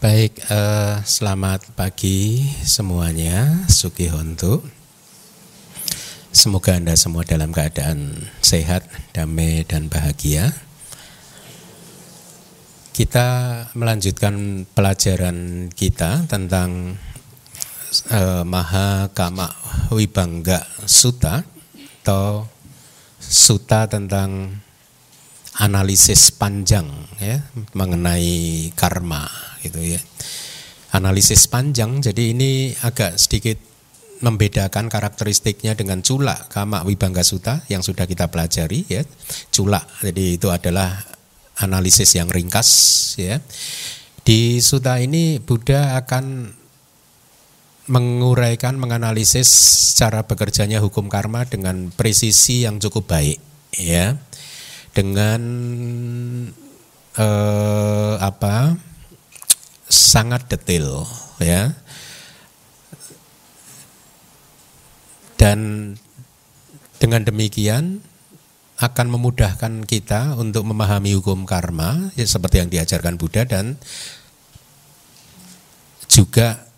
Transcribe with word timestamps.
Baik, 0.00 0.32
eh, 0.48 0.96
selamat 1.04 1.76
pagi 1.76 2.40
semuanya, 2.64 3.68
Suki 3.68 4.08
Hontu. 4.08 4.64
Semoga 6.32 6.72
Anda 6.72 6.96
semua 6.96 7.20
dalam 7.20 7.52
keadaan 7.52 8.16
sehat, 8.40 8.88
damai, 9.12 9.60
dan 9.68 9.92
bahagia. 9.92 10.56
Kita 12.96 13.28
melanjutkan 13.76 14.64
pelajaran 14.72 15.68
kita 15.68 16.24
tentang 16.32 16.96
eh, 18.08 18.44
Maha 18.48 19.12
Kama 19.12 19.52
Wibangga 19.92 20.64
Suta 20.88 21.44
atau 22.00 22.48
Suta 23.20 23.84
tentang 23.84 24.64
analisis 25.58 26.30
panjang 26.30 26.86
ya 27.18 27.42
mengenai 27.74 28.70
karma 28.78 29.26
gitu 29.64 29.82
ya. 29.82 30.00
Analisis 30.90 31.46
panjang, 31.46 32.02
jadi 32.02 32.34
ini 32.34 32.74
agak 32.82 33.14
sedikit 33.14 33.54
membedakan 34.20 34.90
karakteristiknya 34.90 35.78
dengan 35.78 36.02
culak 36.02 36.50
kama 36.50 36.82
wibangga 36.82 37.22
suta 37.22 37.62
yang 37.70 37.80
sudah 37.80 38.10
kita 38.10 38.26
pelajari 38.26 38.84
ya. 38.90 39.02
Culak, 39.54 39.86
jadi 40.02 40.34
itu 40.34 40.50
adalah 40.50 40.98
analisis 41.62 42.10
yang 42.18 42.26
ringkas 42.26 42.68
ya. 43.16 43.38
Di 44.26 44.58
suta 44.60 44.98
ini 44.98 45.38
Buddha 45.38 45.96
akan 45.96 46.52
menguraikan, 47.90 48.76
menganalisis 48.78 49.48
cara 49.96 50.26
bekerjanya 50.26 50.78
hukum 50.78 51.10
karma 51.10 51.46
dengan 51.46 51.94
presisi 51.94 52.66
yang 52.66 52.82
cukup 52.82 53.08
baik 53.08 53.38
ya. 53.78 54.18
Dengan 54.90 55.42
eh, 57.16 58.14
apa? 58.20 58.76
sangat 59.90 60.46
detail 60.46 61.02
ya. 61.42 61.74
Dan 65.34 65.92
dengan 67.02 67.26
demikian 67.26 68.04
akan 68.80 69.06
memudahkan 69.12 69.84
kita 69.84 70.38
untuk 70.40 70.64
memahami 70.64 71.12
hukum 71.18 71.44
karma 71.44 72.14
ya, 72.16 72.24
seperti 72.24 72.64
yang 72.64 72.70
diajarkan 72.72 73.20
Buddha 73.20 73.44
dan 73.44 73.76
juga 76.08 76.70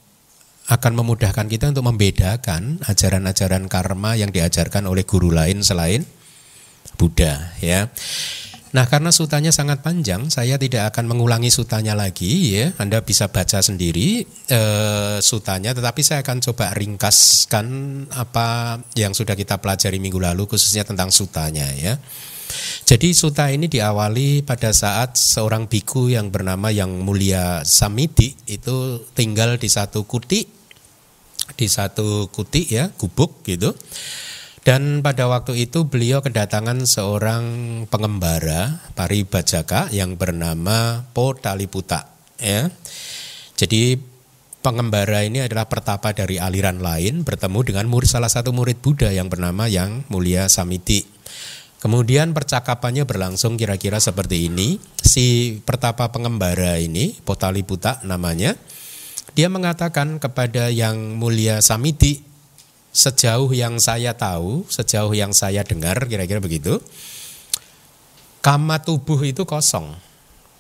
akan 0.71 0.93
memudahkan 0.99 1.47
kita 1.51 1.75
untuk 1.75 1.85
membedakan 1.91 2.81
ajaran-ajaran 2.87 3.67
karma 3.67 4.15
yang 4.15 4.31
diajarkan 4.31 4.87
oleh 4.89 5.03
guru 5.05 5.35
lain 5.35 5.61
selain 5.63 6.07
Buddha 7.03 7.51
ya. 7.59 7.91
Nah, 8.73 8.89
karena 8.89 9.13
sutanya 9.13 9.53
sangat 9.53 9.85
panjang, 9.85 10.33
saya 10.33 10.57
tidak 10.57 10.95
akan 10.95 11.05
mengulangi 11.13 11.53
sutanya 11.53 11.93
lagi 11.93 12.57
ya. 12.57 12.73
Anda 12.81 13.05
bisa 13.05 13.29
baca 13.29 13.61
sendiri 13.61 14.25
e, 14.49 14.61
sutanya, 15.21 15.77
tetapi 15.77 16.01
saya 16.01 16.25
akan 16.25 16.41
coba 16.41 16.73
ringkaskan 16.73 17.67
apa 18.17 18.81
yang 18.97 19.13
sudah 19.13 19.37
kita 19.37 19.61
pelajari 19.61 20.01
minggu 20.01 20.17
lalu 20.17 20.49
khususnya 20.49 20.89
tentang 20.89 21.13
sutanya 21.13 21.69
ya. 21.77 22.01
Jadi 22.89 23.13
suta 23.13 23.53
ini 23.53 23.69
diawali 23.69 24.41
pada 24.45 24.73
saat 24.73 25.21
seorang 25.21 25.69
biku 25.69 26.09
yang 26.09 26.33
bernama 26.33 26.73
yang 26.73 27.05
mulia 27.05 27.65
Samiti 27.69 28.33
itu 28.49 29.05
tinggal 29.13 29.61
di 29.61 29.69
satu 29.69 30.09
kuti 30.09 30.49
di 31.53 31.67
satu 31.69 32.33
kuti 32.33 32.73
ya, 32.73 32.89
gubuk 32.97 33.45
gitu. 33.45 33.77
Dan 34.63 35.03
pada 35.03 35.27
waktu 35.27 35.67
itu 35.67 35.91
beliau 35.91 36.23
kedatangan 36.23 36.87
seorang 36.87 37.45
pengembara 37.91 38.79
paribajaka 38.95 39.91
yang 39.91 40.15
bernama 40.15 41.03
Potaliputa. 41.11 42.07
Ya. 42.39 42.71
Jadi 43.59 43.99
pengembara 44.63 45.27
ini 45.27 45.43
adalah 45.43 45.67
pertapa 45.67 46.15
dari 46.15 46.39
aliran 46.39 46.79
lain 46.79 47.27
bertemu 47.27 47.59
dengan 47.67 47.91
murid 47.91 48.15
salah 48.15 48.31
satu 48.31 48.55
murid 48.55 48.79
Buddha 48.79 49.11
yang 49.11 49.27
bernama 49.27 49.67
yang 49.67 50.07
mulia 50.07 50.47
Samiti. 50.47 51.11
Kemudian 51.83 52.31
percakapannya 52.31 53.03
berlangsung 53.03 53.59
kira-kira 53.59 53.99
seperti 53.99 54.47
ini. 54.47 54.79
Si 55.03 55.59
pertapa 55.67 56.15
pengembara 56.15 56.79
ini, 56.79 57.19
Potaliputa 57.27 57.99
namanya, 58.07 58.55
dia 59.35 59.51
mengatakan 59.51 60.23
kepada 60.23 60.71
yang 60.71 61.19
mulia 61.19 61.59
Samiti, 61.59 62.32
sejauh 62.93 63.49
yang 63.57 63.81
saya 63.81 64.13
tahu, 64.13 64.69
sejauh 64.69 65.11
yang 65.17 65.33
saya 65.33 65.65
dengar 65.65 66.05
kira-kira 66.05 66.39
begitu. 66.39 66.79
Kama 68.45 68.85
tubuh 68.85 69.19
itu 69.25 69.49
kosong. 69.49 69.97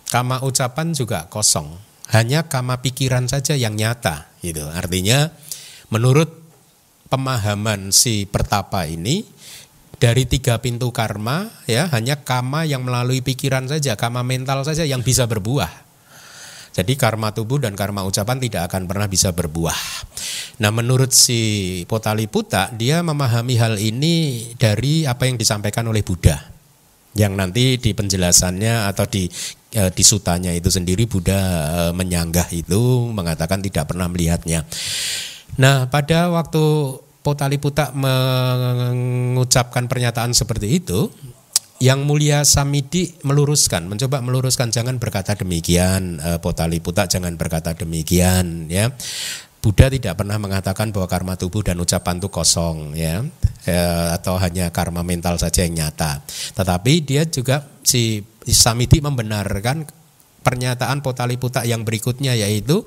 Kama 0.08 0.40
ucapan 0.42 0.96
juga 0.96 1.28
kosong. 1.28 1.76
Hanya 2.12 2.48
kama 2.48 2.80
pikiran 2.80 3.28
saja 3.28 3.56
yang 3.56 3.76
nyata 3.76 4.32
gitu. 4.40 4.64
Artinya 4.68 5.32
menurut 5.92 6.28
pemahaman 7.08 7.92
si 7.92 8.24
pertapa 8.24 8.88
ini 8.88 9.24
dari 10.00 10.26
tiga 10.26 10.58
pintu 10.58 10.90
karma 10.90 11.52
ya 11.68 11.86
hanya 11.94 12.20
kama 12.26 12.66
yang 12.66 12.82
melalui 12.82 13.22
pikiran 13.22 13.70
saja, 13.70 13.94
kama 13.94 14.26
mental 14.26 14.66
saja 14.66 14.82
yang 14.82 15.04
bisa 15.04 15.28
berbuah. 15.28 15.70
Jadi 16.72 16.96
karma 16.96 17.36
tubuh 17.36 17.60
dan 17.60 17.76
karma 17.76 18.00
ucapan 18.02 18.40
tidak 18.40 18.72
akan 18.72 18.88
pernah 18.88 19.04
bisa 19.04 19.28
berbuah. 19.30 19.76
Nah 20.62 20.70
menurut 20.70 21.10
si 21.10 21.82
Potaliputa 21.90 22.70
dia 22.70 23.02
memahami 23.02 23.58
hal 23.58 23.74
ini 23.82 24.46
dari 24.54 25.02
apa 25.02 25.26
yang 25.26 25.34
disampaikan 25.34 25.90
oleh 25.90 26.06
Buddha. 26.06 26.38
Yang 27.18 27.32
nanti 27.34 27.64
di 27.82 27.90
penjelasannya 27.90 28.86
atau 28.86 29.04
di 29.10 29.26
e, 29.74 29.82
di 29.90 30.04
sutanya 30.06 30.54
itu 30.54 30.70
sendiri 30.70 31.10
Buddha 31.10 31.34
e, 31.66 31.82
menyanggah 31.98 32.46
itu 32.54 33.10
mengatakan 33.10 33.58
tidak 33.58 33.90
pernah 33.90 34.06
melihatnya. 34.06 34.62
Nah 35.58 35.90
pada 35.90 36.30
waktu 36.30 36.62
Potaliputa 37.22 37.94
mengucapkan 37.94 39.86
pernyataan 39.86 40.34
seperti 40.34 40.82
itu, 40.82 41.06
yang 41.78 42.02
mulia 42.02 42.42
Samidi 42.42 43.14
meluruskan, 43.22 43.86
mencoba 43.86 44.18
meluruskan 44.22 44.74
jangan 44.74 44.98
berkata 44.98 45.38
demikian, 45.38 46.18
e, 46.18 46.42
Potali 46.42 46.82
Puta 46.82 47.06
jangan 47.06 47.34
berkata 47.38 47.78
demikian, 47.78 48.66
ya. 48.66 48.90
Buddha 49.62 49.86
tidak 49.86 50.18
pernah 50.18 50.42
mengatakan 50.42 50.90
bahwa 50.90 51.06
karma 51.06 51.38
tubuh 51.38 51.62
dan 51.62 51.78
ucapan 51.78 52.18
itu 52.18 52.26
kosong, 52.26 52.98
ya, 52.98 53.22
e, 53.62 53.76
atau 54.10 54.34
hanya 54.34 54.74
karma 54.74 55.06
mental 55.06 55.38
saja 55.38 55.62
yang 55.62 55.78
nyata. 55.78 56.18
Tetapi 56.58 56.92
dia 57.06 57.22
juga 57.30 57.62
si 57.86 58.26
Samidi 58.42 58.98
membenarkan 58.98 59.86
pernyataan 60.42 61.00
Potaliputa 61.00 61.62
yang 61.62 61.86
berikutnya 61.86 62.34
yaitu 62.34 62.82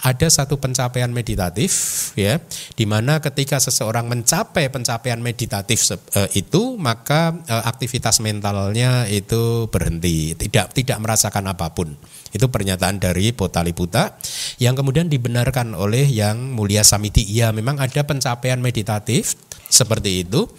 ada 0.00 0.24
satu 0.32 0.56
pencapaian 0.56 1.12
meditatif 1.12 1.72
ya 2.16 2.40
di 2.72 2.88
mana 2.88 3.20
ketika 3.20 3.60
seseorang 3.60 4.08
mencapai 4.08 4.72
pencapaian 4.72 5.20
meditatif 5.20 5.92
eh, 6.16 6.28
itu 6.32 6.80
maka 6.80 7.36
eh, 7.44 7.64
aktivitas 7.68 8.24
mentalnya 8.24 9.04
itu 9.12 9.68
berhenti. 9.68 10.32
Tidak 10.32 10.72
tidak 10.72 10.98
merasakan 11.04 11.52
apa 11.52 11.76
pun 11.76 11.92
itu 12.34 12.50
pernyataan 12.50 12.98
dari 12.98 13.30
Potaliputa 13.30 14.18
yang 14.58 14.74
kemudian 14.74 15.06
dibenarkan 15.06 15.78
oleh 15.78 16.04
yang 16.10 16.52
mulia 16.52 16.82
Samiti. 16.82 17.22
Ya 17.22 17.54
memang 17.54 17.78
ada 17.78 18.02
pencapaian 18.02 18.58
meditatif 18.58 19.38
seperti 19.70 20.26
itu 20.26 20.50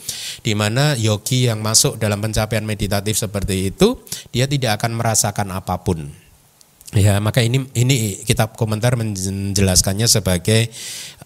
di 0.42 0.58
mana 0.58 0.98
yogi 0.98 1.48
yang 1.48 1.62
masuk 1.62 2.00
dalam 2.02 2.20
pencapaian 2.20 2.66
meditatif 2.66 3.16
seperti 3.16 3.72
itu 3.72 4.02
dia 4.34 4.50
tidak 4.50 4.82
akan 4.82 4.98
merasakan 4.98 5.56
apa 5.56 5.80
pun 5.86 6.25
Ya, 6.96 7.20
maka 7.20 7.44
ini 7.44 7.68
ini 7.76 8.24
kitab 8.24 8.56
komentar 8.56 8.96
menjelaskannya 8.96 10.08
sebagai 10.08 10.72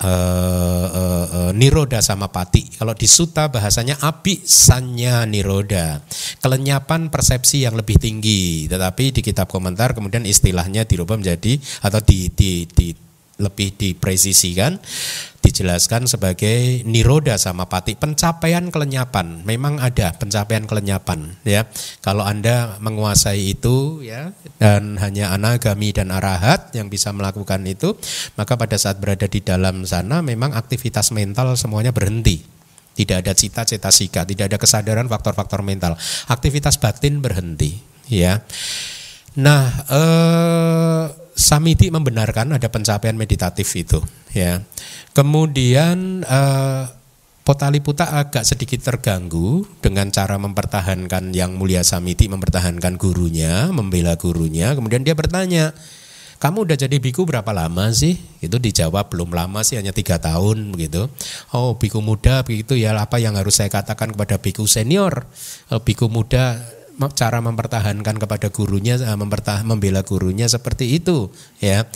uh, 0.01 0.87
uh, 0.89 1.25
uh, 1.29 1.51
niroda 1.53 2.01
sama 2.01 2.33
pati. 2.33 2.65
Kalau 2.73 2.97
di 2.97 3.05
suta 3.05 3.53
bahasanya 3.53 4.01
api 4.01 4.41
sanya 4.49 5.29
niroda, 5.29 6.01
kelenyapan 6.41 7.13
persepsi 7.13 7.69
yang 7.69 7.77
lebih 7.77 8.01
tinggi. 8.01 8.65
Tetapi 8.65 9.13
di 9.13 9.21
kitab 9.21 9.45
komentar 9.45 9.93
kemudian 9.93 10.25
istilahnya 10.25 10.89
dirubah 10.89 11.21
menjadi 11.21 11.61
atau 11.85 12.01
di, 12.01 12.33
di, 12.33 12.65
di 12.65 13.08
lebih 13.39 13.73
dipresisikan 13.79 14.77
dijelaskan 15.39 16.05
sebagai 16.05 16.83
niroda 16.83 17.39
sama 17.39 17.65
pati 17.65 17.95
pencapaian 17.95 18.69
kelenyapan 18.69 19.41
memang 19.47 19.79
ada 19.79 20.13
pencapaian 20.13 20.67
kelenyapan 20.67 21.39
ya. 21.47 21.65
Kalau 22.03 22.27
anda 22.27 22.77
menguasai 22.83 23.57
itu 23.57 24.03
ya 24.03 24.35
dan 24.59 24.99
hanya 24.99 25.33
anagami 25.33 25.95
dan 25.95 26.11
arahat 26.11 26.75
yang 26.75 26.91
bisa 26.91 27.09
melakukan 27.15 27.63
itu 27.65 27.95
maka 28.35 28.59
pada 28.59 28.75
saat 28.75 28.99
berada 28.99 29.25
di 29.25 29.39
dalam 29.41 29.87
sana 29.87 30.19
memang 30.21 30.53
aktivitas 30.53 31.15
mental 31.15 31.55
semuanya 31.55 31.95
berhenti. 31.95 32.43
Tidak 32.93 33.23
ada 33.23 33.31
cita-cita 33.31 33.89
sika 33.95 34.27
tidak 34.27 34.51
ada 34.53 34.57
kesadaran 34.59 35.07
faktor-faktor 35.07 35.63
mental. 35.63 35.95
Aktivitas 36.27 36.75
batin 36.83 37.23
berhenti 37.23 37.79
ya. 38.11 38.43
Nah 39.39 39.65
eh 39.87 41.18
Samiti 41.39 41.87
membenarkan 41.87 42.59
ada 42.59 42.67
pencapaian 42.67 43.15
meditatif 43.15 43.71
itu 43.79 44.03
ya. 44.35 44.59
Kemudian 45.15 46.27
eh, 46.27 46.83
Potaliputa 47.49 48.13
agak 48.13 48.45
sedikit 48.45 48.77
terganggu 48.77 49.65
dengan 49.81 50.13
cara 50.13 50.37
mempertahankan 50.37 51.33
yang 51.33 51.57
mulia 51.57 51.81
Samiti 51.81 52.29
mempertahankan 52.29 52.93
gurunya, 52.93 53.73
membela 53.73 54.13
gurunya. 54.21 54.77
Kemudian 54.77 55.01
dia 55.01 55.17
bertanya, 55.17 55.73
kamu 56.37 56.69
udah 56.69 56.77
jadi 56.77 57.01
biku 57.01 57.25
berapa 57.25 57.49
lama 57.49 57.89
sih? 57.89 58.21
Itu 58.37 58.61
dijawab 58.61 59.09
belum 59.09 59.33
lama 59.33 59.65
sih, 59.65 59.81
hanya 59.81 59.89
tiga 59.89 60.21
tahun 60.21 60.77
begitu. 60.77 61.09
Oh 61.49 61.73
biku 61.73 62.05
muda 62.05 62.45
begitu 62.45 62.77
ya 62.77 62.93
apa 62.93 63.17
yang 63.17 63.33
harus 63.33 63.57
saya 63.57 63.73
katakan 63.73 64.13
kepada 64.13 64.37
biku 64.37 64.69
senior? 64.69 65.25
Oh, 65.73 65.81
biku 65.81 66.05
muda 66.05 66.61
cara 67.15 67.39
mempertahankan 67.39 68.19
kepada 68.19 68.51
gurunya, 68.51 68.99
eh, 68.99 69.15
mempertah 69.15 69.63
membela 69.63 70.03
gurunya 70.03 70.51
seperti 70.51 70.99
itu, 70.99 71.31
ya. 71.63 71.87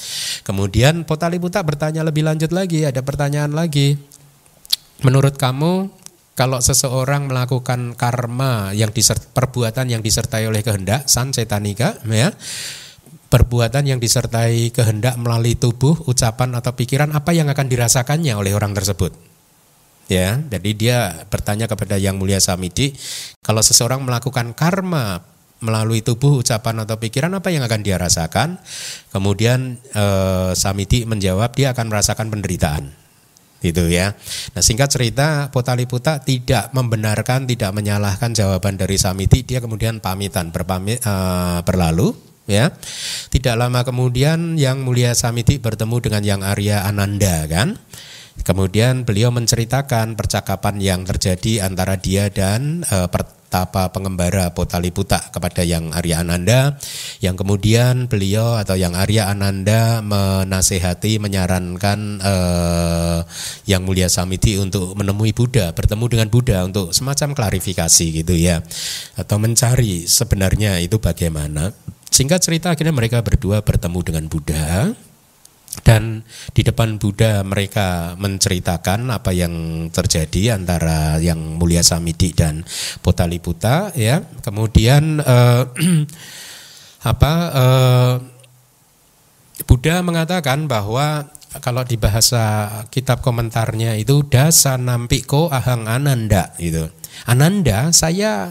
Kemudian 0.48 1.04
Potaliputa 1.04 1.60
bertanya 1.60 2.08
lebih 2.08 2.24
lanjut 2.24 2.56
lagi, 2.56 2.88
ada 2.88 3.04
pertanyaan 3.04 3.52
lagi. 3.52 4.00
Menurut 5.04 5.36
kamu 5.36 5.92
kalau 6.34 6.64
seseorang 6.64 7.28
melakukan 7.28 8.00
karma 8.00 8.72
yang 8.72 8.90
disert, 8.90 9.22
perbuatan 9.36 9.92
yang 9.92 10.02
disertai 10.02 10.48
oleh 10.50 10.66
kehendak 10.66 11.06
san 11.06 11.30
cetanika 11.30 12.02
ya 12.10 12.34
perbuatan 13.34 13.90
yang 13.90 13.98
disertai 13.98 14.70
kehendak 14.70 15.18
melalui 15.18 15.58
tubuh, 15.58 15.98
ucapan 16.06 16.54
atau 16.54 16.78
pikiran 16.78 17.18
apa 17.18 17.34
yang 17.34 17.50
akan 17.50 17.66
dirasakannya 17.66 18.38
oleh 18.38 18.54
orang 18.54 18.78
tersebut. 18.78 19.33
Ya, 20.12 20.36
jadi 20.36 20.70
dia 20.76 20.98
bertanya 21.32 21.66
kepada 21.66 21.96
Yang 21.96 22.16
Mulia 22.20 22.40
Samidi, 22.44 22.92
kalau 23.40 23.64
seseorang 23.64 24.04
melakukan 24.04 24.52
karma 24.52 25.24
melalui 25.64 26.04
tubuh, 26.04 26.44
ucapan 26.44 26.84
atau 26.84 27.00
pikiran 27.00 27.32
apa 27.32 27.48
yang 27.56 27.64
akan 27.64 27.82
dia 27.88 27.96
rasakan? 27.96 28.60
Kemudian 29.16 29.80
eh, 29.80 30.52
Samidi 30.60 31.08
menjawab 31.08 31.56
dia 31.56 31.72
akan 31.72 31.88
merasakan 31.88 32.28
penderitaan 32.28 33.04
gitu 33.64 33.88
ya. 33.88 34.12
Nah 34.54 34.60
singkat 34.62 34.92
cerita 34.92 35.48
Potaliputa 35.48 36.20
tidak 36.20 36.76
membenarkan, 36.76 37.48
tidak 37.48 37.72
menyalahkan 37.72 38.36
jawaban 38.36 38.76
dari 38.76 39.00
Samiti, 39.00 39.48
dia 39.48 39.64
kemudian 39.64 40.04
pamitan 40.04 40.52
berpamit 40.52 41.00
uh, 41.08 41.64
berlalu 41.64 42.12
ya. 42.44 42.76
Tidak 43.32 43.56
lama 43.56 43.88
kemudian 43.88 44.60
yang 44.60 44.84
mulia 44.84 45.16
Samiti 45.16 45.64
bertemu 45.64 45.96
dengan 46.04 46.22
yang 46.28 46.42
Arya 46.44 46.84
Ananda 46.84 47.48
kan. 47.48 47.80
Kemudian 48.42 49.06
beliau 49.06 49.30
menceritakan 49.30 50.18
percakapan 50.18 50.82
yang 50.82 51.06
terjadi 51.06 51.70
antara 51.70 52.02
dia 52.02 52.34
dan 52.34 52.82
uh, 52.90 53.06
Tapa 53.54 53.94
pengembara 53.94 54.50
Potaliputa 54.50 55.30
kepada 55.30 55.62
yang 55.62 55.94
Arya 55.94 56.26
Ananda 56.26 56.82
yang 57.22 57.38
kemudian 57.38 58.10
beliau 58.10 58.58
atau 58.58 58.74
yang 58.74 58.98
Arya 58.98 59.30
Ananda 59.30 60.02
menasehati 60.02 61.22
menyarankan 61.22 62.18
eh, 62.18 63.20
yang 63.70 63.86
mulia 63.86 64.10
Samiti 64.10 64.58
untuk 64.58 64.98
menemui 64.98 65.38
Buddha 65.38 65.70
bertemu 65.70 66.06
dengan 66.10 66.28
Buddha 66.34 66.66
untuk 66.66 66.98
semacam 66.98 67.38
klarifikasi 67.38 68.26
gitu 68.26 68.34
ya 68.34 68.66
atau 69.22 69.38
mencari 69.38 70.10
sebenarnya 70.10 70.82
itu 70.82 70.98
bagaimana. 70.98 71.70
Singkat 72.10 72.42
cerita 72.42 72.74
akhirnya 72.74 72.98
mereka 72.98 73.22
berdua 73.22 73.62
bertemu 73.62 74.00
dengan 74.02 74.26
Buddha 74.34 74.98
dan 75.82 76.22
di 76.54 76.62
depan 76.62 77.02
Buddha 77.02 77.42
mereka 77.42 78.14
menceritakan 78.22 79.10
apa 79.10 79.34
yang 79.34 79.88
terjadi 79.90 80.54
antara 80.54 81.18
yang 81.18 81.58
mulia 81.58 81.82
Samidi 81.82 82.30
dan 82.38 82.62
Potaliputa 83.02 83.90
ya. 83.98 84.22
Kemudian 84.46 85.18
eh, 85.18 85.64
apa 87.12 87.34
eh, 87.50 88.16
Buddha 89.66 90.06
mengatakan 90.06 90.70
bahwa 90.70 91.34
kalau 91.62 91.86
di 91.86 91.98
bahasa 91.98 92.70
kitab 92.90 93.22
komentarnya 93.22 93.98
itu 93.98 94.26
dasa 94.26 94.78
nampiko 94.78 95.54
ahang 95.54 95.86
ananda 95.86 96.58
itu 96.58 96.90
ananda 97.30 97.94
saya 97.94 98.50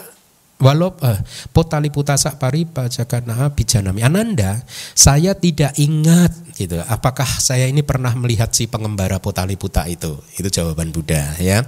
Walau 0.62 0.94
eh, 1.02 1.18
potali 1.50 1.90
putasa 1.90 2.38
pari 2.38 2.62
pajakana 2.62 3.50
bijanami 3.50 4.06
ananda, 4.06 4.62
saya 4.94 5.34
tidak 5.34 5.74
ingat 5.74 6.30
gitu. 6.54 6.78
Apakah 6.86 7.26
saya 7.26 7.66
ini 7.66 7.82
pernah 7.82 8.14
melihat 8.14 8.54
si 8.54 8.70
pengembara 8.70 9.18
potali 9.18 9.58
puta 9.58 9.90
itu? 9.90 10.22
Itu 10.38 10.46
jawaban 10.46 10.94
Buddha 10.94 11.34
ya. 11.42 11.66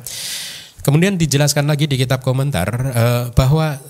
Kemudian 0.87 1.19
dijelaskan 1.19 1.67
lagi 1.67 1.91
di 1.91 1.99
kitab 1.99 2.23
komentar 2.23 2.69
eh, 2.94 3.25
bahwa 3.35 3.82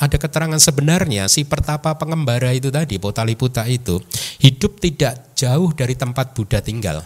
ada 0.00 0.16
keterangan 0.16 0.60
sebenarnya 0.60 1.28
si 1.28 1.44
pertapa 1.48 1.96
pengembara 1.96 2.52
itu 2.56 2.72
tadi 2.72 2.96
potali 2.96 3.36
puta 3.36 3.68
itu 3.68 4.00
hidup 4.40 4.80
tidak 4.80 5.36
jauh 5.36 5.72
dari 5.76 5.92
tempat 5.92 6.32
Buddha 6.32 6.64
tinggal 6.64 7.04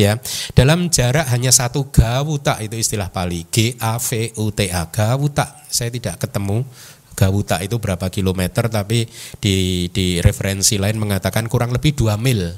ya 0.00 0.16
dalam 0.56 0.88
jarak 0.88 1.28
hanya 1.28 1.52
satu 1.52 1.92
gawuta 1.92 2.56
itu 2.64 2.80
istilah 2.80 3.12
Pali 3.12 3.44
G 3.52 3.76
A 3.76 4.00
V 4.00 4.32
U 4.40 4.48
T 4.48 4.72
A 4.72 4.88
gawuta 4.88 5.60
saya 5.68 5.92
tidak 5.92 6.16
ketemu 6.24 6.64
gawuta 7.12 7.60
itu 7.60 7.76
berapa 7.76 8.08
kilometer 8.08 8.72
tapi 8.72 9.04
di 9.36 9.86
di 9.92 10.24
referensi 10.24 10.80
lain 10.80 10.96
mengatakan 10.96 11.44
kurang 11.52 11.76
lebih 11.76 11.92
dua 11.92 12.16
mil 12.16 12.48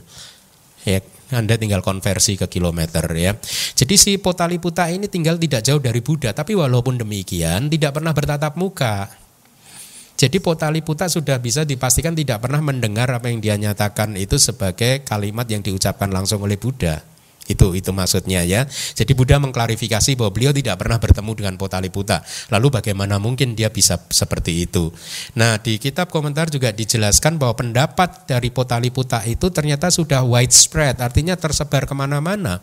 ya 0.86 1.02
anda 1.32 1.56
tinggal 1.56 1.80
konversi 1.80 2.36
ke 2.36 2.44
kilometer 2.44 3.08
ya. 3.16 3.32
Jadi 3.72 3.96
si 3.96 4.12
Potaliputa 4.20 4.84
ini 4.92 5.08
tinggal 5.08 5.40
tidak 5.40 5.64
jauh 5.64 5.80
dari 5.80 6.04
Buddha, 6.04 6.36
tapi 6.36 6.52
walaupun 6.52 7.00
demikian 7.00 7.72
tidak 7.72 7.96
pernah 7.96 8.12
bertatap 8.12 8.52
muka. 8.60 9.08
Jadi 10.20 10.38
Potaliputa 10.38 11.08
sudah 11.08 11.40
bisa 11.40 11.64
dipastikan 11.64 12.12
tidak 12.12 12.44
pernah 12.44 12.60
mendengar 12.60 13.08
apa 13.10 13.32
yang 13.32 13.40
dia 13.40 13.56
nyatakan 13.56 14.14
itu 14.20 14.36
sebagai 14.36 15.02
kalimat 15.02 15.48
yang 15.48 15.64
diucapkan 15.64 16.12
langsung 16.12 16.44
oleh 16.44 16.60
Buddha. 16.60 17.11
Itu 17.50 17.74
itu 17.74 17.90
maksudnya 17.90 18.46
ya. 18.46 18.70
Jadi 18.70 19.18
Buddha 19.18 19.42
mengklarifikasi 19.42 20.14
bahwa 20.14 20.30
beliau 20.30 20.54
tidak 20.54 20.78
pernah 20.78 21.02
bertemu 21.02 21.32
dengan 21.34 21.54
Potaliputa. 21.58 22.22
Lalu 22.54 22.70
bagaimana 22.70 23.18
mungkin 23.18 23.58
dia 23.58 23.66
bisa 23.66 23.98
seperti 24.10 24.62
itu? 24.62 24.94
Nah, 25.34 25.58
di 25.58 25.82
kitab 25.82 26.06
komentar 26.14 26.48
juga 26.54 26.70
dijelaskan 26.70 27.42
bahwa 27.42 27.58
pendapat 27.58 28.30
dari 28.30 28.54
Potaliputa 28.54 29.26
itu 29.26 29.50
ternyata 29.50 29.90
sudah 29.90 30.22
widespread, 30.22 31.02
artinya 31.02 31.34
tersebar 31.34 31.84
ke 31.84 31.94
mana-mana 31.98 32.62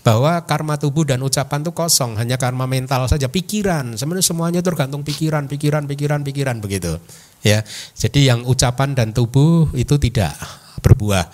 bahwa 0.00 0.40
karma 0.48 0.80
tubuh 0.80 1.04
dan 1.04 1.20
ucapan 1.20 1.60
itu 1.60 1.76
kosong, 1.76 2.16
hanya 2.16 2.40
karma 2.40 2.64
mental 2.64 3.04
saja, 3.12 3.28
pikiran. 3.28 4.00
Sebenarnya 4.00 4.24
semuanya 4.24 4.60
tergantung 4.64 5.04
pikiran, 5.04 5.44
pikiran, 5.44 5.84
pikiran, 5.84 6.24
pikiran 6.24 6.56
begitu. 6.64 6.96
Ya, 7.44 7.66
jadi 7.98 8.32
yang 8.32 8.48
ucapan 8.48 8.96
dan 8.96 9.12
tubuh 9.12 9.68
itu 9.76 10.00
tidak 10.00 10.32
berbuah. 10.80 11.28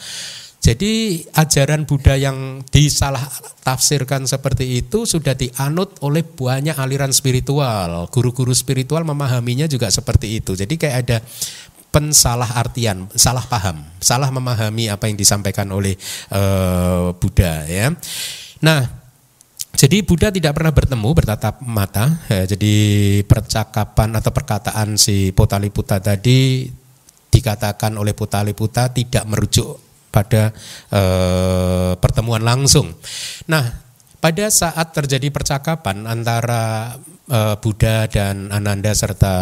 Jadi 0.69 1.25
ajaran 1.33 1.89
Buddha 1.89 2.13
yang 2.13 2.61
disalah 2.69 3.25
tafsirkan 3.65 4.29
seperti 4.29 4.85
itu 4.85 5.09
sudah 5.09 5.33
dianut 5.33 5.97
oleh 6.05 6.21
banyak 6.21 6.77
aliran 6.77 7.09
spiritual. 7.09 8.05
Guru-guru 8.13 8.53
spiritual 8.53 9.01
memahaminya 9.09 9.65
juga 9.65 9.89
seperti 9.89 10.45
itu. 10.45 10.53
Jadi 10.53 10.77
kayak 10.77 10.97
ada 11.09 11.25
pensalah 11.89 12.61
artian, 12.61 13.09
salah 13.17 13.49
paham, 13.49 13.81
salah 13.97 14.29
memahami 14.29 14.93
apa 14.93 15.09
yang 15.09 15.17
disampaikan 15.17 15.73
oleh 15.73 15.97
uh, 16.37 17.17
Buddha 17.17 17.65
ya. 17.65 17.89
Nah, 18.61 18.85
jadi 19.73 20.05
Buddha 20.05 20.29
tidak 20.29 20.53
pernah 20.53 20.77
bertemu 20.77 21.09
bertatap 21.17 21.65
mata. 21.65 22.29
Ya, 22.29 22.45
jadi 22.45 22.77
percakapan 23.25 24.21
atau 24.21 24.37
perkataan 24.37 25.01
si 25.01 25.33
Potaliputa 25.33 25.97
tadi 25.97 26.69
dikatakan 27.33 27.97
oleh 27.97 28.13
Potaliputa 28.13 28.93
tidak 28.93 29.25
merujuk 29.25 29.88
pada 30.09 30.51
e, 30.89 31.03
pertemuan 32.01 32.41
langsung. 32.43 32.93
Nah, 33.47 33.89
pada 34.19 34.51
saat 34.51 34.91
terjadi 34.91 35.31
percakapan 35.31 36.03
antara 36.11 36.97
e, 37.31 37.39
Buddha 37.63 38.11
dan 38.11 38.51
Ananda 38.51 38.91
serta 38.91 39.35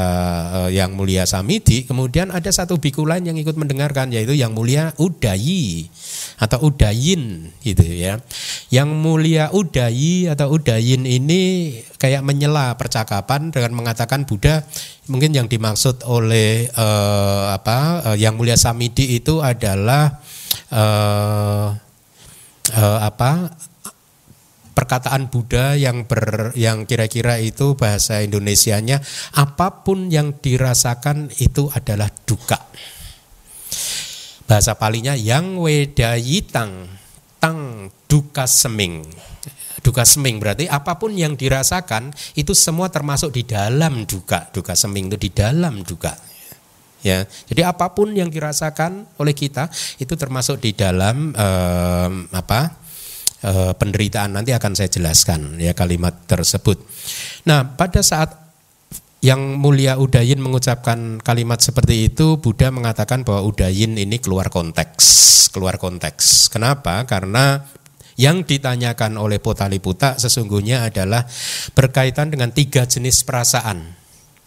e, 0.68 0.76
Yang 0.76 0.90
Mulia 0.92 1.24
Samiti, 1.24 1.88
kemudian 1.88 2.28
ada 2.28 2.52
satu 2.52 2.76
biku 2.76 3.08
lain 3.08 3.24
yang 3.24 3.40
ikut 3.40 3.56
mendengarkan 3.56 4.12
yaitu 4.12 4.36
Yang 4.36 4.52
Mulia 4.52 4.84
Udayi 5.00 5.88
atau 6.36 6.68
Udayin 6.68 7.48
gitu 7.64 7.88
ya. 7.88 8.20
Yang 8.68 8.90
Mulia 9.00 9.48
Udayi 9.48 10.28
atau 10.28 10.52
Udayin 10.52 11.08
ini 11.08 11.72
kayak 11.96 12.20
menyela 12.20 12.76
percakapan 12.76 13.48
dengan 13.48 13.72
mengatakan 13.72 14.28
Buddha 14.28 14.60
mungkin 15.08 15.32
yang 15.32 15.48
dimaksud 15.48 16.04
oleh 16.04 16.68
e, 16.68 16.88
apa 17.48 18.12
Yang 18.20 18.34
Mulia 18.36 18.56
Samiti 18.60 19.16
itu 19.16 19.40
adalah 19.40 20.20
uh, 20.72 21.68
uh, 22.74 22.98
apa 23.02 23.52
perkataan 24.76 25.32
Buddha 25.32 25.72
yang 25.72 26.04
ber 26.04 26.52
yang 26.52 26.84
kira-kira 26.84 27.40
itu 27.40 27.78
bahasa 27.78 28.20
Indonesianya 28.20 29.00
apa 29.32 29.80
pun 29.86 30.12
yang 30.12 30.36
dirasakan 30.36 31.32
itu 31.40 31.72
adalah 31.72 32.12
duka. 32.28 32.60
Bahasa 34.46 34.78
palinya 34.78 35.18
yang 35.18 35.58
wedayitang 35.58 36.86
tang 37.42 37.90
duka 38.06 38.46
seming. 38.46 39.02
Duka 39.82 40.06
seming 40.06 40.38
berarti 40.38 40.66
apa 40.70 40.98
pun 40.98 41.14
yang 41.14 41.34
dirasakan 41.34 42.14
itu 42.38 42.54
semua 42.54 42.90
termasuk 42.90 43.34
di 43.34 43.42
dalam 43.42 44.06
duka. 44.06 44.50
Duka 44.54 44.78
seming 44.78 45.10
itu 45.10 45.18
di 45.18 45.30
dalam 45.34 45.82
duka 45.82 46.25
ya 47.06 47.22
jadi 47.46 47.70
apa 47.70 47.94
pun 47.94 48.10
yang 48.10 48.26
dirasakan 48.26 49.06
oleh 49.22 49.30
kita 49.30 49.70
itu 50.02 50.18
termasuk 50.18 50.58
di 50.58 50.74
dalam 50.74 51.30
eh, 51.30 52.10
apa 52.34 52.60
eh, 53.46 53.72
penderitaan 53.78 54.34
nanti 54.34 54.50
akan 54.50 54.74
saya 54.74 54.90
jelaskan 54.90 55.62
ya 55.62 55.70
kalimat 55.70 56.26
tersebut 56.26 56.82
nah 57.46 57.62
pada 57.62 58.02
saat 58.02 58.46
yang 59.24 59.58
mulia 59.58 59.98
Udayin 59.98 60.38
mengucapkan 60.38 61.18
kalimat 61.18 61.58
seperti 61.58 62.06
itu, 62.12 62.38
Buddha 62.38 62.70
mengatakan 62.70 63.26
bahwa 63.26 63.48
Udayin 63.48 63.98
ini 63.98 64.22
keluar 64.22 64.52
konteks, 64.52 65.48
keluar 65.50 65.82
konteks. 65.82 66.46
Kenapa? 66.46 67.02
Karena 67.08 67.58
yang 68.16 68.46
ditanyakan 68.46 69.20
oleh 69.20 69.42
Potaliputa 69.42 70.16
sesungguhnya 70.16 70.88
adalah 70.88 71.28
berkaitan 71.76 72.32
dengan 72.32 72.52
tiga 72.52 72.88
jenis 72.88 73.26
perasaan. 73.26 74.05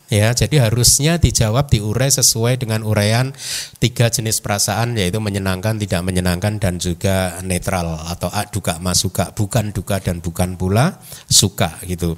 Ya, 0.10 0.34
jadi 0.34 0.66
harusnya 0.66 1.22
dijawab 1.22 1.70
diurai 1.70 2.10
sesuai 2.10 2.58
dengan 2.58 2.82
uraian 2.82 3.30
tiga 3.78 4.10
jenis 4.10 4.42
perasaan 4.42 4.98
yaitu 4.98 5.22
menyenangkan, 5.22 5.78
tidak 5.78 6.02
menyenangkan 6.02 6.58
dan 6.58 6.82
juga 6.82 7.38
netral 7.46 7.94
atau 8.10 8.34
duka 8.50 8.82
masuka, 8.82 9.30
bukan 9.38 9.70
duka 9.70 10.02
dan 10.02 10.18
bukan 10.18 10.58
pula 10.58 10.98
suka 11.30 11.78
gitu. 11.86 12.18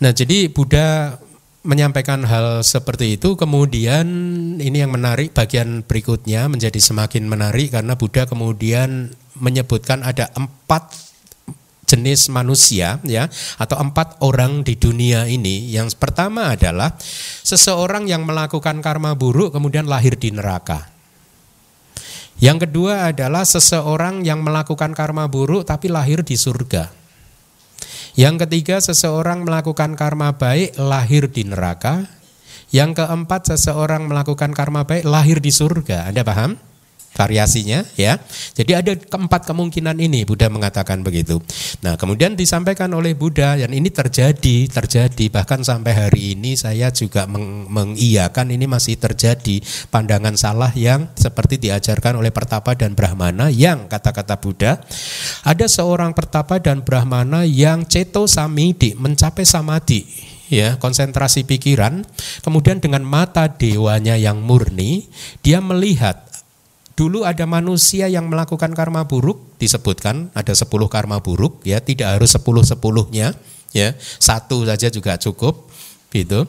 Nah, 0.00 0.16
jadi 0.16 0.48
Buddha 0.48 1.20
menyampaikan 1.60 2.24
hal 2.24 2.64
seperti 2.64 3.20
itu 3.20 3.36
kemudian 3.36 4.08
ini 4.56 4.80
yang 4.80 4.96
menarik 4.96 5.36
bagian 5.36 5.84
berikutnya 5.84 6.48
menjadi 6.48 6.80
semakin 6.80 7.28
menarik 7.28 7.76
karena 7.76 8.00
Buddha 8.00 8.24
kemudian 8.24 9.12
menyebutkan 9.36 10.00
ada 10.00 10.32
empat 10.32 11.09
jenis 11.90 12.30
manusia 12.30 13.02
ya 13.02 13.26
atau 13.58 13.82
empat 13.82 14.22
orang 14.22 14.62
di 14.62 14.78
dunia 14.78 15.26
ini 15.26 15.74
yang 15.74 15.90
pertama 15.98 16.54
adalah 16.54 16.94
seseorang 17.42 18.06
yang 18.06 18.22
melakukan 18.22 18.78
karma 18.78 19.18
buruk 19.18 19.50
kemudian 19.50 19.90
lahir 19.90 20.14
di 20.14 20.30
neraka 20.30 20.86
yang 22.38 22.62
kedua 22.62 23.10
adalah 23.10 23.42
seseorang 23.42 24.22
yang 24.22 24.46
melakukan 24.46 24.94
karma 24.94 25.26
buruk 25.26 25.66
tapi 25.66 25.90
lahir 25.90 26.22
di 26.22 26.38
surga 26.38 27.00
yang 28.18 28.42
ketiga, 28.42 28.82
seseorang 28.82 29.46
melakukan 29.46 29.94
karma 29.94 30.34
baik 30.34 30.74
lahir 30.76 31.30
di 31.30 31.46
neraka. 31.46 32.10
Yang 32.70 33.02
keempat, 33.02 33.54
seseorang 33.54 34.06
melakukan 34.06 34.54
karma 34.54 34.86
baik 34.86 35.06
lahir 35.06 35.38
di 35.42 35.50
surga. 35.50 36.10
Anda 36.10 36.22
paham? 36.26 36.58
Variasinya 37.10 37.82
ya. 37.98 38.16
Jadi 38.54 38.72
ada 38.72 38.92
keempat 38.94 39.44
kemungkinan 39.44 39.98
ini 39.98 40.22
Buddha 40.24 40.46
mengatakan 40.48 41.02
begitu. 41.02 41.42
Nah, 41.82 41.98
kemudian 41.98 42.38
disampaikan 42.38 42.88
oleh 42.94 43.18
Buddha 43.18 43.58
dan 43.58 43.70
ini 43.74 43.90
terjadi, 43.90 44.70
terjadi 44.70 45.26
bahkan 45.28 45.60
sampai 45.60 45.92
hari 45.92 46.38
ini 46.38 46.54
saya 46.54 46.88
juga 46.94 47.26
meng 47.26 47.66
mengiyakan 47.70 48.54
ini 48.54 48.66
masih 48.70 48.96
terjadi 48.96 49.60
pandangan 49.90 50.34
salah 50.38 50.72
yang 50.74 51.10
seperti 51.18 51.58
diajarkan 51.60 52.18
oleh 52.18 52.30
Pertapa 52.30 52.72
dan 52.78 52.94
Brahmana 52.94 53.50
yang 53.50 53.90
kata-kata 53.90 54.38
Buddha 54.38 54.80
ada 55.44 55.66
seorang 55.66 56.14
Pertapa 56.16 56.62
dan 56.62 56.82
Brahmana 56.86 57.44
yang 57.44 57.86
ceto 57.86 58.24
samidi 58.26 58.94
mencapai 58.96 59.44
samadhi 59.44 60.06
ya 60.50 60.76
konsentrasi 60.82 61.46
pikiran 61.46 62.02
kemudian 62.42 62.82
dengan 62.82 63.06
mata 63.06 63.46
dewanya 63.46 64.18
yang 64.18 64.42
murni 64.42 65.06
dia 65.46 65.62
melihat 65.62 66.29
Dulu 66.98 67.24
ada 67.24 67.48
manusia 67.48 68.10
yang 68.10 68.28
melakukan 68.28 68.76
karma 68.76 69.08
buruk 69.08 69.56
disebutkan 69.56 70.28
ada 70.36 70.52
10 70.52 70.68
karma 70.92 71.22
buruk 71.24 71.64
ya, 71.64 71.80
tidak 71.80 72.18
harus 72.20 72.36
10 72.36 72.44
sepuluhnya 72.66 73.32
ya. 73.72 73.96
Satu 73.98 74.68
saja 74.68 74.92
juga 74.92 75.16
cukup 75.16 75.70
gitu. 76.12 76.44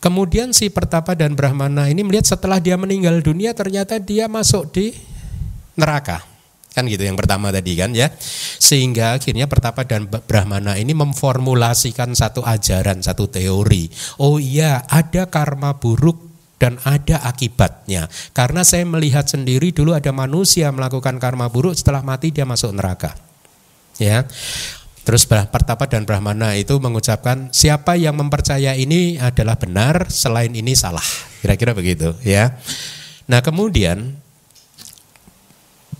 Kemudian 0.00 0.54
si 0.54 0.70
Pertapa 0.70 1.18
dan 1.18 1.34
Brahmana 1.34 1.90
ini 1.90 2.06
melihat 2.06 2.36
setelah 2.36 2.62
dia 2.62 2.78
meninggal 2.78 3.20
dunia 3.24 3.56
ternyata 3.56 3.98
dia 3.98 4.30
masuk 4.30 4.70
di 4.70 4.94
neraka. 5.74 6.22
Kan 6.76 6.84
gitu 6.92 7.08
yang 7.08 7.16
pertama 7.16 7.48
tadi 7.48 7.72
kan 7.72 7.96
ya. 7.96 8.12
Sehingga 8.60 9.16
akhirnya 9.16 9.48
Pertapa 9.48 9.88
dan 9.88 10.06
Brahmana 10.06 10.76
ini 10.76 10.92
memformulasikan 10.92 12.12
satu 12.12 12.44
ajaran, 12.44 13.00
satu 13.00 13.32
teori. 13.32 13.88
Oh 14.20 14.36
iya, 14.36 14.84
ada 14.84 15.24
karma 15.32 15.80
buruk 15.80 16.35
dan 16.56 16.80
ada 16.84 17.20
akibatnya. 17.24 18.08
Karena 18.32 18.64
saya 18.64 18.84
melihat 18.88 19.28
sendiri 19.28 19.72
dulu 19.72 19.92
ada 19.92 20.10
manusia 20.12 20.72
melakukan 20.72 21.20
karma 21.20 21.52
buruk 21.52 21.76
setelah 21.76 22.00
mati 22.00 22.32
dia 22.32 22.48
masuk 22.48 22.72
neraka. 22.72 23.12
Ya. 24.00 24.24
Terus 25.06 25.22
Pertapa 25.22 25.86
dan 25.86 26.02
Brahmana 26.02 26.58
itu 26.58 26.82
mengucapkan 26.82 27.46
siapa 27.54 27.94
yang 27.94 28.18
mempercaya 28.18 28.74
ini 28.74 29.22
adalah 29.22 29.54
benar, 29.54 30.10
selain 30.10 30.50
ini 30.50 30.74
salah. 30.74 31.04
Kira-kira 31.38 31.78
begitu, 31.78 32.10
ya. 32.26 32.58
Nah, 33.30 33.38
kemudian 33.38 34.18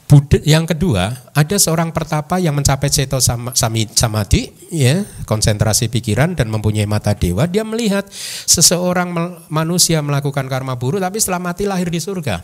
Buddha, 0.07 0.39
yang 0.47 0.71
kedua, 0.71 1.35
ada 1.35 1.57
seorang 1.59 1.91
pertapa 1.91 2.39
yang 2.39 2.55
mencapai 2.55 2.87
ceto 2.87 3.19
samadhi, 3.19 4.55
ya, 4.71 5.03
konsentrasi 5.27 5.91
pikiran 5.91 6.39
dan 6.39 6.47
mempunyai 6.47 6.87
mata 6.87 7.11
dewa. 7.11 7.51
Dia 7.51 7.67
melihat 7.67 8.07
seseorang 8.47 9.11
manusia 9.51 9.99
melakukan 10.07 10.47
karma 10.47 10.79
buruk, 10.79 11.03
tapi 11.03 11.19
setelah 11.19 11.51
mati 11.51 11.67
lahir 11.67 11.91
di 11.91 11.99
surga. 11.99 12.39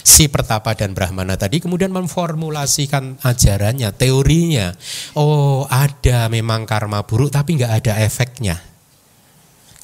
Si 0.00 0.24
pertapa 0.32 0.72
dan 0.72 0.96
brahmana 0.96 1.36
tadi 1.36 1.60
kemudian 1.60 1.92
memformulasikan 1.92 3.20
ajarannya, 3.20 3.92
teorinya. 3.92 4.72
Oh, 5.20 5.68
ada 5.68 6.32
memang 6.32 6.64
karma 6.64 7.04
buruk, 7.04 7.28
tapi 7.28 7.60
nggak 7.60 7.84
ada 7.84 8.00
efeknya. 8.00 8.56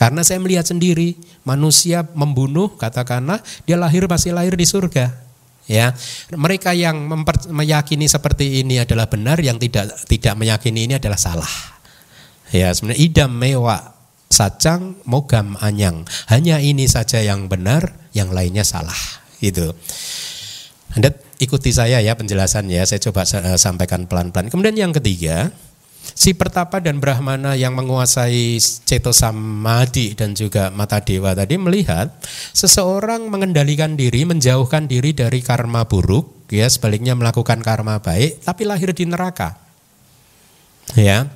Karena 0.00 0.24
saya 0.24 0.40
melihat 0.40 0.64
sendiri 0.64 1.12
manusia 1.44 2.08
membunuh, 2.16 2.72
katakanlah 2.80 3.44
dia 3.68 3.76
lahir 3.76 4.08
masih 4.08 4.32
lahir 4.32 4.56
di 4.56 4.64
surga 4.64 5.28
ya. 5.68 5.92
Mereka 6.32 6.72
yang 6.72 7.08
memper, 7.08 7.50
meyakini 7.50 8.06
seperti 8.06 8.62
ini 8.64 8.80
adalah 8.80 9.10
benar 9.10 9.40
yang 9.42 9.58
tidak 9.58 9.96
tidak 10.06 10.38
meyakini 10.38 10.86
ini 10.86 10.94
adalah 10.96 11.18
salah. 11.20 11.52
Ya 12.50 12.70
sebenarnya 12.74 13.00
idam 13.00 13.30
mewah 13.34 13.94
sacang 14.30 14.98
mogam 15.04 15.58
anyang. 15.58 16.06
Hanya 16.30 16.62
ini 16.62 16.86
saja 16.86 17.18
yang 17.18 17.50
benar 17.50 17.94
yang 18.14 18.30
lainnya 18.30 18.62
salah. 18.62 18.96
Gitu. 19.42 19.74
Anda 20.94 21.14
ikuti 21.38 21.70
saya 21.70 22.02
ya 22.02 22.14
penjelasannya. 22.14 22.82
Saya 22.86 23.00
coba 23.10 23.26
sampaikan 23.58 24.06
pelan-pelan. 24.10 24.50
Kemudian 24.50 24.74
yang 24.74 24.92
ketiga 24.94 25.54
Si 26.00 26.36
Pertapa 26.36 26.84
dan 26.84 27.00
Brahmana 27.00 27.56
yang 27.56 27.72
menguasai 27.72 28.60
Ceto 28.60 29.12
Samadhi 29.12 30.12
dan 30.12 30.36
juga 30.36 30.68
Mata 30.68 31.00
Dewa 31.00 31.32
tadi 31.32 31.56
melihat 31.56 32.12
seseorang 32.52 33.32
mengendalikan 33.32 33.96
diri, 33.96 34.28
menjauhkan 34.28 34.84
diri 34.84 35.16
dari 35.16 35.40
karma 35.40 35.88
buruk, 35.88 36.50
ya 36.52 36.68
sebaliknya 36.68 37.16
melakukan 37.16 37.64
karma 37.64 38.04
baik, 38.04 38.44
tapi 38.44 38.68
lahir 38.68 38.92
di 38.92 39.08
neraka. 39.08 39.56
Ya, 40.92 41.30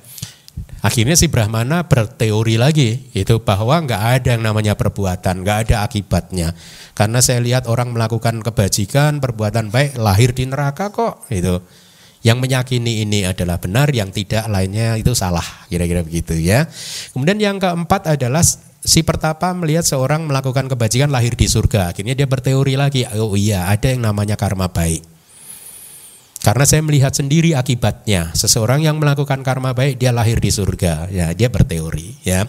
Akhirnya 0.85 1.17
si 1.17 1.25
Brahmana 1.25 1.89
berteori 1.89 2.61
lagi 2.61 3.09
itu 3.17 3.41
bahwa 3.41 3.81
nggak 3.81 4.21
ada 4.21 4.37
yang 4.37 4.45
namanya 4.45 4.77
perbuatan, 4.77 5.41
nggak 5.41 5.57
ada 5.65 5.81
akibatnya. 5.81 6.53
Karena 6.93 7.25
saya 7.25 7.41
lihat 7.41 7.65
orang 7.65 7.89
melakukan 7.89 8.45
kebajikan, 8.45 9.17
perbuatan 9.17 9.73
baik 9.73 9.97
lahir 9.97 10.37
di 10.37 10.45
neraka 10.45 10.93
kok, 10.93 11.25
itu. 11.33 11.57
Yang 12.25 12.37
menyakini 12.41 13.05
ini 13.05 13.21
adalah 13.21 13.61
benar, 13.61 13.93
yang 13.93 14.09
tidak 14.09 14.49
lainnya 14.49 14.97
itu 14.97 15.13
salah, 15.13 15.45
kira-kira 15.69 16.01
begitu 16.01 16.33
ya. 16.33 16.65
Kemudian 17.13 17.37
yang 17.37 17.61
keempat 17.61 18.17
adalah 18.17 18.41
si 18.81 19.05
pertapa 19.05 19.53
melihat 19.53 19.85
seorang 19.85 20.25
melakukan 20.25 20.65
kebajikan 20.65 21.13
lahir 21.13 21.37
di 21.37 21.45
surga. 21.45 21.93
Akhirnya 21.93 22.17
dia 22.17 22.25
berteori 22.25 22.73
lagi, 22.73 23.05
oh 23.21 23.37
iya 23.37 23.69
ada 23.69 23.93
yang 23.93 24.01
namanya 24.01 24.33
karma 24.41 24.73
baik. 24.73 25.05
Karena 26.45 26.61
saya 26.61 26.85
melihat 26.85 27.09
sendiri 27.09 27.57
akibatnya. 27.57 28.29
Seseorang 28.37 28.85
yang 28.85 29.01
melakukan 29.01 29.41
karma 29.41 29.73
baik 29.73 29.97
dia 29.97 30.13
lahir 30.13 30.37
di 30.37 30.53
surga. 30.53 31.09
Ya, 31.09 31.33
dia 31.33 31.49
berteori 31.49 32.21
ya. 32.21 32.45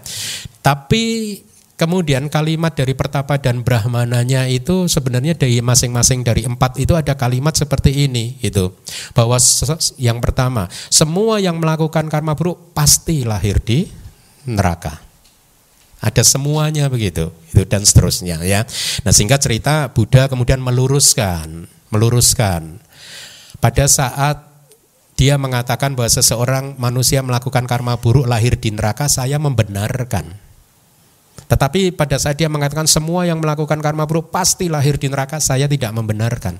Tapi 0.61 1.37
Kemudian 1.77 2.33
kalimat 2.33 2.73
dari 2.73 2.97
pertapa 2.97 3.37
dan 3.37 3.61
brahmananya 3.61 4.49
itu 4.49 4.89
sebenarnya 4.89 5.37
dari 5.37 5.61
masing-masing 5.61 6.25
dari 6.25 6.49
empat 6.49 6.81
itu 6.81 6.97
ada 6.97 7.13
kalimat 7.21 7.53
seperti 7.53 8.09
ini 8.09 8.41
itu 8.41 8.73
bahwa 9.13 9.37
yang 10.01 10.25
pertama 10.25 10.73
semua 10.89 11.37
yang 11.37 11.61
melakukan 11.61 12.09
karma 12.09 12.33
buruk 12.33 12.73
pasti 12.73 13.29
lahir 13.29 13.61
di 13.61 13.93
neraka. 14.49 15.05
Ada 16.01 16.25
semuanya 16.25 16.89
begitu 16.89 17.29
itu 17.53 17.69
dan 17.69 17.85
seterusnya 17.85 18.41
ya. 18.41 18.65
Nah 19.05 19.13
singkat 19.13 19.45
cerita 19.45 19.93
Buddha 19.93 20.33
kemudian 20.33 20.65
meluruskan 20.65 21.69
meluruskan 21.93 22.81
pada 23.61 23.85
saat 23.85 24.49
dia 25.13 25.37
mengatakan 25.37 25.93
bahwa 25.93 26.09
seseorang 26.09 26.81
manusia 26.81 27.21
melakukan 27.21 27.69
karma 27.69 28.01
buruk 28.01 28.25
lahir 28.25 28.57
di 28.57 28.73
neraka 28.73 29.13
saya 29.13 29.37
membenarkan 29.37 30.46
tetapi 31.47 31.95
pada 31.95 32.17
saat 32.19 32.41
dia 32.41 32.51
mengatakan 32.51 32.89
semua 32.89 33.29
yang 33.29 33.39
melakukan 33.39 33.79
karma 33.79 34.09
buruk 34.09 34.35
pasti 34.35 34.67
lahir 34.67 34.97
di 34.99 35.07
neraka, 35.07 35.39
saya 35.39 35.71
tidak 35.71 35.93
membenarkan. 35.95 36.59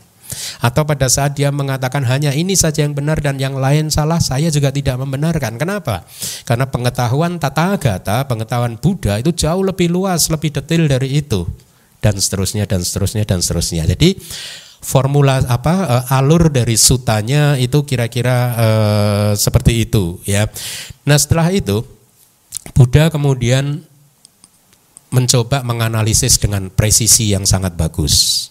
Atau 0.61 0.83
pada 0.87 1.07
saat 1.07 1.39
dia 1.39 1.51
mengatakan 1.55 2.03
hanya 2.07 2.35
ini 2.35 2.59
saja 2.59 2.83
yang 2.83 2.93
benar 2.93 3.19
dan 3.23 3.39
yang 3.41 3.57
lain 3.57 3.91
salah, 3.91 4.19
saya 4.23 4.51
juga 4.51 4.71
tidak 4.71 4.99
membenarkan. 4.99 5.59
Kenapa? 5.59 6.07
Karena 6.47 6.67
pengetahuan 6.67 7.39
tata 7.39 7.79
agata, 7.79 8.27
pengetahuan 8.27 8.79
Buddha 8.79 9.19
itu 9.19 9.35
jauh 9.35 9.63
lebih 9.63 9.91
luas, 9.91 10.31
lebih 10.31 10.55
detail 10.55 10.87
dari 10.87 11.19
itu. 11.19 11.47
Dan 12.03 12.21
seterusnya, 12.21 12.69
dan 12.69 12.85
seterusnya, 12.85 13.25
dan 13.27 13.43
seterusnya. 13.43 13.89
Jadi 13.91 14.19
formula 14.87 15.43
apa 15.51 15.75
uh, 16.07 16.15
alur 16.15 16.47
dari 16.53 16.79
sutanya 16.79 17.59
itu 17.59 17.83
kira-kira 17.83 18.37
uh, 18.55 19.31
seperti 19.35 19.83
itu 19.83 20.23
ya. 20.23 20.47
Nah 21.03 21.19
setelah 21.19 21.51
itu 21.51 21.83
Buddha 22.71 23.11
kemudian 23.11 23.83
mencoba 25.11 25.63
menganalisis 25.63 26.39
dengan 26.43 26.69
presisi 26.69 27.31
yang 27.31 27.47
sangat 27.47 27.79
bagus. 27.79 28.49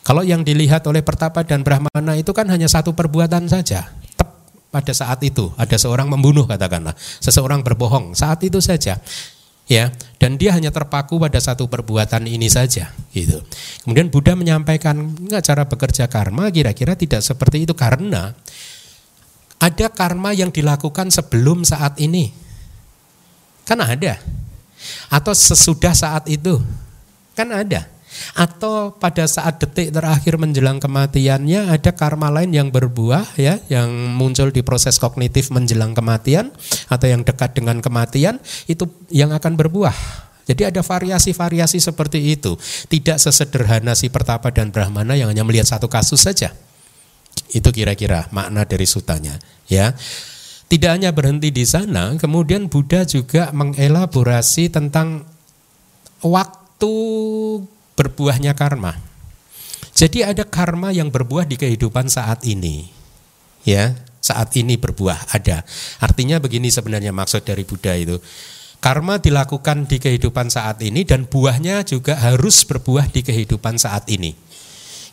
Kalau 0.00 0.24
yang 0.24 0.42
dilihat 0.42 0.82
oleh 0.88 1.04
Pertapa 1.04 1.44
dan 1.44 1.60
Brahmana 1.60 2.16
itu 2.16 2.32
kan 2.32 2.48
hanya 2.48 2.66
satu 2.66 2.96
perbuatan 2.96 3.46
saja. 3.46 3.92
Tep 4.16 4.28
pada 4.72 4.92
saat 4.96 5.20
itu 5.20 5.52
ada 5.60 5.76
seorang 5.76 6.08
membunuh 6.08 6.48
katakanlah, 6.48 6.96
seseorang 7.20 7.60
berbohong 7.60 8.16
saat 8.16 8.40
itu 8.46 8.58
saja. 8.64 8.96
Ya, 9.70 9.94
dan 10.18 10.34
dia 10.34 10.50
hanya 10.50 10.74
terpaku 10.74 11.22
pada 11.22 11.38
satu 11.38 11.70
perbuatan 11.70 12.26
ini 12.26 12.50
saja, 12.50 12.90
gitu. 13.14 13.38
Kemudian 13.86 14.10
Buddha 14.10 14.34
menyampaikan 14.34 14.98
enggak 14.98 15.46
cara 15.46 15.62
bekerja 15.62 16.10
karma 16.10 16.50
kira-kira 16.50 16.98
tidak 16.98 17.22
seperti 17.22 17.70
itu 17.70 17.78
karena 17.78 18.34
ada 19.62 19.86
karma 19.94 20.34
yang 20.34 20.50
dilakukan 20.50 21.14
sebelum 21.14 21.62
saat 21.62 22.02
ini. 22.02 22.34
Kan 23.62 23.78
ada. 23.78 24.18
Atau 25.12 25.32
sesudah 25.36 25.92
saat 25.94 26.28
itu. 26.28 26.60
Kan 27.34 27.50
ada. 27.54 27.86
Atau 28.34 28.98
pada 28.98 29.22
saat 29.30 29.62
detik 29.62 29.94
terakhir 29.94 30.34
menjelang 30.34 30.82
kematiannya 30.82 31.70
ada 31.70 31.94
karma 31.94 32.26
lain 32.26 32.50
yang 32.50 32.68
berbuah 32.74 33.38
ya, 33.38 33.62
yang 33.70 33.86
muncul 34.18 34.50
di 34.50 34.66
proses 34.66 34.98
kognitif 34.98 35.54
menjelang 35.54 35.94
kematian 35.94 36.50
atau 36.90 37.06
yang 37.06 37.22
dekat 37.22 37.54
dengan 37.54 37.78
kematian 37.78 38.42
itu 38.66 38.90
yang 39.14 39.30
akan 39.30 39.54
berbuah. 39.54 39.94
Jadi 40.50 40.66
ada 40.66 40.82
variasi-variasi 40.82 41.78
seperti 41.78 42.34
itu. 42.34 42.58
Tidak 42.90 43.22
sesederhana 43.22 43.94
si 43.94 44.10
pertapa 44.10 44.50
dan 44.50 44.74
brahmana 44.74 45.14
yang 45.14 45.30
hanya 45.30 45.46
melihat 45.46 45.70
satu 45.78 45.86
kasus 45.86 46.26
saja. 46.26 46.50
Itu 47.54 47.70
kira-kira 47.70 48.26
makna 48.34 48.66
dari 48.66 48.82
sutanya, 48.82 49.38
ya. 49.70 49.94
Tidak 50.70 50.86
hanya 50.86 51.10
berhenti 51.10 51.50
di 51.50 51.66
sana, 51.66 52.14
kemudian 52.14 52.70
Buddha 52.70 53.02
juga 53.02 53.50
mengelaborasi 53.50 54.70
tentang 54.70 55.26
waktu 56.22 56.94
berbuahnya 57.98 58.54
karma. 58.54 58.94
Jadi 59.90 60.22
ada 60.22 60.46
karma 60.46 60.94
yang 60.94 61.10
berbuah 61.10 61.42
di 61.50 61.58
kehidupan 61.58 62.06
saat 62.06 62.46
ini. 62.46 62.86
Ya, 63.66 63.98
saat 64.22 64.54
ini 64.54 64.78
berbuah 64.78 65.34
ada. 65.34 65.66
Artinya 65.98 66.38
begini 66.38 66.70
sebenarnya 66.70 67.10
maksud 67.10 67.42
dari 67.42 67.66
Buddha 67.66 67.98
itu. 67.98 68.22
Karma 68.80 69.20
dilakukan 69.20 69.84
di 69.90 70.00
kehidupan 70.00 70.48
saat 70.48 70.80
ini 70.80 71.04
dan 71.04 71.28
buahnya 71.28 71.84
juga 71.84 72.16
harus 72.16 72.64
berbuah 72.64 73.12
di 73.12 73.20
kehidupan 73.20 73.76
saat 73.76 74.08
ini. 74.08 74.32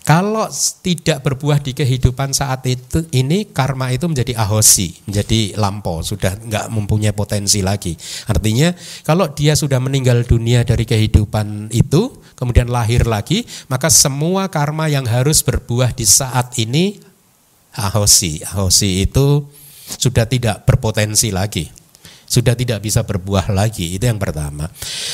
Kalau 0.07 0.47
tidak 0.79 1.19
berbuah 1.19 1.59
di 1.59 1.75
kehidupan 1.75 2.31
saat 2.31 2.63
itu 2.63 3.03
ini 3.11 3.51
karma 3.51 3.91
itu 3.91 4.07
menjadi 4.07 4.39
ahosi, 4.39 5.03
menjadi 5.03 5.59
lampau, 5.59 5.99
sudah 5.99 6.39
nggak 6.47 6.71
mempunyai 6.71 7.11
potensi 7.11 7.59
lagi. 7.59 7.91
Artinya 8.31 8.71
kalau 9.03 9.27
dia 9.35 9.59
sudah 9.59 9.83
meninggal 9.83 10.23
dunia 10.23 10.63
dari 10.63 10.87
kehidupan 10.87 11.75
itu, 11.75 12.23
kemudian 12.39 12.71
lahir 12.71 13.03
lagi, 13.03 13.43
maka 13.67 13.91
semua 13.91 14.47
karma 14.47 14.87
yang 14.87 15.03
harus 15.03 15.43
berbuah 15.43 15.91
di 15.91 16.07
saat 16.07 16.55
ini 16.55 17.03
ahosi. 17.75 18.47
Ahosi 18.47 19.03
itu 19.03 19.43
sudah 19.99 20.23
tidak 20.23 20.63
berpotensi 20.63 21.35
lagi 21.35 21.67
sudah 22.27 22.53
tidak 22.53 22.83
bisa 22.83 23.01
berbuah 23.07 23.49
lagi. 23.55 23.95
Itu 23.95 24.05
yang 24.05 24.19
pertama. 24.19 24.67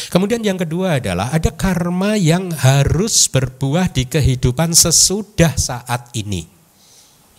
Kemudian 0.10 0.42
yang 0.42 0.58
kedua 0.58 0.98
adalah 0.98 1.30
ada 1.30 1.54
karma 1.54 2.18
yang 2.18 2.50
harus 2.52 3.30
berbuah 3.30 3.94
di 3.94 4.10
kehidupan 4.10 4.74
sesudah 4.74 5.54
saat 5.54 6.10
ini. 6.18 6.50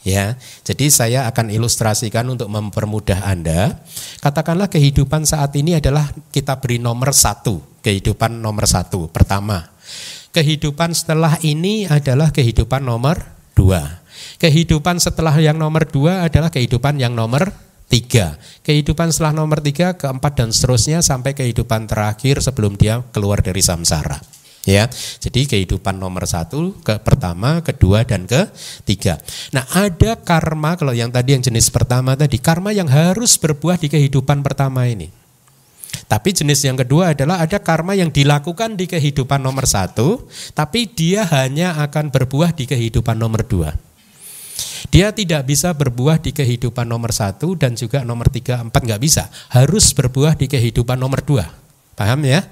Ya, 0.04 0.36
jadi 0.60 0.92
saya 0.92 1.20
akan 1.32 1.48
ilustrasikan 1.48 2.28
untuk 2.28 2.52
mempermudah 2.52 3.24
Anda. 3.24 3.80
Katakanlah 4.20 4.68
kehidupan 4.68 5.24
saat 5.24 5.56
ini 5.56 5.80
adalah 5.80 6.12
kita 6.28 6.60
beri 6.60 6.76
nomor 6.76 7.16
satu, 7.16 7.80
kehidupan 7.80 8.36
nomor 8.36 8.68
satu. 8.68 9.08
Pertama, 9.08 9.64
kehidupan 10.36 10.92
setelah 10.92 11.40
ini 11.40 11.88
adalah 11.88 12.28
kehidupan 12.36 12.84
nomor 12.84 13.16
dua. 13.56 14.04
Kehidupan 14.36 15.00
setelah 15.00 15.32
yang 15.40 15.56
nomor 15.56 15.88
dua 15.88 16.28
adalah 16.28 16.52
kehidupan 16.52 17.00
yang 17.00 17.16
nomor 17.16 17.48
tiga. 17.88 18.36
Kehidupan 18.64 19.12
setelah 19.12 19.36
nomor 19.36 19.60
tiga, 19.60 19.94
keempat 19.94 20.32
dan 20.34 20.48
seterusnya 20.50 21.04
sampai 21.04 21.36
kehidupan 21.36 21.86
terakhir 21.86 22.40
sebelum 22.40 22.74
dia 22.74 23.04
keluar 23.12 23.40
dari 23.44 23.60
samsara. 23.60 24.20
Ya, 24.64 24.88
jadi 25.20 25.44
kehidupan 25.44 26.00
nomor 26.00 26.24
satu, 26.24 26.72
ke 26.80 26.96
pertama, 27.04 27.60
kedua 27.60 28.00
dan 28.08 28.24
ketiga. 28.24 29.20
Nah, 29.52 29.68
ada 29.76 30.16
karma 30.16 30.80
kalau 30.80 30.96
yang 30.96 31.12
tadi 31.12 31.36
yang 31.36 31.44
jenis 31.44 31.68
pertama 31.68 32.16
tadi 32.16 32.40
karma 32.40 32.72
yang 32.72 32.88
harus 32.88 33.36
berbuah 33.36 33.76
di 33.76 33.92
kehidupan 33.92 34.40
pertama 34.40 34.88
ini. 34.88 35.12
Tapi 36.08 36.32
jenis 36.32 36.64
yang 36.64 36.80
kedua 36.80 37.12
adalah 37.12 37.44
ada 37.44 37.60
karma 37.60 37.92
yang 37.92 38.08
dilakukan 38.08 38.80
di 38.80 38.88
kehidupan 38.88 39.44
nomor 39.44 39.68
satu, 39.68 40.26
tapi 40.56 40.88
dia 40.88 41.28
hanya 41.28 41.76
akan 41.84 42.08
berbuah 42.08 42.56
di 42.56 42.64
kehidupan 42.64 43.20
nomor 43.20 43.44
dua. 43.44 43.76
Dia 44.92 45.10
tidak 45.10 45.48
bisa 45.48 45.72
berbuah 45.72 46.20
di 46.20 46.30
kehidupan 46.34 46.84
nomor 46.84 47.10
satu 47.10 47.56
dan 47.56 47.74
juga 47.74 48.04
nomor 48.04 48.28
tiga, 48.28 48.60
empat 48.60 48.84
nggak 48.84 49.02
bisa. 49.02 49.28
Harus 49.52 49.92
berbuah 49.96 50.36
di 50.36 50.46
kehidupan 50.46 51.00
nomor 51.00 51.24
dua. 51.24 51.48
Paham 51.94 52.26
ya? 52.26 52.42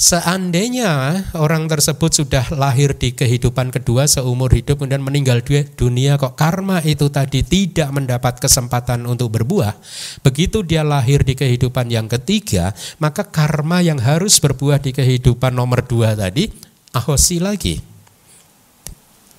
Seandainya 0.00 1.12
orang 1.36 1.68
tersebut 1.68 2.08
sudah 2.24 2.48
lahir 2.56 2.96
di 2.96 3.12
kehidupan 3.12 3.68
kedua 3.68 4.08
seumur 4.08 4.48
hidup 4.48 4.80
kemudian 4.80 5.04
meninggal 5.04 5.44
dunia 5.76 6.16
kok 6.16 6.40
karma 6.40 6.80
itu 6.80 7.12
tadi 7.12 7.44
tidak 7.44 7.92
mendapat 7.92 8.40
kesempatan 8.40 9.04
untuk 9.04 9.28
berbuah, 9.36 9.76
begitu 10.24 10.64
dia 10.64 10.80
lahir 10.88 11.20
di 11.20 11.36
kehidupan 11.36 11.92
yang 11.92 12.08
ketiga, 12.08 12.72
maka 12.96 13.28
karma 13.28 13.84
yang 13.84 14.00
harus 14.00 14.40
berbuah 14.40 14.80
di 14.80 14.96
kehidupan 14.96 15.52
nomor 15.52 15.84
dua 15.84 16.16
tadi 16.16 16.48
ahosi 16.96 17.36
lagi 17.36 17.89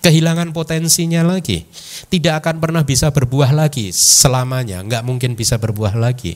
kehilangan 0.01 0.51
potensinya 0.51 1.21
lagi. 1.21 1.63
Tidak 2.09 2.33
akan 2.41 2.57
pernah 2.57 2.83
bisa 2.83 3.13
berbuah 3.13 3.53
lagi 3.53 3.93
selamanya, 3.93 4.81
nggak 4.81 5.05
mungkin 5.05 5.37
bisa 5.37 5.61
berbuah 5.61 5.95
lagi. 5.95 6.35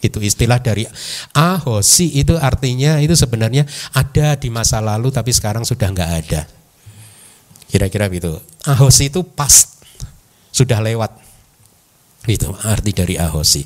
Itu 0.00 0.20
istilah 0.24 0.60
dari 0.64 0.88
ahosi 1.36 2.24
itu 2.24 2.32
artinya 2.40 2.96
itu 3.04 3.12
sebenarnya 3.12 3.68
ada 3.92 4.32
di 4.32 4.48
masa 4.48 4.80
lalu 4.80 5.12
tapi 5.12 5.28
sekarang 5.28 5.64
sudah 5.64 5.92
nggak 5.92 6.10
ada. 6.24 6.42
Kira-kira 7.68 8.08
begitu. 8.08 8.40
Ahosi 8.64 9.12
itu 9.12 9.20
pas 9.24 9.76
sudah 10.52 10.80
lewat. 10.80 11.12
Itu 12.28 12.52
arti 12.64 12.92
dari 12.92 13.16
ahosi. 13.16 13.64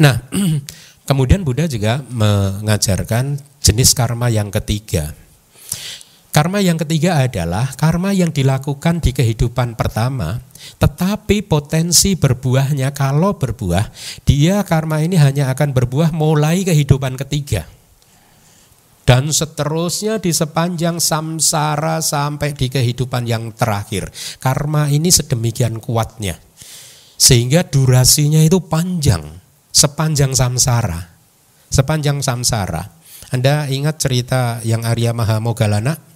Nah, 0.00 0.20
kemudian 1.08 1.44
Buddha 1.44 1.68
juga 1.68 2.00
mengajarkan 2.08 3.40
jenis 3.60 3.92
karma 3.92 4.32
yang 4.32 4.48
ketiga 4.48 5.12
Karma 6.30 6.62
yang 6.62 6.78
ketiga 6.78 7.26
adalah 7.26 7.74
karma 7.74 8.14
yang 8.14 8.30
dilakukan 8.30 9.02
di 9.02 9.10
kehidupan 9.10 9.74
pertama, 9.74 10.38
tetapi 10.78 11.42
potensi 11.42 12.14
berbuahnya 12.14 12.94
kalau 12.94 13.34
berbuah, 13.34 13.90
dia 14.22 14.62
karma 14.62 15.02
ini 15.02 15.18
hanya 15.18 15.50
akan 15.50 15.74
berbuah 15.74 16.14
mulai 16.14 16.62
kehidupan 16.62 17.18
ketiga. 17.18 17.66
Dan 19.02 19.34
seterusnya 19.34 20.22
di 20.22 20.30
sepanjang 20.30 21.02
samsara 21.02 21.98
sampai 21.98 22.54
di 22.54 22.70
kehidupan 22.70 23.26
yang 23.26 23.50
terakhir. 23.50 24.06
Karma 24.38 24.86
ini 24.86 25.10
sedemikian 25.10 25.82
kuatnya. 25.82 26.38
Sehingga 27.18 27.66
durasinya 27.66 28.38
itu 28.38 28.62
panjang, 28.62 29.26
sepanjang 29.74 30.30
samsara. 30.30 31.10
Sepanjang 31.66 32.22
samsara. 32.22 32.86
Anda 33.34 33.66
ingat 33.66 33.98
cerita 33.98 34.62
yang 34.62 34.86
Arya 34.86 35.10
Mahamogalana 35.10 36.09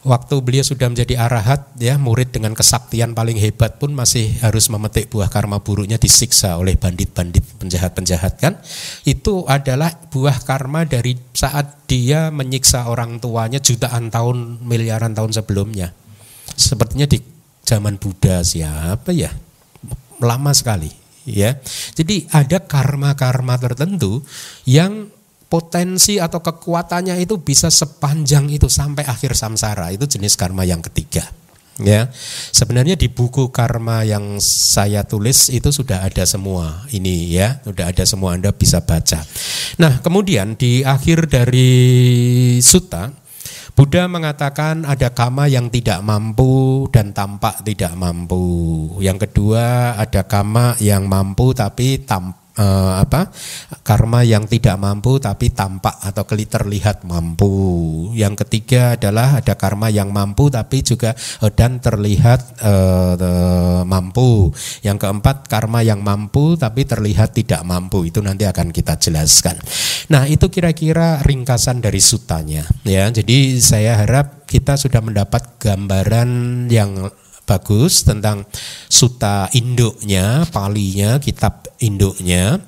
waktu 0.00 0.40
beliau 0.40 0.64
sudah 0.64 0.88
menjadi 0.88 1.20
arahat 1.20 1.76
ya 1.76 2.00
murid 2.00 2.32
dengan 2.32 2.56
kesaktian 2.56 3.12
paling 3.12 3.36
hebat 3.36 3.76
pun 3.76 3.92
masih 3.92 4.32
harus 4.40 4.72
memetik 4.72 5.12
buah 5.12 5.28
karma 5.28 5.60
buruknya 5.60 6.00
disiksa 6.00 6.56
oleh 6.56 6.80
bandit-bandit 6.80 7.44
penjahat-penjahat 7.60 8.40
kan? 8.40 8.56
Itu 9.04 9.44
adalah 9.44 9.92
buah 10.08 10.40
karma 10.44 10.88
dari 10.88 11.20
saat 11.36 11.84
dia 11.84 12.32
menyiksa 12.32 12.88
orang 12.88 13.20
tuanya 13.20 13.60
jutaan 13.60 14.08
tahun 14.08 14.64
miliaran 14.64 15.12
tahun 15.12 15.36
sebelumnya. 15.36 15.92
Sepertinya 16.56 17.04
di 17.04 17.20
zaman 17.64 18.00
Buddha 18.00 18.40
siapa 18.40 19.12
ya? 19.12 19.30
Lama 20.20 20.52
sekali 20.56 20.88
ya. 21.28 21.60
Jadi 21.92 22.28
ada 22.32 22.64
karma-karma 22.64 23.60
tertentu 23.60 24.24
yang 24.64 25.12
potensi 25.50 26.22
atau 26.22 26.38
kekuatannya 26.38 27.18
itu 27.18 27.42
bisa 27.42 27.66
sepanjang 27.68 28.46
itu 28.54 28.70
sampai 28.70 29.02
akhir 29.04 29.34
samsara. 29.34 29.90
Itu 29.90 30.06
jenis 30.06 30.38
karma 30.38 30.62
yang 30.62 30.78
ketiga. 30.80 31.26
Ya, 31.80 32.12
sebenarnya 32.52 32.92
di 32.92 33.08
buku 33.08 33.48
karma 33.56 34.04
yang 34.04 34.36
saya 34.36 35.00
tulis 35.00 35.48
itu 35.48 35.72
sudah 35.72 36.04
ada 36.04 36.28
semua 36.28 36.84
ini 36.92 37.32
ya, 37.32 37.56
sudah 37.64 37.88
ada 37.88 38.04
semua 38.04 38.36
Anda 38.36 38.52
bisa 38.52 38.84
baca. 38.84 39.24
Nah, 39.80 40.04
kemudian 40.04 40.60
di 40.60 40.84
akhir 40.84 41.32
dari 41.32 41.72
sutta 42.60 43.16
Buddha 43.80 44.12
mengatakan 44.12 44.84
ada 44.84 45.08
kama 45.14 45.48
yang 45.48 45.72
tidak 45.72 46.04
mampu 46.04 46.84
dan 46.92 47.16
tampak 47.16 47.64
tidak 47.64 47.96
mampu. 47.96 48.44
Yang 49.00 49.24
kedua 49.24 49.96
ada 49.96 50.28
kama 50.28 50.76
yang 50.84 51.08
mampu 51.08 51.56
tapi 51.56 52.02
tampak 52.04 52.49
eh, 52.56 52.92
apa 53.02 53.30
karma 53.86 54.26
yang 54.26 54.46
tidak 54.46 54.76
mampu 54.80 55.18
tapi 55.22 55.52
tampak 55.54 56.00
atau 56.02 56.24
terlihat 56.26 57.06
mampu. 57.06 57.52
Yang 58.16 58.46
ketiga 58.46 58.98
adalah 58.98 59.38
ada 59.38 59.54
karma 59.54 59.90
yang 59.92 60.10
mampu 60.10 60.50
tapi 60.50 60.82
juga 60.82 61.14
eh, 61.16 61.52
dan 61.52 61.78
terlihat 61.78 62.40
eh, 62.62 63.82
mampu. 63.86 64.50
Yang 64.82 64.98
keempat 65.06 65.46
karma 65.46 65.84
yang 65.84 66.02
mampu 66.02 66.56
tapi 66.58 66.86
terlihat 66.86 67.36
tidak 67.36 67.62
mampu. 67.62 68.08
Itu 68.08 68.24
nanti 68.24 68.46
akan 68.46 68.74
kita 68.74 68.98
jelaskan. 68.98 69.58
Nah, 70.10 70.26
itu 70.26 70.50
kira-kira 70.50 71.22
ringkasan 71.22 71.78
dari 71.78 72.02
sutanya 72.02 72.66
ya. 72.82 73.06
Jadi 73.10 73.60
saya 73.62 74.00
harap 74.00 74.46
kita 74.50 74.74
sudah 74.74 74.98
mendapat 74.98 75.62
gambaran 75.62 76.66
yang 76.66 77.06
bagus 77.50 78.06
tentang 78.06 78.46
suta 78.86 79.50
induknya, 79.50 80.46
palinya, 80.54 81.18
kitab 81.18 81.66
induknya 81.82 82.62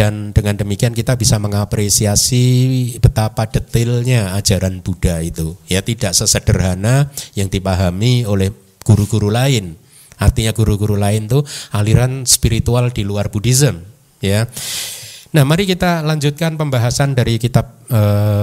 dan 0.00 0.32
dengan 0.32 0.56
demikian 0.56 0.96
kita 0.96 1.18
bisa 1.18 1.36
mengapresiasi 1.36 2.44
betapa 3.04 3.44
detailnya 3.44 4.32
ajaran 4.32 4.80
Buddha 4.80 5.20
itu. 5.20 5.56
Ya 5.66 5.84
tidak 5.84 6.16
sesederhana 6.16 7.12
yang 7.36 7.52
dipahami 7.52 8.24
oleh 8.24 8.54
guru-guru 8.80 9.28
lain. 9.28 9.76
Artinya 10.20 10.52
guru-guru 10.56 11.00
lain 11.00 11.28
tuh 11.28 11.44
aliran 11.72 12.28
spiritual 12.28 12.92
di 12.92 13.08
luar 13.08 13.32
Buddhism, 13.32 13.80
ya. 14.20 14.44
Nah, 15.30 15.44
mari 15.48 15.64
kita 15.64 16.02
lanjutkan 16.04 16.58
pembahasan 16.60 17.16
dari 17.16 17.40
kitab 17.40 17.86
e, 17.88 18.00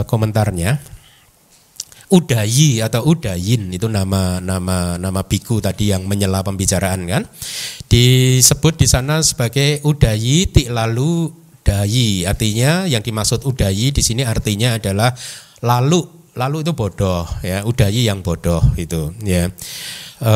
komentarnya. 0.10 0.97
Udayi 2.08 2.80
atau 2.80 3.04
Udayin 3.04 3.68
itu 3.76 3.92
nama 3.92 4.40
nama 4.40 4.96
nama 4.96 5.22
biku 5.28 5.60
tadi 5.60 5.92
yang 5.92 6.08
menyela 6.08 6.40
pembicaraan 6.40 7.04
kan? 7.04 7.24
Disebut 7.92 8.80
di 8.80 8.88
sana 8.88 9.20
sebagai 9.20 9.84
Udayi 9.84 10.48
tik 10.48 10.72
lalu 10.72 11.28
dayi. 11.68 12.24
Artinya 12.24 12.88
yang 12.88 13.04
dimaksud 13.04 13.44
Udayi 13.44 13.92
di 13.92 14.00
sini 14.00 14.24
artinya 14.24 14.80
adalah 14.80 15.12
lalu. 15.60 16.08
Lalu 16.38 16.64
itu 16.64 16.72
bodoh 16.72 17.28
ya. 17.44 17.68
Udayi 17.68 18.08
yang 18.08 18.24
bodoh 18.24 18.64
itu 18.80 19.12
ya. 19.28 19.52
E, 20.24 20.34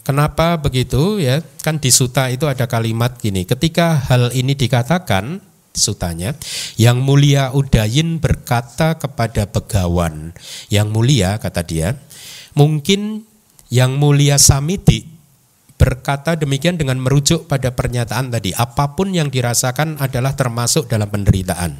kenapa 0.00 0.56
begitu 0.64 1.20
ya? 1.20 1.44
Kan 1.60 1.76
di 1.76 1.92
suta 1.92 2.32
itu 2.32 2.48
ada 2.48 2.64
kalimat 2.64 3.20
gini 3.20 3.44
ketika 3.44 4.00
hal 4.08 4.32
ini 4.32 4.56
dikatakan 4.56 5.44
sutanya. 5.78 6.34
Yang 6.74 6.98
mulia 7.00 7.54
Udayin 7.54 8.18
berkata 8.18 8.98
kepada 8.98 9.46
begawan, 9.46 10.34
yang 10.68 10.90
mulia 10.90 11.38
kata 11.38 11.62
dia, 11.62 11.94
mungkin 12.58 13.24
yang 13.70 13.96
mulia 13.96 14.36
Samiti 14.36 15.06
berkata 15.78 16.34
demikian 16.34 16.74
dengan 16.74 16.98
merujuk 16.98 17.46
pada 17.46 17.70
pernyataan 17.70 18.34
tadi, 18.34 18.50
apa 18.52 18.98
pun 18.98 19.14
yang 19.14 19.30
dirasakan 19.30 20.02
adalah 20.02 20.34
termasuk 20.34 20.90
dalam 20.90 21.06
penderitaan. 21.06 21.78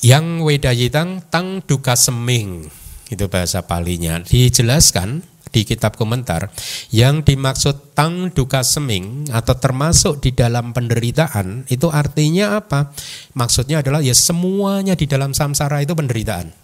Yang 0.00 0.26
wedayitang 0.40 1.28
tang 1.28 1.60
duka 1.60 1.92
seming, 1.92 2.72
itu 3.12 3.24
bahasa 3.28 3.60
palinya, 3.68 4.24
dijelaskan 4.24 5.20
di 5.50 5.66
kitab 5.66 5.98
komentar 5.98 6.50
yang 6.94 7.26
dimaksud 7.26 7.94
tang 7.94 8.30
duka 8.30 8.62
seming 8.62 9.26
atau 9.34 9.54
termasuk 9.58 10.22
di 10.22 10.30
dalam 10.30 10.70
penderitaan 10.70 11.66
itu 11.66 11.90
artinya 11.90 12.58
apa? 12.62 12.94
Maksudnya 13.34 13.82
adalah 13.82 14.00
ya 14.00 14.14
semuanya 14.14 14.94
di 14.94 15.10
dalam 15.10 15.34
samsara 15.34 15.82
itu 15.82 15.92
penderitaan. 15.92 16.54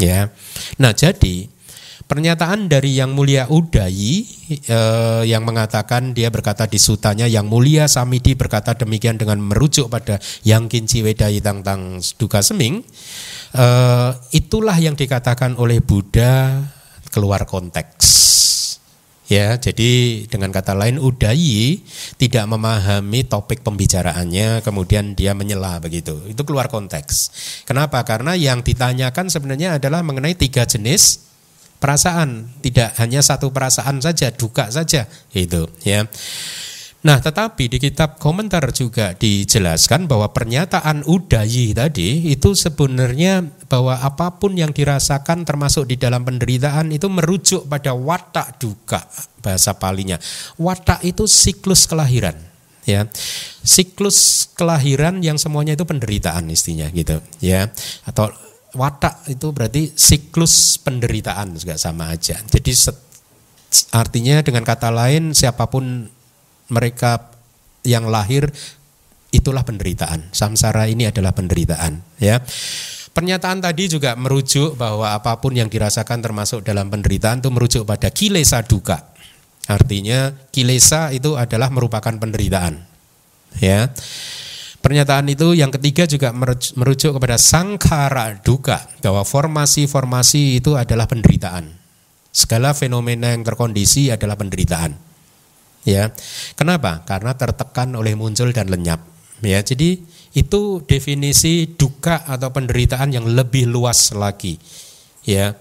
Ya. 0.00 0.34
Nah, 0.80 0.90
jadi 0.90 1.46
pernyataan 2.04 2.68
dari 2.68 3.00
yang 3.00 3.16
mulia 3.16 3.48
Udayi 3.48 4.28
eh, 4.68 5.22
yang 5.24 5.42
mengatakan 5.48 6.12
dia 6.12 6.28
berkata 6.28 6.68
di 6.68 6.76
sutanya 6.76 7.24
yang 7.24 7.48
mulia 7.48 7.88
Samidi 7.88 8.36
berkata 8.36 8.76
demikian 8.76 9.16
dengan 9.16 9.40
merujuk 9.40 9.88
pada 9.88 10.20
yang 10.44 10.68
kinci 10.68 11.00
wedayi 11.00 11.40
tentang 11.40 12.04
duka 12.20 12.44
seming 12.44 12.84
eh, 13.56 14.10
itulah 14.36 14.76
yang 14.76 14.94
dikatakan 14.94 15.56
oleh 15.56 15.80
Buddha 15.80 16.60
keluar 17.14 17.46
konteks. 17.46 18.26
Ya, 19.24 19.56
jadi 19.56 20.26
dengan 20.28 20.52
kata 20.52 20.76
lain 20.76 21.00
Udayi 21.00 21.80
tidak 22.20 22.44
memahami 22.44 23.24
topik 23.24 23.64
pembicaraannya, 23.64 24.60
kemudian 24.60 25.16
dia 25.16 25.32
menyela 25.32 25.80
begitu. 25.80 26.20
Itu 26.28 26.44
keluar 26.44 26.68
konteks. 26.68 27.32
Kenapa? 27.64 28.04
Karena 28.04 28.36
yang 28.36 28.60
ditanyakan 28.60 29.32
sebenarnya 29.32 29.80
adalah 29.80 30.04
mengenai 30.04 30.36
tiga 30.36 30.68
jenis 30.68 31.24
perasaan, 31.80 32.52
tidak 32.60 33.00
hanya 33.00 33.24
satu 33.24 33.48
perasaan 33.48 34.04
saja, 34.04 34.28
duka 34.28 34.68
saja, 34.68 35.08
itu 35.32 35.72
ya. 35.88 36.04
Nah, 37.04 37.20
tetapi 37.20 37.68
di 37.68 37.76
kitab 37.76 38.16
komentar 38.16 38.64
juga 38.72 39.12
dijelaskan 39.12 40.08
bahwa 40.08 40.32
pernyataan 40.32 41.04
udayi 41.04 41.76
tadi 41.76 42.32
itu 42.32 42.56
sebenarnya 42.56 43.44
bahwa 43.74 43.98
apa 43.98 44.38
pun 44.38 44.54
yang 44.54 44.70
dirasakan 44.70 45.42
termasuk 45.42 45.90
di 45.90 45.98
dalam 45.98 46.22
penderitaan 46.22 46.94
itu 46.94 47.10
merujuk 47.10 47.66
pada 47.66 47.90
watak 47.90 48.62
duka 48.62 49.02
bahasa 49.42 49.74
palinya. 49.74 50.14
Watak 50.54 51.02
itu 51.02 51.26
siklus 51.26 51.90
kelahiran 51.90 52.38
ya. 52.86 53.10
Siklus 53.66 54.46
kelahiran 54.54 55.18
yang 55.26 55.42
semuanya 55.42 55.74
itu 55.74 55.82
penderitaan 55.82 56.46
istinya 56.54 56.86
gitu 56.94 57.18
ya. 57.42 57.66
Atau 58.06 58.30
watak 58.78 59.26
itu 59.26 59.50
berarti 59.50 59.90
siklus 59.98 60.78
penderitaan 60.78 61.58
juga 61.58 61.74
sama 61.74 62.14
aja. 62.14 62.38
Jadi 62.46 62.70
artinya 63.90 64.38
dengan 64.46 64.62
kata 64.62 64.94
lain 64.94 65.34
siapa 65.34 65.66
pun 65.66 66.06
mereka 66.70 67.34
yang 67.82 68.06
lahir 68.06 68.54
itulah 69.34 69.66
penderitaan. 69.66 70.30
Samsara 70.30 70.86
ini 70.86 71.10
adalah 71.10 71.34
penderitaan, 71.34 72.22
ya. 72.22 72.38
Pernyataan 73.14 73.62
tadi 73.62 73.86
juga 73.86 74.18
merujuk 74.18 74.74
bahwa 74.74 75.14
apa 75.14 75.38
pun 75.38 75.54
yang 75.54 75.70
dirasakan 75.70 76.18
termasuk 76.18 76.66
dalam 76.66 76.90
penderitaan 76.90 77.38
itu 77.38 77.46
merujuk 77.46 77.82
pada 77.86 78.10
kilesa 78.10 78.66
duka. 78.66 79.14
Artinya 79.70 80.34
kilesa 80.50 81.14
itu 81.14 81.38
adalah 81.38 81.70
merupakan 81.70 82.10
penderitaan. 82.10 82.82
Ya. 83.62 83.94
Pernyataan 84.82 85.30
itu 85.30 85.54
yang 85.54 85.70
ketiga 85.72 86.04
juga 86.10 86.34
merujuk 86.74 87.16
kepada 87.16 87.38
sangkara 87.38 88.42
duka 88.42 88.82
bahwa 89.00 89.22
formasi-formasi 89.22 90.58
itu 90.58 90.74
adalah 90.74 91.06
penderitaan. 91.06 91.70
Segala 92.34 92.74
fenomena 92.74 93.30
yang 93.30 93.46
terkondisi 93.46 94.10
adalah 94.10 94.34
penderitaan. 94.34 94.98
Ya. 95.86 96.10
Kenapa? 96.58 97.06
Karena 97.06 97.32
tertekan 97.38 97.94
oleh 97.94 98.18
muncul 98.18 98.50
dan 98.50 98.68
lenyap. 98.68 99.00
Ya, 99.38 99.62
jadi 99.62 100.02
itu 100.34 100.82
definisi 100.82 101.78
duka 101.78 102.26
atau 102.26 102.50
penderitaan 102.50 103.14
yang 103.14 103.26
lebih 103.30 103.70
luas 103.70 104.10
lagi. 104.12 104.58
Ya. 105.22 105.54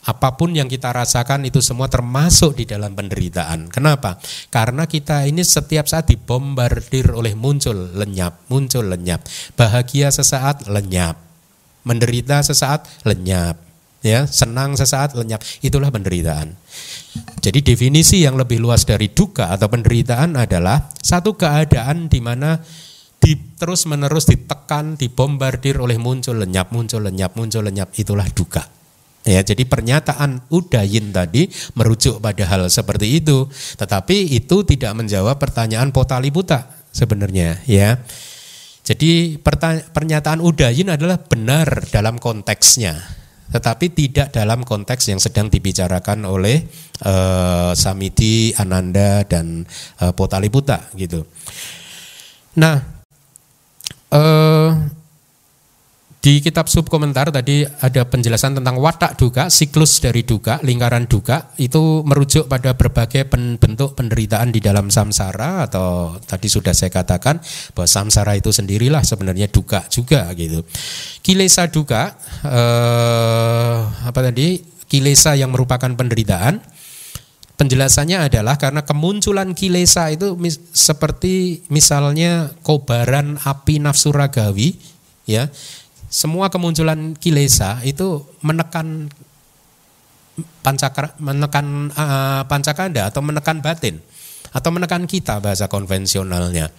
Apa 0.00 0.32
pun 0.32 0.56
yang 0.56 0.64
kita 0.64 0.88
rasakan 0.96 1.44
itu 1.44 1.60
semua 1.60 1.84
termasuk 1.84 2.56
di 2.56 2.64
dalam 2.64 2.96
penderitaan. 2.96 3.68
Kenapa? 3.68 4.16
Karena 4.48 4.88
kita 4.88 5.28
ini 5.28 5.44
setiap 5.44 5.84
saat 5.84 6.08
dibombardir 6.08 7.12
oleh 7.12 7.36
muncul 7.36 7.92
lenyap, 7.92 8.48
muncul 8.48 8.88
lenyap. 8.88 9.20
Bahagia 9.60 10.08
sesaat 10.08 10.72
lenyap. 10.72 11.20
Menderita 11.84 12.40
sesaat 12.40 12.88
lenyap 13.04 13.70
ya 14.00 14.24
senang 14.24 14.76
sesaat 14.80 15.12
lenyap 15.12 15.44
itulah 15.60 15.92
penderitaan 15.92 16.56
jadi 17.44 17.60
definisi 17.60 18.24
yang 18.24 18.36
lebih 18.36 18.56
luas 18.60 18.88
dari 18.88 19.12
duka 19.12 19.52
atau 19.52 19.68
penderitaan 19.68 20.40
adalah 20.40 20.88
satu 21.04 21.36
keadaan 21.36 22.08
di 22.08 22.20
mana 22.24 22.56
di, 23.20 23.36
terus 23.60 23.84
menerus 23.84 24.24
ditekan 24.26 24.96
dibombardir 24.96 25.76
oleh 25.78 26.00
muncul 26.00 26.40
lenyap 26.40 26.72
muncul 26.72 27.04
lenyap 27.04 27.36
muncul 27.36 27.62
lenyap. 27.62 27.92
Itulah 27.94 28.26
duka. 28.32 28.64
Ya 29.20 29.44
jadi 29.44 29.68
pernyataan 29.68 30.48
udayin 30.48 31.12
tadi 31.12 31.52
merujuk 31.76 32.24
pada 32.24 32.48
hal 32.48 32.66
seperti 32.72 33.20
itu. 33.20 33.46
Tetapi 33.76 34.32
itu 34.32 34.64
tidak 34.64 34.96
menjawab 34.96 35.36
pertanyaan 35.36 35.92
potaliputa 35.92 36.72
sebenarnya 36.90 37.60
ya. 37.68 38.00
Jadi 38.80 39.36
pernyataan 39.92 40.40
udayin 40.40 40.88
adalah 40.90 41.20
benar 41.20 41.84
dalam 41.92 42.16
konteksnya 42.16 43.20
tetapi 43.50 43.90
tidak 43.90 44.30
dalam 44.30 44.62
konteks 44.62 45.10
yang 45.10 45.18
sedang 45.18 45.50
dibicarakan 45.50 46.22
oleh 46.22 46.62
uh, 47.02 47.74
Samiti, 47.74 48.54
Ananda 48.54 49.26
dan 49.26 49.66
uh, 49.98 50.14
Potaliputa 50.14 50.86
gitu. 50.94 51.26
Nah, 52.62 52.99
uh, 54.12 54.70
di 56.20 56.44
kitab 56.44 56.68
subkomentar 56.68 57.32
tadi 57.32 57.64
ada 57.64 58.04
penjelasan 58.04 58.60
tentang 58.60 58.76
watak 58.76 59.16
duka, 59.16 59.48
siklus 59.48 60.04
dari 60.04 60.20
duka, 60.20 60.60
lingkaran 60.60 61.08
duka 61.08 61.56
itu 61.56 62.04
merujuk 62.04 62.44
pada 62.44 62.76
berbagai 62.76 63.24
bentuk 63.56 63.96
penderitaan 63.96 64.52
di 64.52 64.60
dalam 64.60 64.92
samsara 64.92 65.64
atau 65.64 66.20
tadi 66.20 66.52
sudah 66.52 66.76
saya 66.76 66.92
katakan 66.92 67.40
bahwa 67.72 67.88
samsara 67.88 68.36
itu 68.36 68.52
sendirilah 68.52 69.00
sebenarnya 69.00 69.48
duka 69.48 69.88
juga 69.88 70.28
gitu. 70.36 70.60
Kilesa 71.24 71.72
duka 71.72 72.12
eh, 72.44 73.76
apa 74.04 74.20
tadi? 74.20 74.60
Kilesa 74.92 75.40
yang 75.40 75.56
merupakan 75.56 75.88
penderitaan 75.88 76.60
penjelasannya 77.60 78.32
adalah 78.32 78.56
karena 78.56 78.80
kemunculan 78.88 79.52
kilesa 79.52 80.08
itu 80.08 80.32
mis, 80.40 80.56
seperti 80.72 81.60
misalnya 81.68 82.56
kobaran 82.64 83.36
api 83.36 83.84
nafsu 83.84 84.16
ragawi 84.16 84.80
ya. 85.28 85.52
Semua 86.08 86.48
kemunculan 86.48 87.12
kilesa 87.20 87.84
itu 87.84 88.24
menekan 88.40 89.12
pancakra 90.64 91.12
menekan 91.20 91.92
uh, 91.92 92.42
pancakanda 92.48 93.12
atau 93.12 93.20
menekan 93.20 93.60
batin 93.60 94.00
atau 94.50 94.72
menekan 94.72 95.04
kita 95.04 95.38
bahasa 95.38 95.68
konvensionalnya. 95.68 96.72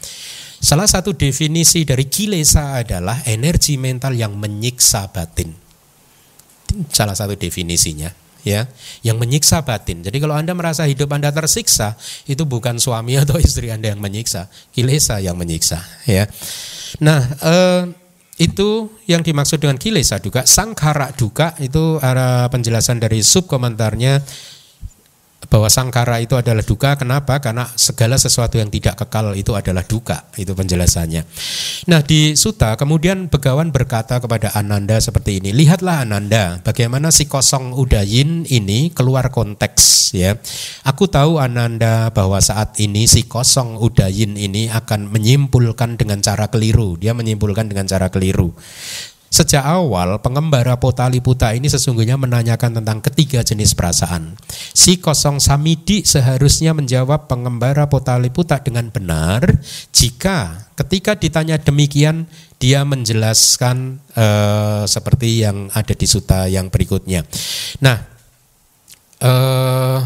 Salah 0.62 0.90
satu 0.90 1.14
definisi 1.14 1.86
dari 1.86 2.10
kilesa 2.10 2.82
adalah 2.82 3.22
energi 3.30 3.78
mental 3.78 4.18
yang 4.18 4.34
menyiksa 4.34 5.14
batin. 5.14 5.54
Salah 6.92 7.16
satu 7.16 7.38
definisinya 7.38 8.21
ya 8.46 8.68
yang 9.06 9.18
menyiksa 9.18 9.62
batin. 9.66 10.02
Jadi 10.06 10.18
kalau 10.22 10.38
Anda 10.38 10.54
merasa 10.58 10.86
hidup 10.86 11.12
Anda 11.14 11.30
tersiksa, 11.34 11.96
itu 12.26 12.44
bukan 12.46 12.78
suami 12.78 13.18
atau 13.22 13.38
istri 13.38 13.70
Anda 13.70 13.94
yang 13.94 14.02
menyiksa, 14.02 14.50
kilesa 14.74 15.22
yang 15.22 15.38
menyiksa, 15.38 15.82
ya. 16.06 16.26
Nah, 17.00 17.22
eh, 17.40 17.84
itu 18.42 18.90
yang 19.06 19.22
dimaksud 19.22 19.62
dengan 19.62 19.78
kilesa 19.78 20.18
duka, 20.18 20.50
sangkara 20.50 21.14
duka 21.14 21.54
itu 21.62 22.02
ada 22.02 22.50
penjelasan 22.50 22.98
dari 22.98 23.22
sub 23.22 23.46
komentarnya 23.46 24.18
bahwa 25.50 25.72
sangkara 25.72 26.22
itu 26.22 26.38
adalah 26.38 26.62
duka. 26.62 26.94
Kenapa? 27.00 27.42
Karena 27.42 27.66
segala 27.74 28.20
sesuatu 28.20 28.62
yang 28.62 28.70
tidak 28.70 29.00
kekal 29.00 29.34
itu 29.34 29.56
adalah 29.58 29.82
duka. 29.82 30.30
Itu 30.38 30.54
penjelasannya. 30.54 31.22
Nah 31.90 32.02
di 32.06 32.38
Suta 32.38 32.78
kemudian 32.78 33.32
Begawan 33.32 33.74
berkata 33.74 34.22
kepada 34.22 34.54
Ananda 34.54 35.02
seperti 35.02 35.42
ini. 35.42 35.50
Lihatlah 35.56 36.06
Ananda, 36.06 36.62
bagaimana 36.62 37.10
si 37.10 37.26
kosong 37.26 37.74
udayin 37.74 38.46
ini 38.46 38.94
keluar 38.94 39.34
konteks 39.34 40.14
ya. 40.14 40.38
Aku 40.86 41.10
tahu 41.10 41.42
Ananda 41.42 42.12
bahwa 42.14 42.38
saat 42.44 42.78
ini 42.78 43.08
si 43.10 43.26
kosong 43.26 43.80
udayin 43.82 44.38
ini 44.38 44.70
akan 44.70 45.10
menyimpulkan 45.10 45.98
dengan 45.98 46.22
cara 46.22 46.52
keliru. 46.52 47.00
Dia 47.00 47.16
menyimpulkan 47.18 47.72
dengan 47.72 47.88
cara 47.90 48.12
keliru. 48.14 48.54
Sejak 49.32 49.64
awal 49.64 50.20
pengembara 50.20 50.76
Potaliputa 50.76 51.56
ini 51.56 51.72
sesungguhnya 51.72 52.20
menanyakan 52.20 52.84
tentang 52.84 53.00
ketiga 53.00 53.40
jenis 53.48 53.72
perasaan. 53.72 54.36
Si 54.76 55.00
kosong 55.00 55.40
samidi 55.40 56.04
seharusnya 56.04 56.76
menjawab 56.76 57.32
pengembara 57.32 57.88
Potaliputa 57.88 58.60
dengan 58.60 58.92
benar 58.92 59.48
jika 59.96 60.68
ketika 60.76 61.16
ditanya 61.16 61.56
demikian 61.56 62.28
dia 62.60 62.84
menjelaskan 62.84 64.04
uh, 64.20 64.84
seperti 64.84 65.48
yang 65.48 65.72
ada 65.72 65.96
di 65.96 66.08
suta 66.12 66.52
yang 66.52 66.68
berikutnya. 66.68 67.24
Nah, 67.80 68.04
uh, 69.24 70.04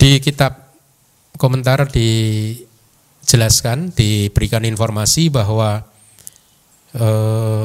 di 0.00 0.24
kitab 0.24 0.72
komentar 1.36 1.84
dijelaskan, 1.92 3.92
diberikan 3.92 4.64
informasi 4.64 5.28
bahwa 5.28 5.92
eh, 6.94 7.64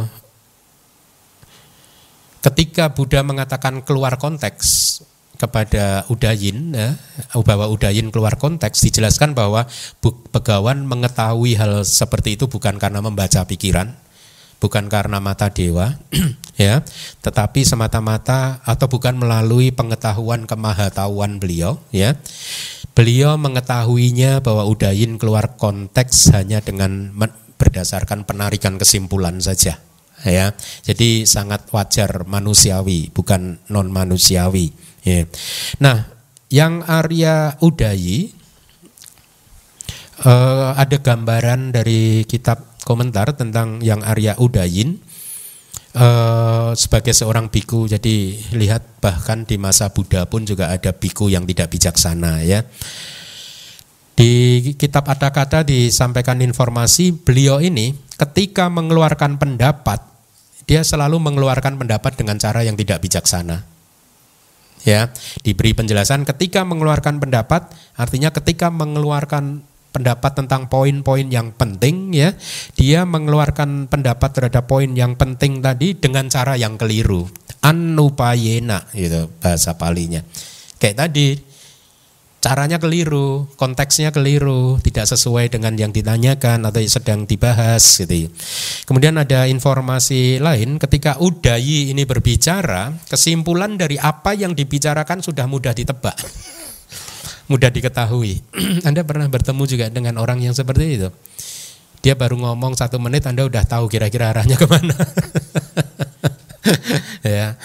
ketika 2.39 2.91
Buddha 2.95 3.21
mengatakan 3.21 3.83
keluar 3.83 4.15
konteks 4.15 4.99
kepada 5.39 6.03
Udayin, 6.11 6.75
ya, 6.75 6.99
bahwa 7.47 7.71
Udayin 7.71 8.11
keluar 8.11 8.35
konteks, 8.35 8.83
dijelaskan 8.83 9.31
bahwa 9.31 9.63
Begawan 10.03 10.83
mengetahui 10.83 11.55
hal 11.55 11.87
seperti 11.87 12.35
itu 12.35 12.51
bukan 12.51 12.75
karena 12.75 12.99
membaca 12.99 13.47
pikiran, 13.47 13.95
bukan 14.59 14.91
karena 14.91 15.23
mata 15.23 15.47
dewa, 15.47 15.95
ya, 16.59 16.83
tetapi 17.23 17.63
semata-mata 17.63 18.59
atau 18.67 18.91
bukan 18.91 19.15
melalui 19.15 19.71
pengetahuan 19.71 20.43
kemahatauan 20.43 21.39
beliau, 21.39 21.79
ya. 21.95 22.19
Beliau 22.91 23.39
mengetahuinya 23.39 24.43
bahwa 24.43 24.67
Udayin 24.67 25.15
keluar 25.15 25.55
konteks 25.55 26.35
hanya 26.35 26.59
dengan 26.59 27.15
berdasarkan 27.59 28.23
penarikan 28.23 28.79
kesimpulan 28.79 29.43
saja 29.43 29.77
ya. 30.23 30.55
Jadi 30.87 31.27
sangat 31.27 31.67
wajar 31.75 32.23
manusiawi 32.23 33.11
bukan 33.11 33.59
non 33.67 33.91
manusiawi 33.91 34.71
ya. 35.03 35.27
nah 35.83 36.07
yang 36.49 36.81
Arya 36.87 37.59
Udayi 37.61 38.33
uh, 40.25 40.73
ada 40.73 40.97
gambaran 40.97 41.75
dari 41.75 42.25
kitab 42.25 42.79
komentar 42.87 43.37
tentang 43.37 43.83
yang 43.85 44.01
Arya 44.01 44.33
Udayin 44.41 44.97
uh, 45.93 46.73
sebagai 46.73 47.13
seorang 47.13 47.53
biku. 47.53 47.85
Jadi 47.85 48.39
lihat 48.57 48.97
bahkan 48.97 49.45
di 49.45 49.61
masa 49.61 49.93
Buddha 49.93 50.25
pun 50.25 50.43
juga 50.47 50.73
ada 50.73 50.89
biku 50.89 51.29
yang 51.29 51.45
tidak 51.45 51.69
bijaksana 51.75 52.41
ya 52.43 52.65
di 54.19 54.75
kitab 54.75 55.07
ada 55.07 55.31
kata 55.31 55.63
disampaikan 55.63 56.43
informasi 56.43 57.15
beliau 57.15 57.63
ini 57.63 57.95
ketika 58.19 58.67
mengeluarkan 58.67 59.39
pendapat 59.39 60.03
dia 60.67 60.83
selalu 60.83 61.23
mengeluarkan 61.23 61.79
pendapat 61.79 62.19
dengan 62.19 62.35
cara 62.35 62.67
yang 62.67 62.75
tidak 62.75 62.99
bijaksana. 62.99 63.63
Ya, 64.83 65.11
diberi 65.39 65.71
penjelasan 65.71 66.27
ketika 66.27 66.67
mengeluarkan 66.67 67.23
pendapat 67.23 67.71
artinya 67.95 68.31
ketika 68.35 68.67
mengeluarkan 68.67 69.63
pendapat 69.95 70.31
tentang 70.35 70.67
poin-poin 70.67 71.25
yang 71.31 71.55
penting 71.55 72.11
ya, 72.11 72.35
dia 72.75 73.07
mengeluarkan 73.07 73.87
pendapat 73.87 74.35
terhadap 74.35 74.67
poin 74.67 74.91
yang 74.91 75.15
penting 75.15 75.63
tadi 75.63 75.95
dengan 75.95 76.27
cara 76.27 76.59
yang 76.59 76.75
keliru. 76.75 77.23
Anupayena 77.63 78.83
gitu 78.91 79.31
bahasa 79.39 79.79
palinya. 79.79 80.21
Kayak 80.79 81.07
tadi 81.07 81.48
caranya 82.39 82.79
keliru, 82.79 83.51
konteksnya 83.59 84.15
keliru, 84.15 84.79
tidak 84.79 85.11
sesuai 85.11 85.51
dengan 85.51 85.75
yang 85.75 85.91
ditanyakan 85.91 86.63
atau 86.63 86.79
sedang 86.87 87.27
dibahas 87.27 87.99
gitu. 87.99 88.31
Kemudian 88.87 89.19
ada 89.19 89.45
informasi 89.45 90.39
lain 90.39 90.79
ketika 90.79 91.19
Udayi 91.19 91.91
ini 91.91 92.07
berbicara, 92.07 92.95
kesimpulan 93.11 93.75
dari 93.75 93.99
apa 93.99 94.31
yang 94.33 94.55
dibicarakan 94.55 95.19
sudah 95.19 95.45
mudah 95.45 95.75
ditebak. 95.75 96.15
mudah 97.49 97.73
diketahui. 97.73 98.39
Anda 98.87 99.01
pernah 99.01 99.25
bertemu 99.25 99.63
juga 99.65 99.85
dengan 99.89 100.21
orang 100.21 100.39
yang 100.39 100.53
seperti 100.53 100.85
itu? 101.01 101.09
Dia 101.99 102.15
baru 102.15 102.39
ngomong 102.39 102.79
satu 102.79 103.01
menit, 103.01 103.27
Anda 103.27 103.43
udah 103.43 103.67
tahu 103.67 103.91
kira-kira 103.91 104.31
arahnya 104.31 104.55
ke 104.55 104.69
mana. 104.69 104.95
ya. 107.25 107.59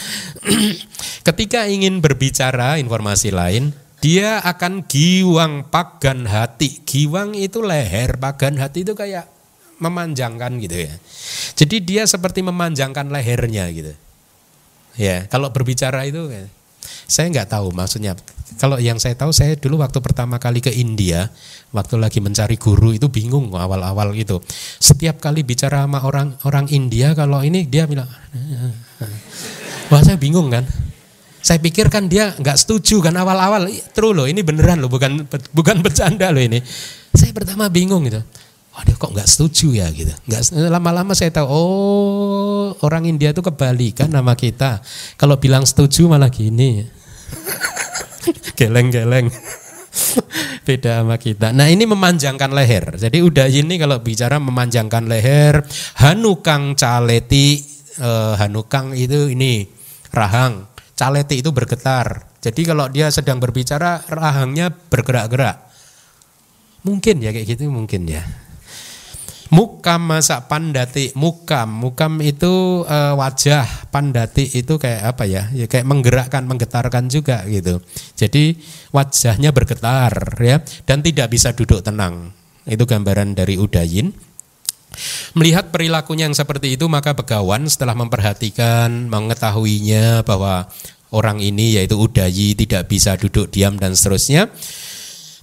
Ketika 1.29 1.71
ingin 1.71 2.03
berbicara 2.03 2.81
informasi 2.83 3.31
lain, 3.31 3.84
dia 4.05 4.37
akan 4.45 4.85
giwang 4.85 5.65
pagan 5.73 6.29
hati. 6.29 6.85
Giwang 6.85 7.33
itu 7.33 7.65
leher, 7.65 8.21
pagan 8.21 8.61
hati 8.61 8.85
itu 8.85 8.93
kayak 8.93 9.25
memanjangkan 9.81 10.61
gitu 10.61 10.77
ya. 10.85 10.93
Jadi 11.57 11.81
dia 11.81 12.03
seperti 12.05 12.45
memanjangkan 12.45 13.09
lehernya 13.09 13.65
gitu. 13.73 13.97
Ya, 15.01 15.25
kalau 15.33 15.49
berbicara 15.49 16.05
itu 16.05 16.21
saya 17.09 17.33
nggak 17.33 17.49
tahu 17.49 17.73
maksudnya. 17.73 18.13
Kalau 18.61 18.77
yang 18.77 19.01
saya 19.01 19.17
tahu 19.17 19.33
saya 19.33 19.57
dulu 19.57 19.81
waktu 19.81 20.05
pertama 20.05 20.37
kali 20.37 20.61
ke 20.61 20.69
India, 20.69 21.33
waktu 21.73 21.97
lagi 21.97 22.21
mencari 22.21 22.61
guru 22.61 22.93
itu 22.93 23.09
bingung 23.09 23.57
awal-awal 23.57 24.13
itu. 24.13 24.37
Setiap 24.85 25.17
kali 25.17 25.49
bicara 25.49 25.89
sama 25.89 26.05
orang 26.05 26.37
orang 26.45 26.69
India 26.69 27.17
kalau 27.17 27.41
ini 27.41 27.65
dia 27.65 27.89
bilang, 27.89 28.07
wah 29.89 30.03
saya 30.05 30.21
bingung 30.21 30.53
kan. 30.53 30.69
Saya 31.45 31.61
pikir 31.61 31.93
kan 31.93 32.09
dia 32.09 32.33
nggak 32.41 32.57
setuju 32.57 33.05
kan 33.05 33.13
awal-awal. 33.21 33.69
True 33.93 34.17
loh, 34.17 34.25
ini 34.25 34.41
beneran 34.41 34.81
loh, 34.81 34.89
bukan 34.89 35.29
bukan 35.53 35.85
bercanda 35.85 36.33
loh 36.33 36.41
ini. 36.41 36.65
Saya 37.13 37.37
pertama 37.37 37.69
bingung 37.69 38.09
gitu. 38.09 38.25
Waduh 38.73 38.97
kok 38.97 39.13
nggak 39.13 39.29
setuju 39.29 39.85
ya 39.85 39.87
gitu. 39.93 40.09
Nggak 40.25 40.73
lama-lama 40.73 41.13
saya 41.13 41.29
tahu 41.37 41.47
oh 41.47 42.73
orang 42.81 43.05
India 43.05 43.37
itu 43.37 43.45
kebalikan 43.45 44.09
nama 44.09 44.33
kita. 44.33 44.81
Kalau 45.21 45.37
bilang 45.37 45.69
setuju 45.69 46.09
malah 46.09 46.33
gini. 46.33 46.81
Geleng-geleng. 48.59 49.29
Beda 50.67 51.05
sama 51.05 51.21
kita. 51.21 51.53
Nah 51.53 51.69
ini 51.69 51.85
memanjangkan 51.85 52.57
leher. 52.57 52.97
Jadi 52.97 53.21
udah 53.21 53.53
ini 53.53 53.77
kalau 53.77 54.01
bicara 54.01 54.41
memanjangkan 54.41 55.13
leher. 55.13 55.61
Hanukang 56.01 56.73
caleti. 56.73 57.61
Eh, 57.95 58.35
hanukang 58.41 58.97
itu 58.97 59.31
ini 59.31 59.71
rahang 60.11 60.74
caleti 60.95 61.43
itu 61.43 61.51
bergetar. 61.51 62.31
Jadi 62.41 62.63
kalau 62.63 62.87
dia 62.91 63.11
sedang 63.11 63.43
berbicara 63.43 64.07
rahangnya 64.07 64.71
bergerak-gerak. 64.71 65.57
Mungkin 66.85 67.25
ya 67.25 67.31
kayak 67.35 67.57
gitu 67.57 67.69
mungkin 67.69 68.07
ya. 68.07 68.23
Mukam 69.53 70.11
masa 70.11 70.51
pandati, 70.51 71.15
mukam, 71.15 71.69
mukam 71.69 72.19
itu 72.25 72.83
e, 72.89 72.99
wajah, 73.15 73.87
pandati 73.93 74.51
itu 74.51 74.81
kayak 74.81 75.15
apa 75.15 75.25
ya? 75.31 75.47
Ya 75.55 75.71
kayak 75.71 75.87
menggerakkan, 75.87 76.43
menggetarkan 76.49 77.07
juga 77.07 77.45
gitu. 77.47 77.79
Jadi 78.19 78.59
wajahnya 78.91 79.55
bergetar 79.55 80.11
ya 80.43 80.59
dan 80.89 81.07
tidak 81.07 81.31
bisa 81.31 81.55
duduk 81.55 81.87
tenang. 81.87 82.35
Itu 82.67 82.89
gambaran 82.89 83.37
dari 83.37 83.61
Udayin. 83.61 84.34
Melihat 85.35 85.75
perilakunya 85.75 86.31
yang 86.31 86.37
seperti 86.37 86.79
itu 86.79 86.87
maka 86.87 87.15
Begawan 87.15 87.67
setelah 87.67 87.95
memperhatikan, 87.99 89.11
mengetahuinya 89.11 90.23
bahwa 90.23 90.71
orang 91.15 91.39
ini 91.39 91.79
yaitu 91.79 91.95
Udayi 91.95 92.59
tidak 92.59 92.91
bisa 92.91 93.15
duduk 93.15 93.49
diam 93.55 93.79
dan 93.79 93.95
seterusnya. 93.95 94.51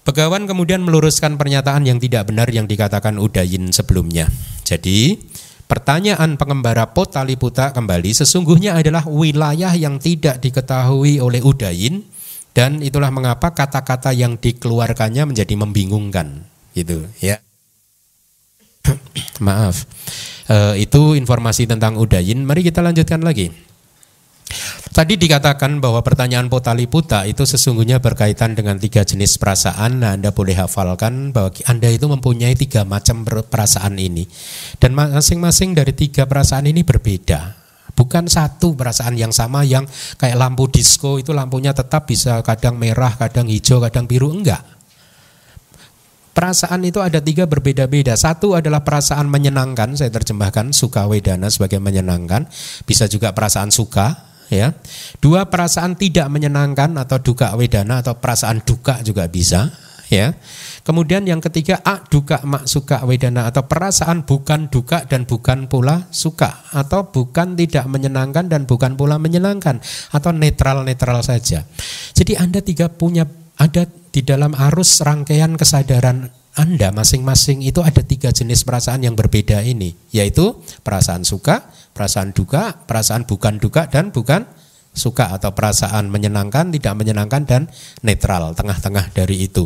Begawan 0.01 0.49
kemudian 0.49 0.81
meluruskan 0.81 1.37
pernyataan 1.37 1.85
yang 1.85 2.01
tidak 2.01 2.27
benar 2.27 2.49
yang 2.49 2.65
dikatakan 2.65 3.21
Udayin 3.21 3.69
sebelumnya. 3.69 4.27
Jadi 4.65 5.15
pertanyaan 5.69 6.41
pengembara 6.41 6.89
Potaliputa 6.89 7.69
kembali 7.69 8.11
sesungguhnya 8.11 8.75
adalah 8.81 9.05
wilayah 9.05 9.71
yang 9.77 10.01
tidak 10.01 10.41
diketahui 10.41 11.21
oleh 11.21 11.39
Udayin 11.45 12.01
dan 12.51 12.83
itulah 12.83 13.13
mengapa 13.13 13.53
kata-kata 13.55 14.11
yang 14.11 14.35
dikeluarkannya 14.35 15.23
menjadi 15.29 15.53
membingungkan 15.55 16.43
gitu 16.75 17.07
ya. 17.21 17.39
Maaf. 19.45 19.85
E, 20.47 20.85
itu 20.87 21.15
informasi 21.15 21.67
tentang 21.67 21.99
Udayin. 21.99 22.43
Mari 22.43 22.65
kita 22.65 22.79
lanjutkan 22.83 23.21
lagi. 23.23 23.71
Tadi 24.91 25.15
dikatakan 25.15 25.79
bahwa 25.79 26.03
pertanyaan 26.03 26.51
Potaliputa 26.51 27.23
itu 27.23 27.47
sesungguhnya 27.47 28.03
berkaitan 28.03 28.59
dengan 28.59 28.75
tiga 28.75 29.07
jenis 29.07 29.39
perasaan. 29.39 30.03
Nah, 30.03 30.19
Anda 30.19 30.35
boleh 30.35 30.51
hafalkan 30.59 31.31
bahwa 31.31 31.55
Anda 31.63 31.87
itu 31.87 32.11
mempunyai 32.11 32.59
tiga 32.59 32.83
macam 32.83 33.23
perasaan 33.23 33.95
ini. 33.95 34.27
Dan 34.75 34.91
masing-masing 34.91 35.71
dari 35.71 35.95
tiga 35.95 36.27
perasaan 36.27 36.67
ini 36.67 36.83
berbeda. 36.83 37.55
Bukan 37.95 38.27
satu 38.27 38.75
perasaan 38.75 39.15
yang 39.15 39.31
sama 39.31 39.63
yang 39.63 39.87
kayak 40.19 40.35
lampu 40.35 40.67
disco 40.67 41.19
itu 41.19 41.31
lampunya 41.31 41.71
tetap 41.71 42.07
bisa 42.07 42.43
kadang 42.43 42.75
merah, 42.75 43.15
kadang 43.15 43.47
hijau, 43.47 43.79
kadang 43.79 44.03
biru. 44.11 44.27
Enggak. 44.35 44.80
Perasaan 46.31 46.87
itu 46.87 47.03
ada 47.03 47.19
tiga 47.19 47.43
berbeda-beda. 47.43 48.15
Satu 48.15 48.55
adalah 48.55 48.87
perasaan 48.87 49.27
menyenangkan, 49.27 49.99
saya 49.99 50.07
terjemahkan 50.07 50.71
suka 50.71 51.03
wedana 51.03 51.51
sebagai 51.51 51.83
menyenangkan. 51.83 52.47
Bisa 52.87 53.11
juga 53.11 53.35
perasaan 53.35 53.67
suka, 53.67 54.31
ya. 54.47 54.71
Dua 55.19 55.51
perasaan 55.51 55.99
tidak 55.99 56.31
menyenangkan 56.31 56.95
atau 56.95 57.19
duka 57.19 57.51
wedana 57.59 57.99
atau 57.99 58.15
perasaan 58.15 58.63
duka 58.63 59.03
juga 59.03 59.27
bisa, 59.27 59.75
ya. 60.07 60.31
Kemudian 60.87 61.27
yang 61.27 61.43
ketiga 61.43 61.83
a 61.83 61.99
duka 61.99 62.41
mak 62.47 62.63
suka 62.63 63.03
wedana 63.03 63.51
atau 63.51 63.67
perasaan 63.67 64.23
bukan 64.23 64.71
duka 64.71 65.03
dan 65.05 65.27
bukan 65.27 65.67
pula 65.67 66.07
suka 66.15 66.67
atau 66.71 67.11
bukan 67.11 67.59
tidak 67.59 67.85
menyenangkan 67.91 68.47
dan 68.47 68.63
bukan 68.63 68.95
pula 68.95 69.19
menyenangkan 69.19 69.83
atau 70.15 70.31
netral-netral 70.31 71.21
saja. 71.21 71.67
Jadi 72.15 72.39
Anda 72.39 72.63
tiga 72.63 72.87
punya 72.87 73.29
ada 73.61 73.85
di 73.85 74.25
dalam 74.25 74.57
arus 74.57 75.05
rangkaian 75.05 75.53
kesadaran 75.53 76.33
anda 76.57 76.91
masing-masing 76.91 77.63
itu 77.63 77.79
ada 77.79 78.03
tiga 78.03 78.33
jenis 78.33 78.67
perasaan 78.67 79.07
yang 79.07 79.15
berbeda 79.15 79.63
ini, 79.63 79.95
yaitu 80.11 80.59
perasaan 80.83 81.23
suka, 81.23 81.71
perasaan 81.95 82.35
duka, 82.35 82.83
perasaan 82.89 83.23
bukan 83.23 83.55
duka 83.55 83.87
dan 83.87 84.11
bukan 84.11 84.43
suka 84.91 85.31
atau 85.31 85.55
perasaan 85.55 86.11
menyenangkan, 86.11 86.67
tidak 86.75 86.93
menyenangkan 86.99 87.47
dan 87.47 87.61
netral, 88.03 88.51
tengah-tengah 88.51 89.15
dari 89.15 89.47
itu. 89.47 89.63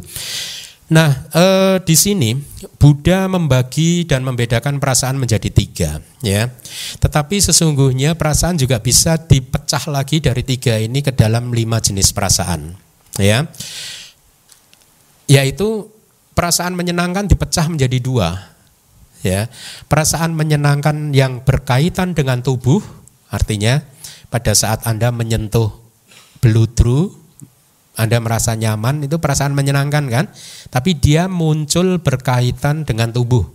Nah, 0.85 1.25
eh, 1.33 1.81
di 1.81 1.97
sini 1.97 2.37
Buddha 2.77 3.25
membagi 3.25 4.05
dan 4.05 4.21
membedakan 4.21 4.77
perasaan 4.77 5.17
menjadi 5.17 5.49
tiga, 5.49 5.97
ya. 6.21 6.53
Tetapi 7.01 7.41
sesungguhnya 7.41 8.13
perasaan 8.13 8.61
juga 8.61 8.77
bisa 8.77 9.17
dipecah 9.17 9.89
lagi 9.89 10.21
dari 10.21 10.45
tiga 10.45 10.77
ini 10.77 11.01
ke 11.01 11.09
dalam 11.17 11.49
lima 11.49 11.81
jenis 11.81 12.13
perasaan, 12.13 12.84
ya. 13.19 13.49
Yaitu 15.25 15.89
perasaan 16.35 16.77
menyenangkan 16.77 17.25
dipecah 17.25 17.65
menjadi 17.71 17.97
dua. 18.03 18.29
Ya, 19.25 19.49
perasaan 19.89 20.37
menyenangkan 20.37 21.09
yang 21.09 21.41
berkaitan 21.41 22.13
dengan 22.13 22.45
tubuh, 22.45 22.77
artinya 23.33 23.81
pada 24.29 24.53
saat 24.53 24.85
Anda 24.85 25.09
menyentuh 25.09 25.73
beludru, 26.45 27.09
Anda 27.97 28.21
merasa 28.21 28.53
nyaman, 28.53 29.09
itu 29.09 29.17
perasaan 29.17 29.57
menyenangkan 29.57 30.05
kan? 30.13 30.25
Tapi 30.69 31.01
dia 31.01 31.25
muncul 31.25 31.97
berkaitan 31.97 32.85
dengan 32.85 33.09
tubuh. 33.09 33.49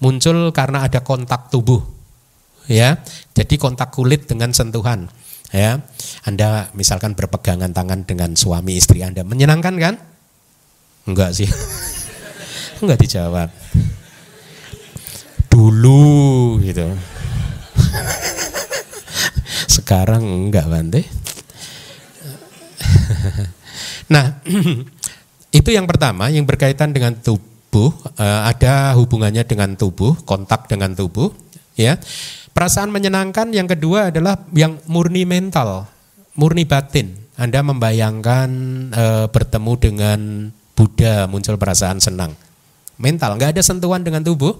Muncul 0.00 0.56
karena 0.56 0.88
ada 0.88 1.04
kontak 1.04 1.52
tubuh. 1.52 1.84
Ya, 2.64 3.04
jadi 3.36 3.60
kontak 3.60 3.92
kulit 3.92 4.24
dengan 4.24 4.56
sentuhan. 4.56 5.12
Ya, 5.52 5.84
Anda 6.24 6.72
misalkan 6.72 7.12
berpegangan 7.12 7.76
tangan 7.76 8.08
dengan 8.08 8.32
suami 8.38 8.80
istri 8.80 9.04
Anda, 9.04 9.26
menyenangkan 9.26 9.74
kan? 9.76 9.94
Enggak 11.04 11.36
sih. 11.36 11.48
nggak 12.84 13.00
dijawab. 13.00 13.48
Dulu 15.52 16.58
gitu. 16.64 16.88
Sekarang 19.74 20.48
enggak 20.48 20.66
Bante 20.70 21.02
nah 24.12 24.38
itu 25.58 25.68
yang 25.72 25.86
pertama 25.88 26.28
yang 26.28 26.44
berkaitan 26.46 26.92
dengan 26.92 27.16
tubuh. 27.18 27.90
Eh, 28.14 28.40
ada 28.54 28.94
hubungannya 28.94 29.42
dengan 29.42 29.74
tubuh 29.74 30.14
kontak 30.22 30.70
dengan 30.70 30.94
tubuh 30.94 31.34
ya. 31.74 32.00
Perasaan 32.54 32.94
menyenangkan 32.94 33.50
yang 33.50 33.66
kedua 33.66 34.14
adalah 34.14 34.38
yang 34.54 34.78
murni 34.86 35.26
mental 35.26 35.90
murni 36.38 36.66
batin. 36.66 37.14
Anda 37.34 37.66
membayangkan 37.66 38.50
e, 38.94 39.04
bertemu 39.30 39.72
dengan 39.78 40.20
Buddha 40.74 41.26
muncul 41.26 41.58
perasaan 41.58 41.98
senang. 41.98 42.34
Mental, 42.94 43.34
nggak 43.34 43.58
ada 43.58 43.62
sentuhan 43.62 44.06
dengan 44.06 44.22
tubuh, 44.22 44.54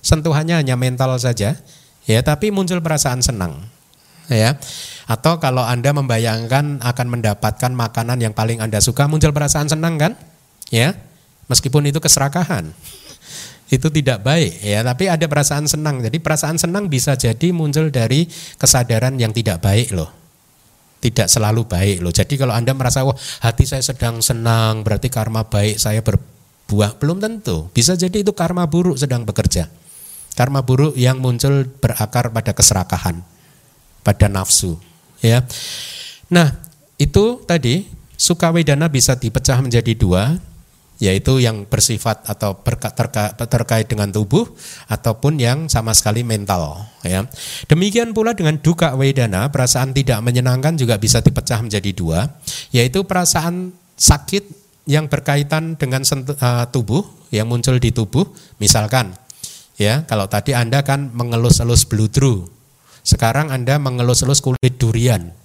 sentuhannya 0.00 0.56
hanya 0.56 0.76
mental 0.76 1.16
saja, 1.20 1.56
ya. 2.08 2.20
Tapi 2.24 2.48
muncul 2.48 2.80
perasaan 2.80 3.20
senang, 3.20 3.68
ya. 4.32 4.56
Atau 5.04 5.36
kalau 5.36 5.60
anda 5.60 5.92
membayangkan 5.92 6.80
akan 6.80 7.06
mendapatkan 7.12 7.72
makanan 7.76 8.24
yang 8.24 8.32
paling 8.32 8.64
anda 8.64 8.80
suka, 8.80 9.04
muncul 9.04 9.36
perasaan 9.36 9.68
senang 9.68 10.00
kan, 10.00 10.12
ya. 10.72 10.96
Meskipun 11.52 11.84
itu 11.92 12.00
keserakahan, 12.00 12.72
itu 13.76 13.88
tidak 13.90 14.22
baik, 14.22 14.62
ya. 14.62 14.80
Tapi 14.86 15.10
ada 15.10 15.26
perasaan 15.26 15.66
senang. 15.66 16.00
Jadi 16.00 16.22
perasaan 16.22 16.56
senang 16.56 16.86
bisa 16.86 17.18
jadi 17.18 17.50
muncul 17.50 17.90
dari 17.90 18.26
kesadaran 18.56 19.18
yang 19.18 19.34
tidak 19.34 19.60
baik 19.62 19.90
loh 19.92 20.24
tidak 21.04 21.28
selalu 21.28 21.68
baik 21.68 22.00
loh. 22.00 22.08
Jadi 22.08 22.40
kalau 22.40 22.56
Anda 22.56 22.72
merasa 22.72 23.04
wah 23.04 23.12
hati 23.44 23.68
saya 23.68 23.84
sedang 23.84 24.24
senang 24.24 24.80
berarti 24.80 25.12
karma 25.12 25.44
baik 25.44 25.76
saya 25.76 26.00
ber, 26.00 26.16
buah 26.64 26.96
belum 26.96 27.20
tentu. 27.20 27.68
Bisa 27.76 27.92
jadi 27.92 28.24
itu 28.24 28.32
karma 28.32 28.64
buruk 28.64 28.96
sedang 28.96 29.28
bekerja. 29.28 29.68
Karma 30.32 30.64
buruk 30.64 30.96
yang 30.96 31.20
muncul 31.20 31.68
berakar 31.78 32.32
pada 32.32 32.56
keserakahan, 32.56 33.22
pada 34.02 34.26
nafsu, 34.26 34.80
ya. 35.22 35.46
Nah, 36.26 36.58
itu 36.98 37.38
tadi 37.46 37.86
suka 38.18 38.50
wedana 38.50 38.90
bisa 38.90 39.14
dipecah 39.14 39.62
menjadi 39.62 39.94
dua, 39.94 40.34
yaitu 41.04 41.36
yang 41.36 41.68
bersifat 41.68 42.24
atau 42.24 42.56
berka, 42.64 42.88
terka, 42.96 43.36
terkait 43.36 43.84
dengan 43.84 44.08
tubuh 44.08 44.48
ataupun 44.88 45.36
yang 45.36 45.68
sama 45.68 45.92
sekali 45.92 46.24
mental 46.24 46.80
ya. 47.04 47.28
Demikian 47.68 48.16
pula 48.16 48.32
dengan 48.32 48.56
duka 48.56 48.96
wedana, 48.96 49.52
perasaan 49.52 49.92
tidak 49.92 50.24
menyenangkan 50.24 50.80
juga 50.80 50.96
bisa 50.96 51.20
dipecah 51.20 51.60
menjadi 51.60 51.92
dua, 51.92 52.40
yaitu 52.72 53.04
perasaan 53.04 53.76
sakit 54.00 54.48
yang 54.88 55.12
berkaitan 55.12 55.76
dengan 55.76 56.00
uh, 56.08 56.64
tubuh 56.72 57.04
yang 57.28 57.52
muncul 57.52 57.76
di 57.76 57.92
tubuh, 57.92 58.24
misalkan 58.56 59.12
ya 59.76 60.08
kalau 60.08 60.24
tadi 60.24 60.56
Anda 60.56 60.80
kan 60.80 61.12
mengelus-elus 61.12 61.84
beludru, 61.84 62.48
sekarang 63.04 63.52
Anda 63.52 63.76
mengelus-elus 63.76 64.40
kulit 64.40 64.80
durian. 64.80 65.36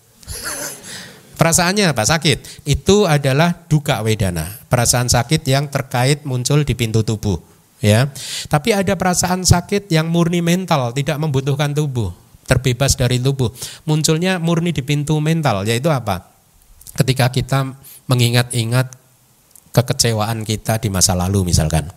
Perasaannya 1.40 1.96
apa? 1.96 2.04
Sakit. 2.04 2.68
Itu 2.68 3.08
adalah 3.08 3.64
duka 3.72 4.04
wedana. 4.04 4.44
Perasaan 4.68 5.08
sakit 5.08 5.48
yang 5.48 5.72
terkait 5.72 6.28
muncul 6.28 6.68
di 6.68 6.76
pintu 6.76 7.08
tubuh. 7.08 7.40
Ya, 7.80 8.12
tapi 8.52 8.76
ada 8.76 9.00
perasaan 9.00 9.48
sakit 9.48 9.88
yang 9.88 10.12
murni 10.12 10.44
mental, 10.44 10.92
tidak 10.92 11.16
membutuhkan 11.16 11.72
tubuh, 11.72 12.12
terbebas 12.44 13.00
dari 13.00 13.24
tubuh. 13.24 13.56
Munculnya 13.88 14.36
murni 14.36 14.76
di 14.76 14.84
pintu 14.84 15.16
mental, 15.24 15.64
yaitu 15.64 15.88
apa? 15.88 16.28
Ketika 17.00 17.32
kita 17.32 17.72
mengingat-ingat 18.12 19.00
kekecewaan 19.72 20.44
kita 20.44 20.84
di 20.84 20.92
masa 20.92 21.16
lalu 21.16 21.56
misalkan. 21.56 21.88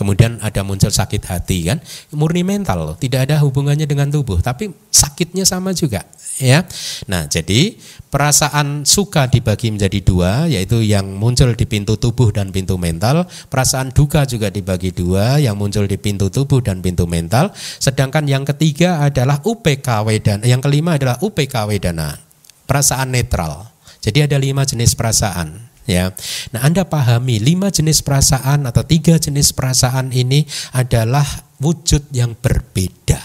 Kemudian 0.00 0.40
ada 0.40 0.64
muncul 0.64 0.88
sakit 0.88 1.28
hati 1.28 1.68
kan, 1.68 1.76
murni 2.16 2.40
mental 2.40 2.88
loh, 2.88 2.96
tidak 2.96 3.28
ada 3.28 3.36
hubungannya 3.44 3.84
dengan 3.84 4.08
tubuh, 4.08 4.40
tapi 4.40 4.72
sakitnya 4.88 5.44
sama 5.44 5.76
juga, 5.76 6.08
ya. 6.40 6.64
Nah, 7.04 7.28
jadi 7.28 7.76
perasaan 8.08 8.88
suka 8.88 9.28
dibagi 9.28 9.68
menjadi 9.68 10.00
dua, 10.00 10.48
yaitu 10.48 10.80
yang 10.80 11.20
muncul 11.20 11.52
di 11.52 11.68
pintu 11.68 12.00
tubuh 12.00 12.32
dan 12.32 12.48
pintu 12.48 12.80
mental. 12.80 13.28
Perasaan 13.52 13.92
duka 13.92 14.24
juga 14.24 14.48
dibagi 14.48 14.88
dua, 14.96 15.36
yang 15.36 15.60
muncul 15.60 15.84
di 15.84 16.00
pintu 16.00 16.32
tubuh 16.32 16.64
dan 16.64 16.80
pintu 16.80 17.04
mental. 17.04 17.52
Sedangkan 17.76 18.24
yang 18.24 18.48
ketiga 18.48 19.04
adalah 19.04 19.44
UPK 19.44 20.08
wedana, 20.08 20.48
yang 20.48 20.64
kelima 20.64 20.96
adalah 20.96 21.20
UPK 21.20 21.68
wedana, 21.68 22.16
perasaan 22.64 23.12
netral. 23.12 23.68
Jadi 24.00 24.24
ada 24.24 24.40
lima 24.40 24.64
jenis 24.64 24.96
perasaan 24.96 25.69
ya. 25.88 26.12
Nah, 26.52 26.60
Anda 26.66 26.88
pahami 26.88 27.40
lima 27.40 27.68
jenis 27.68 28.00
perasaan 28.04 28.66
atau 28.68 28.82
tiga 28.84 29.16
jenis 29.16 29.52
perasaan 29.54 30.10
ini 30.10 30.44
adalah 30.74 31.24
wujud 31.60 32.10
yang 32.12 32.36
berbeda. 32.36 33.20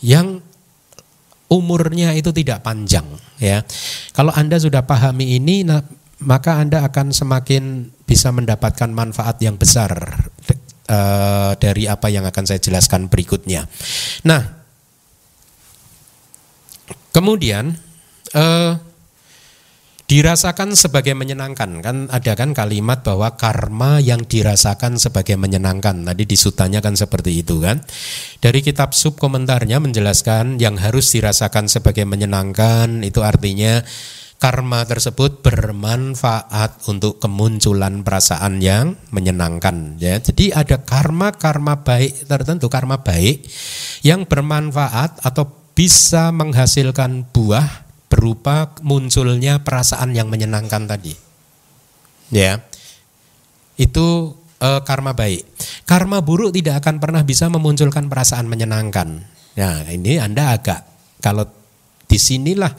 Yang 0.00 0.42
umurnya 1.46 2.14
itu 2.14 2.34
tidak 2.34 2.66
panjang 2.66 3.06
ya. 3.38 3.62
Kalau 4.14 4.34
Anda 4.34 4.58
sudah 4.58 4.82
pahami 4.82 5.38
ini 5.38 5.62
nah, 5.62 5.82
maka 6.22 6.58
Anda 6.58 6.86
akan 6.86 7.12
semakin 7.12 7.92
bisa 8.06 8.32
mendapatkan 8.32 8.88
manfaat 8.90 9.38
yang 9.42 9.58
besar 9.60 9.92
uh, 10.88 11.52
dari 11.58 11.86
apa 11.90 12.08
yang 12.08 12.24
akan 12.24 12.44
saya 12.46 12.60
jelaskan 12.62 13.10
berikutnya. 13.10 13.66
Nah, 14.24 14.42
kemudian 17.12 17.76
uh, 18.32 18.72
dirasakan 20.06 20.78
sebagai 20.78 21.12
menyenangkan. 21.18 21.82
Kan 21.82 21.96
ada 22.10 22.32
kan 22.38 22.54
kalimat 22.54 23.02
bahwa 23.02 23.34
karma 23.34 23.98
yang 23.98 24.22
dirasakan 24.22 24.98
sebagai 24.98 25.34
menyenangkan. 25.34 26.06
Tadi 26.06 26.22
di 26.24 26.36
sutanya 26.38 26.78
kan 26.78 26.94
seperti 26.94 27.42
itu 27.42 27.58
kan. 27.62 27.82
Dari 28.38 28.62
kitab 28.62 28.94
sub 28.94 29.18
komentarnya 29.18 29.82
menjelaskan 29.82 30.62
yang 30.62 30.78
harus 30.78 31.10
dirasakan 31.10 31.66
sebagai 31.66 32.06
menyenangkan 32.06 33.02
itu 33.02 33.20
artinya 33.22 33.82
karma 34.36 34.84
tersebut 34.84 35.40
bermanfaat 35.40 36.84
untuk 36.92 37.18
kemunculan 37.18 38.04
perasaan 38.04 38.62
yang 38.62 38.94
menyenangkan 39.10 39.98
ya. 39.98 40.20
Jadi 40.22 40.52
ada 40.54 40.84
karma 40.86 41.34
karma 41.34 41.82
baik 41.82 42.28
tertentu 42.28 42.70
karma 42.70 43.02
baik 43.02 43.48
yang 44.04 44.28
bermanfaat 44.28 45.24
atau 45.24 45.66
bisa 45.76 46.32
menghasilkan 46.32 47.28
buah 47.32 47.85
berupa 48.16 48.72
munculnya 48.80 49.60
perasaan 49.60 50.16
yang 50.16 50.32
menyenangkan 50.32 50.88
tadi. 50.88 51.12
Ya. 52.32 52.64
Itu 53.76 54.32
e, 54.56 54.80
karma 54.88 55.12
baik. 55.12 55.44
Karma 55.84 56.24
buruk 56.24 56.56
tidak 56.56 56.80
akan 56.80 56.96
pernah 56.96 57.20
bisa 57.28 57.52
memunculkan 57.52 58.08
perasaan 58.08 58.48
menyenangkan. 58.48 59.20
Nah, 59.60 59.84
ini 59.92 60.16
Anda 60.16 60.56
agak 60.56 60.80
kalau 61.20 61.44
di 62.08 62.16
sinilah 62.16 62.72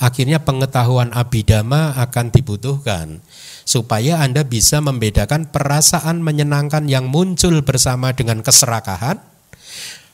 akhirnya 0.00 0.40
pengetahuan 0.40 1.12
abidama 1.12 1.92
akan 2.00 2.32
dibutuhkan 2.32 3.20
supaya 3.68 4.24
Anda 4.24 4.48
bisa 4.48 4.80
membedakan 4.80 5.52
perasaan 5.52 6.24
menyenangkan 6.24 6.88
yang 6.88 7.12
muncul 7.12 7.60
bersama 7.60 8.16
dengan 8.16 8.40
keserakahan 8.40 9.20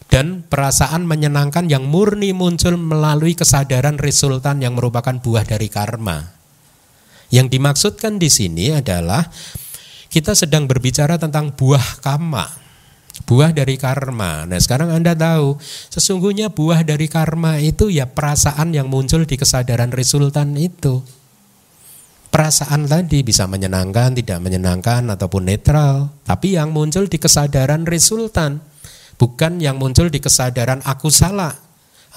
dan 0.07 0.47
perasaan 0.47 1.05
menyenangkan 1.05 1.67
yang 1.67 1.87
murni 1.87 2.31
muncul 2.31 2.79
melalui 2.79 3.35
kesadaran 3.35 3.99
resultan 3.99 4.63
yang 4.63 4.79
merupakan 4.79 5.19
buah 5.19 5.43
dari 5.43 5.67
karma. 5.67 6.37
Yang 7.29 7.59
dimaksudkan 7.59 8.23
di 8.23 8.31
sini 8.31 8.71
adalah 8.71 9.27
kita 10.07 10.39
sedang 10.39 10.71
berbicara 10.71 11.19
tentang 11.19 11.51
buah 11.51 11.99
karma, 11.99 12.47
buah 13.27 13.51
dari 13.51 13.75
karma. 13.75 14.47
Nah, 14.47 14.63
sekarang 14.63 14.95
Anda 14.95 15.19
tahu, 15.19 15.59
sesungguhnya 15.91 16.55
buah 16.55 16.87
dari 16.87 17.11
karma 17.11 17.59
itu 17.59 17.91
ya 17.91 18.07
perasaan 18.07 18.71
yang 18.71 18.87
muncul 18.87 19.27
di 19.27 19.35
kesadaran 19.35 19.91
resultan 19.91 20.55
itu. 20.55 21.03
Perasaan 22.31 22.87
tadi 22.87 23.25
bisa 23.27 23.49
menyenangkan, 23.51 24.15
tidak 24.15 24.39
menyenangkan 24.45 25.09
ataupun 25.09 25.51
netral, 25.51 26.15
tapi 26.23 26.55
yang 26.55 26.71
muncul 26.71 27.09
di 27.11 27.17
kesadaran 27.19 27.89
resultan 27.89 28.63
bukan 29.17 29.59
yang 29.61 29.81
muncul 29.81 30.09
di 30.13 30.21
kesadaran 30.21 30.81
aku 30.85 31.09
salah 31.13 31.53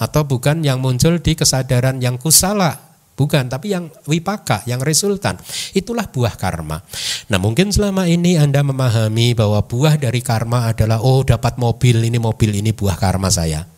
atau 0.00 0.22
bukan 0.24 0.64
yang 0.64 0.80
muncul 0.80 1.20
di 1.20 1.36
kesadaran 1.36 2.00
yang 2.00 2.16
kusala 2.16 2.90
bukan 3.20 3.52
tapi 3.52 3.76
yang 3.76 3.92
wipaka 4.08 4.64
yang 4.64 4.80
resultan. 4.80 5.36
Itulah 5.76 6.08
buah 6.08 6.40
karma. 6.40 6.80
Nah 7.28 7.36
mungkin 7.36 7.68
selama 7.68 8.08
ini 8.08 8.40
Anda 8.40 8.64
memahami 8.64 9.36
bahwa 9.36 9.60
buah 9.60 10.00
dari 10.00 10.24
karma 10.24 10.72
adalah 10.72 11.04
oh 11.04 11.20
dapat 11.20 11.60
mobil 11.60 12.00
ini 12.00 12.16
mobil 12.16 12.56
ini 12.56 12.72
buah 12.72 12.96
karma 12.96 13.28
saya. 13.28 13.68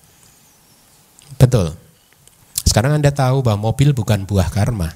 Betul. 1.35 1.75
Sekarang 2.63 3.03
Anda 3.03 3.11
tahu 3.11 3.43
bahwa 3.43 3.75
mobil 3.75 3.91
bukan 3.91 4.23
buah 4.23 4.47
karma. 4.55 4.95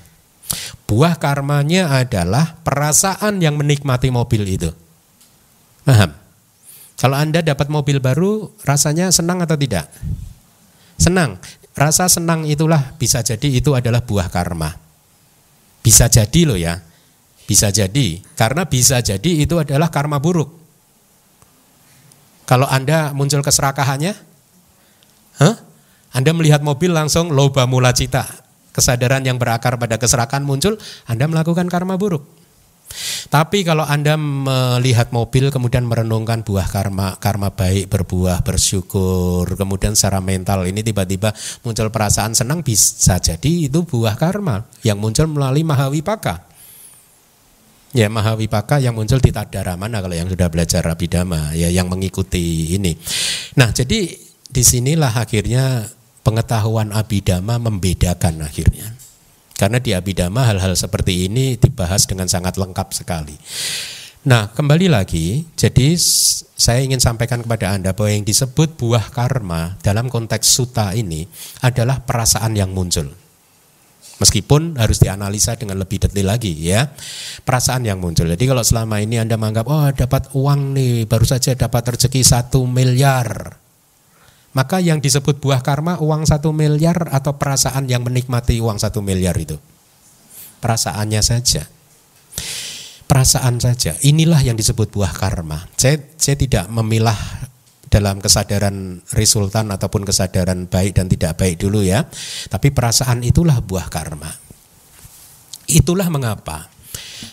Buah 0.86 1.18
karmanya 1.18 1.90
adalah 1.90 2.54
perasaan 2.62 3.42
yang 3.42 3.58
menikmati 3.58 4.14
mobil 4.14 4.46
itu. 4.46 4.70
Paham 5.82 6.25
kalau 6.96 7.16
Anda 7.20 7.44
dapat 7.44 7.68
mobil 7.68 8.00
baru, 8.00 8.48
rasanya 8.64 9.12
senang 9.12 9.44
atau 9.44 9.54
tidak? 9.60 9.92
Senang. 10.96 11.36
Rasa 11.76 12.08
senang 12.08 12.48
itulah 12.48 12.96
bisa 12.96 13.20
jadi 13.20 13.52
itu 13.52 13.76
adalah 13.76 14.00
buah 14.00 14.32
karma. 14.32 14.72
Bisa 15.84 16.08
jadi 16.08 16.40
loh 16.48 16.56
ya. 16.56 16.80
Bisa 17.44 17.68
jadi. 17.68 18.24
Karena 18.32 18.64
bisa 18.64 19.04
jadi 19.04 19.28
itu 19.44 19.60
adalah 19.60 19.92
karma 19.92 20.16
buruk. 20.16 20.56
Kalau 22.48 22.64
Anda 22.64 23.12
muncul 23.12 23.44
keserakahannya, 23.44 24.16
huh? 25.44 25.56
Anda 26.16 26.32
melihat 26.32 26.64
mobil 26.64 26.96
langsung 26.96 27.28
loba 27.28 27.68
mula 27.68 27.92
cita. 27.92 28.24
Kesadaran 28.72 29.20
yang 29.20 29.36
berakar 29.36 29.76
pada 29.76 30.00
keserakahan 30.00 30.48
muncul, 30.48 30.80
Anda 31.04 31.28
melakukan 31.28 31.68
karma 31.68 32.00
buruk. 32.00 32.24
Tapi 33.26 33.62
kalau 33.66 33.84
Anda 33.84 34.16
melihat 34.18 35.12
mobil 35.12 35.52
kemudian 35.52 35.84
merenungkan 35.84 36.42
buah 36.42 36.66
karma, 36.66 37.20
karma 37.20 37.52
baik 37.52 37.92
berbuah, 37.92 38.40
bersyukur, 38.42 39.46
kemudian 39.54 39.92
secara 39.92 40.24
mental 40.24 40.64
ini 40.64 40.80
tiba-tiba 40.80 41.34
muncul 41.62 41.92
perasaan 41.92 42.32
senang 42.32 42.64
bisa 42.64 43.20
jadi 43.20 43.68
itu 43.68 43.84
buah 43.84 44.16
karma 44.16 44.64
yang 44.82 44.96
muncul 44.96 45.28
melalui 45.28 45.62
mahawipaka. 45.62 46.48
Ya 47.96 48.12
mahawipaka 48.12 48.82
yang 48.82 48.92
muncul 48.92 49.22
di 49.22 49.32
tadara 49.32 49.78
mana 49.78 50.04
kalau 50.04 50.12
yang 50.12 50.28
sudah 50.28 50.52
belajar 50.52 50.84
abidama 50.84 51.56
ya 51.56 51.72
yang 51.72 51.88
mengikuti 51.88 52.76
ini. 52.76 52.92
Nah, 53.56 53.72
jadi 53.72 54.12
di 54.46 54.62
sinilah 54.64 55.16
akhirnya 55.16 55.88
pengetahuan 56.24 56.90
abidama 56.90 57.60
membedakan 57.60 58.42
akhirnya. 58.42 58.95
Karena 59.56 59.80
di 59.80 59.96
Abidama 59.96 60.44
hal-hal 60.44 60.76
seperti 60.76 61.26
ini 61.26 61.56
dibahas 61.56 62.04
dengan 62.04 62.28
sangat 62.28 62.60
lengkap 62.60 62.92
sekali. 62.92 63.36
Nah, 64.26 64.52
kembali 64.52 64.92
lagi, 64.92 65.48
jadi 65.56 65.96
saya 65.96 66.82
ingin 66.82 67.00
sampaikan 67.00 67.40
kepada 67.40 67.72
Anda 67.72 67.96
bahwa 67.96 68.10
yang 68.10 68.26
disebut 68.26 68.76
buah 68.76 69.14
karma 69.14 69.80
dalam 69.80 70.12
konteks 70.12 70.44
suta 70.44 70.92
ini 70.92 71.24
adalah 71.62 72.02
perasaan 72.02 72.52
yang 72.58 72.74
muncul. 72.74 73.06
Meskipun 74.16 74.80
harus 74.80 74.96
dianalisa 74.96 75.60
dengan 75.60 75.76
lebih 75.76 76.00
detail 76.00 76.32
lagi 76.32 76.52
ya. 76.56 76.88
Perasaan 77.44 77.84
yang 77.84 78.00
muncul. 78.00 78.24
Jadi 78.24 78.44
kalau 78.48 78.64
selama 78.64 78.96
ini 79.00 79.20
Anda 79.20 79.36
menganggap, 79.36 79.66
oh 79.68 79.88
dapat 79.92 80.32
uang 80.32 80.72
nih, 80.72 81.04
baru 81.04 81.24
saja 81.28 81.52
dapat 81.52 81.96
rezeki 81.96 82.24
satu 82.24 82.64
miliar. 82.64 83.60
Maka 84.56 84.80
yang 84.80 85.04
disebut 85.04 85.36
buah 85.36 85.60
karma 85.60 86.00
uang 86.00 86.24
satu 86.24 86.48
miliar 86.48 87.12
atau 87.12 87.36
perasaan 87.36 87.84
yang 87.92 88.00
menikmati 88.00 88.56
uang 88.56 88.80
satu 88.80 89.04
miliar 89.04 89.36
itu. 89.36 89.60
Perasaannya 90.64 91.20
saja. 91.20 91.68
Perasaan 93.04 93.60
saja. 93.60 93.92
Inilah 94.00 94.40
yang 94.40 94.56
disebut 94.56 94.88
buah 94.88 95.12
karma. 95.12 95.68
Saya, 95.76 96.00
saya 96.16 96.40
tidak 96.40 96.72
memilah 96.72 97.20
dalam 97.92 98.16
kesadaran 98.16 99.04
resultan 99.12 99.68
ataupun 99.68 100.08
kesadaran 100.08 100.64
baik 100.72 100.96
dan 100.96 101.12
tidak 101.12 101.36
baik 101.36 101.60
dulu 101.60 101.84
ya. 101.84 102.08
Tapi 102.48 102.72
perasaan 102.72 103.28
itulah 103.28 103.60
buah 103.60 103.92
karma. 103.92 104.32
Itulah 105.68 106.08
mengapa 106.08 106.72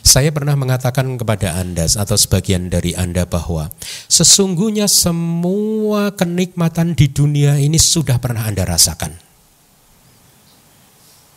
saya 0.04 0.32
pernah 0.32 0.54
mengatakan 0.54 1.18
kepada 1.20 1.60
Anda 1.60 1.88
atau 1.88 2.16
sebagian 2.16 2.70
dari 2.72 2.96
Anda 2.96 3.28
bahwa 3.28 3.72
sesungguhnya 4.08 4.88
semua 4.88 6.14
kenikmatan 6.14 6.96
di 6.96 7.10
dunia 7.10 7.60
ini 7.60 7.76
sudah 7.76 8.20
pernah 8.20 8.48
Anda 8.48 8.64
rasakan. 8.64 9.34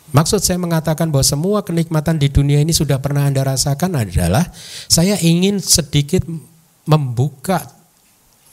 Maksud 0.07 0.39
saya 0.39 0.55
mengatakan 0.55 1.11
bahwa 1.11 1.25
semua 1.27 1.67
kenikmatan 1.67 2.15
di 2.15 2.31
dunia 2.31 2.63
ini 2.63 2.71
sudah 2.71 2.95
pernah 3.03 3.27
Anda 3.27 3.43
rasakan 3.43 4.07
adalah 4.07 4.47
saya 4.87 5.19
ingin 5.19 5.59
sedikit 5.59 6.23
membuka 6.87 7.75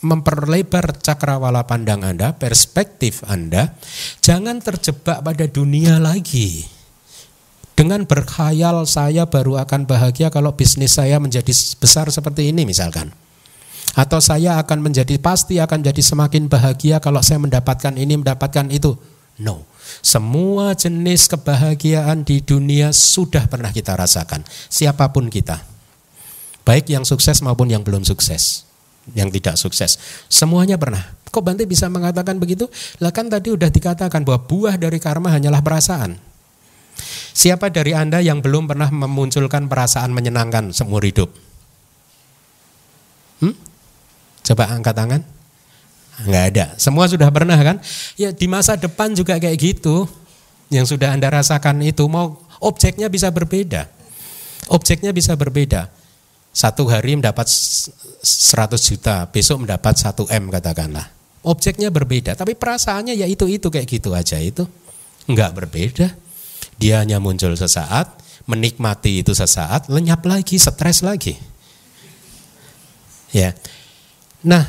memperlebar 0.05 1.01
cakrawala 1.01 1.65
pandang 1.65 2.05
Anda, 2.05 2.37
perspektif 2.37 3.25
Anda, 3.25 3.73
jangan 4.21 4.61
terjebak 4.61 5.25
pada 5.25 5.47
dunia 5.49 5.97
lagi. 5.97 6.74
Dengan 7.75 8.07
berkhayal 8.07 8.87
saya 8.87 9.27
baru 9.27 9.59
akan 9.59 9.91
bahagia 9.91 10.31
kalau 10.31 10.55
bisnis 10.55 10.95
saya 10.95 11.19
menjadi 11.19 11.51
besar 11.83 12.07
seperti 12.07 12.55
ini 12.55 12.63
misalkan. 12.63 13.11
Atau 13.99 14.23
saya 14.23 14.63
akan 14.63 14.79
menjadi 14.79 15.19
pasti 15.19 15.59
akan 15.59 15.83
jadi 15.83 16.03
semakin 16.03 16.47
bahagia 16.47 17.03
kalau 17.03 17.19
saya 17.23 17.43
mendapatkan 17.43 17.95
ini 17.99 18.19
mendapatkan 18.19 18.71
itu. 18.71 18.95
No. 19.43 19.67
Semua 20.01 20.75
jenis 20.79 21.27
kebahagiaan 21.27 22.23
di 22.23 22.43
dunia 22.43 22.95
sudah 22.95 23.47
pernah 23.51 23.75
kita 23.75 23.99
rasakan. 23.99 24.47
Siapa 24.71 25.11
pun 25.11 25.27
kita. 25.27 25.59
Baik 26.63 26.95
yang 26.95 27.03
sukses 27.03 27.43
maupun 27.43 27.69
yang 27.71 27.83
belum 27.83 28.07
sukses. 28.07 28.65
Yang 29.13 29.39
tidak 29.39 29.55
sukses. 29.61 29.99
Semuanya 30.31 30.79
pernah. 30.81 31.03
Kok 31.29 31.43
Bante 31.43 31.67
bisa 31.67 31.91
mengatakan 31.91 32.39
begitu? 32.39 32.71
Lah 33.03 33.11
kan 33.11 33.27
tadi 33.27 33.51
udah 33.51 33.69
dikatakan 33.69 34.23
bahwa 34.23 34.41
buah 34.47 34.79
dari 34.79 34.97
karma 35.03 35.29
hanyalah 35.35 35.61
perasaan. 35.61 36.34
Siapa 37.35 37.69
dari 37.69 37.93
Anda 37.93 38.23
yang 38.23 38.41
belum 38.41 38.71
pernah 38.71 38.89
memunculkan 38.89 39.67
perasaan 39.67 40.15
menyenangkan 40.15 40.71
seumur 40.71 41.03
hidup? 41.03 41.29
Hmm? 43.43 43.55
Coba 44.47 44.71
angkat 44.71 44.95
tangan. 44.95 45.23
Nggak 46.23 46.45
ada. 46.55 46.65
Semua 46.79 47.11
sudah 47.11 47.27
pernah 47.35 47.59
kan? 47.59 47.83
Ya 48.15 48.31
di 48.31 48.47
masa 48.47 48.79
depan 48.79 49.13
juga 49.19 49.35
kayak 49.43 49.59
gitu. 49.59 50.07
Yang 50.71 50.97
sudah 50.97 51.11
Anda 51.11 51.29
rasakan 51.31 51.83
itu 51.83 52.07
mau 52.07 52.39
objeknya 52.63 53.11
bisa 53.11 53.35
berbeda. 53.35 53.91
Objeknya 54.71 55.11
bisa 55.11 55.35
berbeda. 55.35 55.91
Satu 56.55 56.87
hari 56.87 57.19
mendapat 57.19 57.51
100 57.51 58.79
juta, 58.79 59.27
besok 59.27 59.67
mendapat 59.67 59.99
1 59.99 60.31
M 60.31 60.55
katakanlah. 60.55 61.11
Objeknya 61.45 61.91
berbeda, 61.93 62.39
tapi 62.39 62.57
perasaannya 62.57 63.13
ya 63.19 63.27
itu-itu 63.29 63.69
kayak 63.69 63.85
gitu 63.91 64.15
aja 64.15 64.39
itu. 64.41 64.65
Enggak 65.29 65.53
berbeda. 65.53 66.24
Dia 66.79 67.03
hanya 67.03 67.23
muncul 67.23 67.55
sesaat, 67.55 68.11
menikmati 68.45 69.23
itu 69.25 69.33
sesaat, 69.33 69.89
lenyap 69.89 70.25
lagi, 70.27 70.61
stres 70.61 71.01
lagi. 71.01 71.39
Ya. 73.35 73.57
Nah, 74.45 74.63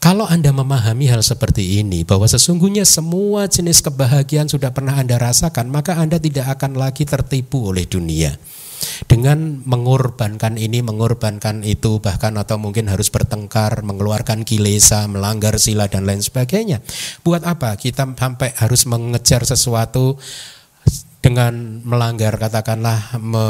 kalau 0.00 0.24
Anda 0.24 0.48
memahami 0.48 1.12
hal 1.12 1.20
seperti 1.20 1.84
ini, 1.84 2.08
bahwa 2.08 2.24
sesungguhnya 2.24 2.88
semua 2.88 3.44
jenis 3.44 3.84
kebahagiaan 3.84 4.48
sudah 4.48 4.72
pernah 4.72 4.96
Anda 4.96 5.20
rasakan, 5.20 5.68
maka 5.68 6.00
Anda 6.00 6.16
tidak 6.16 6.56
akan 6.56 6.80
lagi 6.80 7.04
tertipu 7.04 7.68
oleh 7.68 7.84
dunia. 7.84 8.32
Dengan 9.04 9.60
mengorbankan 9.66 10.56
ini, 10.56 10.80
mengorbankan 10.80 11.60
itu, 11.66 12.00
bahkan 12.00 12.32
atau 12.40 12.56
mungkin 12.56 12.88
harus 12.88 13.12
bertengkar, 13.12 13.84
mengeluarkan 13.84 14.46
kilesa, 14.48 15.04
melanggar 15.10 15.60
sila, 15.60 15.90
dan 15.90 16.08
lain 16.08 16.24
sebagainya. 16.24 16.80
Buat 17.20 17.44
apa 17.44 17.76
kita 17.76 18.08
sampai 18.16 18.56
harus 18.56 18.88
mengejar 18.88 19.44
sesuatu 19.44 20.16
dengan 21.20 21.84
melanggar 21.84 22.32
katakanlah 22.40 23.20
me, 23.20 23.46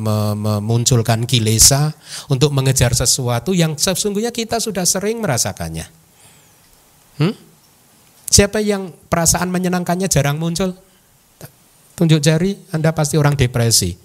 me, 0.00 0.16
memunculkan 0.32 1.28
kilesa 1.28 1.92
untuk 2.32 2.56
mengejar 2.56 2.96
sesuatu 2.96 3.52
yang 3.52 3.76
sesungguhnya 3.76 4.32
kita 4.32 4.56
sudah 4.56 4.88
sering 4.88 5.20
merasakannya. 5.20 5.84
Hmm? 7.20 7.36
Siapa 8.32 8.64
yang 8.64 8.90
perasaan 9.12 9.52
menyenangkannya 9.52 10.08
jarang 10.08 10.40
muncul? 10.40 10.72
Tunjuk 11.94 12.18
jari, 12.18 12.58
Anda 12.74 12.90
pasti 12.90 13.14
orang 13.14 13.38
depresi. 13.38 14.03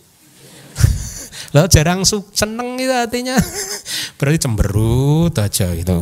Lalu 1.50 1.68
jarang 1.74 2.06
seneng 2.06 2.78
itu 2.78 2.94
artinya 2.94 3.34
berarti 4.22 4.38
cemberut 4.46 5.34
aja 5.34 5.74
gitu. 5.74 5.98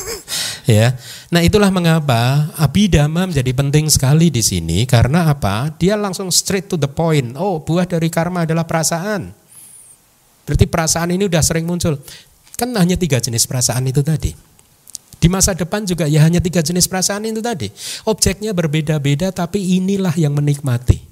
ya. 0.78 0.96
Nah, 1.28 1.40
itulah 1.44 1.68
mengapa 1.68 2.52
abidama 2.56 3.28
menjadi 3.28 3.52
penting 3.52 3.92
sekali 3.92 4.32
di 4.32 4.40
sini 4.40 4.88
karena 4.88 5.28
apa? 5.28 5.72
Dia 5.76 5.96
langsung 6.00 6.32
straight 6.32 6.72
to 6.72 6.80
the 6.80 6.88
point. 6.88 7.36
Oh, 7.36 7.60
buah 7.60 7.84
dari 7.84 8.08
karma 8.08 8.48
adalah 8.48 8.64
perasaan. 8.64 9.32
Berarti 10.48 10.64
perasaan 10.64 11.12
ini 11.12 11.28
udah 11.28 11.42
sering 11.44 11.68
muncul. 11.68 12.00
Kan 12.56 12.72
hanya 12.76 12.96
tiga 12.96 13.20
jenis 13.20 13.44
perasaan 13.44 13.84
itu 13.92 14.00
tadi. 14.00 14.32
Di 15.22 15.30
masa 15.30 15.54
depan 15.54 15.86
juga 15.86 16.10
ya 16.10 16.24
hanya 16.26 16.42
tiga 16.42 16.64
jenis 16.64 16.88
perasaan 16.88 17.28
itu 17.28 17.44
tadi. 17.44 17.70
Objeknya 18.08 18.56
berbeda-beda 18.56 19.30
tapi 19.30 19.78
inilah 19.78 20.16
yang 20.18 20.34
menikmati 20.34 21.11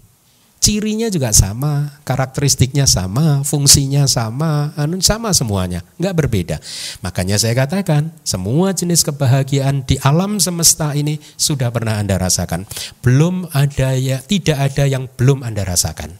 cirinya 0.60 1.08
juga 1.08 1.32
sama, 1.32 1.98
karakteristiknya 2.04 2.84
sama, 2.84 3.40
fungsinya 3.42 4.04
sama, 4.04 4.76
anu 4.76 5.00
sama 5.00 5.32
semuanya, 5.32 5.80
nggak 5.96 6.14
berbeda. 6.14 6.56
Makanya 7.00 7.40
saya 7.40 7.56
katakan, 7.56 8.12
semua 8.22 8.76
jenis 8.76 9.00
kebahagiaan 9.02 9.82
di 9.88 9.96
alam 10.04 10.36
semesta 10.36 10.92
ini 10.92 11.16
sudah 11.40 11.72
pernah 11.72 11.96
Anda 11.96 12.20
rasakan. 12.20 12.68
Belum 13.00 13.48
ada 13.56 13.96
ya, 13.96 14.20
tidak 14.20 14.70
ada 14.70 14.84
yang 14.84 15.08
belum 15.16 15.40
Anda 15.42 15.64
rasakan. 15.64 16.12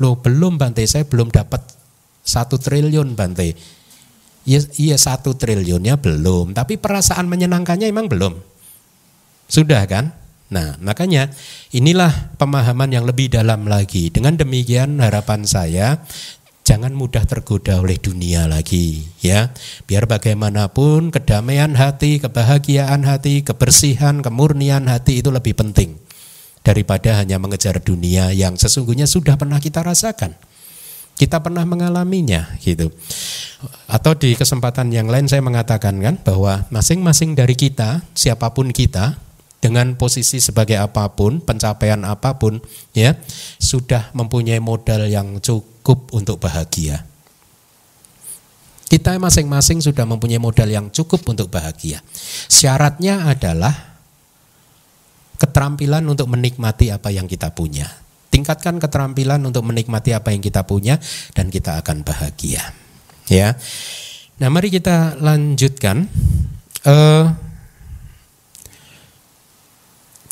Loh, 0.00 0.18
belum 0.18 0.56
Bante, 0.58 0.82
saya 0.88 1.04
belum 1.04 1.28
dapat 1.30 1.60
satu 2.24 2.56
triliun 2.56 3.14
Bante. 3.14 3.52
Iya, 4.44 4.60
iya 4.80 4.96
satu 4.96 5.36
triliunnya 5.36 6.00
belum, 6.00 6.56
tapi 6.56 6.80
perasaan 6.80 7.28
menyenangkannya 7.28 7.88
emang 7.88 8.08
belum. 8.08 8.40
Sudah 9.44 9.84
kan? 9.84 10.23
Nah, 10.54 10.78
makanya 10.78 11.34
inilah 11.74 12.30
pemahaman 12.38 12.94
yang 12.94 13.02
lebih 13.02 13.26
dalam 13.26 13.66
lagi. 13.66 14.14
Dengan 14.14 14.38
demikian 14.38 15.02
harapan 15.02 15.42
saya 15.42 15.98
jangan 16.62 16.94
mudah 16.94 17.26
tergoda 17.26 17.82
oleh 17.82 17.98
dunia 17.98 18.46
lagi 18.46 19.02
ya. 19.18 19.50
Biar 19.90 20.06
bagaimanapun 20.06 21.10
kedamaian 21.10 21.74
hati, 21.74 22.22
kebahagiaan 22.22 23.02
hati, 23.02 23.42
kebersihan, 23.42 24.22
kemurnian 24.22 24.86
hati 24.86 25.18
itu 25.18 25.34
lebih 25.34 25.58
penting 25.58 25.98
daripada 26.62 27.18
hanya 27.18 27.42
mengejar 27.42 27.82
dunia 27.82 28.30
yang 28.30 28.54
sesungguhnya 28.54 29.10
sudah 29.10 29.34
pernah 29.34 29.58
kita 29.58 29.82
rasakan. 29.82 30.38
Kita 31.14 31.38
pernah 31.42 31.62
mengalaminya 31.62 32.58
gitu. 32.58 32.90
Atau 33.86 34.18
di 34.18 34.34
kesempatan 34.34 34.90
yang 34.90 35.06
lain 35.06 35.30
saya 35.30 35.42
mengatakan 35.46 35.94
kan 36.02 36.18
bahwa 36.22 36.66
masing-masing 36.74 37.38
dari 37.38 37.54
kita, 37.54 38.02
siapa 38.18 38.50
pun 38.50 38.74
kita, 38.74 39.14
dengan 39.64 39.96
posisi 39.96 40.44
sebagai 40.44 40.76
apa 40.76 41.08
pun, 41.16 41.40
pencapaian 41.40 42.04
apa 42.04 42.36
pun, 42.36 42.60
ya 42.92 43.16
sudah 43.56 44.12
mempunyai 44.12 44.60
modal 44.60 45.08
yang 45.08 45.40
cukup 45.40 46.12
untuk 46.12 46.36
bahagia. 46.36 47.08
Kita 48.84 49.16
masing-masing 49.16 49.80
sudah 49.80 50.04
mempunyai 50.04 50.36
modal 50.36 50.68
yang 50.68 50.92
cukup 50.92 51.24
untuk 51.32 51.48
bahagia. 51.48 52.04
Syaratnya 52.52 53.24
adalah 53.24 53.96
keterampilan 55.40 56.04
untuk 56.12 56.28
menikmati 56.28 56.92
apa 56.92 57.08
yang 57.08 57.24
kita 57.24 57.48
punya. 57.56 57.88
Tingkatkan 58.28 58.76
keterampilan 58.76 59.40
untuk 59.48 59.64
menikmati 59.64 60.12
apa 60.12 60.36
yang 60.36 60.44
kita 60.44 60.68
punya 60.68 61.00
dan 61.32 61.48
kita 61.48 61.80
akan 61.80 62.04
bahagia. 62.04 62.60
Ya. 63.32 63.56
Nah, 64.36 64.52
mari 64.52 64.68
kita 64.68 65.16
lanjutkan. 65.24 66.04
Uh, 66.84 67.53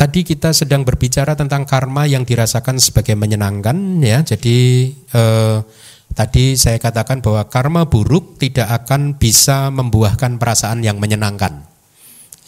Tadi 0.03 0.26
kita 0.26 0.50
sedang 0.50 0.82
berbicara 0.82 1.38
tentang 1.38 1.62
karma 1.62 2.11
yang 2.11 2.26
dirasakan 2.26 2.82
sebagai 2.82 3.14
menyenangkan 3.14 4.03
ya. 4.03 4.26
Jadi 4.26 4.90
eh, 4.98 5.62
tadi 6.11 6.59
saya 6.59 6.82
katakan 6.82 7.22
bahwa 7.22 7.46
karma 7.46 7.86
buruk 7.86 8.34
tidak 8.34 8.66
akan 8.82 9.14
bisa 9.14 9.70
membuahkan 9.70 10.42
perasaan 10.42 10.82
yang 10.82 10.98
menyenangkan. 10.98 11.70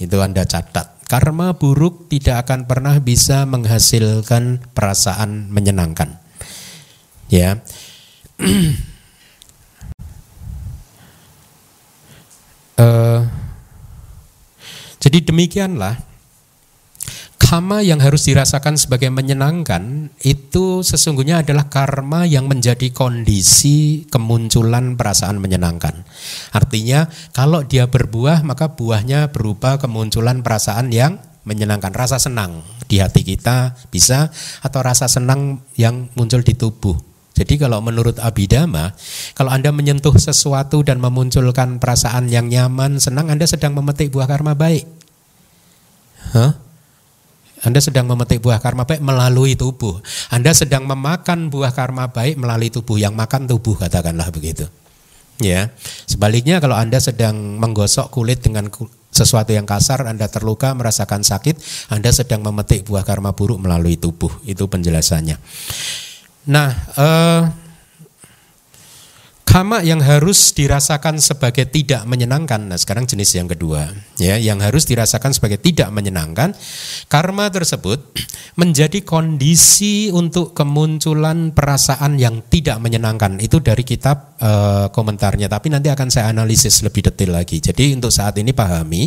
Itu 0.03 0.19
Anda 0.19 0.43
catat. 0.43 1.07
Karma 1.07 1.55
buruk 1.55 2.11
tidak 2.11 2.43
akan 2.43 2.67
pernah 2.67 2.99
bisa 2.99 3.47
menghasilkan 3.47 4.75
perasaan 4.75 5.47
menyenangkan. 5.55 6.19
Ya. 7.31 7.63
eh, 12.83 13.21
jadi 14.99 15.19
demikianlah 15.23 16.14
karma 17.45 17.85
yang 17.85 18.01
harus 18.01 18.25
dirasakan 18.25 18.81
sebagai 18.81 19.13
menyenangkan 19.13 20.09
itu 20.25 20.81
sesungguhnya 20.81 21.45
adalah 21.45 21.69
karma 21.69 22.25
yang 22.25 22.49
menjadi 22.49 22.89
kondisi 22.89 24.09
kemunculan 24.09 24.97
perasaan 24.97 25.37
menyenangkan. 25.45 26.09
Artinya 26.57 27.05
kalau 27.37 27.61
dia 27.61 27.85
berbuah 27.85 28.41
maka 28.49 28.73
buahnya 28.73 29.29
berupa 29.29 29.77
kemunculan 29.77 30.41
perasaan 30.41 30.89
yang 30.89 31.21
menyenangkan, 31.45 31.93
rasa 31.93 32.17
senang 32.17 32.65
di 32.89 33.05
hati 33.05 33.21
kita 33.21 33.77
bisa 33.93 34.33
atau 34.65 34.81
rasa 34.81 35.05
senang 35.05 35.61
yang 35.77 36.09
muncul 36.17 36.41
di 36.41 36.57
tubuh. 36.57 36.97
Jadi 37.37 37.61
kalau 37.61 37.85
menurut 37.85 38.17
Abhidhamma, 38.25 38.97
kalau 39.37 39.53
Anda 39.53 39.69
menyentuh 39.69 40.17
sesuatu 40.17 40.81
dan 40.81 41.03
memunculkan 41.03 41.77
perasaan 41.77 42.33
yang 42.33 42.49
nyaman, 42.49 42.97
senang, 43.03 43.29
Anda 43.29 43.45
sedang 43.45 43.77
memetik 43.77 44.09
buah 44.15 44.31
karma 44.31 44.57
baik. 44.57 44.87
Huh? 46.33 46.55
Anda 47.65 47.81
sedang 47.81 48.05
memetik 48.05 48.45
buah 48.45 48.61
karma 48.61 48.85
baik 48.85 49.01
melalui 49.01 49.57
tubuh. 49.57 50.05
Anda 50.29 50.53
sedang 50.53 50.85
memakan 50.85 51.49
buah 51.49 51.73
karma 51.73 52.13
baik 52.13 52.37
melalui 52.37 52.69
tubuh. 52.69 53.01
Yang 53.01 53.17
makan 53.17 53.49
tubuh 53.49 53.81
katakanlah 53.81 54.29
begitu. 54.29 54.69
Ya. 55.41 55.73
Sebaliknya 56.05 56.61
kalau 56.61 56.77
Anda 56.77 57.01
sedang 57.01 57.59
menggosok 57.59 58.13
kulit 58.13 58.45
dengan 58.45 58.69
sesuatu 59.11 59.51
yang 59.51 59.65
kasar, 59.65 60.05
Anda 60.05 60.29
terluka, 60.29 60.77
merasakan 60.77 61.25
sakit, 61.25 61.89
Anda 61.91 62.13
sedang 62.13 62.45
memetik 62.45 62.85
buah 62.85 63.03
karma 63.03 63.33
buruk 63.33 63.59
melalui 63.59 63.97
tubuh. 63.97 64.31
Itu 64.45 64.69
penjelasannya. 64.69 65.41
Nah, 66.45 66.69
eh, 67.01 67.41
Hama 69.55 69.87
yang 69.87 70.03
harus 70.03 70.51
dirasakan 70.51 71.23
sebagai 71.23 71.71
tidak 71.71 72.03
menyenangkan. 72.11 72.59
Nah, 72.59 72.75
sekarang 72.75 73.07
jenis 73.07 73.39
yang 73.39 73.47
kedua, 73.47 73.87
ya, 74.19 74.35
yang 74.35 74.59
harus 74.59 74.83
dirasakan 74.83 75.31
sebagai 75.31 75.63
tidak 75.63 75.95
menyenangkan. 75.95 76.59
Karma 77.07 77.47
tersebut 77.55 78.03
menjadi 78.59 79.07
kondisi 79.07 80.11
untuk 80.11 80.59
kemunculan 80.59 81.55
perasaan 81.55 82.19
yang 82.19 82.43
tidak 82.51 82.83
menyenangkan. 82.83 83.39
Itu 83.39 83.63
dari 83.63 83.87
kitab 83.87 84.35
e, 84.43 84.51
komentarnya, 84.91 85.47
tapi 85.47 85.71
nanti 85.71 85.87
akan 85.87 86.11
saya 86.11 86.35
analisis 86.35 86.83
lebih 86.83 87.15
detail 87.15 87.39
lagi. 87.39 87.63
Jadi 87.63 87.95
untuk 87.95 88.11
saat 88.11 88.35
ini 88.43 88.51
pahami, 88.51 89.07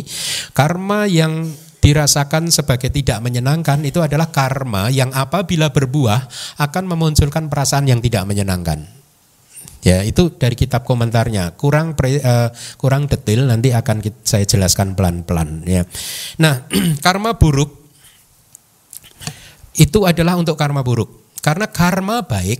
karma 0.56 1.04
yang 1.04 1.44
dirasakan 1.84 2.48
sebagai 2.48 2.88
tidak 2.88 3.20
menyenangkan 3.20 3.84
itu 3.84 4.00
adalah 4.00 4.32
karma 4.32 4.88
yang 4.88 5.12
apabila 5.12 5.68
berbuah 5.76 6.24
akan 6.56 6.84
memunculkan 6.88 7.52
perasaan 7.52 7.84
yang 7.84 8.00
tidak 8.00 8.24
menyenangkan. 8.24 8.97
Ya, 9.78 10.02
itu 10.02 10.34
dari 10.34 10.58
kitab 10.58 10.82
komentarnya. 10.82 11.54
Kurang 11.54 11.94
pre, 11.94 12.18
uh, 12.18 12.50
kurang 12.76 13.06
detail 13.06 13.46
nanti 13.46 13.70
akan 13.70 14.02
kita, 14.02 14.18
saya 14.26 14.44
jelaskan 14.44 14.98
pelan-pelan 14.98 15.62
ya. 15.64 15.86
Nah, 16.42 16.66
karma 17.04 17.38
buruk 17.38 17.78
itu 19.78 20.02
adalah 20.02 20.34
untuk 20.34 20.58
karma 20.58 20.82
buruk. 20.82 21.38
Karena 21.38 21.70
karma 21.70 22.26
baik 22.26 22.58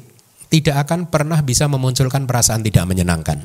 tidak 0.49 0.87
akan 0.87 1.11
pernah 1.11 1.43
bisa 1.43 1.67
memunculkan 1.67 2.25
perasaan 2.25 2.63
tidak 2.63 2.87
menyenangkan. 2.87 3.43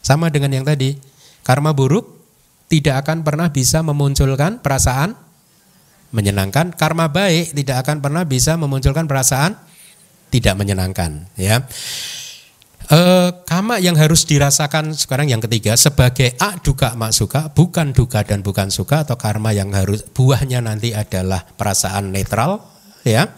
Sama 0.00 0.32
dengan 0.32 0.50
yang 0.56 0.64
tadi. 0.64 0.96
Karma 1.42 1.76
buruk 1.76 2.22
tidak 2.72 3.04
akan 3.04 3.26
pernah 3.26 3.52
bisa 3.52 3.84
memunculkan 3.84 4.64
perasaan 4.64 5.12
menyenangkan. 6.16 6.72
Karma 6.72 7.12
baik 7.12 7.52
tidak 7.52 7.84
akan 7.84 8.00
pernah 8.00 8.24
bisa 8.24 8.56
memunculkan 8.56 9.04
perasaan 9.04 9.58
tidak 10.32 10.56
menyenangkan, 10.56 11.28
ya. 11.36 11.60
E, 12.90 13.00
kama 13.46 13.78
yang 13.78 13.94
harus 13.94 14.26
dirasakan 14.26 14.96
sekarang 14.98 15.30
yang 15.30 15.42
ketiga 15.42 15.78
sebagai 15.78 16.34
a 16.42 16.58
duka 16.58 16.98
mak 16.98 17.14
suka 17.14 17.52
bukan 17.54 17.94
duka 17.94 18.26
dan 18.26 18.42
bukan 18.42 18.74
suka 18.74 19.06
atau 19.06 19.14
karma 19.14 19.54
yang 19.54 19.70
harus 19.70 20.02
buahnya 20.10 20.64
nanti 20.64 20.90
adalah 20.90 21.46
perasaan 21.46 22.10
netral 22.10 22.62
ya 23.06 23.30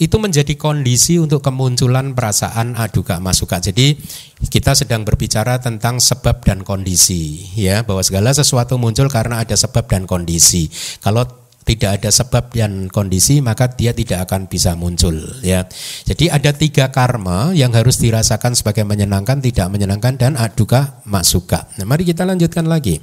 itu 0.00 0.16
menjadi 0.16 0.56
kondisi 0.56 1.20
untuk 1.20 1.44
kemunculan 1.44 2.16
perasaan 2.16 2.72
aduga 2.72 3.20
masuka. 3.20 3.60
Jadi 3.60 4.00
kita 4.48 4.72
sedang 4.72 5.04
berbicara 5.04 5.60
tentang 5.60 6.00
sebab 6.00 6.40
dan 6.40 6.64
kondisi 6.64 7.52
ya 7.52 7.84
bahwa 7.84 8.00
segala 8.00 8.32
sesuatu 8.32 8.80
muncul 8.80 9.12
karena 9.12 9.44
ada 9.44 9.52
sebab 9.52 9.84
dan 9.92 10.08
kondisi. 10.08 10.72
Kalau 11.04 11.28
tidak 11.70 12.02
ada 12.02 12.10
sebab 12.10 12.50
dan 12.50 12.90
kondisi 12.90 13.38
maka 13.38 13.70
dia 13.70 13.94
tidak 13.94 14.26
akan 14.26 14.50
bisa 14.50 14.74
muncul 14.74 15.14
ya. 15.46 15.62
Jadi 16.02 16.26
ada 16.26 16.50
tiga 16.50 16.90
karma 16.90 17.54
yang 17.54 17.70
harus 17.70 18.02
dirasakan 18.02 18.58
sebagai 18.58 18.82
menyenangkan, 18.82 19.38
tidak 19.38 19.70
menyenangkan 19.70 20.18
dan 20.18 20.34
aduga 20.34 20.98
masuka. 21.06 21.70
Nah, 21.78 21.86
mari 21.86 22.02
kita 22.02 22.26
lanjutkan 22.26 22.66
lagi. 22.66 22.98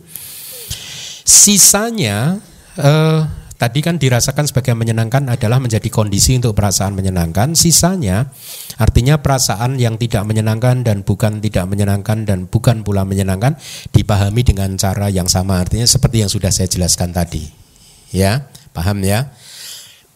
Sisanya 1.24 2.40
eh, 2.76 3.22
Tadi 3.58 3.82
kan 3.82 3.98
dirasakan 3.98 4.46
sebagai 4.46 4.78
menyenangkan 4.78 5.34
adalah 5.34 5.58
menjadi 5.58 5.90
kondisi 5.90 6.38
untuk 6.38 6.54
perasaan 6.54 6.94
menyenangkan. 6.94 7.58
Sisanya 7.58 8.30
artinya 8.78 9.18
perasaan 9.18 9.82
yang 9.82 9.98
tidak 9.98 10.30
menyenangkan 10.30 10.86
dan 10.86 11.02
bukan 11.02 11.42
tidak 11.42 11.66
menyenangkan 11.66 12.22
dan 12.30 12.46
bukan 12.46 12.86
pula 12.86 13.02
menyenangkan 13.02 13.58
dipahami 13.90 14.46
dengan 14.46 14.78
cara 14.78 15.10
yang 15.10 15.26
sama. 15.26 15.58
Artinya 15.58 15.90
seperti 15.90 16.22
yang 16.22 16.30
sudah 16.30 16.54
saya 16.54 16.70
jelaskan 16.70 17.10
tadi. 17.10 17.67
Ya, 18.12 18.48
paham 18.72 19.04
ya? 19.04 19.32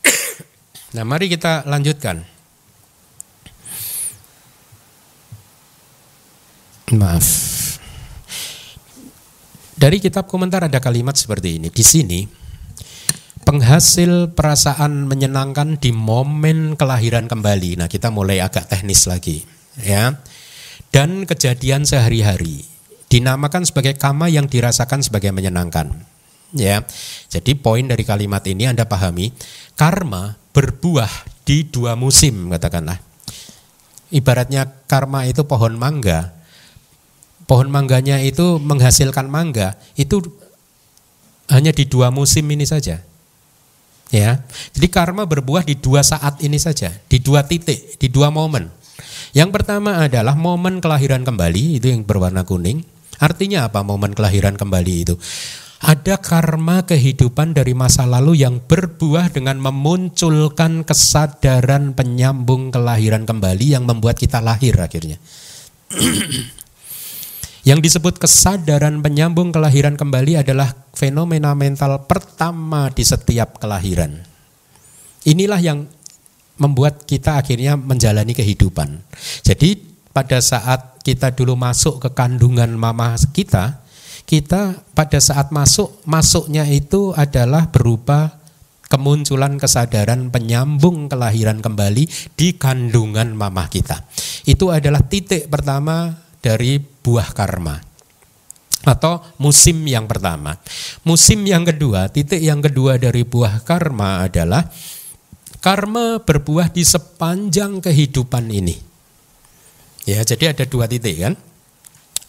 Nah, 0.92 1.08
mari 1.08 1.32
kita 1.32 1.64
lanjutkan. 1.64 2.20
Maaf. 6.92 7.28
Dari 9.80 9.98
kitab 10.04 10.28
komentar 10.28 10.68
ada 10.68 10.84
kalimat 10.84 11.16
seperti 11.16 11.56
ini. 11.56 11.72
Di 11.72 11.80
sini 11.80 12.28
penghasil 13.42 14.36
perasaan 14.36 15.08
menyenangkan 15.08 15.80
di 15.80 15.96
momen 15.96 16.76
kelahiran 16.76 17.32
kembali. 17.32 17.80
Nah, 17.80 17.88
kita 17.88 18.12
mulai 18.12 18.44
agak 18.44 18.68
teknis 18.68 19.08
lagi, 19.08 19.42
ya. 19.80 20.20
Dan 20.92 21.24
kejadian 21.24 21.88
sehari-hari 21.88 22.68
dinamakan 23.08 23.64
sebagai 23.64 23.96
kama 23.96 24.28
yang 24.28 24.52
dirasakan 24.52 25.00
sebagai 25.00 25.32
menyenangkan. 25.32 26.11
Ya. 26.52 26.84
Jadi 27.32 27.56
poin 27.56 27.88
dari 27.88 28.04
kalimat 28.04 28.44
ini 28.48 28.68
Anda 28.68 28.84
pahami, 28.84 29.32
karma 29.80 30.36
berbuah 30.52 31.10
di 31.48 31.68
dua 31.68 31.96
musim 31.96 32.52
katakanlah. 32.52 33.00
Ibaratnya 34.12 34.68
karma 34.92 35.24
itu 35.28 35.48
pohon 35.48 35.80
mangga. 35.80 36.36
Pohon 37.48 37.72
mangganya 37.72 38.20
itu 38.20 38.60
menghasilkan 38.60 39.28
mangga, 39.28 39.76
itu 40.00 40.24
hanya 41.52 41.76
di 41.76 41.84
dua 41.84 42.08
musim 42.08 42.48
ini 42.48 42.64
saja 42.64 43.04
Ya, 44.12 44.44
jadi 44.76 44.92
karma 44.92 45.24
berbuah 45.24 45.64
di 45.64 45.80
dua 45.80 46.04
saat 46.04 46.44
ini 46.44 46.60
saja, 46.60 46.92
di 47.08 47.24
dua 47.24 47.48
titik, 47.48 47.96
di 47.96 48.12
dua 48.12 48.28
momen. 48.28 48.68
Yang 49.32 49.56
pertama 49.56 50.04
adalah 50.04 50.36
momen 50.36 50.84
kelahiran 50.84 51.24
kembali, 51.24 51.80
itu 51.80 51.88
yang 51.88 52.04
berwarna 52.04 52.44
kuning. 52.44 52.84
Artinya 53.24 53.72
apa 53.72 53.80
momen 53.88 54.12
kelahiran 54.12 54.60
kembali 54.60 54.94
itu? 55.08 55.16
Ada 55.82 56.22
karma 56.22 56.86
kehidupan 56.86 57.58
dari 57.58 57.74
masa 57.74 58.06
lalu 58.06 58.46
yang 58.46 58.62
berbuah 58.62 59.34
dengan 59.34 59.58
memunculkan 59.58 60.86
kesadaran 60.86 61.98
penyambung 61.98 62.70
kelahiran 62.70 63.26
kembali 63.26 63.74
yang 63.74 63.90
membuat 63.90 64.22
kita 64.22 64.46
lahir 64.46 64.78
akhirnya. 64.78 65.18
Yang 67.62 67.80
disebut 67.94 68.18
kesadaran 68.18 69.06
penyambung 69.06 69.54
kelahiran 69.54 69.94
kembali 69.94 70.42
adalah 70.42 70.74
fenomena 70.98 71.54
mental 71.54 72.10
pertama 72.10 72.90
di 72.90 73.06
setiap 73.06 73.62
kelahiran. 73.62 74.18
Inilah 75.30 75.62
yang 75.62 75.86
membuat 76.58 77.06
kita 77.06 77.38
akhirnya 77.38 77.78
menjalani 77.78 78.34
kehidupan. 78.34 79.06
Jadi 79.46 79.78
pada 80.10 80.42
saat 80.42 81.06
kita 81.06 81.38
dulu 81.38 81.54
masuk 81.54 82.02
ke 82.02 82.10
kandungan 82.18 82.74
mama 82.74 83.14
kita, 83.30 83.82
kita 84.32 84.88
pada 84.96 85.20
saat 85.20 85.52
masuk, 85.52 86.00
masuknya 86.08 86.64
itu 86.64 87.12
adalah 87.12 87.68
berupa 87.68 88.40
kemunculan 88.88 89.60
kesadaran 89.60 90.32
penyambung 90.32 91.12
kelahiran 91.12 91.60
kembali 91.60 92.08
di 92.40 92.56
kandungan 92.56 93.36
mama 93.36 93.68
kita. 93.68 94.08
Itu 94.48 94.72
adalah 94.72 95.04
titik 95.04 95.52
pertama 95.52 96.16
dari 96.40 96.80
buah 96.80 97.36
karma 97.36 97.76
atau 98.88 99.20
musim 99.36 99.84
yang 99.84 100.08
pertama. 100.08 100.56
Musim 101.04 101.44
yang 101.44 101.68
kedua, 101.68 102.08
titik 102.08 102.40
yang 102.40 102.64
kedua 102.64 102.96
dari 102.96 103.28
buah 103.28 103.68
karma 103.68 104.24
adalah 104.32 104.64
karma 105.60 106.24
berbuah 106.24 106.72
di 106.72 106.88
sepanjang 106.88 107.84
kehidupan 107.84 108.48
ini. 108.48 108.80
Ya, 110.08 110.24
jadi 110.24 110.56
ada 110.56 110.64
dua 110.64 110.88
titik 110.88 111.20
kan. 111.20 111.36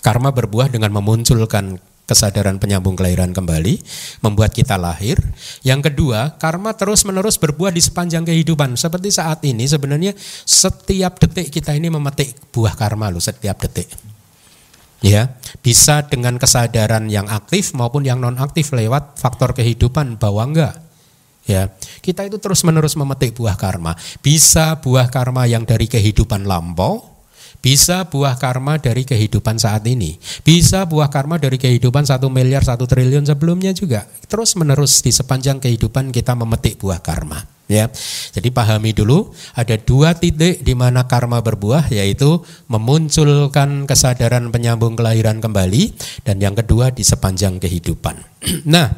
Karma 0.03 0.34
berbuah 0.34 0.66
dengan 0.66 0.90
memunculkan 0.90 1.78
kesadaran 2.12 2.60
penyambung 2.60 2.92
kelahiran 2.92 3.32
kembali, 3.32 3.80
membuat 4.20 4.52
kita 4.52 4.76
lahir. 4.76 5.16
Yang 5.64 5.88
kedua, 5.88 6.36
karma 6.36 6.76
terus-menerus 6.76 7.40
berbuah 7.40 7.72
di 7.72 7.80
sepanjang 7.80 8.28
kehidupan. 8.28 8.76
Seperti 8.76 9.08
saat 9.08 9.40
ini 9.48 9.64
sebenarnya 9.64 10.12
setiap 10.44 11.16
detik 11.16 11.48
kita 11.48 11.72
ini 11.72 11.88
memetik 11.88 12.52
buah 12.52 12.76
karma 12.76 13.08
loh, 13.08 13.24
setiap 13.24 13.56
detik 13.64 14.12
ya 15.02 15.34
bisa 15.60 16.06
dengan 16.06 16.38
kesadaran 16.38 17.10
yang 17.10 17.26
aktif 17.26 17.74
maupun 17.74 18.06
yang 18.06 18.22
non 18.22 18.38
aktif 18.38 18.70
lewat 18.70 19.18
faktor 19.18 19.50
kehidupan 19.52 20.16
bahwa 20.16 20.46
enggak 20.46 20.74
ya 21.42 21.74
kita 22.00 22.30
itu 22.30 22.38
terus 22.38 22.62
menerus 22.62 22.94
memetik 22.94 23.34
buah 23.34 23.58
karma 23.58 23.98
bisa 24.22 24.78
buah 24.78 25.10
karma 25.10 25.50
yang 25.50 25.66
dari 25.66 25.90
kehidupan 25.90 26.46
lampau 26.46 27.11
bisa 27.62 28.04
buah 28.10 28.36
karma 28.36 28.76
dari 28.76 29.06
kehidupan 29.06 29.56
saat 29.56 29.86
ini 29.86 30.18
bisa 30.42 30.84
buah 30.84 31.08
karma 31.08 31.38
dari 31.38 31.56
kehidupan 31.56 32.04
satu 32.04 32.26
miliar 32.28 32.66
satu 32.66 32.84
triliun 32.84 33.24
sebelumnya 33.24 33.70
juga 33.72 34.04
terus 34.26 34.58
menerus 34.58 35.00
di 35.00 35.14
sepanjang 35.14 35.62
kehidupan 35.62 36.10
kita 36.10 36.34
memetik 36.34 36.76
buah 36.82 36.98
karma 36.98 37.52
ya. 37.72 37.88
Jadi 38.36 38.52
pahami 38.52 38.92
dulu 38.92 39.32
ada 39.56 39.80
dua 39.80 40.12
titik 40.12 40.60
di 40.60 40.76
mana 40.76 41.08
karma 41.08 41.40
berbuah 41.40 41.88
yaitu 41.88 42.44
memunculkan 42.68 43.88
kesadaran 43.88 44.52
penyambung 44.52 44.92
kelahiran 44.92 45.40
kembali 45.40 45.96
dan 46.28 46.36
yang 46.36 46.52
kedua 46.52 46.92
di 46.92 47.00
sepanjang 47.00 47.56
kehidupan. 47.56 48.20
nah, 48.72 48.92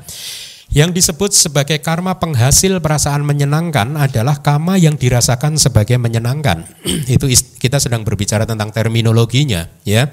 yang 0.72 0.90
disebut 0.94 1.34
sebagai 1.34 1.82
karma 1.84 2.16
penghasil 2.16 2.80
perasaan 2.80 3.26
menyenangkan 3.26 3.98
adalah 4.00 4.40
karma 4.40 4.80
yang 4.80 4.96
dirasakan 4.96 5.60
sebagai 5.60 6.00
menyenangkan. 6.00 6.64
Itu 7.14 7.28
kita 7.60 7.82
sedang 7.82 8.06
berbicara 8.06 8.48
tentang 8.48 8.72
terminologinya, 8.72 9.68
ya. 9.84 10.08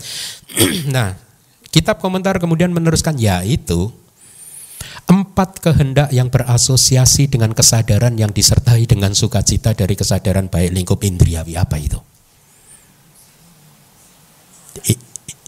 nah, 0.95 1.15
kitab 1.71 2.03
komentar 2.03 2.37
kemudian 2.37 2.75
meneruskan 2.75 3.15
yaitu 3.15 3.93
Empat 5.11 5.59
kehendak 5.59 6.07
yang 6.15 6.31
berasosiasi 6.31 7.27
dengan 7.27 7.51
kesadaran 7.51 8.15
yang 8.15 8.31
disertai 8.31 8.87
dengan 8.87 9.11
sukacita 9.11 9.75
dari 9.75 9.99
kesadaran 9.99 10.47
baik 10.47 10.71
lingkup 10.71 11.03
indriawi 11.03 11.59
apa 11.59 11.75
itu? 11.75 11.99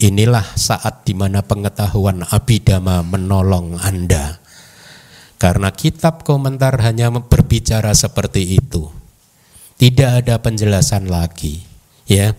Inilah 0.04 0.44
saat 0.58 1.08
di 1.08 1.16
mana 1.16 1.40
pengetahuan 1.40 2.28
abidama 2.28 3.00
menolong 3.00 3.80
Anda. 3.80 4.43
Karena 5.44 5.68
kitab 5.68 6.24
komentar 6.24 6.72
hanya 6.80 7.12
berbicara 7.12 7.92
seperti 7.92 8.56
itu. 8.56 8.88
Tidak 9.76 10.24
ada 10.24 10.40
penjelasan 10.40 11.04
lagi. 11.12 11.60
Ya, 12.08 12.32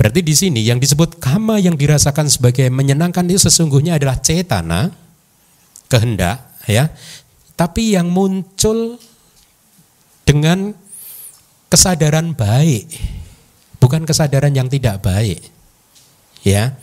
Berarti 0.00 0.24
di 0.24 0.32
sini 0.32 0.64
yang 0.64 0.80
disebut 0.80 1.20
kama 1.20 1.60
yang 1.60 1.76
dirasakan 1.76 2.32
sebagai 2.32 2.72
menyenangkan 2.72 3.28
itu 3.28 3.44
sesungguhnya 3.44 4.00
adalah 4.00 4.16
cetana, 4.16 4.88
kehendak 5.92 6.40
ya. 6.64 6.88
Tapi 7.52 8.00
yang 8.00 8.08
muncul 8.08 8.96
dengan 10.24 10.72
kesadaran 11.68 12.32
baik, 12.32 12.88
bukan 13.76 14.08
kesadaran 14.08 14.56
yang 14.56 14.72
tidak 14.72 15.04
baik. 15.04 15.44
Ya. 16.48 16.80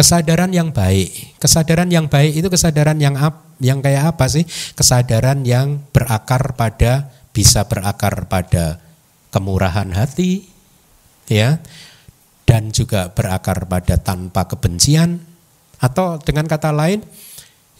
Kesadaran 0.00 0.48
yang 0.48 0.72
baik. 0.72 1.36
Kesadaran 1.36 1.92
yang 1.92 2.08
baik 2.08 2.32
itu 2.40 2.48
kesadaran 2.48 2.96
yang 2.96 3.20
ap, 3.20 3.52
yang 3.60 3.84
kayak 3.84 4.16
apa 4.16 4.32
sih? 4.32 4.48
Kesadaran 4.72 5.44
yang 5.44 5.84
berakar 5.92 6.56
pada 6.56 7.12
bisa 7.36 7.68
berakar 7.68 8.24
pada 8.24 8.80
kemurahan 9.28 9.92
hati, 9.92 10.48
ya, 11.28 11.60
dan 12.48 12.72
juga 12.72 13.12
berakar 13.12 13.68
pada 13.68 14.00
tanpa 14.00 14.48
kebencian, 14.48 15.20
atau 15.76 16.16
dengan 16.16 16.48
kata 16.48 16.72
lain 16.72 17.04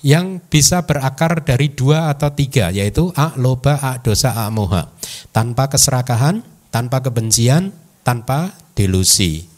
yang 0.05 0.45
bisa 0.45 0.85
berakar 0.85 1.41
dari 1.41 1.73
dua 1.73 2.13
atau 2.13 2.33
tiga 2.37 2.69
yaitu 2.69 3.13
a 3.17 3.33
loba 3.41 3.81
a 3.81 4.01
dosa 4.01 4.33
a 4.33 4.49
moha 4.49 4.89
tanpa 5.29 5.69
keserakahan 5.69 6.41
tanpa 6.73 7.05
kebencian 7.05 7.69
tanpa 8.01 8.57
delusi 8.73 9.50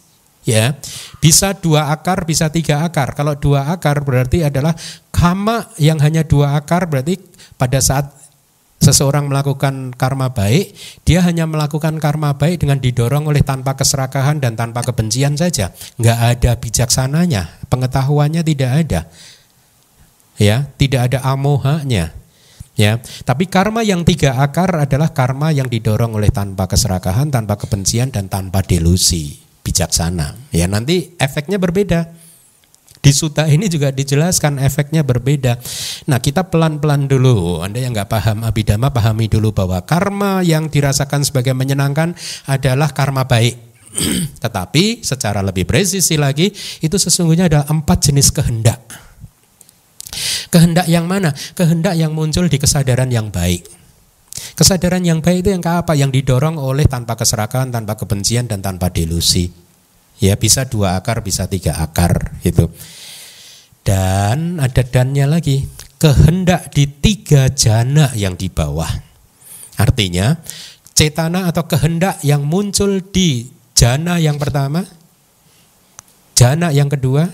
ya 0.43 0.74
bisa 1.22 1.55
dua 1.55 1.95
akar 1.95 2.26
bisa 2.26 2.51
tiga 2.51 2.82
akar 2.82 3.14
kalau 3.14 3.38
dua 3.38 3.70
akar 3.70 4.03
berarti 4.03 4.43
adalah 4.43 4.74
kama 5.14 5.70
yang 5.78 6.03
hanya 6.03 6.26
dua 6.26 6.59
akar 6.59 6.90
berarti 6.90 7.18
pada 7.55 7.78
saat 7.78 8.11
seseorang 8.82 9.30
melakukan 9.30 9.95
karma 9.95 10.34
baik, 10.34 10.74
dia 11.07 11.22
hanya 11.22 11.47
melakukan 11.47 12.03
karma 12.03 12.34
baik 12.34 12.66
dengan 12.66 12.82
didorong 12.82 13.30
oleh 13.30 13.47
tanpa 13.47 13.78
keserakahan 13.78 14.43
dan 14.43 14.59
tanpa 14.59 14.82
kebencian 14.82 15.38
saja. 15.38 15.70
Nggak 16.03 16.18
ada 16.18 16.51
bijaksananya, 16.59 17.43
pengetahuannya 17.70 18.43
tidak 18.43 18.70
ada. 18.74 19.01
Ya, 20.34 20.66
tidak 20.74 21.14
ada 21.14 21.22
amohanya. 21.22 22.11
Ya, 22.74 22.99
tapi 23.22 23.47
karma 23.47 23.86
yang 23.86 24.03
tiga 24.03 24.43
akar 24.43 24.74
adalah 24.74 25.14
karma 25.14 25.55
yang 25.55 25.70
didorong 25.70 26.18
oleh 26.18 26.34
tanpa 26.34 26.66
keserakahan, 26.66 27.30
tanpa 27.30 27.55
kebencian 27.61 28.11
dan 28.11 28.26
tanpa 28.26 28.64
delusi, 28.64 29.38
bijaksana. 29.62 30.38
Ya, 30.54 30.66
nanti 30.66 31.14
efeknya 31.18 31.58
berbeda. 31.58 32.22
Di 33.02 33.10
suta 33.10 33.50
ini 33.50 33.66
juga 33.66 33.90
dijelaskan 33.90 34.62
efeknya 34.62 35.02
berbeda. 35.02 35.58
Nah 36.06 36.22
kita 36.22 36.46
pelan-pelan 36.46 37.10
dulu. 37.10 37.58
Anda 37.58 37.82
yang 37.82 37.98
nggak 37.98 38.06
paham 38.06 38.46
abidama 38.46 38.94
pahami 38.94 39.26
dulu 39.26 39.50
bahwa 39.50 39.82
karma 39.82 40.38
yang 40.46 40.70
dirasakan 40.70 41.26
sebagai 41.26 41.50
menyenangkan 41.50 42.14
adalah 42.46 42.94
karma 42.94 43.26
baik. 43.26 43.58
Tetapi 44.46 45.02
secara 45.02 45.42
lebih 45.42 45.66
presisi 45.66 46.14
lagi 46.14 46.54
itu 46.78 46.94
sesungguhnya 46.94 47.50
ada 47.50 47.66
empat 47.66 48.06
jenis 48.06 48.30
kehendak. 48.30 48.78
Kehendak 50.54 50.86
yang 50.86 51.10
mana? 51.10 51.34
Kehendak 51.58 51.98
yang 51.98 52.14
muncul 52.14 52.46
di 52.46 52.62
kesadaran 52.62 53.10
yang 53.10 53.34
baik. 53.34 53.82
Kesadaran 54.53 55.00
yang 55.00 55.24
baik 55.24 55.46
itu 55.46 55.50
yang 55.57 55.64
apa? 55.64 55.96
Yang 55.96 56.20
didorong 56.22 56.61
oleh 56.61 56.84
tanpa 56.84 57.16
keserakahan, 57.16 57.72
tanpa 57.72 57.96
kebencian, 57.96 58.44
dan 58.44 58.61
tanpa 58.61 58.92
delusi. 58.92 59.48
Ya 60.20 60.36
bisa 60.36 60.68
dua 60.68 61.00
akar, 61.00 61.24
bisa 61.24 61.48
tiga 61.48 61.80
akar 61.80 62.36
gitu. 62.44 62.70
Dan 63.82 64.62
ada 64.62 64.86
dannya 64.86 65.26
lagi, 65.26 65.66
kehendak 65.98 66.70
di 66.70 66.86
tiga 66.86 67.50
jana 67.50 68.14
yang 68.14 68.38
di 68.38 68.46
bawah. 68.46 68.90
Artinya, 69.80 70.38
cetana 70.94 71.50
atau 71.50 71.66
kehendak 71.66 72.22
yang 72.22 72.46
muncul 72.46 73.03
di 73.03 73.50
jana 73.74 74.22
yang 74.22 74.38
pertama, 74.38 74.86
jana 76.38 76.70
yang 76.70 76.86
kedua, 76.86 77.26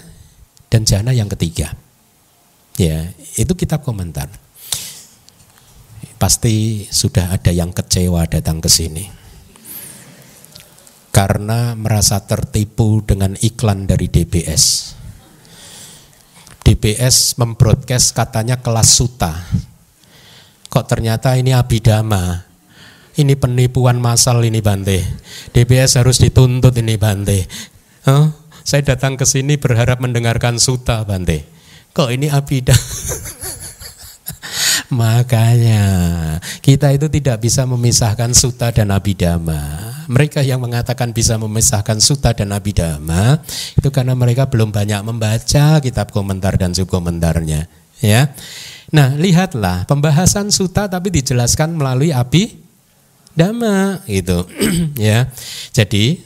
dan 0.73 0.89
jana 0.89 1.12
yang 1.12 1.29
ketiga. 1.29 1.77
Ya, 2.81 3.11
itu 3.37 3.53
kitab 3.59 3.85
komentar. 3.85 4.31
Pasti 6.19 6.87
sudah 6.91 7.31
ada 7.31 7.55
yang 7.55 7.71
kecewa 7.71 8.27
datang 8.27 8.59
ke 8.59 8.66
sini 8.66 9.19
karena 11.19 11.75
merasa 11.75 12.23
tertipu 12.23 13.03
dengan 13.03 13.35
iklan 13.43 13.91
dari 13.91 14.07
DBS. 14.07 14.95
DBS 16.62 17.35
membroadcast 17.43 18.14
katanya 18.14 18.62
kelas 18.62 18.87
suta. 18.87 19.35
Kok 20.71 20.87
ternyata 20.87 21.35
ini 21.35 21.51
abidama. 21.51 22.47
Ini 23.19 23.35
penipuan 23.35 23.99
massal 23.99 24.47
ini 24.47 24.62
Bante. 24.62 25.03
DBS 25.51 25.99
harus 25.99 26.23
dituntut 26.23 26.71
ini 26.79 26.95
Bante. 26.95 27.51
Huh? 28.07 28.31
Saya 28.62 28.87
datang 28.87 29.19
ke 29.19 29.27
sini 29.27 29.59
berharap 29.59 29.99
mendengarkan 29.99 30.62
suta 30.62 31.03
Bante. 31.03 31.43
Kok 31.99 32.14
ini 32.14 32.31
abidama? 32.31 32.79
Makanya 34.89 35.84
kita 36.64 36.97
itu 36.97 37.12
tidak 37.12 37.45
bisa 37.45 37.68
memisahkan 37.68 38.32
suta 38.32 38.72
dan 38.72 38.89
abidama. 38.89 39.61
Mereka 40.09 40.41
yang 40.41 40.64
mengatakan 40.64 41.12
bisa 41.12 41.36
memisahkan 41.36 42.01
suta 42.01 42.32
dan 42.32 42.57
abidama 42.57 43.45
itu 43.76 43.89
karena 43.93 44.16
mereka 44.16 44.49
belum 44.49 44.72
banyak 44.72 45.05
membaca 45.05 45.84
kitab 45.84 46.09
komentar 46.09 46.57
dan 46.57 46.72
subkomentarnya, 46.72 47.68
ya. 48.01 48.32
Nah, 48.89 49.12
lihatlah 49.20 49.84
pembahasan 49.84 50.49
suta 50.49 50.89
tapi 50.89 51.12
dijelaskan 51.12 51.76
melalui 51.76 52.09
abidama 52.09 54.01
itu, 54.09 54.49
ya. 54.97 55.28
Jadi 55.76 56.24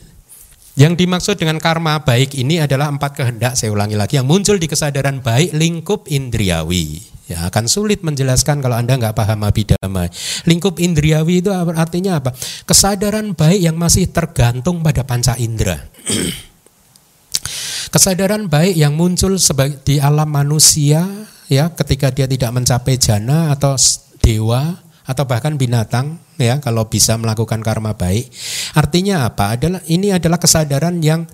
yang 0.79 0.95
dimaksud 0.95 1.35
dengan 1.35 1.59
karma 1.59 2.01
baik 2.07 2.39
ini 2.39 2.63
adalah 2.63 2.87
empat 2.89 3.19
kehendak, 3.19 3.59
saya 3.59 3.75
ulangi 3.75 3.99
lagi, 3.99 4.23
yang 4.23 4.31
muncul 4.31 4.55
di 4.57 4.71
kesadaran 4.71 5.19
baik 5.19 5.51
lingkup 5.53 6.07
indriawi. 6.07 7.03
Ya, 7.31 7.47
akan 7.47 7.71
sulit 7.71 8.03
menjelaskan 8.03 8.59
kalau 8.59 8.75
Anda 8.75 8.99
nggak 8.99 9.15
paham 9.15 9.47
abidama. 9.47 10.11
Lingkup 10.43 10.83
indriawi 10.83 11.39
itu 11.39 11.55
artinya 11.55 12.19
apa? 12.19 12.35
Kesadaran 12.67 13.39
baik 13.39 13.63
yang 13.63 13.79
masih 13.79 14.11
tergantung 14.11 14.83
pada 14.83 15.07
panca 15.07 15.39
indera. 15.39 15.79
Kesadaran 17.95 18.51
baik 18.51 18.75
yang 18.75 18.99
muncul 18.99 19.39
di 19.85 20.01
alam 20.01 20.29
manusia 20.33 21.05
ya 21.47 21.69
ketika 21.77 22.09
dia 22.09 22.25
tidak 22.25 22.51
mencapai 22.57 22.97
jana 22.97 23.53
atau 23.53 23.77
dewa 24.25 24.81
atau 25.05 25.25
bahkan 25.29 25.59
binatang 25.61 26.17
ya 26.41 26.59
kalau 26.59 26.89
bisa 26.89 27.15
melakukan 27.21 27.63
karma 27.63 27.95
baik. 27.95 28.33
Artinya 28.75 29.29
apa? 29.31 29.55
Adalah 29.55 29.81
ini 29.87 30.11
adalah 30.11 30.43
kesadaran 30.43 30.99
yang 31.05 31.29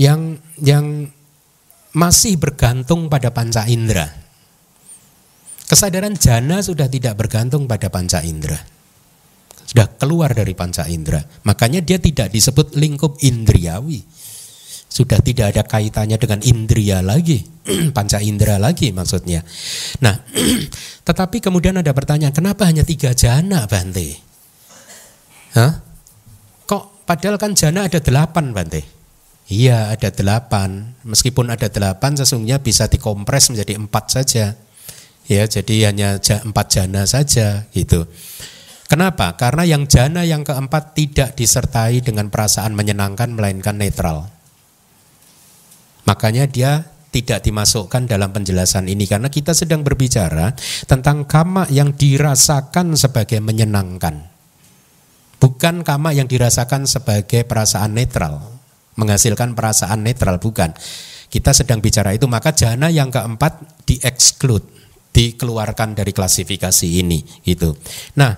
yang 0.00 0.40
yang 0.62 1.10
masih 1.96 2.36
bergantung 2.40 3.08
pada 3.08 3.32
panca 3.32 3.64
indera. 3.68 4.25
Kesadaran 5.66 6.14
jana 6.14 6.62
sudah 6.62 6.86
tidak 6.86 7.18
bergantung 7.18 7.66
pada 7.66 7.90
panca 7.90 8.22
indera. 8.22 8.58
Sudah 9.66 9.90
keluar 9.98 10.30
dari 10.30 10.54
panca 10.54 10.86
indera. 10.86 11.18
Makanya 11.42 11.82
dia 11.82 11.98
tidak 11.98 12.30
disebut 12.30 12.78
lingkup 12.78 13.18
indriawi. 13.18 14.06
Sudah 14.86 15.18
tidak 15.18 15.52
ada 15.52 15.66
kaitannya 15.66 16.22
dengan 16.22 16.38
indria 16.46 17.02
lagi. 17.02 17.42
panca 17.96 18.22
indera 18.22 18.62
lagi 18.62 18.94
maksudnya. 18.94 19.42
Nah, 20.06 20.14
tetapi 21.10 21.42
kemudian 21.42 21.74
ada 21.82 21.90
pertanyaan, 21.90 22.30
kenapa 22.30 22.70
hanya 22.70 22.86
tiga 22.86 23.10
jana 23.10 23.66
Bante? 23.66 24.22
Hah? 25.58 25.82
Kok 26.62 27.02
padahal 27.10 27.42
kan 27.42 27.58
jana 27.58 27.90
ada 27.90 27.98
delapan 27.98 28.54
Bante? 28.54 28.86
Iya 29.50 29.90
ada 29.90 30.14
delapan. 30.14 30.94
Meskipun 31.02 31.50
ada 31.50 31.66
delapan 31.66 32.14
sesungguhnya 32.14 32.62
bisa 32.62 32.86
dikompres 32.86 33.50
menjadi 33.50 33.74
empat 33.82 34.04
saja 34.14 34.54
ya 35.26 35.46
jadi 35.46 35.90
hanya 35.90 36.18
empat 36.18 36.66
jana 36.70 37.02
saja 37.06 37.66
gitu. 37.74 38.06
Kenapa? 38.86 39.34
Karena 39.34 39.66
yang 39.66 39.90
jana 39.90 40.22
yang 40.22 40.46
keempat 40.46 40.94
tidak 40.94 41.34
disertai 41.34 41.98
dengan 42.06 42.30
perasaan 42.30 42.78
menyenangkan 42.78 43.34
melainkan 43.34 43.74
netral. 43.74 44.30
Makanya 46.06 46.46
dia 46.46 46.86
tidak 47.10 47.42
dimasukkan 47.42 48.06
dalam 48.06 48.30
penjelasan 48.30 48.86
ini 48.86 49.10
karena 49.10 49.26
kita 49.26 49.58
sedang 49.58 49.82
berbicara 49.82 50.54
tentang 50.86 51.26
kama 51.26 51.66
yang 51.74 51.98
dirasakan 51.98 52.94
sebagai 52.94 53.42
menyenangkan. 53.42 54.30
Bukan 55.42 55.82
kama 55.82 56.14
yang 56.14 56.30
dirasakan 56.30 56.86
sebagai 56.86 57.42
perasaan 57.42 57.90
netral, 57.98 58.38
menghasilkan 58.94 59.58
perasaan 59.58 60.06
netral 60.06 60.38
bukan. 60.38 60.70
Kita 61.26 61.50
sedang 61.50 61.82
bicara 61.82 62.14
itu 62.14 62.30
maka 62.30 62.54
jana 62.54 62.86
yang 62.86 63.10
keempat 63.10 63.82
dieksklud 63.82 64.62
dikeluarkan 65.16 65.96
dari 65.96 66.12
klasifikasi 66.12 67.00
ini 67.00 67.24
gitu. 67.40 67.72
Nah, 68.20 68.36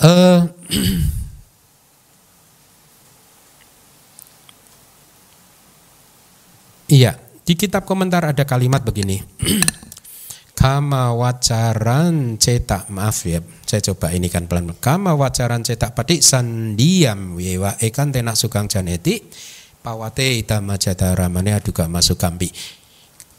uh, 0.00 0.40
iya 6.96 7.20
di 7.44 7.52
kitab 7.52 7.84
komentar 7.84 8.24
ada 8.24 8.48
kalimat 8.48 8.80
begini. 8.80 9.20
Kama 10.58 11.14
wacaran 11.14 12.34
cetak 12.34 12.90
maaf 12.90 13.22
ya 13.22 13.38
saya 13.62 13.78
coba 13.92 14.10
ini 14.10 14.26
kan 14.26 14.50
pelan 14.50 14.74
Kama 14.74 15.14
wacaran 15.14 15.62
cetak 15.62 15.94
patik 15.94 16.18
sandiam 16.18 17.38
wewa 17.38 17.78
ekan 17.78 18.10
tenak 18.10 18.34
sukang 18.34 18.66
janeti 18.66 19.22
pawate 19.86 20.34
itama 20.34 20.74
jatara 20.74 21.30
mane 21.30 21.54
aduga 21.54 21.86
masuk 21.86 22.18
kambi 22.18 22.50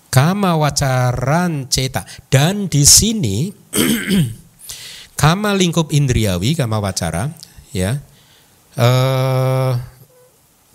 Kama 0.10 0.58
wacaran 0.58 1.70
cetak. 1.70 2.30
Dan 2.34 2.66
di 2.66 2.82
sini 2.82 3.54
kama 5.22 5.54
lingkup 5.54 5.94
indriawi, 5.94 6.58
kama 6.58 6.82
wacara, 6.82 7.30
ya. 7.70 8.02
Uh, 8.74 9.78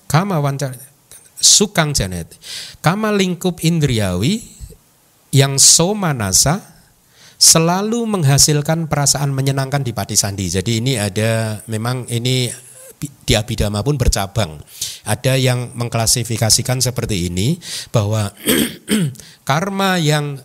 kama 0.07 0.39
wacara 0.39 0.79
sukang 1.45 1.93
janet. 1.93 2.31
Kama 2.79 3.11
lingkup 3.11 3.61
indriawi 3.61 4.41
yang 5.35 5.59
somanasa 5.59 6.63
selalu 7.37 8.07
menghasilkan 8.09 8.89
perasaan 8.89 9.35
menyenangkan 9.35 9.85
di 9.85 9.93
pati 9.93 10.17
sandi. 10.17 10.49
Jadi 10.49 10.81
ini 10.81 10.97
ada 10.97 11.61
memang 11.69 12.09
ini 12.09 12.49
di 13.03 13.33
abidama 13.37 13.85
pun 13.85 14.01
bercabang. 14.01 14.57
Ada 15.05 15.37
yang 15.37 15.77
mengklasifikasikan 15.77 16.81
seperti 16.81 17.29
ini 17.29 17.61
bahwa 17.93 18.33
karma 19.49 20.01
yang 20.01 20.41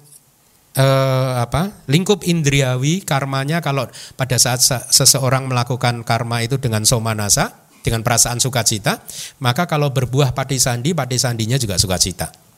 eh, 0.76 1.32
apa 1.39 1.84
lingkup 1.88 2.28
indriawi 2.28 3.01
karmanya 3.03 3.64
kalau 3.64 3.88
pada 4.20 4.36
saat 4.36 4.60
seseorang 4.91 5.47
melakukan 5.47 6.03
karma 6.03 6.43
itu 6.43 6.60
dengan 6.60 6.84
somanasa 6.84 7.55
dengan 7.80 8.03
perasaan 8.03 8.43
sukacita 8.43 8.99
maka 9.39 9.64
kalau 9.64 9.89
berbuah 9.95 10.36
pati 10.36 10.60
sandi 10.60 10.91
pati 10.91 11.16
sandinya 11.16 11.55
juga 11.55 11.80
sukacita 11.80 12.49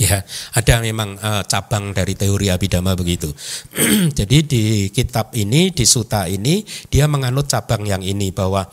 Ya, 0.00 0.24
ada 0.56 0.80
memang 0.80 1.20
uh, 1.20 1.44
cabang 1.44 1.92
dari 1.92 2.16
teori 2.16 2.48
abidama 2.48 2.96
begitu. 2.96 3.28
Jadi 4.18 4.38
di 4.48 4.62
kitab 4.88 5.36
ini, 5.36 5.68
di 5.68 5.84
suta 5.84 6.24
ini, 6.32 6.64
dia 6.88 7.04
menganut 7.04 7.44
cabang 7.44 7.84
yang 7.84 8.00
ini 8.00 8.32
bahwa 8.32 8.64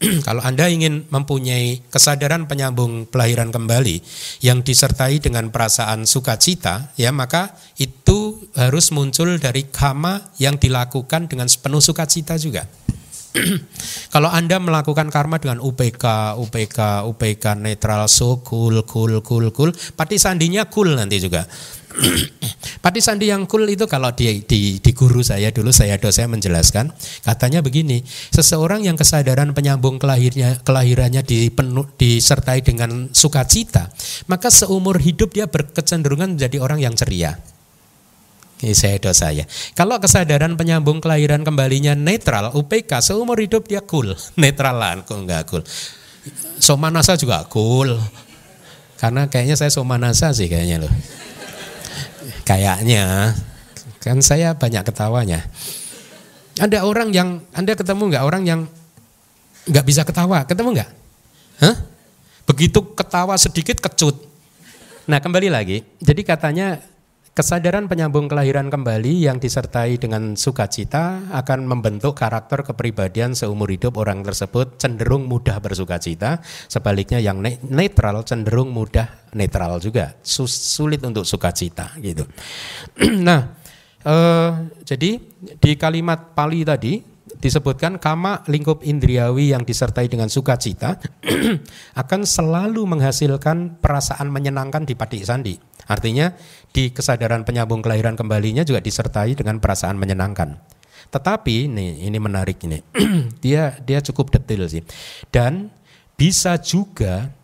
kalau 0.26 0.40
Anda 0.40 0.72
ingin 0.72 1.04
mempunyai 1.12 1.84
kesadaran 1.92 2.48
penyambung 2.48 3.04
pelahiran 3.04 3.52
kembali 3.52 4.00
yang 4.40 4.64
disertai 4.64 5.20
dengan 5.20 5.52
perasaan 5.52 6.08
sukacita, 6.08 6.96
ya 6.96 7.12
maka 7.12 7.52
itu 7.76 8.48
harus 8.56 8.96
muncul 8.96 9.36
dari 9.36 9.68
kama 9.68 10.32
yang 10.40 10.56
dilakukan 10.56 11.28
dengan 11.28 11.52
sepenuh 11.52 11.84
sukacita 11.84 12.40
juga. 12.40 12.64
kalau 14.10 14.26
Anda 14.26 14.58
melakukan 14.58 15.08
karma 15.08 15.38
dengan 15.38 15.62
UPK, 15.62 16.34
UPK, 16.34 17.06
UPK 17.06 17.44
netral, 17.54 18.10
so 18.10 18.42
cool, 18.42 18.82
cool, 18.82 19.22
cool, 19.22 19.54
cool, 19.54 19.70
pati 19.94 20.18
sandinya 20.18 20.66
cool 20.66 20.98
nanti 20.98 21.22
juga. 21.22 21.46
pati 22.84 23.02
sandi 23.02 23.30
yang 23.30 23.50
cool 23.50 23.66
itu 23.66 23.82
kalau 23.90 24.14
di, 24.14 24.46
di, 24.46 24.78
di 24.78 24.90
guru 24.94 25.26
saya 25.26 25.50
dulu 25.50 25.74
saya 25.74 25.98
dosen 25.98 26.30
menjelaskan 26.30 26.86
katanya 27.26 27.66
begini 27.66 28.06
seseorang 28.30 28.86
yang 28.86 28.94
kesadaran 28.94 29.50
penyambung 29.50 29.98
kelahirnya 29.98 30.62
kelahirannya 30.62 31.26
dipenuh, 31.26 31.90
disertai 31.98 32.62
dengan 32.62 33.10
sukacita 33.10 33.90
maka 34.30 34.54
seumur 34.54 35.02
hidup 35.02 35.34
dia 35.34 35.50
berkecenderungan 35.50 36.38
menjadi 36.38 36.62
orang 36.62 36.78
yang 36.78 36.94
ceria 36.94 37.34
saya 38.76 39.00
dosa 39.00 39.32
ya. 39.32 39.48
Kalau 39.72 39.96
kesadaran 39.96 40.52
penyambung 40.60 41.00
kelahiran 41.00 41.40
kembalinya 41.40 41.96
netral, 41.96 42.52
UPK 42.52 43.00
seumur 43.00 43.40
hidup 43.40 43.64
dia 43.64 43.80
cool, 43.80 44.12
netralan, 44.40 45.00
kok 45.08 45.16
enggak 45.16 45.48
cool. 45.48 45.64
Somanasa 46.60 47.16
juga 47.16 47.48
cool. 47.48 47.96
Karena 49.00 49.32
kayaknya 49.32 49.56
saya 49.56 49.72
somanasa 49.72 50.36
sih 50.36 50.44
kayaknya 50.44 50.84
loh. 50.84 50.92
Kayaknya 52.44 53.32
kan 54.04 54.20
saya 54.20 54.52
banyak 54.52 54.84
ketawanya. 54.84 55.40
Ada 56.60 56.84
orang 56.84 57.08
yang 57.16 57.40
Anda 57.56 57.72
ketemu 57.72 58.12
nggak 58.12 58.24
orang 58.28 58.44
yang 58.44 58.60
nggak 59.64 59.86
bisa 59.88 60.04
ketawa, 60.04 60.44
ketemu 60.44 60.76
nggak? 60.76 60.90
Hah? 61.64 61.76
Begitu 62.44 62.84
ketawa 62.92 63.40
sedikit 63.40 63.80
kecut. 63.80 64.20
Nah 65.08 65.16
kembali 65.16 65.48
lagi, 65.48 65.80
jadi 65.96 66.20
katanya 66.20 66.84
Kesadaran 67.40 67.88
penyambung 67.88 68.28
kelahiran 68.28 68.68
kembali 68.68 69.24
yang 69.24 69.40
disertai 69.40 69.96
dengan 69.96 70.36
sukacita 70.36 71.24
akan 71.32 71.64
membentuk 71.64 72.12
karakter 72.12 72.60
kepribadian 72.60 73.32
seumur 73.32 73.72
hidup 73.72 73.96
orang 73.96 74.20
tersebut 74.20 74.76
cenderung 74.76 75.24
mudah 75.24 75.56
bersukacita, 75.56 76.44
sebaliknya 76.68 77.16
yang 77.16 77.40
netral 77.64 78.28
cenderung 78.28 78.76
mudah 78.76 79.32
netral 79.32 79.80
juga, 79.80 80.20
sulit 80.20 81.00
untuk 81.00 81.24
sukacita 81.24 81.96
gitu. 82.04 82.28
nah, 83.24 83.56
eh, 84.04 84.50
jadi 84.84 85.10
di 85.40 85.72
kalimat 85.80 86.36
Pali 86.36 86.60
tadi 86.60 87.00
disebutkan 87.40 87.96
kama 87.96 88.44
lingkup 88.52 88.84
indriawi 88.84 89.56
yang 89.56 89.64
disertai 89.64 90.12
dengan 90.12 90.28
sukacita 90.28 91.00
akan 92.04 92.20
selalu 92.28 92.84
menghasilkan 92.84 93.80
perasaan 93.80 94.28
menyenangkan 94.28 94.84
di 94.84 94.92
padik 94.92 95.24
sandi. 95.24 95.56
Artinya 95.90 96.30
di 96.70 96.94
kesadaran 96.94 97.42
penyambung 97.42 97.82
kelahiran 97.82 98.14
kembalinya 98.14 98.62
juga 98.62 98.78
disertai 98.78 99.34
dengan 99.34 99.58
perasaan 99.58 99.98
menyenangkan. 99.98 100.58
Tetapi 101.10 101.66
nih 101.66 102.06
ini 102.06 102.18
menarik 102.22 102.62
ini. 102.62 102.78
dia 103.44 103.74
dia 103.82 103.98
cukup 103.98 104.30
detail 104.30 104.70
sih. 104.70 104.86
Dan 105.34 105.74
bisa 106.14 106.54
juga 106.62 107.34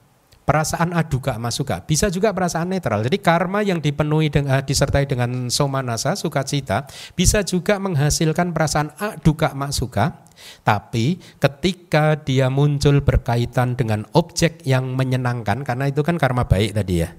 perasaan 0.46 0.94
aduka 0.94 1.34
masuka, 1.42 1.82
bisa 1.82 2.06
juga 2.06 2.30
perasaan 2.30 2.70
netral. 2.70 3.02
Jadi 3.02 3.18
karma 3.18 3.66
yang 3.66 3.82
dipenuhi 3.82 4.30
dengan 4.30 4.62
disertai 4.62 5.10
dengan 5.10 5.50
somanasa 5.50 6.14
sukacita 6.14 6.86
bisa 7.18 7.42
juga 7.42 7.82
menghasilkan 7.82 8.54
perasaan 8.54 8.94
aduka 8.96 9.50
masuka. 9.58 10.22
Tapi 10.62 11.18
ketika 11.42 12.14
dia 12.22 12.46
muncul 12.46 13.02
berkaitan 13.02 13.74
dengan 13.74 14.06
objek 14.14 14.62
yang 14.62 14.94
menyenangkan 14.94 15.66
karena 15.66 15.90
itu 15.90 16.06
kan 16.06 16.14
karma 16.14 16.46
baik 16.46 16.76
tadi 16.76 17.02
ya. 17.02 17.10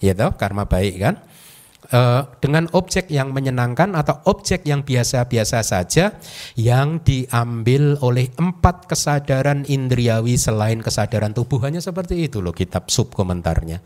Ya 0.00 0.16
toh, 0.16 0.32
karma 0.34 0.64
baik 0.64 0.96
kan? 0.96 1.14
uh, 1.88 2.22
dengan 2.38 2.68
objek 2.76 3.08
yang 3.08 3.34
menyenangkan 3.34 3.96
atau 3.96 4.20
objek 4.28 4.64
yang 4.68 4.84
biasa-biasa 4.84 5.64
saja 5.64 6.16
yang 6.54 7.02
diambil 7.02 7.98
oleh 8.04 8.30
empat 8.36 8.86
kesadaran 8.86 9.66
indriawi 9.66 10.36
selain 10.36 10.84
kesadaran 10.84 11.32
tubuh 11.32 11.62
hanya 11.64 11.82
seperti 11.82 12.28
itu 12.30 12.44
loh 12.44 12.54
kitab 12.54 12.88
sub 12.92 13.12
komentarnya. 13.12 13.82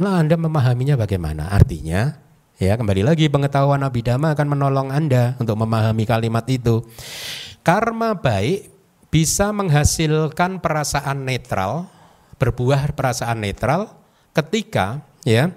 Nah 0.00 0.22
Anda 0.22 0.40
memahaminya 0.40 0.96
bagaimana? 0.96 1.52
Artinya 1.52 2.16
ya 2.56 2.78
kembali 2.78 3.02
lagi 3.04 3.28
pengetahuan 3.28 3.84
abidama 3.84 4.32
akan 4.32 4.46
menolong 4.48 4.88
Anda 4.88 5.36
untuk 5.36 5.58
memahami 5.60 6.04
kalimat 6.08 6.46
itu. 6.48 6.80
Karma 7.62 8.18
baik 8.18 8.72
bisa 9.12 9.52
menghasilkan 9.52 10.58
perasaan 10.64 11.28
netral, 11.28 11.86
berbuah 12.40 12.96
perasaan 12.96 13.44
netral 13.44 13.92
ketika 14.32 15.04
ya 15.22 15.52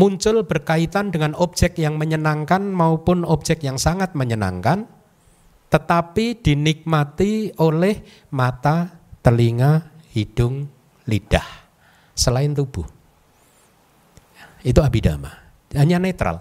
muncul 0.00 0.48
berkaitan 0.48 1.12
dengan 1.12 1.36
objek 1.36 1.76
yang 1.76 2.00
menyenangkan 2.00 2.64
maupun 2.72 3.26
objek 3.28 3.60
yang 3.60 3.76
sangat 3.76 4.16
menyenangkan, 4.16 4.88
tetapi 5.68 6.40
dinikmati 6.40 7.52
oleh 7.60 8.00
mata, 8.32 8.96
telinga, 9.20 9.92
hidung, 10.16 10.64
lidah, 11.04 11.46
selain 12.16 12.56
tubuh. 12.56 12.88
Itu 14.64 14.80
abidama, 14.80 15.36
hanya 15.76 16.00
netral. 16.00 16.40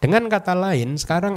Dengan 0.00 0.28
kata 0.28 0.56
lain, 0.56 0.96
sekarang 0.96 1.36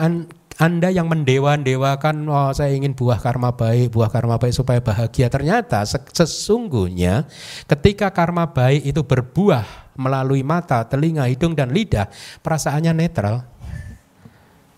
anda 0.61 0.93
yang 0.93 1.09
mendewa-dewakan, 1.09 2.29
oh 2.29 2.53
saya 2.53 2.77
ingin 2.77 2.93
buah 2.93 3.17
karma 3.17 3.57
baik, 3.57 3.89
buah 3.89 4.09
karma 4.13 4.37
baik 4.37 4.53
supaya 4.53 4.77
bahagia. 4.77 5.25
Ternyata 5.25 5.81
sesungguhnya 5.87 7.25
ketika 7.65 8.13
karma 8.13 8.45
baik 8.45 8.85
itu 8.85 9.01
berbuah 9.01 9.93
melalui 9.97 10.45
mata, 10.45 10.85
telinga, 10.85 11.25
hidung 11.25 11.57
dan 11.57 11.73
lidah, 11.73 12.05
perasaannya 12.45 12.93
netral. 12.93 13.49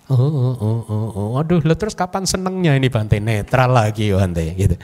Oh, 0.05 0.21
oh, 0.21 0.55
oh, 0.61 0.81
oh, 0.85 1.07
oh. 1.17 1.29
aduh, 1.41 1.65
lo 1.65 1.73
terus 1.73 1.97
kapan 1.97 2.29
senengnya 2.29 2.77
ini 2.77 2.93
Bante 2.93 3.17
netral 3.17 3.73
lagi 3.73 4.13
Bante 4.13 4.53
gitu. 4.53 4.77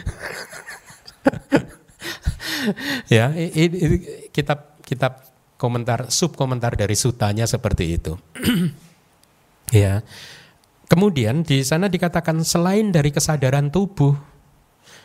ya, 3.16 3.30
ini, 3.38 4.02
kitab 4.34 4.82
kitab 4.82 5.22
komentar 5.62 6.10
sub 6.10 6.34
komentar 6.34 6.74
dari 6.74 6.98
sutanya 6.98 7.46
seperti 7.46 8.02
itu. 8.02 8.18
ya. 9.86 10.02
Kemudian 10.92 11.48
di 11.48 11.64
sana 11.64 11.88
dikatakan 11.88 12.44
selain 12.44 12.92
dari 12.92 13.16
kesadaran 13.16 13.72
tubuh 13.72 14.32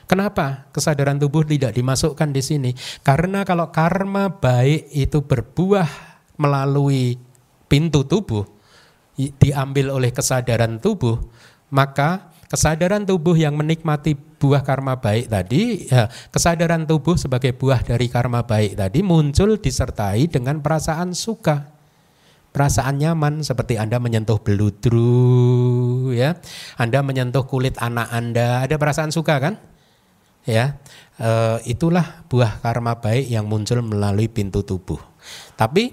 Kenapa 0.06 0.70
kesadaran 0.70 1.18
tubuh 1.18 1.42
tidak 1.42 1.74
dimasukkan 1.74 2.30
di 2.30 2.38
sini? 2.38 2.70
Karena 3.02 3.42
kalau 3.42 3.74
karma 3.74 4.30
baik 4.38 4.86
itu 4.94 5.18
berbuah 5.18 5.90
melalui 6.38 7.18
pintu 7.66 8.06
tubuh, 8.06 8.46
diambil 9.18 9.90
oleh 9.90 10.14
kesadaran 10.14 10.78
tubuh, 10.78 11.18
maka 11.74 12.30
kesadaran 12.46 13.02
tubuh 13.02 13.34
yang 13.34 13.58
menikmati 13.58 14.14
buah 14.14 14.62
karma 14.62 14.94
baik 15.02 15.26
tadi, 15.26 15.90
ya, 15.90 16.06
kesadaran 16.30 16.86
tubuh 16.86 17.18
sebagai 17.18 17.50
buah 17.50 17.82
dari 17.82 18.06
karma 18.06 18.46
baik 18.46 18.78
tadi 18.78 19.02
muncul 19.02 19.58
disertai 19.58 20.30
dengan 20.30 20.62
perasaan 20.62 21.18
suka. 21.18 21.75
Perasaan 22.56 22.96
nyaman 22.96 23.44
seperti 23.44 23.76
Anda 23.76 24.00
menyentuh 24.00 24.40
beludru 24.40 26.08
ya. 26.16 26.40
Anda 26.80 27.04
menyentuh 27.04 27.44
kulit 27.44 27.76
anak 27.76 28.08
Anda, 28.08 28.64
ada 28.64 28.80
perasaan 28.80 29.12
suka 29.12 29.36
kan? 29.36 29.60
ya 30.46 30.78
e, 31.18 31.28
itulah 31.66 32.22
buah 32.30 32.62
karma 32.62 33.02
baik 33.02 33.26
yang 33.26 33.50
muncul 33.50 33.82
melalui 33.82 34.30
pintu 34.30 34.62
tubuh. 34.62 35.02
Tapi 35.58 35.90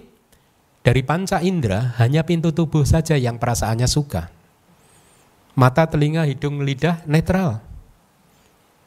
dari 0.86 1.02
panca 1.02 1.42
indera 1.42 1.98
hanya 1.98 2.22
pintu 2.24 2.54
tubuh 2.54 2.86
saja 2.86 3.18
yang 3.18 3.42
perasaannya 3.42 3.90
suka. 3.90 4.30
Mata, 5.58 5.86
telinga, 5.90 6.24
hidung, 6.30 6.62
lidah 6.64 7.04
netral. 7.10 7.60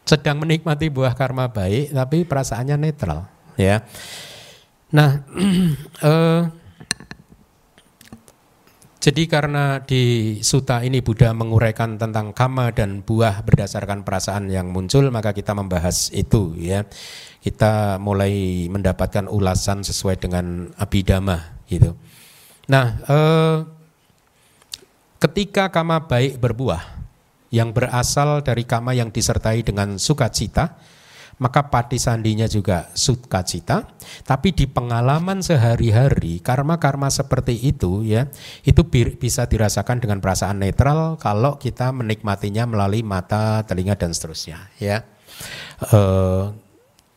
sedang 0.06 0.38
menikmati 0.38 0.86
buah 0.86 1.18
karma 1.18 1.50
baik 1.50 1.90
tapi 1.90 2.22
perasaannya 2.22 2.78
netral 2.78 3.26
ya. 3.58 3.82
Nah, 4.94 5.18
eh, 6.06 6.42
jadi 9.06 9.30
karena 9.30 9.86
di 9.86 10.34
suta 10.42 10.82
ini 10.82 10.98
Buddha 10.98 11.30
menguraikan 11.30 11.94
tentang 11.94 12.34
kama 12.34 12.74
dan 12.74 13.06
buah 13.06 13.46
berdasarkan 13.46 14.02
perasaan 14.02 14.50
yang 14.50 14.74
muncul, 14.74 15.14
maka 15.14 15.30
kita 15.30 15.54
membahas 15.54 16.10
itu 16.10 16.58
ya. 16.58 16.82
Kita 17.38 18.02
mulai 18.02 18.66
mendapatkan 18.66 19.30
ulasan 19.30 19.86
sesuai 19.86 20.18
dengan 20.18 20.74
abidama 20.74 21.54
gitu. 21.70 21.94
Nah, 22.66 22.98
eh, 23.06 23.58
ketika 25.22 25.70
kama 25.70 26.10
baik 26.10 26.42
berbuah 26.42 26.82
yang 27.54 27.70
berasal 27.70 28.42
dari 28.42 28.66
kama 28.66 28.90
yang 28.90 29.14
disertai 29.14 29.62
dengan 29.62 30.02
sukacita, 30.02 30.82
maka 31.36 31.68
pati 31.68 32.00
sandinya 32.00 32.48
juga 32.48 32.88
sukacita. 32.96 33.84
Tapi 34.24 34.56
di 34.56 34.64
pengalaman 34.64 35.44
sehari-hari 35.44 36.40
karma-karma 36.40 37.12
seperti 37.12 37.56
itu 37.60 38.06
ya 38.06 38.28
itu 38.64 38.86
bisa 38.88 39.44
dirasakan 39.44 40.00
dengan 40.00 40.18
perasaan 40.24 40.62
netral 40.62 41.20
kalau 41.20 41.60
kita 41.60 41.92
menikmatinya 41.92 42.64
melalui 42.64 43.04
mata, 43.04 43.60
telinga 43.68 43.98
dan 43.98 44.16
seterusnya 44.16 44.72
ya. 44.80 45.04
E, 45.92 46.00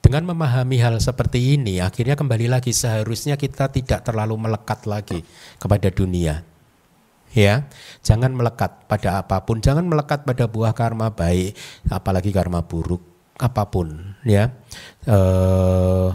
dengan 0.04 0.26
memahami 0.34 0.82
hal 0.82 0.98
seperti 0.98 1.60
ini 1.60 1.80
akhirnya 1.80 2.18
kembali 2.18 2.50
lagi 2.50 2.74
seharusnya 2.74 3.38
kita 3.38 3.70
tidak 3.70 4.02
terlalu 4.02 4.36
melekat 4.42 4.90
lagi 4.90 5.22
kepada 5.62 5.94
dunia 5.94 6.42
ya 7.30 7.70
jangan 8.02 8.34
melekat 8.34 8.90
pada 8.90 9.22
apa 9.22 9.46
pun 9.46 9.62
jangan 9.62 9.86
melekat 9.86 10.26
pada 10.26 10.50
buah 10.50 10.74
karma 10.74 11.14
baik 11.14 11.54
apalagi 11.94 12.34
karma 12.34 12.66
buruk 12.66 13.09
apa 13.40 13.72
pun 13.72 14.20
ya. 14.28 14.52
Uh, 15.08 16.12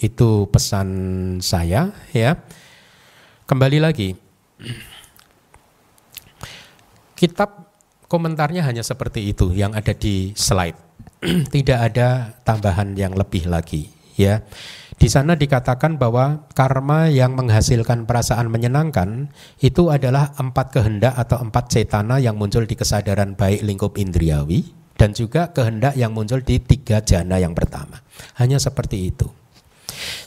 itu 0.00 0.48
pesan 0.48 0.88
saya 1.44 1.92
ya. 2.10 2.40
Kembali 3.44 3.78
lagi. 3.78 4.16
Kitab 7.14 7.70
komentarnya 8.08 8.64
hanya 8.64 8.80
seperti 8.80 9.28
itu 9.30 9.52
yang 9.52 9.76
ada 9.76 9.92
di 9.92 10.32
slide. 10.32 10.76
Tidak 11.54 11.78
ada 11.78 12.36
tambahan 12.42 12.96
yang 12.96 13.12
lebih 13.12 13.48
lagi 13.48 13.92
ya. 14.16 14.42
Di 14.94 15.10
sana 15.10 15.34
dikatakan 15.34 15.98
bahwa 15.98 16.46
karma 16.54 17.10
yang 17.10 17.34
menghasilkan 17.34 18.06
perasaan 18.06 18.46
menyenangkan 18.46 19.28
itu 19.58 19.90
adalah 19.90 20.30
empat 20.38 20.70
kehendak 20.70 21.18
atau 21.18 21.42
empat 21.42 21.74
cetana 21.74 22.22
yang 22.22 22.38
muncul 22.38 22.62
di 22.62 22.78
kesadaran 22.78 23.34
baik 23.34 23.66
lingkup 23.66 23.98
indriawi 23.98 24.83
dan 24.94 25.10
juga 25.12 25.50
kehendak 25.50 25.98
yang 25.98 26.14
muncul 26.14 26.38
di 26.42 26.62
tiga 26.62 27.02
jana 27.02 27.38
yang 27.38 27.52
pertama. 27.52 27.98
Hanya 28.38 28.62
seperti 28.62 29.10
itu. 29.10 29.26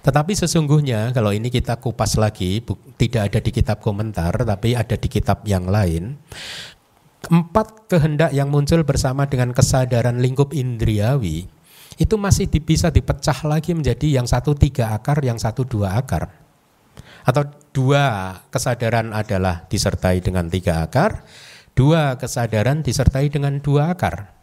Tetapi 0.03 0.33
sesungguhnya 0.35 1.11
kalau 1.11 1.35
ini 1.35 1.51
kita 1.51 1.79
kupas 1.79 2.15
lagi 2.15 2.63
tidak 2.95 3.33
ada 3.33 3.39
di 3.43 3.51
kitab 3.51 3.83
komentar 3.83 4.31
tapi 4.47 4.75
ada 4.75 4.95
di 4.95 5.07
kitab 5.11 5.43
yang 5.43 5.67
lain. 5.67 6.15
Empat 7.27 7.91
kehendak 7.91 8.31
yang 8.31 8.47
muncul 8.47 8.87
bersama 8.87 9.27
dengan 9.27 9.51
kesadaran 9.51 10.23
lingkup 10.23 10.55
indriawi 10.55 11.49
itu 11.97 12.15
masih 12.15 12.47
bisa 12.61 12.93
dipecah 12.93 13.41
lagi 13.43 13.73
menjadi 13.73 14.21
yang 14.21 14.29
satu 14.29 14.53
tiga 14.53 14.93
akar, 14.93 15.17
yang 15.25 15.41
satu 15.41 15.65
dua 15.65 15.97
akar. 15.97 16.29
Atau 17.25 17.49
dua 17.73 18.37
kesadaran 18.53 19.11
adalah 19.11 19.67
disertai 19.67 20.23
dengan 20.23 20.47
tiga 20.47 20.85
akar, 20.85 21.25
dua 21.73 22.15
kesadaran 22.15 22.85
disertai 22.85 23.27
dengan 23.33 23.59
dua 23.59 23.97
akar. 23.97 24.36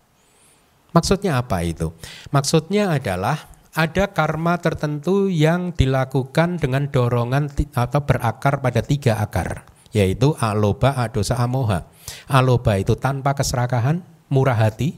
Maksudnya 0.94 1.42
apa 1.42 1.66
itu? 1.66 1.90
Maksudnya 2.30 2.94
adalah 2.94 3.50
ada 3.74 4.14
karma 4.14 4.54
tertentu 4.62 5.26
yang 5.26 5.74
dilakukan 5.74 6.62
dengan 6.62 6.86
dorongan 6.86 7.50
atau 7.74 8.00
berakar 8.06 8.62
pada 8.62 8.78
tiga 8.86 9.18
akar, 9.18 9.66
yaitu 9.90 10.38
aloba, 10.38 10.94
adosa, 10.94 11.34
amoha. 11.42 11.90
Aloba 12.30 12.78
itu 12.78 12.94
tanpa 12.94 13.34
keserakahan, 13.34 14.06
murah 14.30 14.54
hati. 14.54 14.94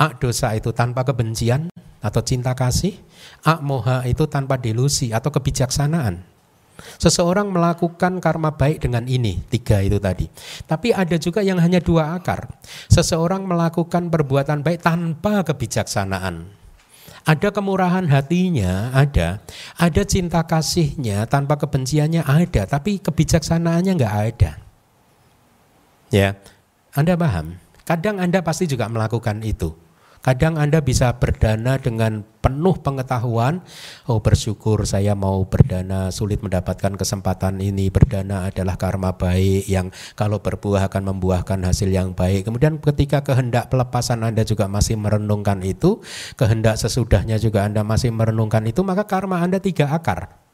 Adosa 0.00 0.56
itu 0.56 0.72
tanpa 0.72 1.04
kebencian 1.04 1.68
atau 2.00 2.24
cinta 2.24 2.56
kasih. 2.56 2.96
Akmoha 3.44 4.08
itu 4.08 4.24
tanpa 4.24 4.56
delusi 4.56 5.12
atau 5.12 5.28
kebijaksanaan. 5.28 6.24
Seseorang 7.00 7.50
melakukan 7.52 8.20
karma 8.20 8.54
baik 8.54 8.84
dengan 8.84 9.04
ini, 9.04 9.40
tiga 9.48 9.80
itu 9.80 10.00
tadi. 10.00 10.26
Tapi 10.64 10.94
ada 10.94 11.16
juga 11.20 11.40
yang 11.44 11.60
hanya 11.60 11.80
dua 11.80 12.16
akar. 12.16 12.48
Seseorang 12.88 13.44
melakukan 13.44 14.08
perbuatan 14.08 14.64
baik 14.64 14.84
tanpa 14.84 15.44
kebijaksanaan. 15.44 16.60
Ada 17.28 17.52
kemurahan 17.52 18.08
hatinya, 18.08 18.90
ada. 18.96 19.44
Ada 19.76 20.02
cinta 20.08 20.40
kasihnya 20.40 21.28
tanpa 21.28 21.60
kebenciannya, 21.60 22.24
ada. 22.24 22.64
Tapi 22.64 22.96
kebijaksanaannya 23.04 23.92
nggak 23.92 24.16
ada. 24.32 24.52
Ya, 26.10 26.34
Anda 26.96 27.14
paham? 27.14 27.60
Kadang 27.84 28.18
Anda 28.18 28.40
pasti 28.40 28.66
juga 28.66 28.88
melakukan 28.88 29.44
itu. 29.44 29.89
Kadang 30.20 30.60
Anda 30.60 30.84
bisa 30.84 31.16
berdana 31.16 31.80
dengan 31.80 32.20
penuh 32.44 32.76
pengetahuan, 32.76 33.64
oh 34.04 34.20
bersyukur 34.20 34.84
saya 34.84 35.16
mau 35.16 35.48
berdana, 35.48 36.12
sulit 36.12 36.44
mendapatkan 36.44 36.92
kesempatan 36.92 37.56
ini. 37.64 37.88
Berdana 37.88 38.52
adalah 38.52 38.76
karma 38.76 39.16
baik 39.16 39.64
yang 39.64 39.88
kalau 40.20 40.44
berbuah 40.44 40.92
akan 40.92 41.16
membuahkan 41.16 41.64
hasil 41.64 41.88
yang 41.88 42.12
baik. 42.12 42.44
Kemudian 42.44 42.76
ketika 42.84 43.24
kehendak 43.24 43.72
pelepasan 43.72 44.20
Anda 44.20 44.44
juga 44.44 44.68
masih 44.68 45.00
merenungkan 45.00 45.64
itu, 45.64 46.04
kehendak 46.36 46.76
sesudahnya 46.76 47.40
juga 47.40 47.64
Anda 47.64 47.80
masih 47.80 48.12
merenungkan 48.12 48.68
itu, 48.68 48.84
maka 48.84 49.08
karma 49.08 49.40
Anda 49.40 49.56
tiga 49.56 49.88
akar. 49.88 50.49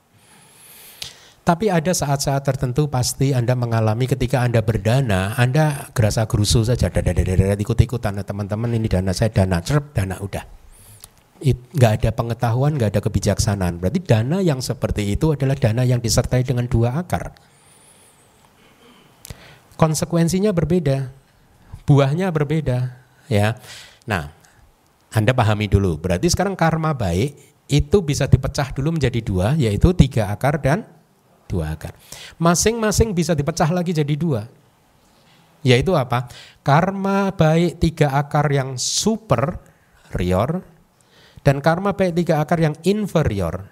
Tapi 1.47 1.71
ada 1.71 1.95
saat-saat 1.95 2.43
tertentu 2.43 2.91
pasti 2.91 3.31
Anda 3.31 3.55
mengalami 3.55 4.11
ketika 4.11 4.43
Anda 4.43 4.67
berdana, 4.67 5.39
Anda 5.39 5.95
gerasa 5.95 6.27
gerusu 6.27 6.67
saja, 6.67 6.91
ikut-ikutan 6.91 8.19
teman-teman 8.27 8.75
ini 8.75 8.91
dana 8.91 9.15
saya 9.15 9.31
dana 9.31 9.63
cerp 9.63 9.95
dana 9.95 10.19
udah. 10.19 10.43
Nggak 11.47 11.93
ada 12.03 12.11
pengetahuan, 12.11 12.75
nggak 12.75 12.99
ada 12.99 13.01
kebijaksanaan. 13.05 13.79
Berarti 13.79 14.03
dana 14.03 14.43
yang 14.43 14.59
seperti 14.59 15.07
itu 15.07 15.39
adalah 15.39 15.55
dana 15.55 15.87
yang 15.87 16.03
disertai 16.03 16.43
dengan 16.43 16.67
dua 16.67 16.99
akar. 16.99 17.31
Konsekuensinya 19.79 20.51
berbeda, 20.51 21.15
buahnya 21.87 22.27
berbeda, 22.35 23.07
ya. 23.31 23.55
Nah, 24.11 24.35
Anda 25.15 25.31
pahami 25.31 25.71
dulu. 25.71 25.95
Berarti 26.03 26.27
sekarang 26.27 26.59
karma 26.59 26.91
baik 26.91 27.39
itu 27.71 28.03
bisa 28.03 28.27
dipecah 28.27 28.75
dulu 28.75 28.99
menjadi 28.99 29.23
dua, 29.23 29.55
yaitu 29.55 29.95
tiga 29.95 30.35
akar 30.35 30.59
dan 30.59 30.96
dua 31.47 31.75
akar. 31.75 31.95
Masing-masing 32.39 33.15
bisa 33.15 33.33
dipecah 33.33 33.71
lagi 33.71 33.95
jadi 33.95 34.15
dua. 34.15 34.47
Yaitu 35.67 35.99
apa? 35.99 36.31
Karma 36.63 37.35
baik 37.35 37.83
tiga 37.83 38.15
akar 38.15 38.47
yang 38.53 38.79
superior 38.79 40.63
dan 41.43 41.59
karma 41.63 41.95
baik 41.95 42.15
tiga 42.23 42.43
akar 42.43 42.59
yang 42.63 42.75
inferior. 42.87 43.67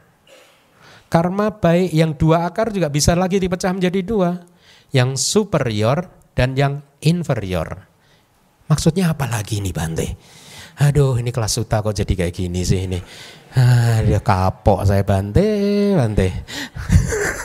Karma 1.06 1.54
baik 1.54 1.94
yang 1.94 2.18
dua 2.18 2.50
akar 2.50 2.74
juga 2.74 2.90
bisa 2.90 3.14
lagi 3.14 3.38
dipecah 3.38 3.70
menjadi 3.70 4.00
dua. 4.02 4.30
Yang 4.90 5.22
superior 5.22 6.10
dan 6.34 6.54
yang 6.58 6.82
inferior. 7.02 7.90
Maksudnya 8.66 9.14
apa 9.14 9.26
lagi 9.26 9.62
nih 9.62 9.74
Bante? 9.74 10.08
Aduh 10.82 11.14
ini 11.22 11.30
kelas 11.30 11.54
suta 11.54 11.78
kok 11.78 11.94
jadi 11.94 12.26
kayak 12.26 12.34
gini 12.34 12.66
sih 12.66 12.90
ini. 12.90 12.98
Ah, 13.54 14.02
dia 14.02 14.18
kapok 14.18 14.82
saya 14.82 15.06
Bante, 15.06 15.46
Bante. 15.94 16.28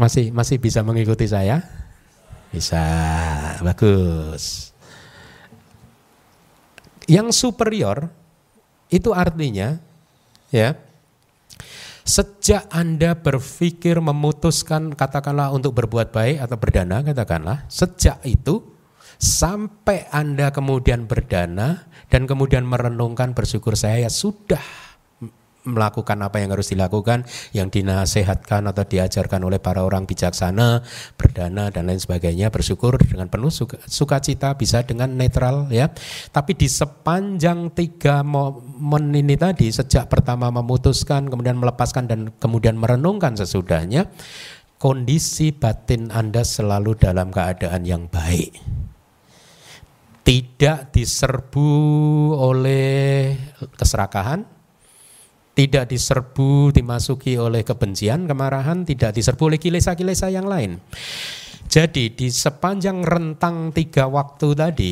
masih 0.00 0.32
masih 0.32 0.56
bisa 0.58 0.80
mengikuti 0.82 1.28
saya? 1.28 1.62
Bisa. 2.50 2.82
Bagus. 3.62 4.74
Yang 7.10 7.34
superior 7.34 8.10
itu 8.90 9.10
artinya 9.14 9.78
ya 10.50 10.74
Sejak 12.10 12.66
Anda 12.74 13.14
berpikir 13.14 14.02
memutuskan 14.02 14.98
katakanlah 14.98 15.54
untuk 15.54 15.78
berbuat 15.78 16.10
baik 16.10 16.42
atau 16.42 16.58
berdana 16.58 17.06
katakanlah, 17.06 17.70
sejak 17.70 18.18
itu 18.26 18.66
sampai 19.20 20.10
Anda 20.10 20.50
kemudian 20.50 21.06
berdana 21.06 21.86
dan 22.10 22.26
kemudian 22.26 22.66
merenungkan 22.66 23.30
bersyukur 23.30 23.78
saya 23.78 24.02
ya 24.02 24.10
sudah 24.10 24.89
melakukan 25.70 26.18
apa 26.20 26.42
yang 26.42 26.50
harus 26.52 26.74
dilakukan, 26.74 27.24
yang 27.54 27.70
dinasehatkan 27.70 28.66
atau 28.68 28.84
diajarkan 28.84 29.40
oleh 29.46 29.62
para 29.62 29.86
orang 29.86 30.04
bijaksana, 30.04 30.82
berdana 31.14 31.70
dan 31.70 31.88
lain 31.88 32.02
sebagainya, 32.02 32.50
bersyukur 32.50 32.98
dengan 32.98 33.30
penuh 33.30 33.48
suka, 33.48 33.78
sukacita 33.86 34.58
bisa 34.58 34.82
dengan 34.82 35.14
netral 35.14 35.70
ya. 35.70 35.88
Tapi 36.34 36.58
di 36.58 36.66
sepanjang 36.66 37.72
tiga 37.72 38.26
momen 38.26 39.14
ini 39.14 39.38
tadi, 39.38 39.70
sejak 39.70 40.10
pertama 40.10 40.50
memutuskan, 40.50 41.30
kemudian 41.30 41.56
melepaskan 41.56 42.10
dan 42.10 42.20
kemudian 42.36 42.74
merenungkan 42.76 43.38
sesudahnya, 43.38 44.10
kondisi 44.80 45.54
batin 45.54 46.10
Anda 46.10 46.42
selalu 46.42 46.98
dalam 46.98 47.30
keadaan 47.30 47.86
yang 47.86 48.10
baik. 48.10 48.56
tidak 50.20 50.94
diserbu 50.94 51.70
oleh 52.38 53.34
keserakahan, 53.74 54.44
tidak 55.54 55.90
diserbu 55.90 56.70
dimasuki 56.72 57.36
oleh 57.36 57.66
kebencian, 57.66 58.24
kemarahan, 58.24 58.86
tidak 58.86 59.12
diserbu 59.16 59.54
oleh 59.54 59.60
kilesa-kilesa 59.60 60.30
yang 60.30 60.46
lain. 60.46 60.78
Jadi 61.70 62.10
di 62.14 62.26
sepanjang 62.30 63.02
rentang 63.06 63.70
tiga 63.70 64.10
waktu 64.10 64.48
tadi, 64.58 64.90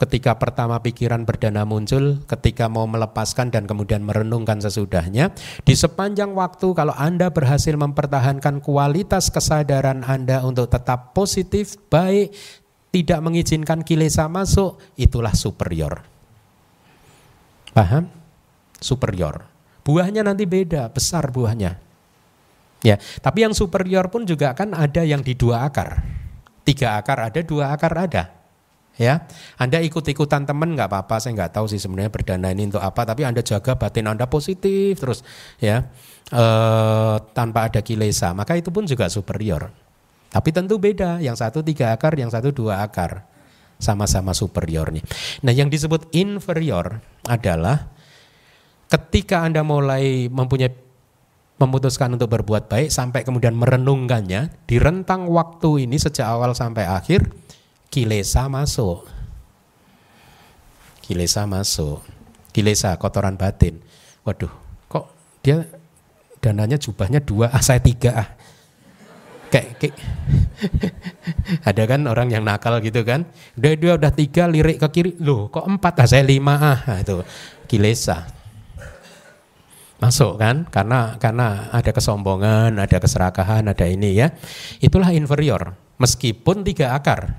ketika 0.00 0.40
pertama 0.40 0.80
pikiran 0.80 1.28
berdana 1.28 1.68
muncul, 1.68 2.24
ketika 2.24 2.66
mau 2.66 2.88
melepaskan 2.88 3.52
dan 3.52 3.68
kemudian 3.68 4.00
merenungkan 4.02 4.58
sesudahnya, 4.58 5.30
di 5.62 5.74
sepanjang 5.76 6.32
waktu 6.32 6.72
kalau 6.72 6.96
Anda 6.96 7.28
berhasil 7.30 7.76
mempertahankan 7.76 8.64
kualitas 8.64 9.28
kesadaran 9.28 10.02
Anda 10.02 10.40
untuk 10.42 10.72
tetap 10.72 11.12
positif, 11.12 11.76
baik, 11.92 12.32
tidak 12.90 13.20
mengizinkan 13.22 13.86
kilesa 13.86 14.26
masuk, 14.26 14.80
itulah 14.98 15.36
superior. 15.36 16.02
Paham? 17.70 18.10
Superior. 18.82 19.49
Buahnya 19.90 20.22
nanti 20.22 20.46
beda, 20.46 20.86
besar 20.94 21.34
buahnya. 21.34 21.74
Ya, 22.86 22.94
tapi 23.18 23.42
yang 23.42 23.50
superior 23.50 24.06
pun 24.06 24.22
juga 24.22 24.54
kan 24.54 24.70
ada 24.70 25.02
yang 25.02 25.18
di 25.18 25.34
dua 25.34 25.66
akar. 25.66 25.98
Tiga 26.62 26.94
akar 26.94 27.26
ada, 27.26 27.42
dua 27.42 27.74
akar 27.74 27.90
ada. 27.98 28.30
Ya, 28.94 29.26
Anda 29.58 29.82
ikut-ikutan 29.82 30.46
teman 30.46 30.78
nggak 30.78 30.86
apa-apa, 30.86 31.18
saya 31.18 31.34
nggak 31.34 31.58
tahu 31.58 31.66
sih 31.66 31.80
sebenarnya 31.82 32.12
berdana 32.12 32.52
ini 32.54 32.70
untuk 32.70 32.84
apa, 32.84 33.02
tapi 33.02 33.24
Anda 33.26 33.40
jaga 33.40 33.74
batin 33.74 34.06
Anda 34.06 34.28
positif 34.28 35.00
terus 35.00 35.24
ya, 35.56 35.88
e, 36.28 36.44
tanpa 37.32 37.72
ada 37.72 37.80
kilesa, 37.80 38.36
maka 38.36 38.60
itu 38.60 38.68
pun 38.68 38.84
juga 38.84 39.08
superior. 39.08 39.72
Tapi 40.30 40.48
tentu 40.54 40.78
beda, 40.78 41.18
yang 41.18 41.34
satu 41.34 41.64
tiga 41.64 41.90
akar, 41.90 42.14
yang 42.14 42.30
satu 42.30 42.54
dua 42.54 42.86
akar. 42.86 43.26
Sama-sama 43.80 44.36
superior 44.36 44.92
nih. 44.92 45.00
Nah 45.40 45.56
yang 45.56 45.72
disebut 45.72 46.12
inferior 46.12 47.00
adalah 47.24 47.88
ketika 48.90 49.46
Anda 49.46 49.62
mulai 49.62 50.26
mempunyai 50.26 50.74
memutuskan 51.60 52.16
untuk 52.16 52.32
berbuat 52.32 52.72
baik 52.72 52.88
sampai 52.88 53.20
kemudian 53.22 53.52
merenungkannya 53.52 54.64
di 54.64 54.76
rentang 54.80 55.28
waktu 55.28 55.86
ini 55.86 56.00
sejak 56.00 56.24
awal 56.24 56.56
sampai 56.56 56.88
akhir 56.88 57.30
kilesa 57.92 58.48
masuk. 58.48 59.06
Kilesa 61.04 61.44
masuk. 61.44 62.00
Kilesa 62.50 62.96
kotoran 62.96 63.36
batin. 63.36 63.78
Waduh, 64.24 64.50
kok 64.88 65.12
dia 65.44 65.68
dananya 66.40 66.80
jubahnya 66.80 67.20
dua, 67.20 67.52
ah 67.52 67.60
saya 67.60 67.84
tiga 67.84 68.16
ah 68.16 68.28
kayak, 69.52 69.76
kayak 69.76 69.94
ada 71.68 71.82
kan 71.84 72.00
orang 72.06 72.32
yang 72.32 72.46
nakal 72.46 72.78
gitu 72.80 73.02
kan 73.02 73.26
udah 73.58 73.72
dia 73.76 73.92
udah 73.98 74.12
tiga 74.14 74.46
lirik 74.46 74.78
ke 74.78 74.88
kiri 74.88 75.12
loh 75.20 75.50
kok 75.50 75.66
empat 75.66 76.00
ah 76.00 76.08
saya 76.08 76.22
lima 76.24 76.54
ah 76.56 76.78
nah, 76.86 76.98
itu 77.02 77.20
kilesa 77.66 78.39
masuk 80.00 80.40
kan 80.40 80.64
karena 80.72 81.20
karena 81.20 81.68
ada 81.70 81.92
kesombongan 81.92 82.80
ada 82.80 82.96
keserakahan 82.96 83.68
ada 83.68 83.84
ini 83.84 84.16
ya 84.16 84.32
itulah 84.80 85.12
inferior 85.12 85.76
meskipun 86.00 86.64
tiga 86.64 86.96
akar 86.96 87.36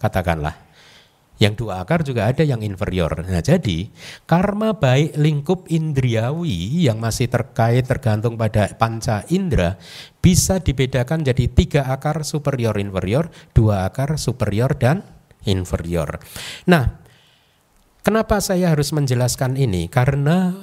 katakanlah 0.00 0.72
yang 1.42 1.58
dua 1.58 1.82
akar 1.82 2.06
juga 2.06 2.30
ada 2.30 2.46
yang 2.46 2.62
inferior. 2.62 3.18
Nah, 3.26 3.42
jadi 3.42 3.90
karma 4.30 4.78
baik 4.78 5.18
lingkup 5.18 5.66
indriawi 5.66 6.86
yang 6.86 7.02
masih 7.02 7.26
terkait 7.26 7.82
tergantung 7.82 8.38
pada 8.38 8.70
panca 8.78 9.26
indera 9.26 9.74
bisa 10.22 10.62
dibedakan 10.62 11.26
jadi 11.26 11.50
tiga 11.50 11.90
akar 11.90 12.22
superior 12.22 12.78
inferior, 12.78 13.26
dua 13.50 13.90
akar 13.90 14.22
superior 14.22 14.78
dan 14.78 15.02
inferior. 15.42 16.22
Nah, 16.70 17.02
kenapa 18.06 18.38
saya 18.38 18.70
harus 18.70 18.94
menjelaskan 18.94 19.58
ini? 19.58 19.90
Karena 19.90 20.54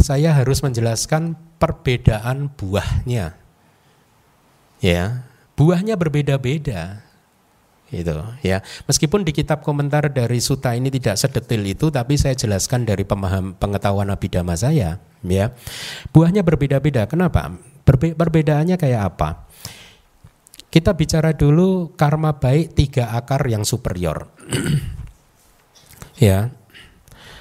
saya 0.00 0.32
harus 0.32 0.62
menjelaskan 0.64 1.36
perbedaan 1.60 2.52
buahnya. 2.54 3.36
Ya, 4.82 5.28
buahnya 5.54 5.94
berbeda-beda 5.94 7.12
itu 7.92 8.16
ya. 8.40 8.64
Meskipun 8.88 9.20
di 9.20 9.36
kitab 9.36 9.60
komentar 9.60 10.08
dari 10.08 10.40
suta 10.40 10.72
ini 10.72 10.88
tidak 10.88 11.20
sedetil 11.20 11.60
itu 11.68 11.92
tapi 11.92 12.16
saya 12.16 12.32
jelaskan 12.32 12.88
dari 12.88 13.04
pemaham 13.04 13.52
pengetahuan 13.60 14.08
abidama 14.08 14.56
saya 14.56 14.96
ya. 15.20 15.52
Buahnya 16.08 16.40
berbeda-beda 16.40 17.04
kenapa? 17.04 17.52
Berbe 17.84 18.16
perbedaannya 18.16 18.80
kayak 18.80 19.02
apa? 19.12 19.44
Kita 20.72 20.96
bicara 20.96 21.36
dulu 21.36 21.92
karma 21.92 22.40
baik 22.40 22.72
tiga 22.72 23.12
akar 23.12 23.44
yang 23.44 23.62
superior. 23.68 24.32
Ya. 26.22 26.54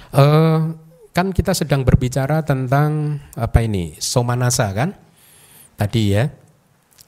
Uh, 0.10 0.74
kan 1.12 1.36
kita 1.36 1.52
sedang 1.52 1.84
berbicara 1.84 2.44
tentang 2.44 3.20
apa 3.36 3.60
ini 3.64 4.00
somanasa 4.00 4.72
kan 4.72 4.96
tadi 5.76 6.16
ya 6.16 6.32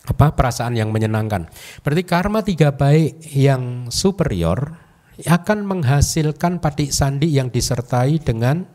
apa 0.04 0.36
perasaan 0.36 0.76
yang 0.76 0.92
menyenangkan. 0.92 1.48
Berarti 1.80 2.04
karma 2.04 2.44
tiga 2.44 2.76
baik 2.76 3.24
yang 3.32 3.88
superior 3.88 4.76
akan 5.24 5.64
menghasilkan 5.64 6.60
patik 6.60 6.92
sandi 6.92 7.32
yang 7.32 7.48
disertai 7.48 8.20
dengan 8.20 8.68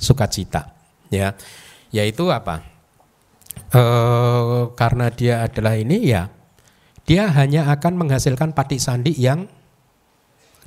sukacita. 0.00 0.74
Ya, 1.12 1.38
yaitu 1.94 2.26
apa? 2.34 2.66
E, 3.70 3.82
karena 4.74 5.14
dia 5.14 5.46
adalah 5.46 5.78
ini 5.78 6.10
ya, 6.10 6.32
dia 7.06 7.30
hanya 7.30 7.70
akan 7.70 7.94
menghasilkan 7.94 8.50
patik 8.50 8.82
sandi 8.82 9.14
yang 9.14 9.46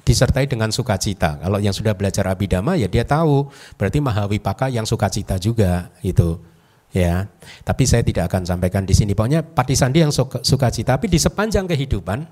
disertai 0.07 0.47
dengan 0.47 0.71
sukacita. 0.71 1.35
Kalau 1.43 1.59
yang 1.59 1.75
sudah 1.75 1.91
belajar 1.91 2.23
abidama 2.31 2.79
ya 2.79 2.87
dia 2.87 3.03
tahu, 3.03 3.51
berarti 3.75 3.99
mahawipaka 3.99 4.71
yang 4.71 4.87
sukacita 4.87 5.35
juga 5.35 5.91
itu 5.99 6.39
ya. 6.95 7.27
Tapi 7.67 7.83
saya 7.83 8.07
tidak 8.07 8.31
akan 8.31 8.47
sampaikan 8.47 8.87
di 8.87 8.95
sini. 8.95 9.11
Pokoknya 9.11 9.43
pati 9.43 9.75
sandi 9.75 9.99
yang 9.99 10.15
suka, 10.15 10.39
sukacita. 10.39 10.95
Tapi 10.95 11.11
di 11.11 11.19
sepanjang 11.19 11.67
kehidupan, 11.67 12.23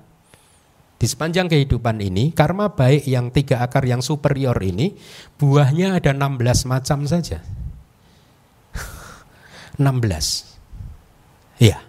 di 0.96 1.04
sepanjang 1.06 1.52
kehidupan 1.52 2.00
ini, 2.00 2.32
karma 2.32 2.72
baik 2.72 3.04
yang 3.04 3.28
tiga 3.28 3.60
akar 3.60 3.84
yang 3.84 4.00
superior 4.00 4.56
ini, 4.64 4.96
buahnya 5.36 6.00
ada 6.00 6.16
16 6.16 6.72
macam 6.72 7.04
saja. 7.04 7.44
16. 9.76 11.60
Iya. 11.60 11.84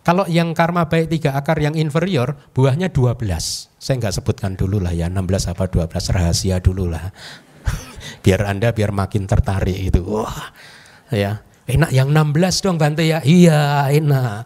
Kalau 0.00 0.24
yang 0.30 0.56
karma 0.56 0.88
baik 0.88 1.12
tiga 1.12 1.36
akar 1.36 1.60
yang 1.60 1.76
inferior, 1.76 2.40
buahnya 2.56 2.88
12. 2.88 3.75
Saya 3.86 4.02
nggak 4.02 4.18
sebutkan 4.18 4.58
dulu 4.58 4.82
lah 4.82 4.90
ya, 4.90 5.06
16 5.06 5.46
apa 5.54 5.70
12, 5.70 6.10
rahasia 6.10 6.58
dulu 6.58 6.90
lah. 6.90 7.14
biar 8.26 8.42
Anda 8.50 8.74
biar 8.74 8.90
makin 8.90 9.30
tertarik 9.30 9.78
itu. 9.78 10.02
Wah, 10.02 10.50
ya. 11.14 11.46
Enak 11.70 11.94
yang 11.94 12.10
16 12.10 12.66
dong 12.66 12.82
Bante 12.82 13.06
ya. 13.06 13.22
Iya 13.22 13.86
enak. 13.94 14.42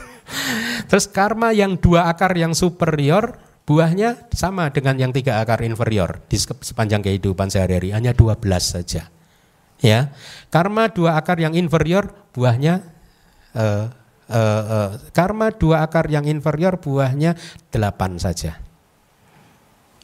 Terus 0.88 1.04
karma 1.12 1.52
yang 1.52 1.76
dua 1.76 2.08
akar 2.08 2.32
yang 2.40 2.56
superior 2.56 3.36
buahnya 3.68 4.32
sama 4.32 4.72
dengan 4.72 4.96
yang 4.96 5.12
tiga 5.12 5.44
akar 5.44 5.60
inferior 5.60 6.24
di 6.24 6.40
sepanjang 6.40 7.04
kehidupan 7.04 7.52
sehari-hari 7.52 7.92
hanya 7.92 8.16
12 8.16 8.40
saja. 8.64 9.12
Ya, 9.84 10.16
karma 10.48 10.88
dua 10.88 11.20
akar 11.20 11.36
yang 11.36 11.52
inferior 11.52 12.16
buahnya 12.32 12.80
uh, 13.52 13.92
uh, 14.30 14.62
uh, 14.64 14.90
karma 15.12 15.52
dua 15.52 15.84
akar 15.84 16.08
yang 16.08 16.24
inferior 16.28 16.80
buahnya 16.80 17.36
8 17.72 18.22
saja. 18.22 18.60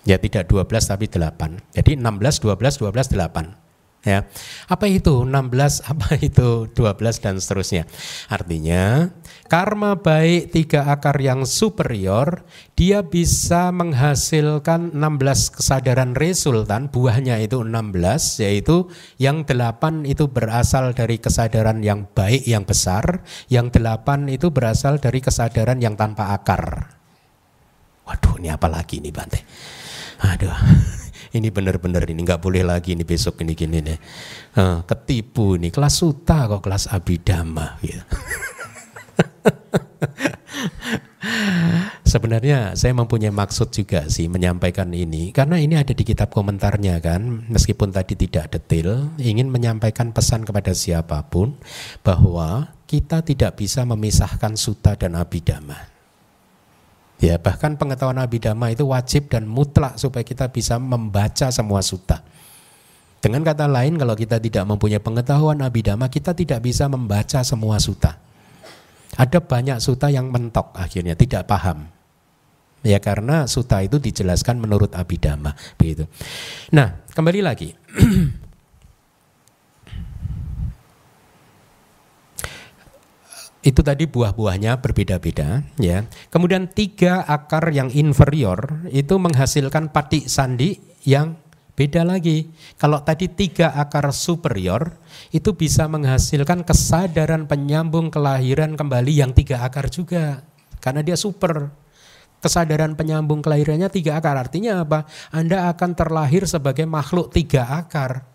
Ya 0.09 0.17
tidak 0.17 0.49
12 0.49 0.65
tapi 0.67 1.07
8. 1.07 1.77
Jadi 1.77 1.93
16, 2.01 2.41
12, 2.41 2.81
12, 2.81 3.17
8 3.17 3.61
ya. 4.05 4.25
Apa 4.69 4.89
itu 4.89 5.25
16, 5.25 5.85
apa 5.93 6.09
itu 6.21 6.69
12 6.73 7.23
dan 7.25 7.37
seterusnya. 7.37 7.85
Artinya 8.33 9.13
karma 9.51 9.99
baik 9.99 10.55
tiga 10.55 10.95
akar 10.95 11.19
yang 11.19 11.43
superior 11.43 12.47
dia 12.79 13.03
bisa 13.03 13.75
menghasilkan 13.75 14.95
16 14.95 15.59
kesadaran 15.59 16.15
resultan 16.15 16.87
buahnya 16.87 17.43
itu 17.43 17.67
16 17.67 18.47
yaitu 18.47 18.87
yang 19.19 19.43
8 19.43 20.07
itu 20.07 20.31
berasal 20.31 20.95
dari 20.95 21.19
kesadaran 21.19 21.83
yang 21.83 22.07
baik 22.15 22.47
yang 22.47 22.63
besar, 22.63 23.27
yang 23.51 23.75
8 23.75 24.31
itu 24.31 24.55
berasal 24.55 25.03
dari 25.03 25.19
kesadaran 25.19 25.83
yang 25.83 25.99
tanpa 25.99 26.31
akar. 26.31 26.95
Waduh, 28.07 28.39
ini 28.39 28.55
apa 28.55 28.71
lagi 28.71 29.03
nih 29.03 29.11
Bante? 29.11 29.43
Aduh 30.31 30.55
ini 31.37 31.51
benar-benar 31.51 32.07
ini 32.07 32.23
nggak 32.23 32.39
boleh 32.39 32.63
lagi 32.63 32.95
ini 32.95 33.03
besok 33.03 33.43
ini 33.43 33.59
gini 33.59 33.83
nih 33.83 33.99
uh, 34.63 34.87
ketipu 34.87 35.59
ini 35.59 35.75
kelas 35.75 35.95
suta 35.99 36.47
kok 36.47 36.63
kelas 36.63 36.87
abidama 36.87 37.83
gitu. 37.83 38.07
Sebenarnya 42.11 42.75
saya 42.75 42.91
mempunyai 42.91 43.31
maksud 43.31 43.71
juga 43.71 44.11
sih 44.11 44.27
menyampaikan 44.27 44.91
ini 44.91 45.31
karena 45.31 45.63
ini 45.63 45.79
ada 45.79 45.95
di 45.95 46.03
kitab 46.03 46.35
komentarnya 46.35 46.99
kan 46.99 47.47
meskipun 47.47 47.95
tadi 47.95 48.19
tidak 48.19 48.51
detail 48.51 49.15
ingin 49.21 49.47
menyampaikan 49.47 50.11
pesan 50.11 50.43
kepada 50.43 50.75
siapa 50.75 51.23
pun 51.31 51.55
bahwa 52.03 52.75
kita 52.91 53.23
tidak 53.23 53.55
bisa 53.55 53.87
memisahkan 53.87 54.59
suta 54.59 54.99
dan 54.99 55.15
abidama. 55.15 55.79
Ya, 57.21 57.37
bahkan 57.37 57.77
pengetahuan 57.77 58.17
abidama 58.17 58.73
itu 58.73 58.89
wajib 58.89 59.29
dan 59.29 59.45
mutlak 59.45 60.01
supaya 60.01 60.25
kita 60.25 60.49
bisa 60.49 60.81
membaca 60.81 61.53
semua 61.53 61.85
suta. 61.85 62.25
Dengan 63.21 63.45
kata 63.45 63.69
lain, 63.69 64.01
kalau 64.01 64.17
kita 64.17 64.41
tidak 64.41 64.65
mempunyai 64.65 64.99
pengetahuan 64.99 65.61
abidama, 65.61 66.09
kita 66.09 66.33
tidak 66.33 66.65
bisa 66.65 66.89
membaca 66.89 67.45
semua 67.45 67.77
suta. 67.77 68.17
Ada 69.19 69.43
banyak 69.43 69.79
suta 69.83 70.07
yang 70.13 70.31
mentok 70.31 70.71
akhirnya, 70.77 71.19
tidak 71.19 71.51
paham. 71.51 71.91
Ya 72.81 72.97
karena 73.03 73.45
suta 73.45 73.85
itu 73.85 74.01
dijelaskan 74.01 74.57
menurut 74.57 74.97
abidama, 74.97 75.53
begitu. 75.77 76.09
Nah, 76.73 77.05
kembali 77.13 77.41
lagi. 77.45 77.77
itu 83.61 83.81
tadi 83.85 84.09
buah-buahnya 84.09 84.81
berbeda-beda 84.81 85.61
ya. 85.77 86.09
Kemudian 86.33 86.73
tiga 86.73 87.21
akar 87.29 87.69
yang 87.69 87.93
inferior 87.93 88.89
itu 88.89 89.21
menghasilkan 89.21 89.93
pati 89.93 90.25
sandi 90.25 90.81
yang 91.05 91.37
beda 91.81 92.05
lagi. 92.05 92.53
Kalau 92.77 93.01
tadi 93.01 93.33
tiga 93.33 93.73
akar 93.73 94.13
superior 94.13 95.01
itu 95.33 95.57
bisa 95.57 95.89
menghasilkan 95.89 96.61
kesadaran 96.61 97.49
penyambung 97.49 98.13
kelahiran 98.13 98.77
kembali 98.77 99.25
yang 99.25 99.33
tiga 99.33 99.65
akar 99.65 99.89
juga. 99.89 100.45
Karena 100.77 101.01
dia 101.01 101.17
super. 101.17 101.73
Kesadaran 102.45 103.01
penyambung 103.01 103.41
kelahirannya 103.41 103.89
tiga 103.89 104.21
akar. 104.21 104.37
Artinya 104.37 104.85
apa? 104.85 105.09
Anda 105.33 105.73
akan 105.73 105.97
terlahir 105.97 106.45
sebagai 106.45 106.85
makhluk 106.85 107.33
tiga 107.33 107.65
akar. 107.65 108.29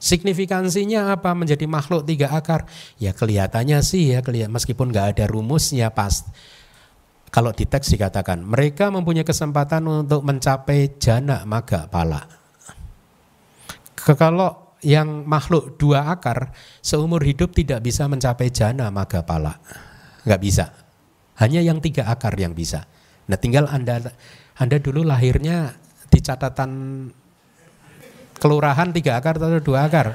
Signifikansinya 0.00 1.12
apa 1.12 1.36
menjadi 1.36 1.68
makhluk 1.68 2.08
tiga 2.08 2.32
akar? 2.32 2.64
Ya 2.96 3.12
kelihatannya 3.12 3.80
sih 3.84 4.16
ya, 4.16 4.20
kelihat 4.24 4.48
meskipun 4.52 4.92
nggak 4.92 5.16
ada 5.16 5.24
rumusnya 5.28 5.92
pas. 5.92 6.24
Kalau 7.32 7.50
di 7.56 7.64
teks 7.64 7.96
dikatakan 7.96 8.44
mereka 8.44 8.92
mempunyai 8.92 9.24
kesempatan 9.24 10.04
untuk 10.04 10.20
mencapai 10.22 11.00
jana 11.00 11.42
maga 11.48 11.88
pala. 11.88 12.43
Kalau 14.04 14.76
yang 14.84 15.24
makhluk 15.24 15.80
dua 15.80 16.12
akar 16.12 16.52
seumur 16.84 17.24
hidup 17.24 17.56
tidak 17.56 17.80
bisa 17.80 18.04
mencapai 18.04 18.52
jana 18.52 18.92
maga 18.92 19.24
pala, 19.24 19.56
nggak 20.28 20.40
bisa. 20.44 20.76
Hanya 21.40 21.64
yang 21.64 21.80
tiga 21.80 22.04
akar 22.12 22.36
yang 22.36 22.52
bisa. 22.52 22.84
Nah 23.24 23.40
tinggal 23.40 23.64
anda 23.72 24.12
anda 24.60 24.76
dulu 24.76 25.00
lahirnya 25.00 25.72
di 26.12 26.20
catatan 26.20 26.70
kelurahan 28.36 28.92
tiga 28.92 29.16
akar 29.16 29.40
atau 29.40 29.56
dua 29.64 29.88
akar? 29.88 30.12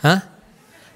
Hah? 0.00 0.39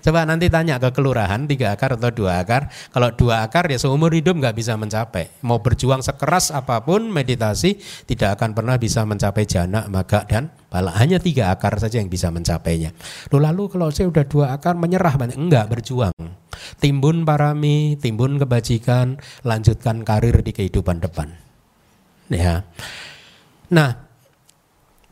Coba 0.05 0.29
nanti 0.29 0.53
tanya 0.53 0.77
ke 0.77 0.93
kelurahan 0.93 1.49
tiga 1.49 1.73
akar 1.73 1.97
atau 1.97 2.13
dua 2.13 2.45
akar. 2.45 2.69
Kalau 2.93 3.09
dua 3.17 3.41
akar 3.41 3.73
ya 3.73 3.81
seumur 3.81 4.13
hidup 4.13 4.37
nggak 4.37 4.53
bisa 4.53 4.77
mencapai. 4.77 5.33
Mau 5.41 5.65
berjuang 5.65 6.05
sekeras 6.05 6.53
apa 6.53 6.85
pun 6.85 7.09
meditasi 7.09 7.81
tidak 8.05 8.37
akan 8.37 8.53
pernah 8.53 8.77
bisa 8.77 9.09
mencapai 9.09 9.49
jana, 9.49 9.89
maga 9.89 10.29
dan 10.29 10.53
bala. 10.69 10.93
Hanya 11.01 11.17
tiga 11.25 11.49
akar 11.49 11.81
saja 11.81 12.05
yang 12.05 12.13
bisa 12.13 12.29
mencapainya. 12.29 12.93
Lalu 13.33 13.73
kalau 13.73 13.89
saya 13.89 14.13
udah 14.13 14.29
dua 14.29 14.47
akar 14.53 14.77
menyerah 14.77 15.17
enggak 15.33 15.73
berjuang. 15.73 16.13
Timbun 16.85 17.25
parami, 17.25 17.97
timbun 17.97 18.37
kebajikan, 18.37 19.17
lanjutkan 19.41 20.05
karir 20.05 20.45
di 20.45 20.53
kehidupan 20.53 21.01
depan. 21.01 21.33
Ya. 22.29 22.69
Nah, 23.73 24.05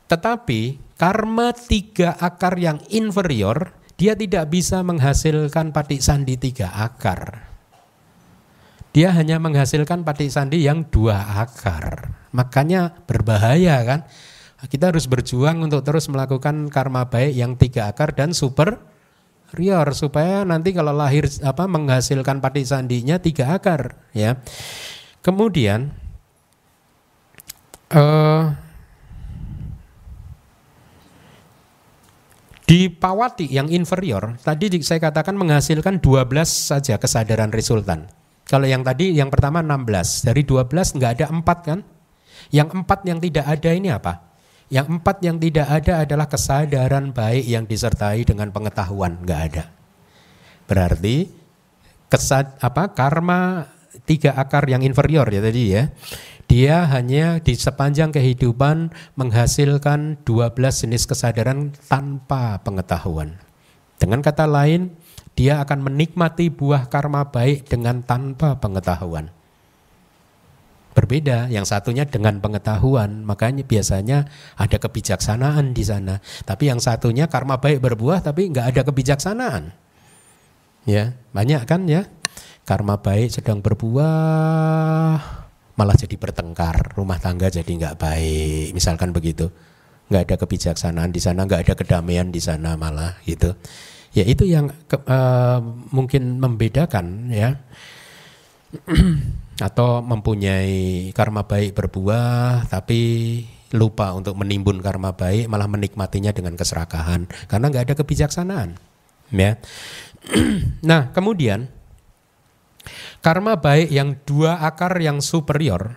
tetapi 0.05 0.93
Karma 1.03 1.51
tiga 1.51 2.15
akar 2.15 2.63
yang 2.63 2.79
inferior, 2.87 3.75
dia 3.97 4.17
tidak 4.17 4.49
bisa 4.51 4.81
menghasilkan 4.81 5.71
patik 5.71 6.01
sandi 6.01 6.37
tiga 6.41 6.73
akar. 6.73 7.49
Dia 8.93 9.09
hanya 9.17 9.41
menghasilkan 9.41 10.05
patik 10.05 10.29
sandi 10.29 10.69
yang 10.69 10.85
dua 10.85 11.41
akar. 11.41 12.13
Makanya 12.37 12.93
berbahaya 13.09 13.81
kan. 13.85 14.01
Kita 14.63 14.95
harus 14.95 15.11
berjuang 15.11 15.59
untuk 15.59 15.83
terus 15.83 16.07
melakukan 16.07 16.71
karma 16.71 17.11
baik 17.11 17.35
yang 17.35 17.59
tiga 17.59 17.91
akar 17.91 18.15
dan 18.15 18.31
super 18.31 18.79
rior 19.53 19.91
supaya 19.93 20.47
nanti 20.47 20.73
kalau 20.73 20.95
lahir 20.95 21.29
apa 21.45 21.69
menghasilkan 21.69 22.39
patik 22.39 22.65
sandinya 22.65 23.19
tiga 23.19 23.59
akar 23.59 23.99
ya. 24.15 24.39
Kemudian 25.19 25.91
uh, 27.91 28.55
Di 32.73 32.89
Pawati 32.89 33.53
yang 33.53 33.69
inferior, 33.69 34.41
tadi 34.41 34.81
saya 34.81 34.97
katakan 34.97 35.37
menghasilkan 35.37 36.01
12 36.01 36.25
saja 36.49 36.97
kesadaran 36.97 37.53
resultan. 37.53 38.09
Kalau 38.49 38.65
yang 38.65 38.81
tadi 38.81 39.13
yang 39.13 39.29
pertama 39.29 39.61
16, 39.61 40.25
dari 40.25 40.41
12 40.41 40.97
nggak 40.97 41.13
ada 41.21 41.27
4 41.29 41.69
kan? 41.69 41.85
Yang 42.49 42.69
empat 42.73 43.05
yang 43.05 43.21
tidak 43.21 43.45
ada 43.45 43.71
ini 43.77 43.93
apa? 43.93 44.25
Yang 44.73 44.89
empat 44.89 45.17
yang 45.21 45.37
tidak 45.37 45.69
ada 45.69 46.01
adalah 46.01 46.25
kesadaran 46.33 47.13
baik 47.13 47.45
yang 47.45 47.69
disertai 47.69 48.25
dengan 48.25 48.49
pengetahuan, 48.49 49.21
nggak 49.21 49.41
ada. 49.53 49.69
Berarti 50.65 51.29
kesad 52.09 52.57
apa 52.57 52.97
karma 52.97 53.69
tiga 54.09 54.33
akar 54.33 54.65
yang 54.65 54.81
inferior 54.81 55.29
ya 55.29 55.45
tadi 55.45 55.77
ya 55.77 55.93
dia 56.53 56.85
hanya 56.85 57.41
di 57.41 57.57
sepanjang 57.57 58.13
kehidupan 58.13 58.93
menghasilkan 59.17 60.21
12 60.21 60.53
jenis 60.85 61.09
kesadaran 61.09 61.73
tanpa 61.89 62.61
pengetahuan. 62.61 63.41
Dengan 63.97 64.21
kata 64.21 64.45
lain, 64.45 64.93
dia 65.33 65.65
akan 65.65 65.89
menikmati 65.89 66.53
buah 66.53 66.93
karma 66.93 67.33
baik 67.33 67.73
dengan 67.73 68.05
tanpa 68.05 68.61
pengetahuan. 68.61 69.33
Berbeda, 70.93 71.49
yang 71.49 71.65
satunya 71.65 72.05
dengan 72.05 72.37
pengetahuan, 72.37 73.25
makanya 73.25 73.65
biasanya 73.65 74.29
ada 74.61 74.77
kebijaksanaan 74.77 75.73
di 75.73 75.89
sana. 75.89 76.21
Tapi 76.45 76.69
yang 76.69 76.85
satunya 76.85 77.33
karma 77.33 77.65
baik 77.65 77.81
berbuah 77.81 78.21
tapi 78.21 78.53
nggak 78.53 78.77
ada 78.77 78.83
kebijaksanaan. 78.85 79.73
Ya, 80.85 81.17
banyak 81.33 81.65
kan 81.65 81.89
ya. 81.89 82.13
Karma 82.69 83.01
baik 83.01 83.33
sedang 83.41 83.65
berbuah, 83.65 85.42
malah 85.77 85.97
jadi 85.97 86.17
bertengkar, 86.21 86.93
rumah 86.97 87.17
tangga 87.17 87.49
jadi 87.49 87.69
nggak 87.69 87.97
baik, 87.97 88.77
misalkan 88.77 89.11
begitu. 89.11 89.49
Nggak 90.13 90.23
ada 90.29 90.37
kebijaksanaan 90.45 91.11
di 91.11 91.21
sana, 91.23 91.49
nggak 91.49 91.63
ada 91.69 91.75
kedamaian 91.79 92.29
di 92.29 92.41
sana 92.41 92.77
malah 92.77 93.17
gitu. 93.25 93.57
Ya 94.13 94.29
itu 94.29 94.45
yang 94.45 94.69
ke, 94.85 95.01
uh, 95.09 95.65
mungkin 95.89 96.37
membedakan 96.37 97.33
ya. 97.33 97.57
Atau 99.67 100.05
mempunyai 100.05 101.13
karma 101.17 101.45
baik 101.47 101.77
berbuah 101.77 102.67
tapi 102.69 103.01
lupa 103.73 104.13
untuk 104.13 104.37
menimbun 104.37 104.85
karma 104.85 105.17
baik 105.17 105.49
malah 105.49 105.65
menikmatinya 105.65 106.35
dengan 106.35 106.57
keserakahan 106.61 107.25
karena 107.49 107.73
nggak 107.73 107.85
ada 107.89 107.95
kebijaksanaan 107.97 108.77
ya. 109.33 109.57
nah, 110.89 111.09
kemudian 111.17 111.73
Karma 113.23 113.63
baik 113.63 113.95
yang 113.95 114.19
dua 114.27 114.59
akar 114.67 114.99
yang 114.99 115.23
superior 115.23 115.95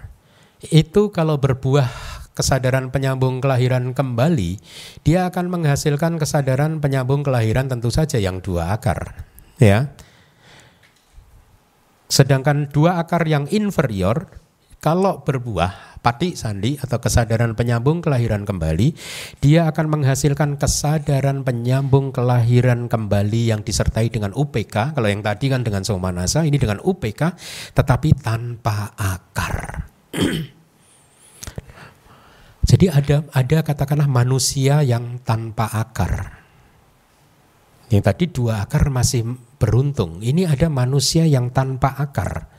itu 0.70 1.10
kalau 1.10 1.42
berbuah 1.42 1.90
kesadaran 2.38 2.94
penyambung 2.94 3.42
kelahiran 3.42 3.98
kembali, 3.98 4.62
dia 5.02 5.26
akan 5.26 5.50
menghasilkan 5.50 6.22
kesadaran 6.22 6.78
penyambung 6.78 7.26
kelahiran 7.26 7.66
tentu 7.66 7.90
saja 7.90 8.22
yang 8.22 8.46
dua 8.46 8.78
akar, 8.78 9.26
ya. 9.58 9.90
Sedangkan 12.06 12.70
dua 12.70 13.02
akar 13.02 13.26
yang 13.26 13.50
inferior 13.50 14.30
kalau 14.86 15.26
berbuah 15.26 15.98
pati 16.06 16.38
sandi 16.38 16.78
atau 16.78 17.02
kesadaran 17.02 17.58
penyambung 17.58 18.06
kelahiran 18.06 18.46
kembali, 18.46 18.94
dia 19.42 19.66
akan 19.66 19.98
menghasilkan 19.98 20.62
kesadaran 20.62 21.42
penyambung 21.42 22.14
kelahiran 22.14 22.86
kembali 22.86 23.50
yang 23.50 23.66
disertai 23.66 24.14
dengan 24.14 24.38
UPK. 24.38 24.94
Kalau 24.94 25.10
yang 25.10 25.26
tadi 25.26 25.50
kan 25.50 25.66
dengan 25.66 25.82
somanasa, 25.82 26.46
ini 26.46 26.62
dengan 26.62 26.78
UPK, 26.86 27.34
tetapi 27.74 28.14
tanpa 28.22 28.94
akar. 28.94 29.90
Jadi 32.70 32.86
ada 32.86 33.26
ada 33.34 33.58
katakanlah 33.66 34.06
manusia 34.06 34.86
yang 34.86 35.18
tanpa 35.26 35.66
akar. 35.74 36.46
Yang 37.90 38.04
tadi 38.06 38.26
dua 38.30 38.70
akar 38.70 38.94
masih 38.94 39.34
beruntung. 39.58 40.22
Ini 40.22 40.46
ada 40.46 40.70
manusia 40.70 41.26
yang 41.26 41.50
tanpa 41.50 41.98
akar. 41.98 42.54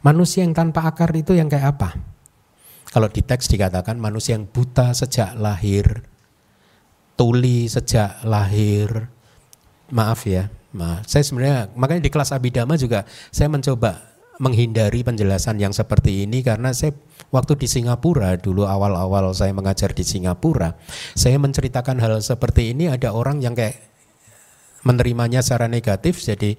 Manusia 0.00 0.40
yang 0.48 0.56
tanpa 0.56 0.88
akar 0.88 1.12
itu 1.12 1.36
yang 1.36 1.52
kayak 1.52 1.76
apa? 1.76 1.92
Kalau 2.90 3.06
di 3.06 3.22
teks 3.22 3.46
dikatakan 3.52 4.00
manusia 4.00 4.34
yang 4.34 4.48
buta 4.48 4.90
sejak 4.96 5.36
lahir, 5.36 6.02
tuli 7.14 7.68
sejak 7.68 8.24
lahir. 8.26 9.12
Maaf 9.92 10.26
ya, 10.26 10.48
maaf. 10.72 11.04
Saya 11.06 11.22
sebenarnya 11.22 11.70
makanya 11.76 12.08
di 12.08 12.10
kelas 12.10 12.32
abidama 12.32 12.74
juga 12.80 13.04
saya 13.30 13.52
mencoba 13.52 14.10
menghindari 14.40 15.04
penjelasan 15.04 15.60
yang 15.60 15.76
seperti 15.76 16.24
ini 16.24 16.40
karena 16.40 16.72
saya 16.72 16.96
waktu 17.28 17.60
di 17.60 17.68
Singapura 17.68 18.40
dulu 18.40 18.64
awal-awal 18.64 19.36
saya 19.36 19.52
mengajar 19.52 19.92
di 19.92 20.00
Singapura, 20.00 20.80
saya 21.12 21.36
menceritakan 21.36 22.00
hal 22.00 22.24
seperti 22.24 22.72
ini 22.72 22.88
ada 22.88 23.12
orang 23.12 23.44
yang 23.44 23.52
kayak 23.52 23.76
menerimanya 24.80 25.44
secara 25.44 25.68
negatif 25.68 26.24
jadi 26.24 26.56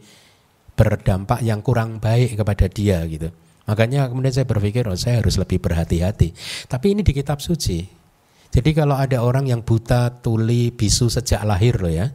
berdampak 0.82 1.46
yang 1.46 1.62
kurang 1.62 2.02
baik 2.02 2.42
kepada 2.42 2.66
dia 2.66 3.06
gitu. 3.06 3.30
Makanya 3.70 4.10
kemudian 4.10 4.34
saya 4.34 4.50
berpikir, 4.50 4.90
oh 4.90 4.98
saya 4.98 5.22
harus 5.22 5.38
lebih 5.38 5.62
berhati-hati. 5.62 6.34
Tapi 6.66 6.98
ini 6.98 7.06
di 7.06 7.14
kitab 7.14 7.38
suci. 7.38 7.86
Jadi 8.52 8.70
kalau 8.74 8.98
ada 8.98 9.22
orang 9.22 9.46
yang 9.46 9.62
buta, 9.62 10.10
tuli, 10.26 10.74
bisu 10.74 11.08
sejak 11.08 11.46
lahir 11.46 11.78
loh 11.78 11.94
ya, 11.94 12.10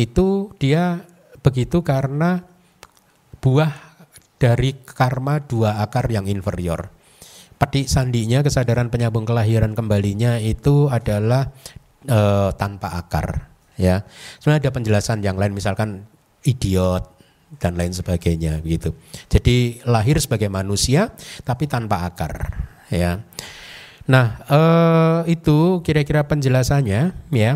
itu 0.00 0.50
dia 0.56 1.04
begitu 1.44 1.84
karena 1.84 2.42
buah 3.38 3.70
dari 4.40 4.74
karma 4.82 5.44
dua 5.44 5.84
akar 5.84 6.08
yang 6.08 6.24
inferior. 6.26 6.88
Petik 7.60 7.86
sandinya 7.86 8.40
kesadaran 8.40 8.88
penyambung 8.88 9.28
kelahiran 9.28 9.76
kembalinya 9.76 10.38
itu 10.38 10.90
adalah 10.90 11.50
e, 12.06 12.18
tanpa 12.54 12.98
akar 12.98 13.50
ya. 13.78 14.02
Sebenarnya 14.38 14.70
ada 14.70 14.74
penjelasan 14.74 15.18
yang 15.22 15.38
lain 15.38 15.54
misalkan 15.54 16.06
idiot 16.46 17.17
dan 17.56 17.80
lain 17.80 17.96
sebagainya 17.96 18.60
begitu. 18.60 18.92
Jadi 19.32 19.80
lahir 19.88 20.20
sebagai 20.20 20.52
manusia 20.52 21.16
tapi 21.48 21.64
tanpa 21.64 22.04
akar 22.04 22.52
ya. 22.92 23.24
Nah, 24.08 24.40
eh, 24.48 25.20
itu 25.32 25.80
kira-kira 25.80 26.28
penjelasannya 26.28 27.32
ya. 27.32 27.52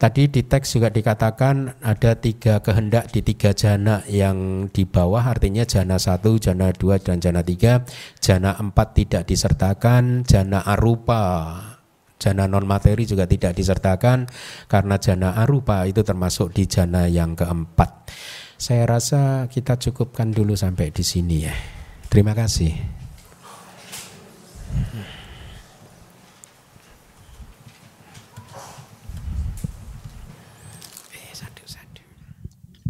Tadi 0.00 0.32
di 0.32 0.40
teks 0.40 0.80
juga 0.80 0.88
dikatakan 0.88 1.76
ada 1.84 2.16
tiga 2.16 2.64
kehendak 2.64 3.12
di 3.12 3.20
tiga 3.20 3.52
jana 3.52 4.00
yang 4.08 4.64
di 4.72 4.88
bawah 4.88 5.20
artinya 5.28 5.60
jana 5.68 6.00
satu, 6.00 6.40
jana 6.40 6.72
dua, 6.72 6.96
dan 6.96 7.20
jana 7.20 7.44
tiga. 7.44 7.84
Jana 8.16 8.56
empat 8.56 8.96
tidak 8.96 9.28
disertakan, 9.28 10.24
jana 10.24 10.64
arupa 10.64 11.52
jana 12.20 12.44
non 12.44 12.68
materi 12.68 13.08
juga 13.08 13.24
tidak 13.24 13.56
disertakan 13.56 14.28
karena 14.68 15.00
jana 15.00 15.40
arupa 15.40 15.88
itu 15.88 16.04
termasuk 16.04 16.52
di 16.52 16.68
jana 16.68 17.08
yang 17.08 17.32
keempat. 17.32 18.12
Saya 18.60 18.84
rasa 18.84 19.48
kita 19.48 19.80
cukupkan 19.80 20.36
dulu 20.36 20.52
sampai 20.52 20.92
di 20.92 21.00
sini 21.00 21.48
ya. 21.48 21.56
Terima 22.12 22.36
kasih. 22.36 22.76
Eh, 31.08 31.32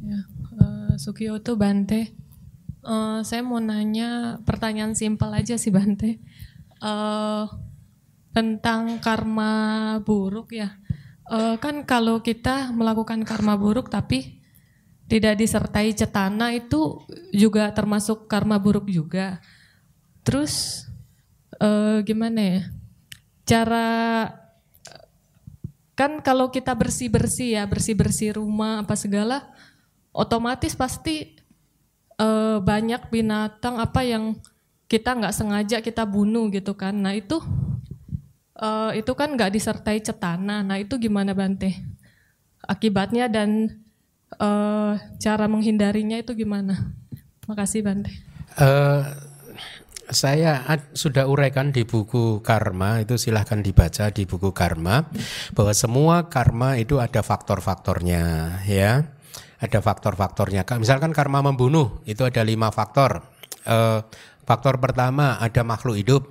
ya, 0.02 0.20
uh, 0.58 0.98
Sukiyoto 0.98 1.54
Bante, 1.54 2.18
uh, 2.82 3.22
saya 3.22 3.46
mau 3.46 3.62
nanya 3.62 4.42
pertanyaan 4.42 4.98
simpel 4.98 5.30
aja 5.30 5.54
sih 5.54 5.70
Bante. 5.70 6.18
Uh, 6.82 7.46
tentang 8.34 8.98
karma 8.98 10.02
buruk 10.02 10.50
ya. 10.50 10.82
Uh, 11.30 11.62
kan 11.62 11.86
kalau 11.86 12.26
kita 12.26 12.74
melakukan 12.74 13.22
karma 13.22 13.54
buruk 13.54 13.86
tapi 13.86 14.39
tidak 15.10 15.34
disertai 15.42 15.90
cetana 15.90 16.54
itu 16.54 17.02
juga 17.34 17.66
termasuk 17.74 18.30
karma 18.30 18.62
buruk 18.62 18.86
juga. 18.86 19.42
Terus 20.22 20.86
uh, 21.58 21.98
gimana 22.06 22.38
ya? 22.38 22.60
Cara 23.42 23.88
kan 25.98 26.22
kalau 26.22 26.54
kita 26.54 26.70
bersih-bersih 26.78 27.58
ya, 27.58 27.66
bersih-bersih 27.66 28.38
rumah 28.38 28.86
apa 28.86 28.94
segala 28.94 29.50
otomatis 30.14 30.78
pasti 30.78 31.34
uh, 32.22 32.62
banyak 32.62 33.10
binatang 33.10 33.82
apa 33.82 34.06
yang 34.06 34.38
kita 34.86 35.18
nggak 35.18 35.34
sengaja 35.34 35.82
kita 35.82 36.06
bunuh 36.06 36.46
gitu 36.54 36.78
kan. 36.78 36.94
Nah, 36.94 37.18
itu 37.18 37.42
uh, 38.60 38.92
itu 38.94 39.12
kan 39.16 39.34
nggak 39.34 39.56
disertai 39.56 39.98
cetana. 40.04 40.62
Nah 40.62 40.78
itu 40.78 41.00
gimana 41.00 41.32
Bante? 41.34 41.74
Akibatnya 42.62 43.26
dan 43.26 43.80
uh, 44.38 44.94
cara 45.18 45.50
menghindarinya 45.50 46.20
itu 46.20 46.36
gimana? 46.38 46.94
Makasih 47.50 47.82
Bante. 47.82 48.12
Uh, 48.54 49.02
saya 50.10 50.58
sudah 50.90 51.30
uraikan 51.30 51.70
di 51.70 51.86
buku 51.86 52.42
karma 52.42 52.98
itu 52.98 53.14
silahkan 53.14 53.62
dibaca 53.62 54.10
di 54.10 54.26
buku 54.26 54.50
karma 54.50 55.06
bahwa 55.54 55.70
semua 55.70 56.26
karma 56.26 56.76
itu 56.82 56.98
ada 56.98 57.22
faktor-faktornya 57.22 58.22
ya 58.66 59.06
ada 59.62 59.78
faktor-faktornya 59.78 60.66
misalkan 60.82 61.14
karma 61.14 61.46
membunuh 61.46 62.02
itu 62.10 62.26
ada 62.26 62.42
lima 62.42 62.74
faktor 62.74 63.22
uh, 63.70 64.02
faktor 64.42 64.82
pertama 64.82 65.38
ada 65.38 65.62
makhluk 65.62 65.94
hidup 65.94 66.22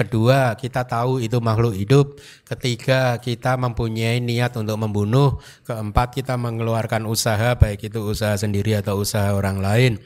Kedua, 0.00 0.56
kita 0.56 0.88
tahu 0.88 1.20
itu 1.20 1.44
makhluk 1.44 1.76
hidup. 1.76 2.16
Ketiga, 2.48 3.20
kita 3.20 3.60
mempunyai 3.60 4.16
niat 4.16 4.56
untuk 4.56 4.80
membunuh. 4.80 5.36
Keempat, 5.68 6.16
kita 6.16 6.40
mengeluarkan 6.40 7.04
usaha, 7.04 7.52
baik 7.60 7.92
itu 7.92 8.00
usaha 8.00 8.32
sendiri 8.32 8.80
atau 8.80 8.96
usaha 8.96 9.36
orang 9.36 9.60
lain. 9.60 10.00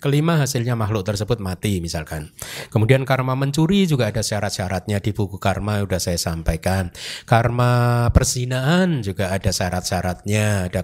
Kelima 0.00 0.40
hasilnya 0.40 0.72
makhluk 0.80 1.04
tersebut 1.04 1.44
mati 1.44 1.82
misalkan. 1.84 2.32
Kemudian 2.72 3.04
karma 3.04 3.36
mencuri 3.36 3.84
juga 3.84 4.08
ada 4.08 4.24
syarat-syaratnya 4.24 4.96
di 4.96 5.12
buku 5.12 5.36
karma 5.36 5.84
sudah 5.84 6.00
saya 6.00 6.16
sampaikan. 6.16 6.88
Karma 7.28 8.08
persinaan 8.14 9.04
juga 9.04 9.28
ada 9.28 9.52
syarat-syaratnya, 9.52 10.72
ada 10.72 10.80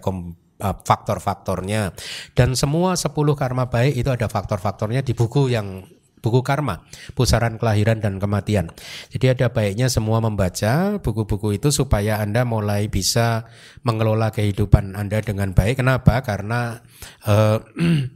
faktor-faktornya. 0.60 1.96
Dan 2.36 2.58
semua 2.58 2.92
10 2.92 3.08
karma 3.38 3.72
baik 3.72 4.04
itu 4.04 4.10
ada 4.12 4.28
faktor-faktornya 4.28 5.00
di 5.00 5.16
buku 5.16 5.48
yang 5.48 5.93
buku 6.24 6.40
karma, 6.40 6.88
pusaran 7.12 7.60
kelahiran 7.60 8.00
dan 8.00 8.16
kematian. 8.16 8.72
Jadi 9.12 9.36
ada 9.36 9.52
baiknya 9.52 9.92
semua 9.92 10.24
membaca 10.24 10.96
buku-buku 11.04 11.60
itu 11.60 11.68
supaya 11.68 12.24
Anda 12.24 12.48
mulai 12.48 12.88
bisa 12.88 13.44
mengelola 13.84 14.32
kehidupan 14.32 14.96
Anda 14.96 15.20
dengan 15.20 15.52
baik. 15.52 15.84
Kenapa? 15.84 16.24
Karena 16.24 16.80
uh, 17.28 17.60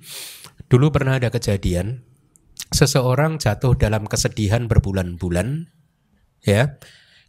dulu 0.72 0.86
pernah 0.88 1.20
ada 1.20 1.28
kejadian 1.28 2.08
seseorang 2.72 3.40
jatuh 3.40 3.76
dalam 3.76 4.04
kesedihan 4.04 4.68
berbulan-bulan 4.68 5.72
ya 6.44 6.76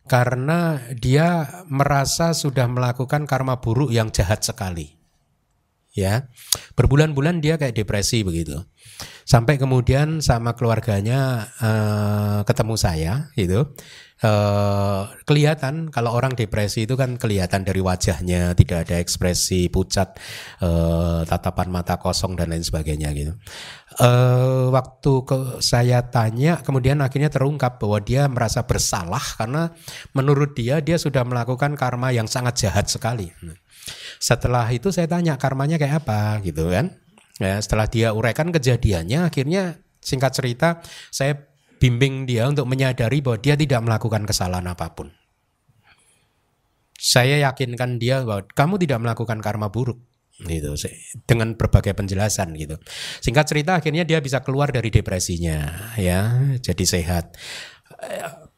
karena 0.09 0.81
dia 0.97 1.63
merasa 1.69 2.33
sudah 2.33 2.65
melakukan 2.67 3.29
karma 3.29 3.61
buruk 3.63 3.93
yang 3.93 4.11
jahat 4.11 4.43
sekali 4.43 4.99
ya 5.95 6.27
berbulan-bulan 6.75 7.39
dia 7.39 7.55
kayak 7.55 7.77
depresi 7.77 8.25
begitu 8.25 8.65
sampai 9.29 9.61
kemudian 9.61 10.25
sama 10.25 10.57
keluarganya 10.57 11.53
uh, 11.61 12.41
ketemu 12.49 12.75
saya 12.81 13.13
gitu. 13.37 13.69
Uh, 14.19 15.07
kelihatan 15.23 15.87
kalau 15.95 16.11
orang 16.11 16.35
depresi 16.35 16.83
itu 16.83 16.99
kan 16.99 17.15
kelihatan 17.15 17.63
dari 17.63 17.79
wajahnya 17.79 18.51
tidak 18.51 18.83
ada 18.89 18.99
ekspresi 18.99 19.71
pucat 19.71 20.19
uh, 20.59 21.23
tatapan 21.23 21.71
mata 21.71 21.95
kosong 21.95 22.35
dan 22.35 22.51
lain 22.51 22.65
sebagainya 22.65 23.15
gitu. 23.15 23.37
Uh, 24.01 24.73
waktu 24.75 25.13
ke 25.23 25.37
saya 25.63 26.03
tanya 26.09 26.59
kemudian 26.59 26.99
akhirnya 26.99 27.31
terungkap 27.31 27.79
bahwa 27.79 28.01
dia 28.03 28.27
merasa 28.27 28.67
bersalah 28.67 29.23
karena 29.39 29.71
menurut 30.11 30.51
dia 30.57 30.83
dia 30.83 30.99
sudah 30.99 31.23
melakukan 31.23 31.79
karma 31.79 32.11
yang 32.11 32.27
sangat 32.27 32.65
jahat 32.65 32.91
sekali. 32.91 33.31
Setelah 34.19 34.67
itu 34.73 34.91
saya 34.91 35.07
tanya 35.07 35.39
karmanya 35.39 35.79
kayak 35.79 36.03
apa? 36.03 36.43
Gitu 36.43 36.67
kan 36.67 36.91
Ya, 37.39 37.55
setelah 37.63 37.87
dia 37.87 38.11
uraikan 38.11 38.51
kejadiannya, 38.51 39.23
akhirnya 39.31 39.79
singkat 40.03 40.35
cerita 40.35 40.83
saya 41.07 41.39
bimbing 41.79 42.27
dia 42.27 42.51
untuk 42.51 42.67
menyadari 42.67 43.23
bahwa 43.23 43.39
dia 43.39 43.55
tidak 43.55 43.79
melakukan 43.79 44.27
kesalahan 44.27 44.67
apa 44.67 44.91
pun. 44.91 45.07
Saya 46.99 47.39
yakinkan 47.47 47.95
dia 47.95 48.27
bahwa 48.27 48.43
kamu 48.51 48.75
tidak 48.83 48.99
melakukan 48.99 49.39
karma 49.39 49.71
buruk 49.71 50.03
gitu 50.43 50.75
dengan 51.23 51.55
berbagai 51.55 51.95
penjelasan 51.95 52.55
gitu. 52.59 52.75
Singkat 53.23 53.45
cerita 53.47 53.79
akhirnya 53.79 54.03
dia 54.03 54.19
bisa 54.19 54.43
keluar 54.43 54.71
dari 54.71 54.91
depresinya 54.91 55.95
ya, 55.95 56.35
jadi 56.59 56.83
sehat. 56.83 57.39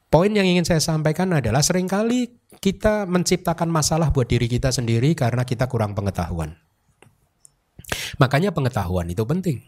Poin 0.09 0.33
yang 0.33 0.45
ingin 0.49 0.65
saya 0.65 0.81
sampaikan 0.81 1.29
adalah 1.37 1.61
sering 1.61 1.85
kali 1.85 2.41
kita 2.57 3.05
menciptakan 3.05 3.69
masalah 3.69 4.09
buat 4.09 4.25
diri 4.25 4.49
kita 4.49 4.73
sendiri 4.73 5.13
karena 5.13 5.45
kita 5.45 5.69
kurang 5.69 5.93
pengetahuan. 5.93 6.57
Makanya 8.17 8.55
pengetahuan 8.55 9.07
itu 9.09 9.23
penting. 9.23 9.63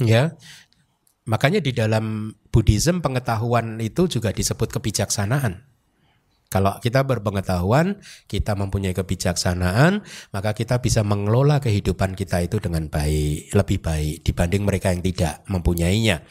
Ya. 0.00 0.36
Makanya 1.26 1.58
di 1.58 1.74
dalam 1.74 2.36
Buddhism 2.54 3.02
pengetahuan 3.02 3.82
itu 3.82 4.06
juga 4.06 4.30
disebut 4.30 4.70
kebijaksanaan. 4.78 5.66
Kalau 6.46 6.78
kita 6.78 7.02
berpengetahuan, 7.02 7.98
kita 8.30 8.54
mempunyai 8.54 8.94
kebijaksanaan, 8.94 10.06
maka 10.30 10.54
kita 10.54 10.78
bisa 10.78 11.02
mengelola 11.02 11.58
kehidupan 11.58 12.14
kita 12.14 12.46
itu 12.46 12.62
dengan 12.62 12.86
baik, 12.86 13.50
lebih 13.50 13.78
baik 13.82 14.16
dibanding 14.22 14.62
mereka 14.62 14.94
yang 14.94 15.02
tidak 15.02 15.42
mempunyainya. 15.50 16.22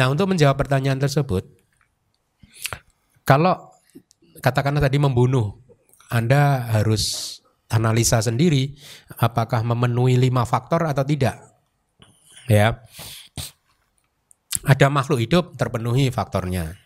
Nah, 0.00 0.08
untuk 0.08 0.32
menjawab 0.32 0.56
pertanyaan 0.56 0.96
tersebut, 0.96 1.44
kalau 3.28 3.68
katakanlah 4.40 4.80
tadi 4.80 4.96
membunuh, 4.96 5.60
Anda 6.08 6.64
harus 6.72 7.33
analisa 7.74 8.22
sendiri 8.22 8.78
apakah 9.18 9.66
memenuhi 9.66 10.14
lima 10.14 10.46
faktor 10.46 10.86
atau 10.86 11.02
tidak. 11.02 11.42
Ya. 12.46 12.78
Ada 14.64 14.88
makhluk 14.88 15.18
hidup 15.20 15.58
terpenuhi 15.58 16.08
faktornya. 16.14 16.78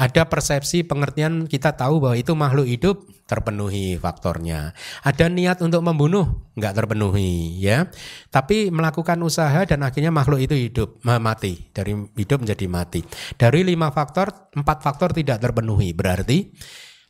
Ada 0.00 0.32
persepsi 0.32 0.80
pengertian 0.80 1.44
kita 1.44 1.76
tahu 1.76 2.00
bahwa 2.00 2.16
itu 2.16 2.32
makhluk 2.32 2.64
hidup 2.64 3.04
terpenuhi 3.28 4.00
faktornya. 4.00 4.72
Ada 5.04 5.28
niat 5.28 5.60
untuk 5.60 5.84
membunuh 5.84 6.48
nggak 6.56 6.72
terpenuhi 6.72 7.60
ya. 7.60 7.84
Tapi 8.32 8.72
melakukan 8.72 9.20
usaha 9.20 9.60
dan 9.68 9.84
akhirnya 9.84 10.08
makhluk 10.08 10.40
itu 10.40 10.56
hidup 10.56 11.04
mati 11.04 11.68
dari 11.76 11.92
hidup 12.16 12.40
menjadi 12.40 12.64
mati. 12.64 13.04
Dari 13.36 13.60
lima 13.60 13.92
faktor 13.92 14.32
empat 14.56 14.80
faktor 14.80 15.12
tidak 15.12 15.36
terpenuhi 15.36 15.92
berarti 15.92 16.48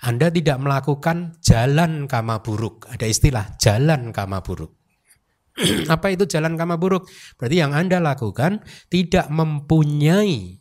anda 0.01 0.33
tidak 0.33 0.57
melakukan 0.65 1.37
jalan 1.45 2.09
kama 2.09 2.41
buruk. 2.41 2.89
Ada 2.89 3.05
istilah 3.05 3.61
jalan 3.61 4.17
kama 4.17 4.41
buruk. 4.41 4.81
Apa 5.93 6.17
itu 6.17 6.25
jalan 6.25 6.57
kama 6.57 6.81
buruk? 6.81 7.05
Berarti 7.37 7.57
yang 7.61 7.77
Anda 7.77 8.01
lakukan 8.01 8.65
tidak 8.89 9.29
mempunyai 9.29 10.57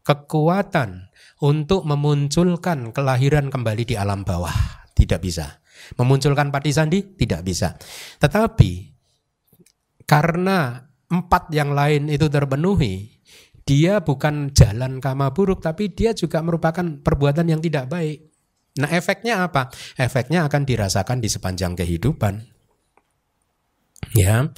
kekuatan 0.00 1.12
untuk 1.44 1.84
memunculkan 1.84 2.92
kelahiran 2.96 3.52
kembali 3.52 3.84
di 3.84 3.94
alam 4.00 4.24
bawah. 4.24 4.88
Tidak 4.96 5.20
bisa. 5.20 5.60
Memunculkan 6.00 6.48
pati 6.48 6.72
sandi? 6.72 7.04
Tidak 7.04 7.44
bisa. 7.44 7.76
Tetapi 8.16 8.72
karena 10.08 10.80
empat 11.12 11.52
yang 11.52 11.76
lain 11.76 12.08
itu 12.08 12.32
terpenuhi, 12.32 13.20
dia 13.64 14.00
bukan 14.00 14.56
jalan 14.56 15.04
kama 15.04 15.36
buruk, 15.36 15.60
tapi 15.60 15.92
dia 15.92 16.16
juga 16.16 16.40
merupakan 16.40 16.84
perbuatan 17.04 17.52
yang 17.52 17.60
tidak 17.60 17.92
baik. 17.92 18.33
Nah 18.74 18.90
efeknya 18.90 19.46
apa? 19.46 19.70
Efeknya 19.94 20.50
akan 20.50 20.66
dirasakan 20.66 21.22
di 21.22 21.30
sepanjang 21.30 21.78
kehidupan. 21.78 22.42
Ya, 24.18 24.50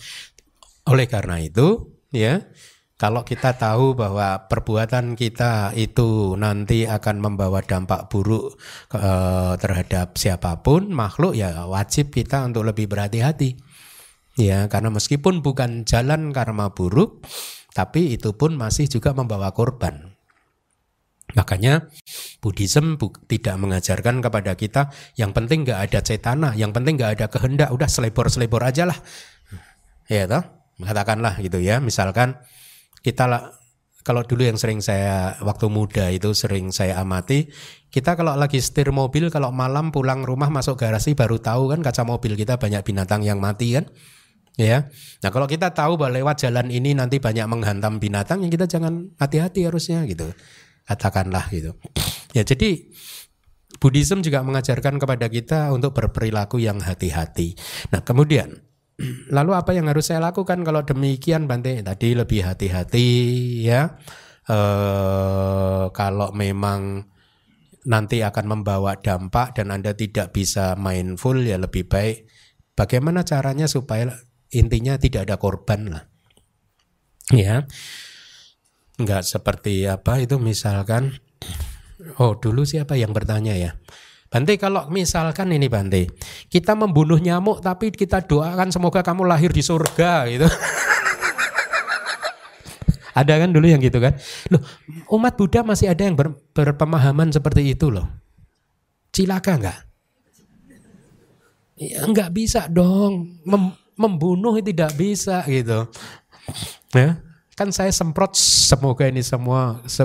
oleh 0.88 1.06
karena 1.06 1.38
itu, 1.38 1.92
ya, 2.10 2.48
kalau 2.96 3.28
kita 3.28 3.60
tahu 3.60 3.92
bahwa 3.92 4.48
perbuatan 4.48 5.20
kita 5.20 5.76
itu 5.76 6.32
nanti 6.40 6.88
akan 6.88 7.20
membawa 7.20 7.60
dampak 7.60 8.08
buruk 8.08 8.56
e, 8.88 9.10
terhadap 9.60 10.16
siapa 10.16 10.64
pun 10.64 10.88
makhluk 10.96 11.36
ya 11.36 11.68
wajib 11.68 12.08
kita 12.08 12.48
untuk 12.48 12.64
lebih 12.64 12.88
berhati-hati. 12.88 13.60
Ya, 14.40 14.68
karena 14.72 14.88
meskipun 14.92 15.44
bukan 15.44 15.84
jalan 15.84 16.32
karma 16.32 16.72
buruk, 16.72 17.24
tapi 17.76 18.16
itu 18.16 18.32
pun 18.32 18.56
masih 18.56 18.88
juga 18.88 19.12
membawa 19.12 19.52
korban. 19.52 20.15
Makanya 21.34 21.90
Buddhism 22.38 22.94
bu 22.94 23.10
tidak 23.26 23.58
mengajarkan 23.58 24.22
kepada 24.22 24.54
kita 24.54 24.94
yang 25.18 25.34
penting 25.34 25.66
nggak 25.66 25.90
ada 25.90 25.98
cetana, 25.98 26.54
yang 26.54 26.70
penting 26.70 26.94
nggak 26.94 27.18
ada 27.18 27.26
kehendak, 27.26 27.74
udah 27.74 27.90
selebor-selebor 27.90 28.62
aja 28.62 28.86
lah. 28.86 28.98
Ya 30.06 30.30
toh, 30.30 30.46
katakanlah 30.78 31.34
gitu 31.42 31.58
ya. 31.58 31.82
Misalkan 31.82 32.38
kita 33.02 33.26
lah 33.26 33.50
kalau 34.06 34.22
dulu 34.22 34.46
yang 34.46 34.54
sering 34.54 34.78
saya 34.78 35.34
waktu 35.42 35.66
muda 35.66 36.14
itu 36.14 36.30
sering 36.30 36.70
saya 36.70 37.02
amati, 37.02 37.50
kita 37.90 38.14
kalau 38.14 38.38
lagi 38.38 38.62
setir 38.62 38.94
mobil 38.94 39.34
kalau 39.34 39.50
malam 39.50 39.90
pulang 39.90 40.22
rumah 40.22 40.46
masuk 40.46 40.78
garasi 40.78 41.18
baru 41.18 41.42
tahu 41.42 41.74
kan 41.74 41.82
kaca 41.82 42.06
mobil 42.06 42.38
kita 42.38 42.54
banyak 42.54 42.86
binatang 42.86 43.26
yang 43.26 43.42
mati 43.42 43.74
kan. 43.74 43.90
Ya. 44.56 44.88
Nah, 45.20 45.28
kalau 45.34 45.44
kita 45.44 45.76
tahu 45.76 46.00
bahwa 46.00 46.16
lewat 46.16 46.48
jalan 46.48 46.72
ini 46.72 46.96
nanti 46.96 47.20
banyak 47.20 47.44
menghantam 47.44 48.00
binatang, 48.00 48.40
ya 48.40 48.48
kita 48.48 48.64
jangan 48.64 49.12
hati-hati 49.20 49.68
harusnya 49.68 50.00
gitu. 50.08 50.32
Katakanlah 50.86 51.50
gitu. 51.50 51.74
Ya, 52.32 52.46
jadi 52.46 52.86
Buddhism 53.82 54.22
juga 54.22 54.40
mengajarkan 54.46 55.02
kepada 55.02 55.26
kita 55.26 55.74
untuk 55.74 55.92
berperilaku 55.92 56.62
yang 56.62 56.78
hati-hati. 56.80 57.58
Nah, 57.90 58.00
kemudian 58.06 58.66
Lalu 59.36 59.52
apa 59.52 59.70
yang 59.76 59.86
harus 59.88 60.08
saya 60.08 60.20
lakukan 60.24 60.64
kalau 60.64 60.82
demikian 60.84 61.44
Bante? 61.44 61.80
Tadi 61.84 62.16
lebih 62.16 62.40
hati-hati 62.44 63.08
ya. 63.64 64.00
E, 64.46 64.58
kalau 65.92 66.32
memang 66.32 67.04
nanti 67.86 68.24
akan 68.24 68.44
membawa 68.50 68.98
dampak 68.98 69.54
dan 69.54 69.70
Anda 69.70 69.94
tidak 69.94 70.34
bisa 70.34 70.74
mindful 70.74 71.38
ya 71.38 71.54
lebih 71.54 71.86
baik 71.86 72.26
bagaimana 72.74 73.22
caranya 73.22 73.70
supaya 73.70 74.10
intinya 74.50 74.98
tidak 74.98 75.30
ada 75.30 75.36
korban 75.38 75.80
lah. 75.92 76.04
Ya. 77.34 77.66
Enggak 78.96 79.28
seperti 79.28 79.84
apa 79.84 80.20
itu 80.24 80.40
misalkan 80.40 81.12
oh 82.16 82.36
dulu 82.36 82.64
siapa 82.64 82.96
yang 82.96 83.12
bertanya 83.12 83.52
ya? 83.52 83.76
Bante 84.26 84.58
kalau 84.58 84.90
misalkan 84.90 85.54
ini 85.54 85.70
Bante, 85.70 86.10
kita 86.50 86.74
membunuh 86.74 87.16
nyamuk 87.22 87.62
tapi 87.62 87.94
kita 87.94 88.26
doakan 88.26 88.74
semoga 88.74 89.00
kamu 89.00 89.22
lahir 89.22 89.54
di 89.54 89.62
surga 89.62 90.26
gitu. 90.26 90.48
ada 93.16 93.32
kan 93.38 93.48
dulu 93.54 93.64
yang 93.70 93.80
gitu 93.80 94.02
kan? 94.02 94.18
Loh, 94.50 94.60
umat 95.14 95.38
Buddha 95.38 95.62
masih 95.62 95.88
ada 95.88 96.04
yang 96.04 96.18
ber, 96.18 96.36
berpemahaman 96.52 97.30
seperti 97.32 97.70
itu 97.72 97.88
loh. 97.88 98.04
Cilaka 99.14 99.52
enggak? 99.56 99.78
Ya 101.78 102.04
enggak 102.04 102.34
bisa 102.34 102.68
dong. 102.68 103.40
Mem, 103.46 103.72
membunuh 103.96 104.58
tidak 104.60 104.92
bisa 104.98 105.46
gitu. 105.48 105.88
Ya, 106.92 107.22
kan 107.56 107.72
saya 107.72 107.88
semprot 107.88 108.36
semoga 108.36 109.08
ini 109.08 109.24
semua 109.24 109.80
se, 109.88 110.04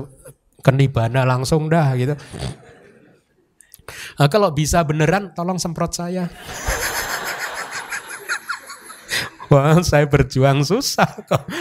kenibana 0.64 1.28
langsung 1.28 1.68
dah 1.68 1.92
gitu. 2.00 2.16
Nah, 4.16 4.32
kalau 4.32 4.56
bisa 4.56 4.88
beneran 4.88 5.36
tolong 5.36 5.60
semprot 5.60 5.92
saya. 5.92 6.32
Wah, 9.52 9.84
saya 9.84 10.08
berjuang 10.08 10.64
susah 10.64 11.12
kok. 11.28 11.44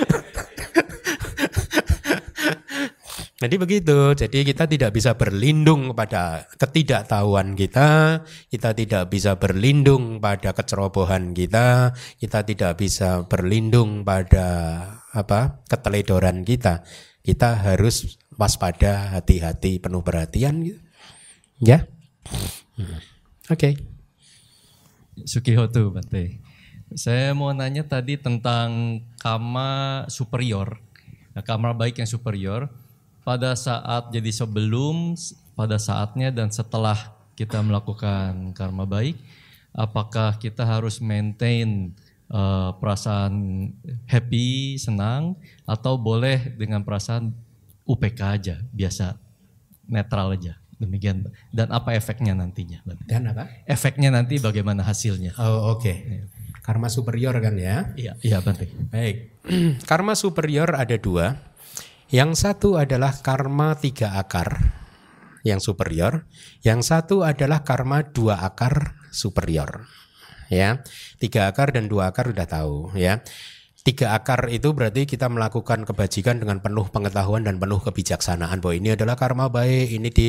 Jadi 3.40 3.56
begitu. 3.56 4.12
Jadi 4.12 4.44
kita 4.44 4.68
tidak 4.68 4.92
bisa 4.92 5.16
berlindung 5.16 5.96
pada 5.96 6.44
ketidaktahuan 6.60 7.56
kita, 7.56 8.20
kita 8.52 8.76
tidak 8.76 9.08
bisa 9.08 9.40
berlindung 9.40 10.20
pada 10.20 10.52
kecerobohan 10.52 11.32
kita, 11.32 11.96
kita 12.20 12.44
tidak 12.44 12.76
bisa 12.76 13.24
berlindung 13.24 14.04
pada 14.04 14.84
apa? 15.10 15.62
keteledoran 15.66 16.42
kita. 16.46 16.86
Kita 17.20 17.52
harus 17.60 18.16
waspada, 18.40 19.12
hati-hati, 19.12 19.76
penuh 19.82 20.00
perhatian 20.00 20.64
gitu. 20.64 20.80
Ya. 21.60 21.84
Oke. 22.80 22.96
Okay. 23.52 23.74
Sukihoto 25.28 25.92
Bante. 25.92 26.40
Saya 26.96 27.36
mau 27.36 27.52
nanya 27.52 27.86
tadi 27.86 28.16
tentang 28.16 29.02
kama 29.20 30.02
superior. 30.10 30.80
Nah, 31.36 31.44
kama 31.46 31.70
baik 31.76 32.02
yang 32.02 32.10
superior 32.10 32.66
pada 33.22 33.54
saat 33.54 34.10
jadi 34.10 34.32
sebelum, 34.32 35.14
pada 35.54 35.78
saatnya 35.78 36.34
dan 36.34 36.50
setelah 36.50 37.14
kita 37.38 37.62
melakukan 37.62 38.50
karma 38.56 38.88
baik, 38.88 39.14
apakah 39.70 40.34
kita 40.42 40.66
harus 40.66 40.98
maintain 40.98 41.94
uh, 42.30 42.74
perasaan 42.78 43.34
happy, 44.06 44.78
senang 44.78 45.36
atau 45.66 45.98
boleh 45.98 46.54
dengan 46.56 46.86
perasaan 46.86 47.34
UPK 47.84 48.20
aja, 48.22 48.56
biasa 48.70 49.18
netral 49.90 50.38
aja? 50.38 50.56
Demikian. 50.80 51.28
Dan 51.52 51.68
apa 51.76 51.92
efeknya 51.92 52.32
nantinya? 52.32 52.80
Dan 53.04 53.28
apa? 53.28 53.52
Efeknya 53.68 54.08
nanti 54.08 54.40
bagaimana 54.40 54.80
hasilnya? 54.80 55.36
Oh 55.36 55.76
oke. 55.76 55.84
Okay. 55.84 55.96
Ya. 56.08 56.24
Karma 56.64 56.88
superior 56.88 57.36
kan 57.36 57.56
ya? 57.60 57.92
Iya, 57.98 58.16
iya 58.24 58.38
penting. 58.40 58.88
Baik. 58.88 59.44
karma 59.90 60.16
superior 60.16 60.72
ada 60.72 60.96
dua. 60.96 61.36
Yang 62.08 62.42
satu 62.42 62.80
adalah 62.80 63.20
karma 63.20 63.76
tiga 63.76 64.16
akar 64.16 64.72
yang 65.44 65.60
superior. 65.60 66.24
Yang 66.64 66.80
satu 66.88 67.28
adalah 67.28 67.60
karma 67.60 68.00
dua 68.06 68.40
akar 68.40 68.96
superior. 69.12 69.84
Ya, 70.50 70.82
tiga 71.22 71.46
akar 71.46 71.70
dan 71.70 71.86
dua 71.86 72.10
akar 72.10 72.34
udah 72.34 72.46
tahu 72.50 72.90
ya. 72.98 73.22
Tiga 73.80 74.12
akar 74.12 74.52
itu 74.52 74.76
berarti 74.76 75.08
kita 75.08 75.30
melakukan 75.30 75.88
kebajikan 75.88 76.36
dengan 76.42 76.60
penuh 76.60 76.90
pengetahuan 76.92 77.46
dan 77.46 77.56
penuh 77.56 77.80
kebijaksanaan 77.80 78.60
bahwa 78.60 78.74
ini 78.76 78.92
adalah 78.92 79.16
karma 79.16 79.48
baik, 79.48 79.88
ini 79.94 80.10
di 80.12 80.28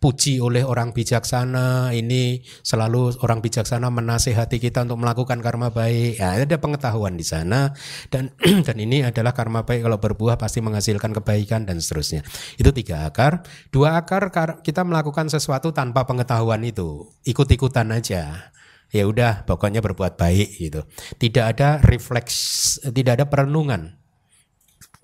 dipuji 0.00 0.40
oleh 0.40 0.64
orang 0.64 0.96
bijaksana, 0.96 1.92
ini 1.92 2.40
selalu 2.64 3.20
orang 3.20 3.44
bijaksana 3.44 3.92
menasehati 3.92 4.56
kita 4.56 4.88
untuk 4.88 5.04
melakukan 5.04 5.44
karma 5.44 5.76
baik. 5.76 6.16
Ya, 6.16 6.40
ada 6.40 6.56
pengetahuan 6.56 7.20
di 7.20 7.26
sana 7.28 7.76
dan 8.08 8.32
dan 8.66 8.76
ini 8.80 9.04
adalah 9.04 9.36
karma 9.36 9.68
baik 9.68 9.84
kalau 9.84 10.00
berbuah 10.00 10.40
pasti 10.40 10.64
menghasilkan 10.64 11.12
kebaikan 11.20 11.68
dan 11.68 11.84
seterusnya. 11.84 12.24
Itu 12.56 12.72
tiga 12.72 13.04
akar. 13.12 13.44
Dua 13.68 14.00
akar 14.00 14.32
kita 14.64 14.88
melakukan 14.88 15.28
sesuatu 15.28 15.76
tanpa 15.76 16.08
pengetahuan 16.08 16.64
itu, 16.64 17.04
ikut-ikutan 17.28 17.92
aja 17.92 18.56
ya 18.90 19.06
udah 19.06 19.46
pokoknya 19.46 19.80
berbuat 19.82 20.18
baik 20.18 20.58
gitu. 20.58 20.84
Tidak 21.16 21.44
ada 21.56 21.78
refleks, 21.82 22.78
tidak 22.90 23.22
ada 23.22 23.26
perenungan. 23.26 23.96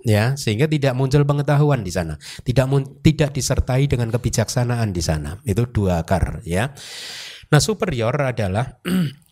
Ya 0.06 0.38
sehingga 0.38 0.70
tidak 0.70 0.94
muncul 0.94 1.26
pengetahuan 1.26 1.82
di 1.82 1.90
sana. 1.90 2.14
Tidak 2.18 2.66
tidak 3.02 3.34
disertai 3.34 3.90
dengan 3.90 4.14
kebijaksanaan 4.14 4.94
di 4.94 5.02
sana. 5.02 5.42
Itu 5.42 5.66
dua 5.66 6.06
akar 6.06 6.46
ya. 6.46 6.70
Nah 7.50 7.60
superior 7.62 8.14
adalah 8.14 8.82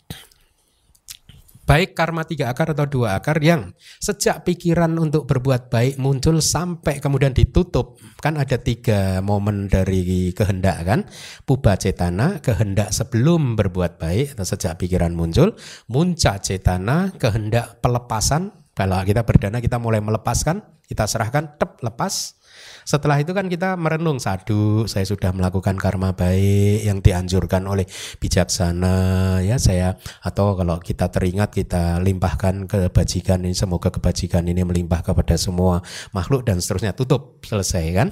baik 1.65 1.97
karma 1.97 2.29
tiga 2.29 2.53
akar 2.53 2.77
atau 2.77 2.85
dua 2.85 3.17
akar 3.17 3.41
yang 3.41 3.73
sejak 4.01 4.45
pikiran 4.45 4.93
untuk 5.01 5.25
berbuat 5.25 5.73
baik 5.73 5.97
muncul 5.97 6.39
sampai 6.45 7.01
kemudian 7.01 7.33
ditutup. 7.33 8.01
Kan 8.21 8.37
ada 8.37 8.61
tiga 8.61 9.25
momen 9.25 9.69
dari 9.73 10.33
kehendak 10.37 10.85
kan? 10.85 11.01
Puba 11.49 11.77
cetana 11.81 12.41
kehendak 12.45 12.93
sebelum 12.93 13.57
berbuat 13.57 13.97
baik 13.97 14.37
atau 14.37 14.47
sejak 14.47 14.77
pikiran 14.81 15.17
muncul. 15.17 15.57
Munca 15.89 16.37
cetana 16.39 17.13
kehendak 17.17 17.81
pelepasan. 17.81 18.53
Kalau 18.75 18.99
kita 19.07 19.23
berdana 19.23 19.63
kita 19.63 19.79
mulai 19.79 20.03
melepaskan 20.03 20.75
kita 20.85 21.09
serahkan 21.09 21.57
tep 21.57 21.81
lepas 21.81 22.37
setelah 22.85 23.17
itu 23.21 23.33
kan 23.33 23.49
kita 23.49 23.75
merenung 23.81 24.21
sadu, 24.21 24.85
saya 24.85 25.09
sudah 25.09 25.33
melakukan 25.33 25.77
karma 25.81 26.13
baik 26.13 26.85
yang 26.85 27.01
dianjurkan 27.01 27.65
oleh 27.65 27.89
bijaksana 28.21 29.41
ya 29.41 29.57
saya 29.57 29.97
atau 30.21 30.53
kalau 30.55 30.77
kita 30.79 31.09
teringat 31.09 31.51
kita 31.51 31.99
limpahkan 32.05 32.69
kebajikan 32.69 33.41
ini 33.43 33.57
semoga 33.57 33.89
kebajikan 33.89 34.45
ini 34.45 34.63
melimpah 34.63 35.01
kepada 35.01 35.35
semua 35.41 35.81
makhluk 36.13 36.45
dan 36.45 36.61
seterusnya 36.61 36.93
tutup 36.93 37.41
selesai 37.43 37.85
kan. 37.97 38.09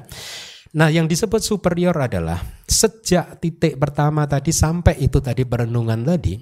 Nah, 0.73 0.89
yang 0.89 1.05
disebut 1.05 1.45
superior 1.45 1.93
adalah 2.01 2.41
sejak 2.65 3.45
titik 3.45 3.77
pertama 3.77 4.25
tadi 4.25 4.57
sampai 4.57 4.97
itu 5.05 5.21
tadi 5.21 5.45
perenungan 5.45 6.01
tadi, 6.01 6.41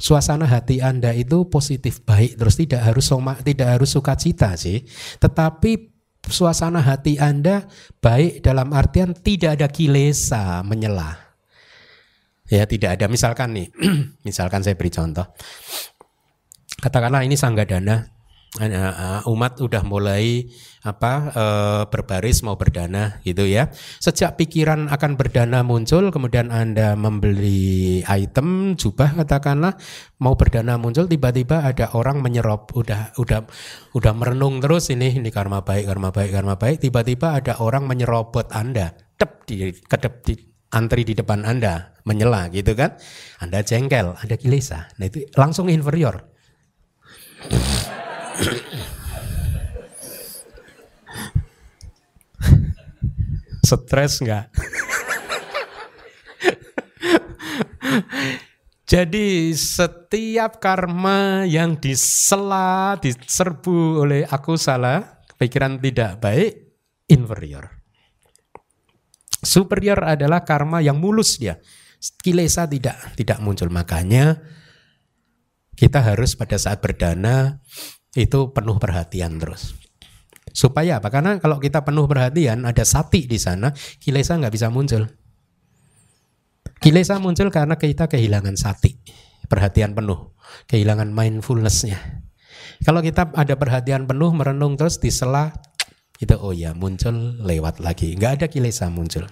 suasana 0.00 0.48
hati 0.48 0.80
Anda 0.80 1.12
itu 1.12 1.52
positif 1.52 2.00
baik 2.00 2.40
terus 2.40 2.56
tidak 2.56 2.80
harus 2.80 3.04
soma, 3.04 3.36
tidak 3.44 3.76
harus 3.76 3.92
sukacita 3.92 4.56
sih, 4.56 4.80
tetapi 5.20 5.91
suasana 6.28 6.84
hati 6.84 7.18
Anda 7.18 7.66
baik 7.98 8.44
dalam 8.44 8.70
artian 8.70 9.16
tidak 9.16 9.58
ada 9.58 9.66
kilesa 9.72 10.62
menyela. 10.62 11.18
Ya, 12.52 12.68
tidak 12.68 13.00
ada. 13.00 13.08
Misalkan 13.08 13.56
nih, 13.56 13.72
misalkan 14.28 14.60
saya 14.60 14.76
beri 14.76 14.92
contoh. 14.92 15.24
Katakanlah 16.82 17.24
ini 17.24 17.38
sanggadana 17.38 18.11
umat 19.32 19.64
udah 19.64 19.80
mulai 19.80 20.44
apa 20.84 21.12
e, 21.32 21.44
berbaris 21.88 22.44
mau 22.44 22.60
berdana 22.60 23.16
gitu 23.24 23.48
ya. 23.48 23.72
Sejak 23.96 24.36
pikiran 24.36 24.92
akan 24.92 25.16
berdana 25.16 25.64
muncul, 25.64 26.12
kemudian 26.12 26.52
anda 26.52 26.92
membeli 26.92 28.04
item 28.04 28.76
jubah 28.76 29.16
katakanlah 29.16 29.80
mau 30.20 30.36
berdana 30.36 30.76
muncul, 30.76 31.08
tiba-tiba 31.08 31.64
ada 31.64 31.96
orang 31.96 32.20
menyerop, 32.20 32.76
udah 32.76 33.16
udah 33.16 33.48
udah 33.96 34.12
merenung 34.12 34.60
terus 34.60 34.92
ini 34.92 35.16
ini 35.16 35.32
karma 35.32 35.64
baik, 35.64 35.88
karma 35.88 36.12
baik, 36.12 36.30
karma 36.36 36.54
baik. 36.60 36.84
Tiba-tiba 36.84 37.40
ada 37.40 37.56
orang 37.64 37.88
menyerobot 37.88 38.52
anda, 38.52 38.92
tep 39.16 39.48
di 39.48 39.72
kedep 39.72 40.28
di 40.28 40.36
antri 40.76 41.08
di 41.08 41.16
depan 41.16 41.48
anda 41.48 41.96
menyela 42.04 42.52
gitu 42.52 42.76
kan, 42.76 43.00
anda 43.40 43.64
jengkel, 43.64 44.12
ada 44.12 44.34
kilesa, 44.36 44.92
nah 45.00 45.08
itu 45.08 45.24
langsung 45.40 45.72
inferior. 45.72 46.28
Stres 53.62 54.20
nggak? 54.20 54.46
Jadi 58.92 59.56
setiap 59.56 60.60
karma 60.60 61.48
yang 61.48 61.80
disela, 61.80 63.00
diserbu 63.00 64.04
oleh 64.04 64.28
aku 64.28 64.60
salah, 64.60 65.24
pikiran 65.40 65.80
tidak 65.80 66.20
baik, 66.20 66.76
inferior. 67.08 67.72
Superior 69.40 70.04
adalah 70.04 70.44
karma 70.44 70.84
yang 70.84 71.00
mulus 71.00 71.40
dia. 71.40 71.56
Kilesa 72.20 72.68
tidak 72.68 73.16
tidak 73.16 73.40
muncul. 73.40 73.72
Makanya 73.72 74.44
kita 75.72 76.04
harus 76.04 76.36
pada 76.36 76.60
saat 76.60 76.84
berdana 76.84 77.64
itu 78.12 78.52
penuh 78.52 78.76
perhatian 78.76 79.40
terus. 79.40 79.76
Supaya 80.52 81.00
apa? 81.00 81.08
Karena 81.08 81.40
kalau 81.40 81.56
kita 81.56 81.80
penuh 81.80 82.04
perhatian, 82.04 82.68
ada 82.68 82.84
sati 82.84 83.24
di 83.24 83.40
sana, 83.40 83.72
kilesa 84.02 84.36
nggak 84.36 84.52
bisa 84.52 84.68
muncul. 84.68 85.08
Kilesa 86.82 87.16
muncul 87.22 87.48
karena 87.48 87.78
kita 87.78 88.10
kehilangan 88.10 88.58
sati, 88.58 89.00
perhatian 89.48 89.96
penuh, 89.96 90.34
kehilangan 90.68 91.08
mindfulnessnya. 91.14 92.26
Kalau 92.82 93.00
kita 93.00 93.30
ada 93.32 93.54
perhatian 93.54 94.04
penuh, 94.10 94.34
merenung 94.34 94.74
terus 94.74 94.98
di 94.98 95.14
sela, 95.14 95.54
itu 96.18 96.34
oh 96.34 96.50
ya 96.50 96.74
muncul 96.74 97.38
lewat 97.38 97.78
lagi, 97.78 98.18
nggak 98.18 98.42
ada 98.42 98.46
kilesa 98.50 98.90
muncul, 98.90 99.30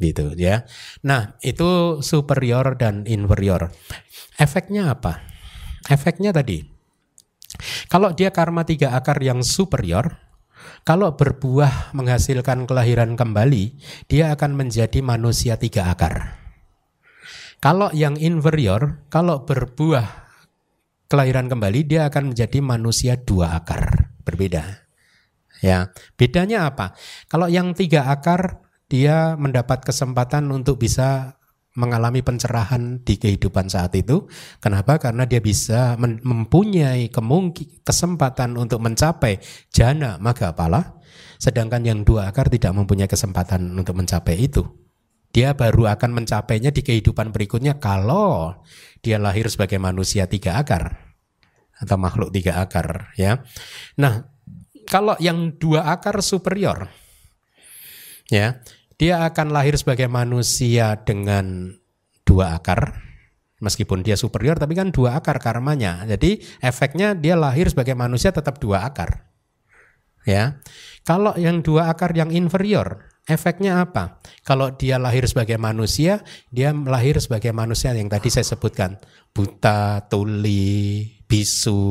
gitu 0.00 0.32
ya. 0.34 0.64
Nah 1.04 1.36
itu 1.44 2.00
superior 2.00 2.80
dan 2.80 3.04
inferior. 3.04 3.68
Efeknya 4.40 4.96
apa? 4.96 5.20
Efeknya 5.92 6.32
tadi, 6.32 6.64
kalau 7.90 8.14
dia 8.14 8.30
karma 8.30 8.62
tiga 8.62 8.94
akar 8.94 9.18
yang 9.22 9.42
superior, 9.42 10.18
kalau 10.86 11.14
berbuah 11.14 11.92
menghasilkan 11.92 12.64
kelahiran 12.64 13.14
kembali, 13.18 13.76
dia 14.08 14.32
akan 14.32 14.56
menjadi 14.56 15.04
manusia 15.04 15.60
tiga 15.60 15.92
akar. 15.92 16.38
Kalau 17.58 17.90
yang 17.90 18.14
inferior, 18.16 19.02
kalau 19.10 19.42
berbuah 19.42 20.30
kelahiran 21.10 21.50
kembali, 21.50 21.80
dia 21.88 22.06
akan 22.06 22.32
menjadi 22.32 22.58
manusia 22.62 23.18
dua 23.18 23.58
akar. 23.58 24.14
Berbeda. 24.22 24.86
Ya, 25.58 25.90
bedanya 26.14 26.70
apa? 26.70 26.94
Kalau 27.26 27.50
yang 27.50 27.74
tiga 27.74 28.06
akar, 28.06 28.62
dia 28.86 29.34
mendapat 29.34 29.82
kesempatan 29.82 30.46
untuk 30.54 30.78
bisa 30.78 31.37
mengalami 31.78 32.26
pencerahan 32.26 33.06
di 33.06 33.14
kehidupan 33.14 33.70
saat 33.70 33.94
itu. 33.94 34.26
Kenapa? 34.58 34.98
Karena 34.98 35.24
dia 35.30 35.38
bisa 35.38 35.94
mempunyai 36.00 37.06
kesempatan 37.86 38.58
untuk 38.58 38.82
mencapai 38.82 39.38
jana 39.70 40.18
pala, 40.52 40.98
sedangkan 41.38 41.86
yang 41.86 42.02
dua 42.02 42.34
akar 42.34 42.50
tidak 42.50 42.74
mempunyai 42.74 43.06
kesempatan 43.06 43.70
untuk 43.78 43.94
mencapai 43.94 44.34
itu. 44.34 44.66
Dia 45.30 45.54
baru 45.54 45.86
akan 45.94 46.24
mencapainya 46.24 46.74
di 46.74 46.82
kehidupan 46.82 47.30
berikutnya 47.30 47.78
kalau 47.78 48.58
dia 49.04 49.22
lahir 49.22 49.46
sebagai 49.46 49.78
manusia 49.78 50.26
tiga 50.26 50.58
akar 50.58 51.14
atau 51.78 51.94
makhluk 51.94 52.34
tiga 52.34 52.58
akar 52.58 53.14
ya. 53.14 53.46
Nah, 54.00 54.26
kalau 54.88 55.14
yang 55.22 55.54
dua 55.60 55.94
akar 55.94 56.24
superior 56.24 56.90
ya, 58.32 58.58
dia 58.98 59.22
akan 59.22 59.54
lahir 59.54 59.78
sebagai 59.78 60.10
manusia 60.10 60.98
dengan 61.06 61.78
dua 62.26 62.58
akar. 62.58 63.06
Meskipun 63.58 64.02
dia 64.06 64.18
superior 64.18 64.58
tapi 64.58 64.74
kan 64.74 64.90
dua 64.90 65.22
akar 65.22 65.38
karmanya. 65.38 66.02
Jadi 66.06 66.42
efeknya 66.58 67.14
dia 67.14 67.38
lahir 67.38 67.70
sebagai 67.70 67.94
manusia 67.94 68.34
tetap 68.34 68.58
dua 68.58 68.86
akar. 68.86 69.30
Ya. 70.26 70.58
Kalau 71.06 71.32
yang 71.38 71.62
dua 71.62 71.94
akar 71.94 72.10
yang 72.12 72.34
inferior 72.34 73.06
efeknya 73.30 73.86
apa? 73.86 74.18
Kalau 74.42 74.74
dia 74.74 74.98
lahir 74.98 75.26
sebagai 75.30 75.62
manusia 75.62 76.26
dia 76.50 76.74
lahir 76.74 77.22
sebagai 77.22 77.54
manusia 77.54 77.94
yang 77.94 78.10
tadi 78.10 78.34
saya 78.34 78.46
sebutkan. 78.46 78.98
Buta 79.30 80.10
tuli 80.10 81.06
bisu 81.26 81.82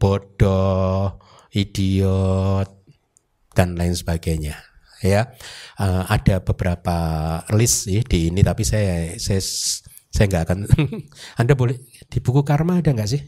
bodoh 0.00 1.20
idiot 1.52 2.68
dan 3.52 3.76
lain 3.76 3.96
sebagainya 3.96 4.67
ya. 5.04 5.32
Uh, 5.78 6.04
ada 6.08 6.42
beberapa 6.42 6.96
list 7.54 7.86
sih 7.86 8.02
di 8.02 8.30
ini 8.32 8.42
tapi 8.42 8.62
saya 8.66 9.14
saya 9.18 9.42
saya 10.08 10.24
nggak 10.26 10.44
akan 10.48 10.58
Anda 11.40 11.54
boleh 11.54 11.78
di 12.08 12.18
buku 12.18 12.42
karma 12.42 12.80
ada 12.80 12.90
nggak 12.90 13.10
sih? 13.10 13.22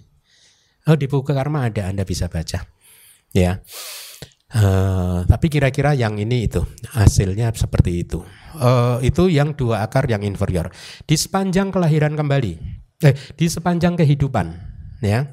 Oh 0.88 0.96
di 0.96 1.06
buku 1.06 1.30
karma 1.30 1.68
ada 1.68 1.86
Anda 1.86 2.02
bisa 2.02 2.26
baca 2.26 2.66
ya. 3.30 3.60
Uh, 4.50 5.22
tapi 5.30 5.46
kira-kira 5.46 5.94
yang 5.94 6.18
ini 6.18 6.50
itu 6.50 6.58
hasilnya 6.90 7.54
seperti 7.54 8.02
itu. 8.02 8.18
Uh, 8.58 8.98
itu 8.98 9.30
yang 9.30 9.54
dua 9.54 9.86
akar 9.86 10.10
yang 10.10 10.26
inferior. 10.26 10.74
Di 11.06 11.14
sepanjang 11.14 11.70
kelahiran 11.70 12.18
kembali 12.18 12.80
eh 13.00 13.16
di 13.36 13.48
sepanjang 13.48 13.96
kehidupan 13.96 14.52
ya 15.00 15.24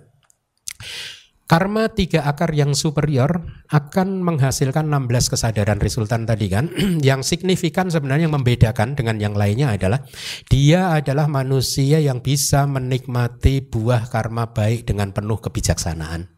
Karma 1.48 1.88
tiga 1.96 2.28
akar 2.28 2.52
yang 2.52 2.76
superior 2.76 3.48
akan 3.72 4.20
menghasilkan 4.20 4.92
16 4.92 5.32
kesadaran 5.32 5.80
resultan 5.80 6.28
tadi 6.28 6.52
kan. 6.52 6.68
yang 7.08 7.24
signifikan 7.24 7.88
sebenarnya 7.88 8.28
yang 8.28 8.36
membedakan 8.36 9.00
dengan 9.00 9.16
yang 9.16 9.32
lainnya 9.32 9.72
adalah 9.72 10.04
dia 10.52 10.92
adalah 10.92 11.32
manusia 11.32 12.04
yang 12.04 12.20
bisa 12.20 12.68
menikmati 12.68 13.64
buah 13.64 14.12
karma 14.12 14.52
baik 14.52 14.92
dengan 14.92 15.16
penuh 15.16 15.40
kebijaksanaan. 15.40 16.36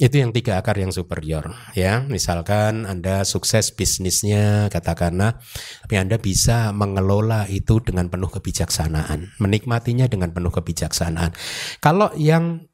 Itu 0.00 0.16
yang 0.16 0.32
tiga 0.32 0.56
akar 0.56 0.80
yang 0.80 0.96
superior 0.96 1.52
ya. 1.76 2.00
Misalkan 2.08 2.88
Anda 2.88 3.28
sukses 3.28 3.68
bisnisnya 3.76 4.72
katakanlah 4.72 5.44
tapi 5.84 6.00
Anda 6.00 6.16
bisa 6.16 6.72
mengelola 6.72 7.44
itu 7.52 7.84
dengan 7.84 8.08
penuh 8.08 8.32
kebijaksanaan, 8.32 9.36
menikmatinya 9.36 10.08
dengan 10.08 10.32
penuh 10.32 10.48
kebijaksanaan. 10.56 11.36
Kalau 11.84 12.16
yang 12.16 12.69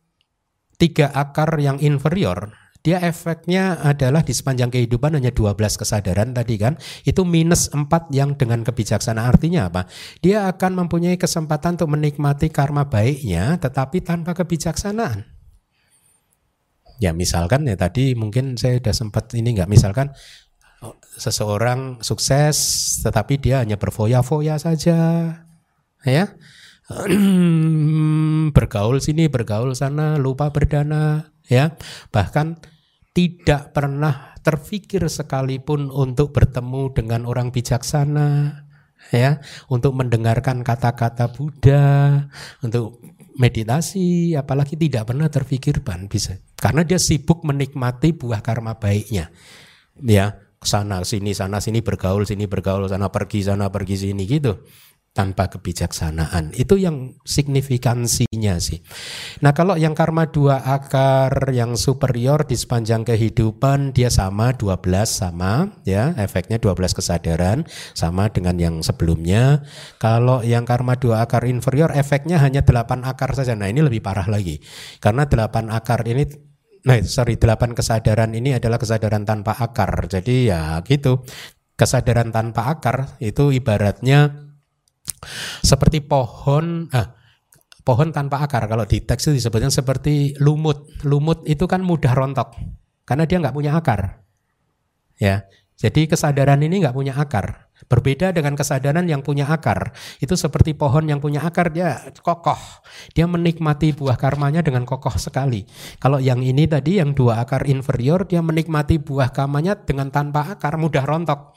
tiga 0.77 1.13
akar 1.13 1.57
yang 1.61 1.81
inferior, 1.81 2.53
dia 2.87 3.03
efeknya 3.03 3.83
adalah 3.83 4.23
di 4.23 4.31
sepanjang 4.31 4.71
kehidupan 4.71 5.19
hanya 5.19 5.35
12 5.35 5.59
kesadaran 5.75 6.31
tadi 6.31 6.55
kan. 6.55 6.79
Itu 7.03 7.27
minus 7.27 7.67
4 7.75 7.91
yang 8.15 8.39
dengan 8.39 8.63
kebijaksanaan. 8.63 9.27
Artinya 9.27 9.67
apa? 9.67 9.91
Dia 10.23 10.47
akan 10.47 10.87
mempunyai 10.87 11.19
kesempatan 11.19 11.75
untuk 11.75 11.91
menikmati 11.91 12.47
karma 12.47 12.87
baiknya 12.87 13.59
tetapi 13.59 14.07
tanpa 14.07 14.39
kebijaksanaan. 14.39 15.27
Ya 17.03 17.11
misalkan 17.11 17.67
ya 17.67 17.75
tadi 17.75 18.15
mungkin 18.15 18.55
saya 18.55 18.79
sudah 18.79 18.95
sempat 18.95 19.35
ini 19.35 19.59
nggak 19.59 19.69
misalkan 19.69 20.15
oh, 20.87 20.95
seseorang 21.19 21.99
sukses 22.07 22.57
tetapi 23.03 23.43
dia 23.43 23.67
hanya 23.67 23.77
berfoya-foya 23.77 24.57
saja 24.63 24.97
ya 26.07 26.25
bergaul 28.57 29.03
sini 29.03 29.27
bergaul 29.27 29.75
sana 29.75 30.15
lupa 30.23 30.55
berdana 30.55 31.35
ya. 31.51 31.75
Bahkan 32.15 32.63
tidak 33.11 33.75
pernah 33.75 34.39
terfikir 34.47 35.03
sekalipun 35.11 35.91
untuk 35.91 36.31
bertemu 36.31 36.95
dengan 36.95 37.27
orang 37.27 37.51
bijaksana 37.51 38.63
ya. 39.11 39.43
Untuk 39.67 39.99
mendengarkan 39.99 40.63
kata-kata 40.63 41.35
Buddha 41.35 42.23
untuk 42.63 43.03
meditasi 43.37 44.39
apalagi 44.39 44.79
tidak 44.79 45.11
pernah 45.11 45.27
terfikir 45.27 45.83
ban 45.83 46.07
bisa. 46.07 46.39
Karena 46.55 46.87
dia 46.87 47.03
sibuk 47.03 47.43
menikmati 47.43 48.15
buah 48.15 48.47
karma 48.47 48.79
baiknya 48.79 49.35
ya. 50.07 50.39
Sana 50.57 51.05
sini 51.05 51.31
sana 51.31 51.61
sini 51.63 51.85
bergaul 51.85 52.27
sini 52.27 52.49
bergaul 52.49 52.89
sana 52.89 53.13
pergi 53.13 53.45
sana 53.45 53.71
pergi 53.71 54.09
sini 54.09 54.25
gitu 54.25 54.67
tanpa 55.17 55.49
kebijaksanaan. 55.49 56.53
Itu 56.53 56.77
yang 56.77 57.17
signifikansinya 57.25 58.61
sih. 58.61 58.85
Nah 59.41 59.57
kalau 59.57 59.81
yang 59.81 59.97
karma 59.97 60.29
dua 60.29 60.61
akar 60.61 61.57
yang 61.57 61.81
superior 61.81 62.45
di 62.45 62.61
sepanjang 62.61 63.09
kehidupan 63.09 63.97
dia 63.97 64.13
sama 64.13 64.53
12 64.53 64.85
sama 65.09 65.73
ya 65.89 66.13
efeknya 66.21 66.61
12 66.61 66.93
kesadaran 66.93 67.65
sama 67.97 68.29
dengan 68.29 68.61
yang 68.61 68.85
sebelumnya. 68.85 69.65
Kalau 69.97 70.45
yang 70.45 70.69
karma 70.69 71.01
dua 71.01 71.25
akar 71.25 71.49
inferior 71.49 71.97
efeknya 71.97 72.37
hanya 72.45 72.61
8 72.61 73.09
akar 73.09 73.33
saja. 73.33 73.57
Nah 73.57 73.73
ini 73.73 73.81
lebih 73.81 74.05
parah 74.05 74.29
lagi. 74.29 74.61
Karena 75.01 75.25
8 75.25 75.73
akar 75.73 76.05
ini 76.05 76.45
Nah, 76.87 77.03
sorry, 77.03 77.35
delapan 77.35 77.75
kesadaran 77.75 78.31
ini 78.31 78.55
adalah 78.55 78.79
kesadaran 78.79 79.27
tanpa 79.27 79.59
akar. 79.59 80.07
Jadi 80.07 80.55
ya 80.55 80.79
gitu. 80.87 81.27
Kesadaran 81.75 82.31
tanpa 82.31 82.71
akar 82.71 83.19
itu 83.19 83.51
ibaratnya 83.51 84.46
seperti 85.63 86.05
pohon 86.05 86.91
ah, 86.93 87.15
pohon 87.87 88.11
tanpa 88.11 88.43
akar. 88.43 88.67
Kalau 88.67 88.85
di 88.85 89.03
teks 89.03 89.31
itu 89.31 89.43
disebutnya 89.43 89.71
seperti 89.71 90.35
lumut. 90.43 90.91
Lumut 91.07 91.47
itu 91.47 91.65
kan 91.71 91.83
mudah 91.83 92.13
rontok 92.13 92.57
karena 93.07 93.25
dia 93.25 93.39
nggak 93.39 93.57
punya 93.57 93.73
akar. 93.79 94.23
Ya 95.17 95.47
jadi 95.77 96.09
kesadaran 96.09 96.65
ini 96.65 96.81
nggak 96.81 96.97
punya 96.97 97.13
akar. 97.13 97.69
Berbeda 97.87 98.33
dengan 98.33 98.57
kesadaran 98.57 99.05
yang 99.05 99.21
punya 99.21 99.45
akar. 99.45 99.93
Itu 100.17 100.33
seperti 100.33 100.73
pohon 100.73 101.05
yang 101.05 101.21
punya 101.21 101.45
akar 101.45 101.69
dia 101.69 102.01
kokoh. 102.25 102.57
Dia 103.13 103.29
menikmati 103.29 103.93
buah 103.93 104.17
karmanya 104.17 104.65
dengan 104.65 104.89
kokoh 104.89 105.13
sekali. 105.21 105.69
Kalau 106.01 106.17
yang 106.17 106.41
ini 106.41 106.65
tadi 106.65 106.97
yang 106.97 107.13
dua 107.13 107.45
akar 107.45 107.69
inferior 107.69 108.25
dia 108.25 108.41
menikmati 108.41 108.97
buah 108.97 109.29
karmanya 109.29 109.77
dengan 109.77 110.09
tanpa 110.09 110.57
akar 110.57 110.81
mudah 110.81 111.05
rontok 111.05 111.53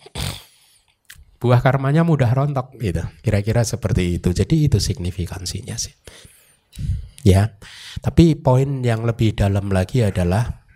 buah 1.40 1.64
karmanya 1.64 2.04
mudah 2.04 2.30
rontok 2.36 2.76
gitu. 2.78 3.04
Kira-kira 3.24 3.64
seperti 3.64 4.20
itu. 4.20 4.36
Jadi 4.36 4.68
itu 4.68 4.78
signifikansinya 4.78 5.80
sih. 5.80 5.96
Ya. 7.24 7.56
Tapi 8.04 8.36
poin 8.36 8.84
yang 8.84 9.08
lebih 9.08 9.36
dalam 9.36 9.72
lagi 9.72 10.04
adalah 10.04 10.68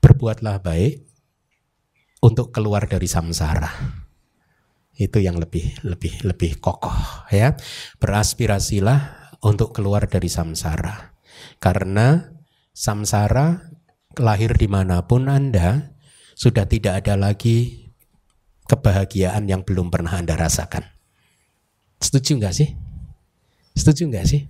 berbuatlah 0.00 0.62
baik 0.62 1.02
untuk 2.22 2.54
keluar 2.54 2.86
dari 2.86 3.10
samsara. 3.10 3.70
Itu 4.94 5.18
yang 5.18 5.40
lebih 5.40 5.82
lebih 5.82 6.22
lebih 6.22 6.62
kokoh 6.62 7.26
ya. 7.34 7.58
Beraspirasilah 7.98 9.34
untuk 9.42 9.74
keluar 9.74 10.06
dari 10.06 10.30
samsara. 10.30 11.16
Karena 11.58 12.20
samsara 12.70 13.70
lahir 14.20 14.54
di 14.54 14.68
mana 14.68 15.06
pun 15.08 15.26
Anda 15.30 15.96
sudah 16.36 16.68
tidak 16.68 17.04
ada 17.04 17.16
lagi 17.16 17.89
kebahagiaan 18.70 19.50
yang 19.50 19.66
belum 19.66 19.90
pernah 19.90 20.14
Anda 20.14 20.38
rasakan. 20.38 20.86
Setuju 21.98 22.38
nggak 22.38 22.54
sih? 22.54 22.70
Setuju 23.74 24.06
nggak 24.06 24.26
sih? 24.30 24.46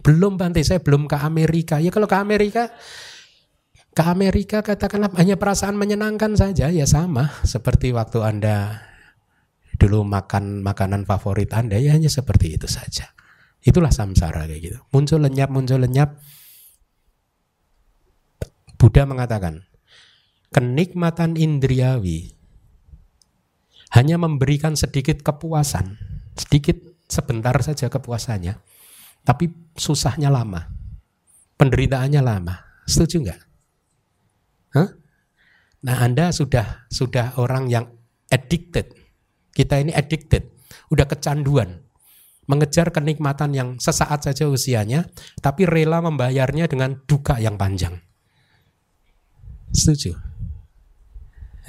Belum 0.00 0.40
Bante, 0.40 0.64
saya 0.64 0.80
belum 0.80 1.04
ke 1.04 1.20
Amerika. 1.20 1.76
Ya 1.76 1.92
kalau 1.92 2.08
ke 2.08 2.16
Amerika, 2.16 2.72
ke 3.92 4.02
Amerika 4.02 4.64
katakanlah 4.64 5.12
hanya 5.20 5.36
perasaan 5.36 5.76
menyenangkan 5.76 6.32
saja, 6.34 6.72
ya 6.72 6.88
sama. 6.88 7.28
Seperti 7.44 7.92
waktu 7.92 8.24
Anda 8.24 8.80
dulu 9.76 10.02
makan 10.08 10.64
makanan 10.64 11.04
favorit 11.04 11.52
Anda, 11.52 11.76
ya 11.76 11.92
hanya 11.92 12.08
seperti 12.08 12.56
itu 12.56 12.66
saja. 12.66 13.12
Itulah 13.62 13.94
samsara 13.94 14.48
kayak 14.48 14.60
gitu. 14.64 14.78
Muncul 14.90 15.22
lenyap, 15.22 15.52
muncul 15.52 15.78
lenyap. 15.78 16.18
Buddha 18.74 19.06
mengatakan, 19.06 19.62
kenikmatan 20.50 21.38
indriawi 21.38 22.41
hanya 23.92 24.16
memberikan 24.16 24.72
sedikit 24.72 25.20
kepuasan, 25.20 26.00
sedikit 26.32 26.80
sebentar 27.04 27.52
saja 27.60 27.92
kepuasannya, 27.92 28.56
tapi 29.22 29.52
susahnya 29.76 30.32
lama, 30.32 30.64
penderitaannya 31.60 32.22
lama. 32.24 32.56
Setuju 32.88 33.16
nggak? 33.28 33.40
Huh? 34.80 34.90
Nah 35.84 35.96
Anda 36.00 36.32
sudah 36.32 36.88
sudah 36.88 37.36
orang 37.36 37.68
yang 37.68 37.84
addicted, 38.32 38.96
kita 39.52 39.84
ini 39.84 39.92
addicted, 39.92 40.48
udah 40.88 41.04
kecanduan, 41.04 41.84
mengejar 42.48 42.88
kenikmatan 42.96 43.52
yang 43.52 43.68
sesaat 43.76 44.24
saja 44.24 44.48
usianya, 44.48 45.04
tapi 45.44 45.68
rela 45.68 46.00
membayarnya 46.00 46.64
dengan 46.64 46.96
duka 47.04 47.36
yang 47.36 47.60
panjang. 47.60 48.00
Setuju? 49.72 50.31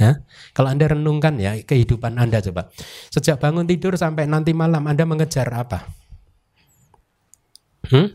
Ya. 0.01 0.25
Kalau 0.57 0.73
Anda 0.73 0.89
renungkan 0.89 1.37
ya 1.37 1.53
kehidupan 1.61 2.17
Anda 2.17 2.41
coba. 2.41 2.73
Sejak 3.13 3.37
bangun 3.37 3.69
tidur 3.69 3.93
sampai 3.93 4.25
nanti 4.25 4.53
malam 4.55 4.81
Anda 4.89 5.05
mengejar 5.05 5.49
apa? 5.53 5.85
Hmm? 7.89 8.09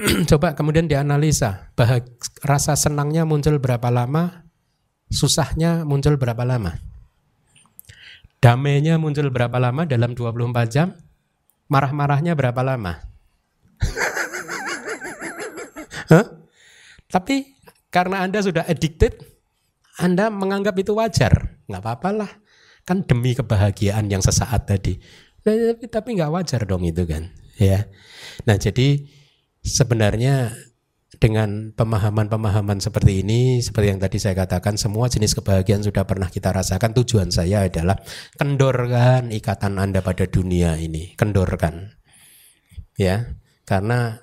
coba 0.30 0.56
kemudian 0.56 0.88
dianalisa. 0.88 1.70
Bahag 1.76 2.08
rasa 2.40 2.72
senangnya 2.76 3.28
muncul 3.28 3.60
berapa 3.60 3.92
lama? 3.92 4.48
Susahnya 5.12 5.84
muncul 5.84 6.16
berapa 6.16 6.42
lama? 6.42 6.80
Damainya 8.40 9.00
muncul 9.00 9.28
berapa 9.32 9.56
lama 9.56 9.84
dalam 9.88 10.12
24 10.12 10.68
jam? 10.68 10.92
Marah-marahnya 11.68 12.36
berapa 12.36 12.60
lama? 12.60 13.00
Tapi 17.14 17.56
karena 17.88 18.26
Anda 18.26 18.42
sudah 18.44 18.68
addicted, 18.68 19.16
anda 19.94 20.26
menganggap 20.26 20.74
itu 20.78 20.94
wajar, 20.98 21.62
nggak 21.70 21.82
apa-apa 21.82 22.10
lah. 22.10 22.32
Kan 22.82 23.06
demi 23.06 23.32
kebahagiaan 23.32 24.10
yang 24.10 24.20
sesaat 24.20 24.66
tadi. 24.66 24.98
Nah, 25.46 25.54
tapi 25.72 25.84
tapi 25.86 26.08
nggak 26.18 26.32
wajar 26.34 26.66
dong 26.66 26.82
itu 26.82 27.06
kan, 27.06 27.30
ya. 27.60 27.86
Nah 28.48 28.56
jadi 28.58 29.06
sebenarnya 29.62 30.52
dengan 31.22 31.70
pemahaman-pemahaman 31.72 32.82
seperti 32.82 33.22
ini, 33.22 33.62
seperti 33.62 33.86
yang 33.94 34.02
tadi 34.02 34.18
saya 34.18 34.34
katakan, 34.34 34.74
semua 34.74 35.06
jenis 35.06 35.32
kebahagiaan 35.38 35.86
sudah 35.86 36.02
pernah 36.04 36.26
kita 36.26 36.50
rasakan. 36.50 36.90
Tujuan 36.90 37.30
saya 37.30 37.70
adalah 37.70 37.96
kendorkan 38.34 39.30
ikatan 39.30 39.78
Anda 39.78 40.02
pada 40.02 40.26
dunia 40.26 40.74
ini, 40.76 41.14
kendorkan, 41.14 41.94
ya, 42.98 43.38
karena 43.62 44.18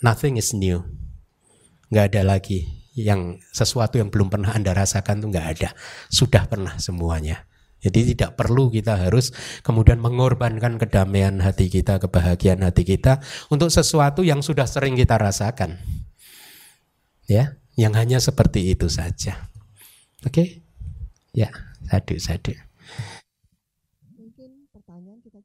nothing 0.00 0.40
is 0.40 0.56
new, 0.56 0.82
nggak 1.92 2.16
ada 2.16 2.22
lagi 2.24 2.81
yang 2.92 3.40
sesuatu 3.52 3.96
yang 3.96 4.12
belum 4.12 4.28
pernah 4.28 4.52
Anda 4.52 4.76
rasakan 4.76 5.24
itu 5.24 5.26
nggak 5.32 5.48
ada. 5.58 5.70
Sudah 6.12 6.44
pernah 6.48 6.76
semuanya. 6.76 7.48
Jadi 7.82 8.14
tidak 8.14 8.38
perlu 8.38 8.70
kita 8.70 8.94
harus 8.94 9.34
kemudian 9.66 9.98
mengorbankan 9.98 10.78
kedamaian 10.78 11.42
hati 11.42 11.66
kita, 11.66 11.98
kebahagiaan 11.98 12.62
hati 12.62 12.86
kita 12.86 13.18
untuk 13.50 13.74
sesuatu 13.74 14.22
yang 14.22 14.38
sudah 14.38 14.70
sering 14.70 14.94
kita 14.94 15.18
rasakan. 15.18 15.82
Ya, 17.26 17.58
yang 17.74 17.98
hanya 17.98 18.22
seperti 18.22 18.70
itu 18.70 18.86
saja. 18.86 19.50
Oke? 20.22 20.30
Okay? 20.30 20.48
Ya, 21.34 21.50
sadu 21.90 22.14
sadu. 22.22 22.54